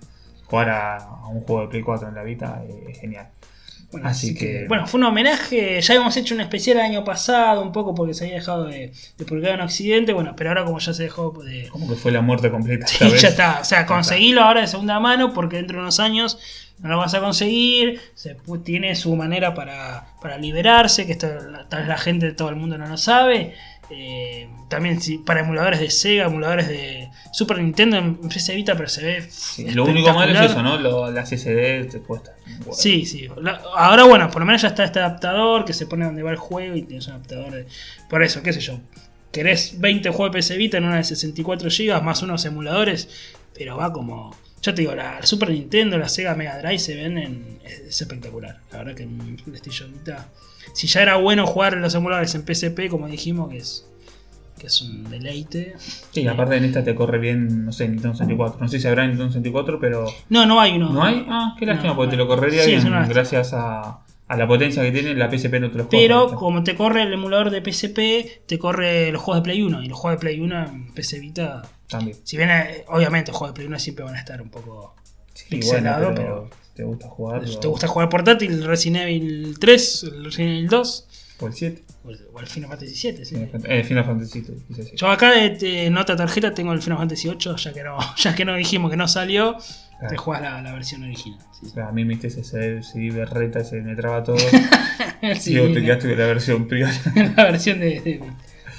Jugar 0.47 0.71
a, 0.71 0.97
a 0.97 1.27
un 1.29 1.43
juego 1.43 1.61
de 1.61 1.69
Play 1.69 1.83
4 1.83 2.09
en 2.09 2.15
la 2.15 2.23
Vita 2.23 2.63
es 2.89 2.99
genial. 2.99 3.29
Bueno, 3.91 4.07
Así 4.07 4.35
que- 4.35 4.67
Bueno, 4.69 4.87
fue 4.87 4.99
un 5.01 5.05
homenaje. 5.07 5.81
Ya 5.81 5.95
habíamos 5.95 6.15
hecho 6.19 6.35
un 6.35 6.43
especial 6.43 6.77
el 6.77 6.83
año 6.85 7.05
pasado, 7.05 7.63
un 7.63 7.73
poco 7.73 7.95
porque 7.95 8.13
se 8.13 8.25
había 8.25 8.37
dejado 8.37 8.67
de, 8.67 8.93
de 9.17 9.25
publicar 9.25 9.53
en 9.55 9.63
Occidente. 9.63 10.13
Bueno, 10.13 10.35
pero 10.37 10.51
ahora 10.51 10.65
como 10.65 10.79
ya 10.79 10.93
se 10.93 11.05
dejó 11.05 11.31
de. 11.43 11.69
Como 11.69 11.89
que 11.89 11.95
fue 11.95 12.13
la 12.13 12.21
muerte 12.21 12.51
completa 12.51 12.85
esta 12.85 13.07
Sí, 13.07 13.13
vez. 13.13 13.23
ya 13.23 13.29
está. 13.29 13.59
O 13.61 13.65
sea, 13.65 13.87
conseguilo 13.87 14.43
ahora 14.43 14.61
de 14.61 14.67
segunda 14.67 15.01
mano 15.01 15.33
porque 15.33 15.57
dentro 15.57 15.77
de 15.79 15.83
unos 15.85 16.01
años 16.01 16.39
no 16.81 16.91
lo 16.91 16.99
vas 16.99 17.15
a 17.15 17.21
conseguir. 17.21 17.99
Se, 18.15 18.37
tiene 18.63 18.95
su 18.95 19.17
manera 19.17 19.55
para, 19.55 20.09
para 20.21 20.37
liberarse, 20.37 21.07
que 21.07 21.13
esto 21.13 21.29
tal 21.71 21.81
vez 21.81 21.89
la 21.89 21.97
gente, 21.99 22.33
todo 22.33 22.51
el 22.51 22.57
mundo 22.57 22.77
no 22.77 22.87
lo 22.87 22.97
sabe. 22.99 23.55
Eh, 23.91 24.51
también 24.69 24.99
para 25.25 25.41
emuladores 25.41 25.81
de 25.81 25.91
Sega, 25.91 26.27
emuladores 26.27 26.69
de 26.69 27.09
Super 27.33 27.59
Nintendo 27.59 27.97
en 27.97 28.17
PC 28.17 28.55
Vita, 28.55 28.77
pero 28.77 28.91
se 28.91 29.03
ve. 29.03 29.23
Sí, 29.31 29.71
lo 29.71 29.85
único 29.87 30.13
malo 30.13 30.39
es 30.39 30.51
eso, 30.51 30.63
¿no? 30.63 30.77
Lo- 30.77 31.11
las 31.11 31.33
SD 31.33 31.85
te 31.91 32.01
cuesta. 32.01 32.33
Bueno, 32.59 32.75
Sí, 32.75 33.05
sí. 33.05 33.29
Ahora, 33.77 34.05
bueno, 34.05 34.31
por 34.31 34.41
lo 34.41 34.47
menos 34.47 34.63
ya 34.63 34.69
está 34.69 34.85
este 34.85 34.99
adaptador 34.99 35.65
que 35.65 35.73
se 35.73 35.87
pone 35.87 36.05
donde 36.05 36.23
va 36.23 36.31
el 36.31 36.37
juego 36.37 36.77
y 36.77 36.83
tienes 36.83 37.07
un 37.07 37.15
adaptador 37.15 37.53
de. 37.53 37.67
Por 38.09 38.23
eso, 38.23 38.43
qué 38.43 38.53
sé 38.53 38.61
yo. 38.61 38.81
Querés 39.33 39.79
20 39.79 40.11
juegos 40.11 40.33
de 40.33 40.39
PC 40.39 40.57
Vita 40.57 40.79
en 40.79 40.85
una 40.85 40.97
de 40.97 41.05
64 41.05 41.69
GB 41.69 42.03
más 42.03 42.23
unos 42.23 42.45
emuladores, 42.45 43.09
pero 43.55 43.77
va 43.77 43.93
como. 43.93 44.35
Ya 44.63 44.75
te 44.75 44.83
digo, 44.83 44.95
la 44.95 45.25
Super 45.25 45.51
Nintendo, 45.51 45.99
la 45.99 46.09
Sega 46.09 46.35
Mega 46.35 46.59
Drive 46.59 46.79
se 46.79 46.97
ven 46.97 47.19
en. 47.19 47.59
Es, 47.65 47.81
es 47.81 48.01
espectacular. 48.03 48.61
La 48.73 48.79
verdad 48.79 48.95
que 48.95 49.05
en 49.05 49.37
PlayStation 49.37 49.93
Vita. 49.93 50.29
Si 50.75 50.87
ya 50.87 51.03
era 51.03 51.17
bueno 51.17 51.47
jugar 51.47 51.77
los 51.77 51.95
emuladores 51.95 52.35
en 52.35 52.43
PSP, 52.47 52.89
como 52.91 53.09
dijimos, 53.09 53.51
que 53.51 53.59
es. 53.59 53.87
Que 54.59 54.67
es 54.67 54.83
un 54.83 55.09
deleite. 55.09 55.75
Sí, 56.11 56.27
aparte 56.27 56.57
en 56.57 56.65
esta 56.65 56.83
te 56.83 56.95
corre 56.95 57.19
bien, 57.19 57.67
no 57.67 57.73
sé, 57.73 57.89
Nintendo 57.89 58.15
64. 58.15 58.61
No 58.61 58.69
sé 58.69 58.81
si 58.81 58.89
habrá 58.89 59.07
Nintendo 59.07 59.31
64, 59.33 59.79
pero. 59.79 60.07
No, 60.29 60.47
no 60.47 60.61
hay 60.61 60.77
uno. 60.77 60.91
¿No 60.91 61.03
hay? 61.05 61.25
Ah, 61.29 61.55
qué 61.59 61.67
lástima, 61.67 61.91
No, 61.91 61.97
porque 61.97 62.11
te 62.13 62.17
lo 62.17 62.27
correría 62.27 62.63
Sí, 62.65 62.71
bien 62.71 62.93
gracias 63.09 63.53
a, 63.53 64.01
a 64.27 64.37
la 64.37 64.49
potencia 64.49 64.83
que 64.83 64.91
tiene. 64.91 65.15
La 65.15 65.31
PSP 65.31 65.61
no 65.61 65.71
te 65.71 65.79
los 65.79 65.87
corre. 65.87 65.99
Pero 65.99 66.35
como 66.35 66.65
te 66.65 66.75
corre 66.75 67.03
el 67.03 67.13
emulador 67.13 67.51
de 67.51 67.63
PSP, 67.63 68.47
te 68.47 68.59
corre 68.59 69.13
los 69.13 69.23
juegos 69.23 69.43
de 69.43 69.45
Play 69.45 69.63
1. 69.63 69.83
Y 69.83 69.89
los 69.89 69.99
juegos 69.99 70.21
de 70.21 70.21
Play 70.21 70.41
1 70.41 70.65
en 70.67 70.93
PC 70.93 71.21
Vita. 71.21 71.63
También. 71.89 72.17
Si 72.25 72.37
bien, 72.37 72.51
eh, 72.51 72.85
obviamente, 72.89 73.31
los 73.31 73.39
juegos 73.39 73.55
de 73.55 73.59
Play 73.59 73.69
1 73.69 73.79
siempre 73.79 74.05
van 74.05 74.17
a 74.17 74.19
estar 74.19 74.43
un 74.43 74.51
poco. 74.51 74.95
Sí, 75.35 75.45
pixelado, 75.49 76.07
bueno, 76.13 76.15
pero 76.17 76.51
¿Te 76.79 76.85
gusta 76.85 77.09
jugar? 77.09 77.45
Te 77.45 77.67
gusta 77.67 77.89
jugar 77.89 78.09
portátil, 78.09 78.65
Resident 78.65 79.03
Evil 79.03 79.57
3, 79.59 80.03
el 80.05 80.25
Resident 80.27 80.53
Evil 80.53 80.69
2, 80.69 81.08
O 81.41 81.47
el 81.47 81.53
7. 81.53 81.85
o 82.05 82.11
el, 82.41 82.47
Final 82.47 82.71
Fantasy 82.71 82.95
7. 82.97 83.25
sí. 83.25 83.37
Eh, 83.65 83.85
Final 83.85 84.05
Fantasy, 84.05 84.43
quise 84.43 84.83
decir. 84.83 84.95
Yo 84.97 85.09
acá 85.09 85.31
de, 85.33 85.51
de 85.51 85.89
nota 85.91 86.17
tarjeta 86.17 86.53
tengo 86.53 86.73
el 86.73 86.83
Final 86.83 86.99
Fantasy 86.99 87.29
8, 87.29 87.57
ya 87.57 87.73
que 87.73 87.83
no, 87.85 87.99
ya 88.17 88.35
que 88.35 88.45
no 88.45 88.55
dijimos 88.57 88.91
que 88.91 88.97
no 88.97 89.07
salió, 89.09 89.57
Claro. 89.99 90.13
te 90.13 90.17
juegas 90.17 90.43
la, 90.43 90.63
la 90.63 90.73
versión 90.75 91.03
original. 91.03 91.41
sí. 91.61 91.81
A 91.81 91.91
mí 91.91 92.05
me 92.05 92.15
ese 92.15 92.45
CD, 92.45 93.11
berreta, 93.11 93.65
se 93.65 93.81
me 93.81 93.97
traba 93.97 94.23
todo. 94.23 94.37
Sí, 95.41 95.55
y 95.55 95.59
vos 95.59 95.73
te 95.73 95.83
quedaste 95.83 96.09
con 96.11 96.19
la 96.19 96.27
versión 96.27 96.69
privada. 96.69 96.95
la 97.37 97.45
versión 97.45 97.81
de, 97.81 98.01
de- 98.01 98.23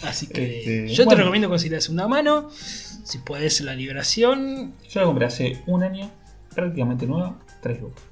Así 0.04 0.28
que 0.28 0.60
Este, 0.60 0.88
yo 0.94 1.06
te 1.06 1.16
recomiendo 1.16 1.50
conseguir 1.50 1.74
la 1.74 1.82
segunda 1.82 2.08
mano. 2.08 2.50
Si 2.52 3.18
puedes 3.18 3.60
la 3.60 3.76
liberación. 3.76 4.74
Yo 4.90 5.02
la 5.02 5.06
compré 5.08 5.26
hace 5.26 5.62
un 5.68 5.84
año, 5.84 6.10
prácticamente 6.56 7.06
nueva, 7.06 7.38
3 7.62 7.82
lucas. 7.82 8.04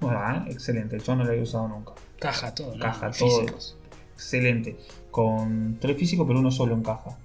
Bueno, 0.00 0.44
¿eh? 0.48 0.50
excelente. 0.50 0.98
Yo 0.98 1.14
no 1.14 1.22
la 1.22 1.34
he 1.34 1.40
usado 1.40 1.68
nunca. 1.68 1.92
Caja, 2.18 2.54
todo. 2.54 2.74
¿no? 2.76 2.80
Caja, 2.84 3.10
todo. 3.10 3.28
Físicos. 3.40 3.76
Excelente. 4.14 4.76
Con 5.10 5.78
tres 5.80 5.96
físicos, 5.96 6.26
pero 6.26 6.38
uno 6.40 6.50
solo 6.50 6.74
en 6.74 6.82
caja. 6.82 7.16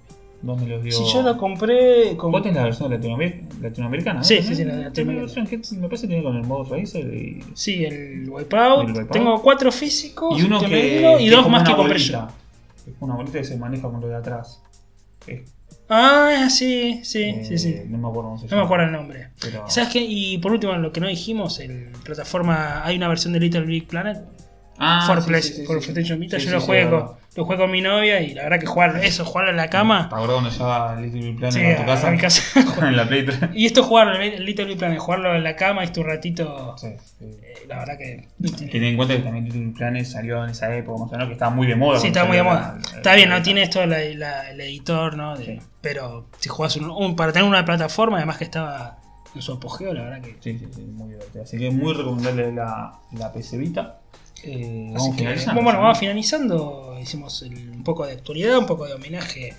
Dos 0.42 0.60
me 0.60 0.66
los 0.66 0.82
dio. 0.82 0.92
Si 0.92 1.04
yo 1.12 1.22
la 1.22 1.36
compré 1.36 2.16
con. 2.16 2.32
Vos 2.32 2.42
tenés 2.42 2.56
la 2.56 2.64
versión 2.64 2.90
latinoamer- 2.92 3.44
latinoamericana, 3.60 4.18
¿no? 4.20 4.24
Sí, 4.24 4.36
También. 4.38 4.56
sí, 4.56 4.62
sí, 4.62 4.68
la 4.68 4.76
latinoamericana. 4.76 5.20
versión 5.42 5.46
que 5.46 5.76
me 5.76 5.86
parece 5.88 6.02
que 6.02 6.08
tiene 6.08 6.22
con 6.24 6.36
el 6.36 6.42
modo 6.44 6.64
Razer 6.64 7.14
y. 7.14 7.44
Sí, 7.54 7.84
el 7.84 8.28
Wipeout. 8.28 8.80
El 8.82 8.86
Wipeout. 8.88 9.10
Tengo 9.12 9.40
cuatro 9.40 9.70
físicos 9.70 10.38
Y 10.38 10.42
uno 10.42 10.58
que 10.58 10.66
que, 10.66 10.72
me 10.72 10.96
vino 10.96 11.20
y 11.20 11.24
que 11.28 11.30
dos 11.36 11.48
más 11.48 11.62
que 11.62 11.68
una 11.68 11.76
compré 11.76 11.94
bolita. 11.94 12.28
yo. 12.28 12.90
Es 12.92 12.96
una 12.98 13.14
bolita 13.14 13.38
que 13.38 13.44
se 13.44 13.56
maneja 13.56 13.88
con 13.88 14.00
lo 14.00 14.08
de 14.08 14.16
atrás. 14.16 14.60
Ah, 15.88 16.48
sí, 16.50 17.00
sí, 17.04 17.22
eh, 17.22 17.44
sí, 17.46 17.58
sí. 17.58 17.76
No 17.86 17.98
me 17.98 18.08
acuerdo 18.08 18.30
cómo 18.30 18.38
se 18.38 18.46
No 18.48 18.56
me 18.56 18.62
acuerdo 18.64 18.86
el 18.86 18.92
nombre. 18.92 19.28
Pero... 19.40 19.68
¿Sabes 19.68 19.90
qué? 19.92 20.00
Y 20.00 20.38
por 20.38 20.52
último, 20.52 20.72
lo 20.74 20.90
que 20.92 21.00
no 21.00 21.06
dijimos, 21.08 21.60
en 21.60 21.92
plataforma 22.04 22.84
hay 22.84 22.96
una 22.96 23.08
versión 23.08 23.32
de 23.34 23.40
Little 23.40 23.62
Big 23.66 23.86
Planet 23.86 24.18
Ah, 24.84 25.04
for, 25.06 25.22
sí, 25.22 25.28
Play- 25.28 25.42
sí, 25.42 25.52
sí, 25.54 25.64
for 25.64 25.80
sí. 25.80 25.92
PlayStation 25.92 26.18
Vita. 26.20 26.38
Sí, 26.38 26.44
yo 26.46 26.48
sí, 26.50 26.54
lo, 26.54 26.60
sí, 26.60 26.66
jugué 26.66 26.80
es 26.82 26.86
con, 26.88 26.98
verdad. 27.00 27.16
lo 27.36 27.44
jugué 27.44 27.56
con 27.58 27.70
mi 27.70 27.80
novia 27.80 28.20
y 28.20 28.34
la 28.34 28.42
verdad 28.42 28.58
que 28.58 28.66
jugar 28.66 29.00
eso, 29.04 29.24
jugar 29.24 29.48
en 29.48 29.56
la 29.56 29.70
cama. 29.70 30.08
¿Te 30.08 30.14
acordás 30.16 30.34
dónde 30.36 30.50
llevaba 30.50 31.00
Little 31.00 31.20
Big 31.20 31.36
Planet 31.38 31.54
Sí, 31.54 31.64
a 31.64 31.76
tu 31.76 31.82
a- 31.82 31.86
casa? 31.86 32.10
mi 32.10 32.18
casa. 32.18 32.60
en 32.88 32.96
la 32.96 33.06
Play 33.08 33.24
3. 33.24 33.38
Y 33.54 33.66
esto 33.66 33.82
jugarlo, 33.84 34.14
el 34.20 34.44
Little 34.44 34.64
Big 34.64 34.78
Planet, 34.78 34.98
jugarlo 34.98 35.34
en 35.34 35.44
la 35.44 35.54
cama 35.56 35.84
es 35.84 35.92
tu 35.92 36.02
ratito. 36.02 36.74
Sí, 36.78 36.88
sí. 37.18 37.24
eh, 37.42 37.54
la 37.68 37.78
verdad 37.78 37.96
que. 37.98 38.28
Ten 38.70 38.82
en 38.84 38.96
cuenta 38.96 39.14
que 39.16 39.20
también 39.22 39.44
Little 39.44 39.60
Big 39.66 39.74
Planet 39.76 40.04
salió 40.04 40.42
en 40.44 40.50
esa 40.50 40.74
época, 40.76 40.98
más 41.04 41.08
o 41.08 41.12
menos, 41.12 41.26
que 41.28 41.32
estaba 41.34 41.50
muy 41.54 41.66
de 41.66 41.76
moda. 41.76 41.98
Sí, 42.00 42.10
cuando 42.12 42.18
está 42.20 42.24
muy 42.28 42.36
de 42.36 42.42
salió 42.42 42.54
moda. 42.60 42.74
la- 42.82 42.90
la- 42.90 42.96
Está 42.96 43.14
bien, 43.14 43.28
no 43.28 43.36
la- 43.36 43.42
tiene 43.42 43.62
esto 43.62 43.86
la- 43.86 43.98
la- 44.16 44.50
el 44.50 44.60
editor, 44.60 45.16
¿no? 45.16 45.36
De- 45.36 45.44
Sí. 45.44 45.58
Pero 45.80 46.26
si 46.38 46.48
jugás 46.48 46.76
un, 46.76 46.90
un- 46.90 47.16
para 47.16 47.32
tener 47.32 47.48
una 47.48 47.64
plataforma, 47.64 48.16
además 48.18 48.38
que 48.38 48.44
estaba 48.44 48.98
en 49.34 49.42
su 49.42 49.52
apogeo, 49.52 49.94
la 49.94 50.02
verdad 50.02 50.20
que. 50.20 50.36
Sí, 50.40 50.58
sí, 50.58 50.66
sí, 50.74 50.82
muy 50.82 51.08
divertido. 51.10 51.42
Así 51.44 51.56
que 51.58 51.70
muy 51.70 51.94
recomendable 51.94 52.52
la, 52.52 52.92
la 53.12 53.32
PC 53.32 53.56
Vita. 53.58 53.98
Eh, 54.44 54.52
Así 54.54 54.92
vamos 54.94 55.08
que, 55.10 55.18
finalizando. 55.18 55.62
bueno, 55.62 55.78
¿no? 55.78 55.82
vamos 55.84 55.98
finalizando. 55.98 56.98
Hicimos 57.00 57.42
el- 57.42 57.70
un 57.70 57.84
poco 57.84 58.06
de 58.06 58.12
actualidad, 58.12 58.58
un 58.58 58.66
poco 58.66 58.86
de 58.86 58.94
homenaje 58.94 59.54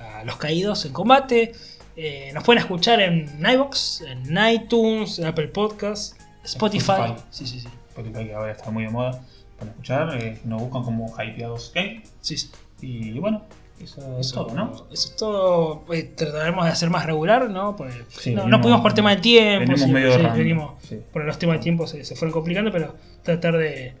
a 0.00 0.24
los 0.24 0.36
caídos 0.36 0.84
en 0.84 0.92
combate. 0.92 1.52
Eh, 1.96 2.30
nos 2.34 2.44
pueden 2.44 2.60
escuchar 2.62 3.00
en 3.00 3.40
iVoox, 3.44 4.02
en 4.02 4.38
iTunes, 4.52 5.18
en 5.18 5.26
Apple 5.26 5.48
Podcasts, 5.48 6.16
Spotify. 6.44 6.92
Spotify. 6.92 7.22
Sí, 7.30 7.46
sí, 7.46 7.60
sí. 7.60 7.68
Spotify 7.88 8.26
que 8.26 8.34
ahora 8.34 8.52
está 8.52 8.70
muy 8.70 8.84
de 8.84 8.90
moda 8.90 9.20
para 9.58 9.70
escuchar. 9.70 10.16
eh, 10.22 10.38
nos 10.44 10.62
buscan 10.62 10.82
como 10.84 11.12
Hypeados 11.18 11.72
Game. 11.74 12.02
sí, 12.20 12.36
sí. 12.36 12.50
Y 12.80 13.18
bueno, 13.18 13.42
eso 13.82 14.18
es 14.20 14.30
todo, 14.30 14.54
¿no? 14.54 14.72
eso 14.72 15.08
es 15.08 15.16
todo. 15.16 15.84
Eh, 15.92 16.04
trataremos 16.04 16.64
de 16.64 16.70
hacer 16.70 16.90
más 16.90 17.04
regular, 17.06 17.50
¿no? 17.50 17.76
Sí, 18.08 18.34
no, 18.36 18.60
pudimos 18.60 18.82
por 18.82 18.92
tema 18.94 19.16
de 19.16 19.20
tiempo. 19.20 19.60
venimos 19.60 19.80
sí, 19.80 19.86
medio 19.90 20.12
sí, 20.16 20.22
venimos 20.36 20.72
por 21.12 21.24
los 21.24 21.38
temas 21.40 21.56
de 21.56 21.62
tiempo 21.64 21.86
se, 21.88 22.04
se 22.04 22.14
fueron 22.14 22.32
complicando, 22.32 22.70
pero 22.70 22.94
tratar 23.24 23.56
de, 23.56 23.94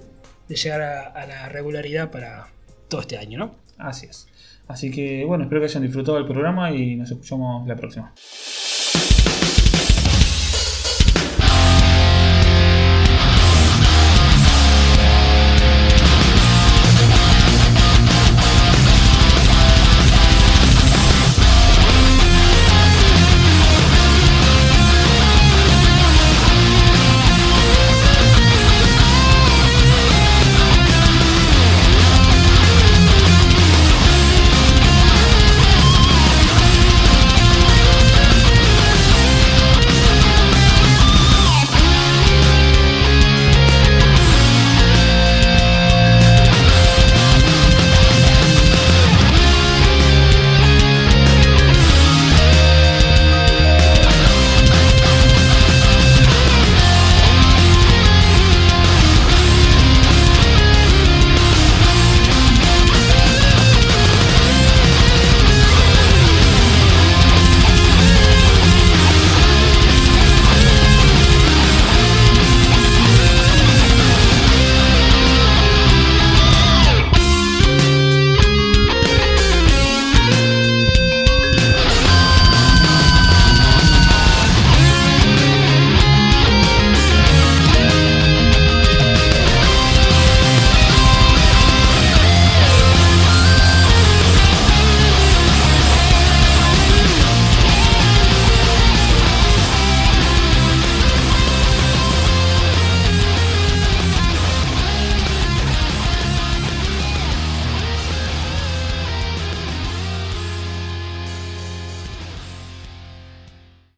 de 0.48 0.56
llegar 0.56 0.80
a, 0.80 1.26
la 1.26 1.48
regularidad 1.48 2.10
para 2.10 2.48
todo 2.88 3.00
este 3.02 3.18
año, 3.18 3.38
¿no? 3.38 3.54
Así 3.76 4.06
es. 4.06 4.28
Así 4.66 4.90
que 4.90 5.24
bueno, 5.24 5.44
espero 5.44 5.60
que 5.60 5.66
hayan 5.66 5.82
disfrutado 5.82 6.16
del 6.18 6.26
programa 6.26 6.70
y 6.70 6.96
nos 6.96 7.10
escuchamos 7.10 7.66
la 7.66 7.76
próxima. 7.76 8.12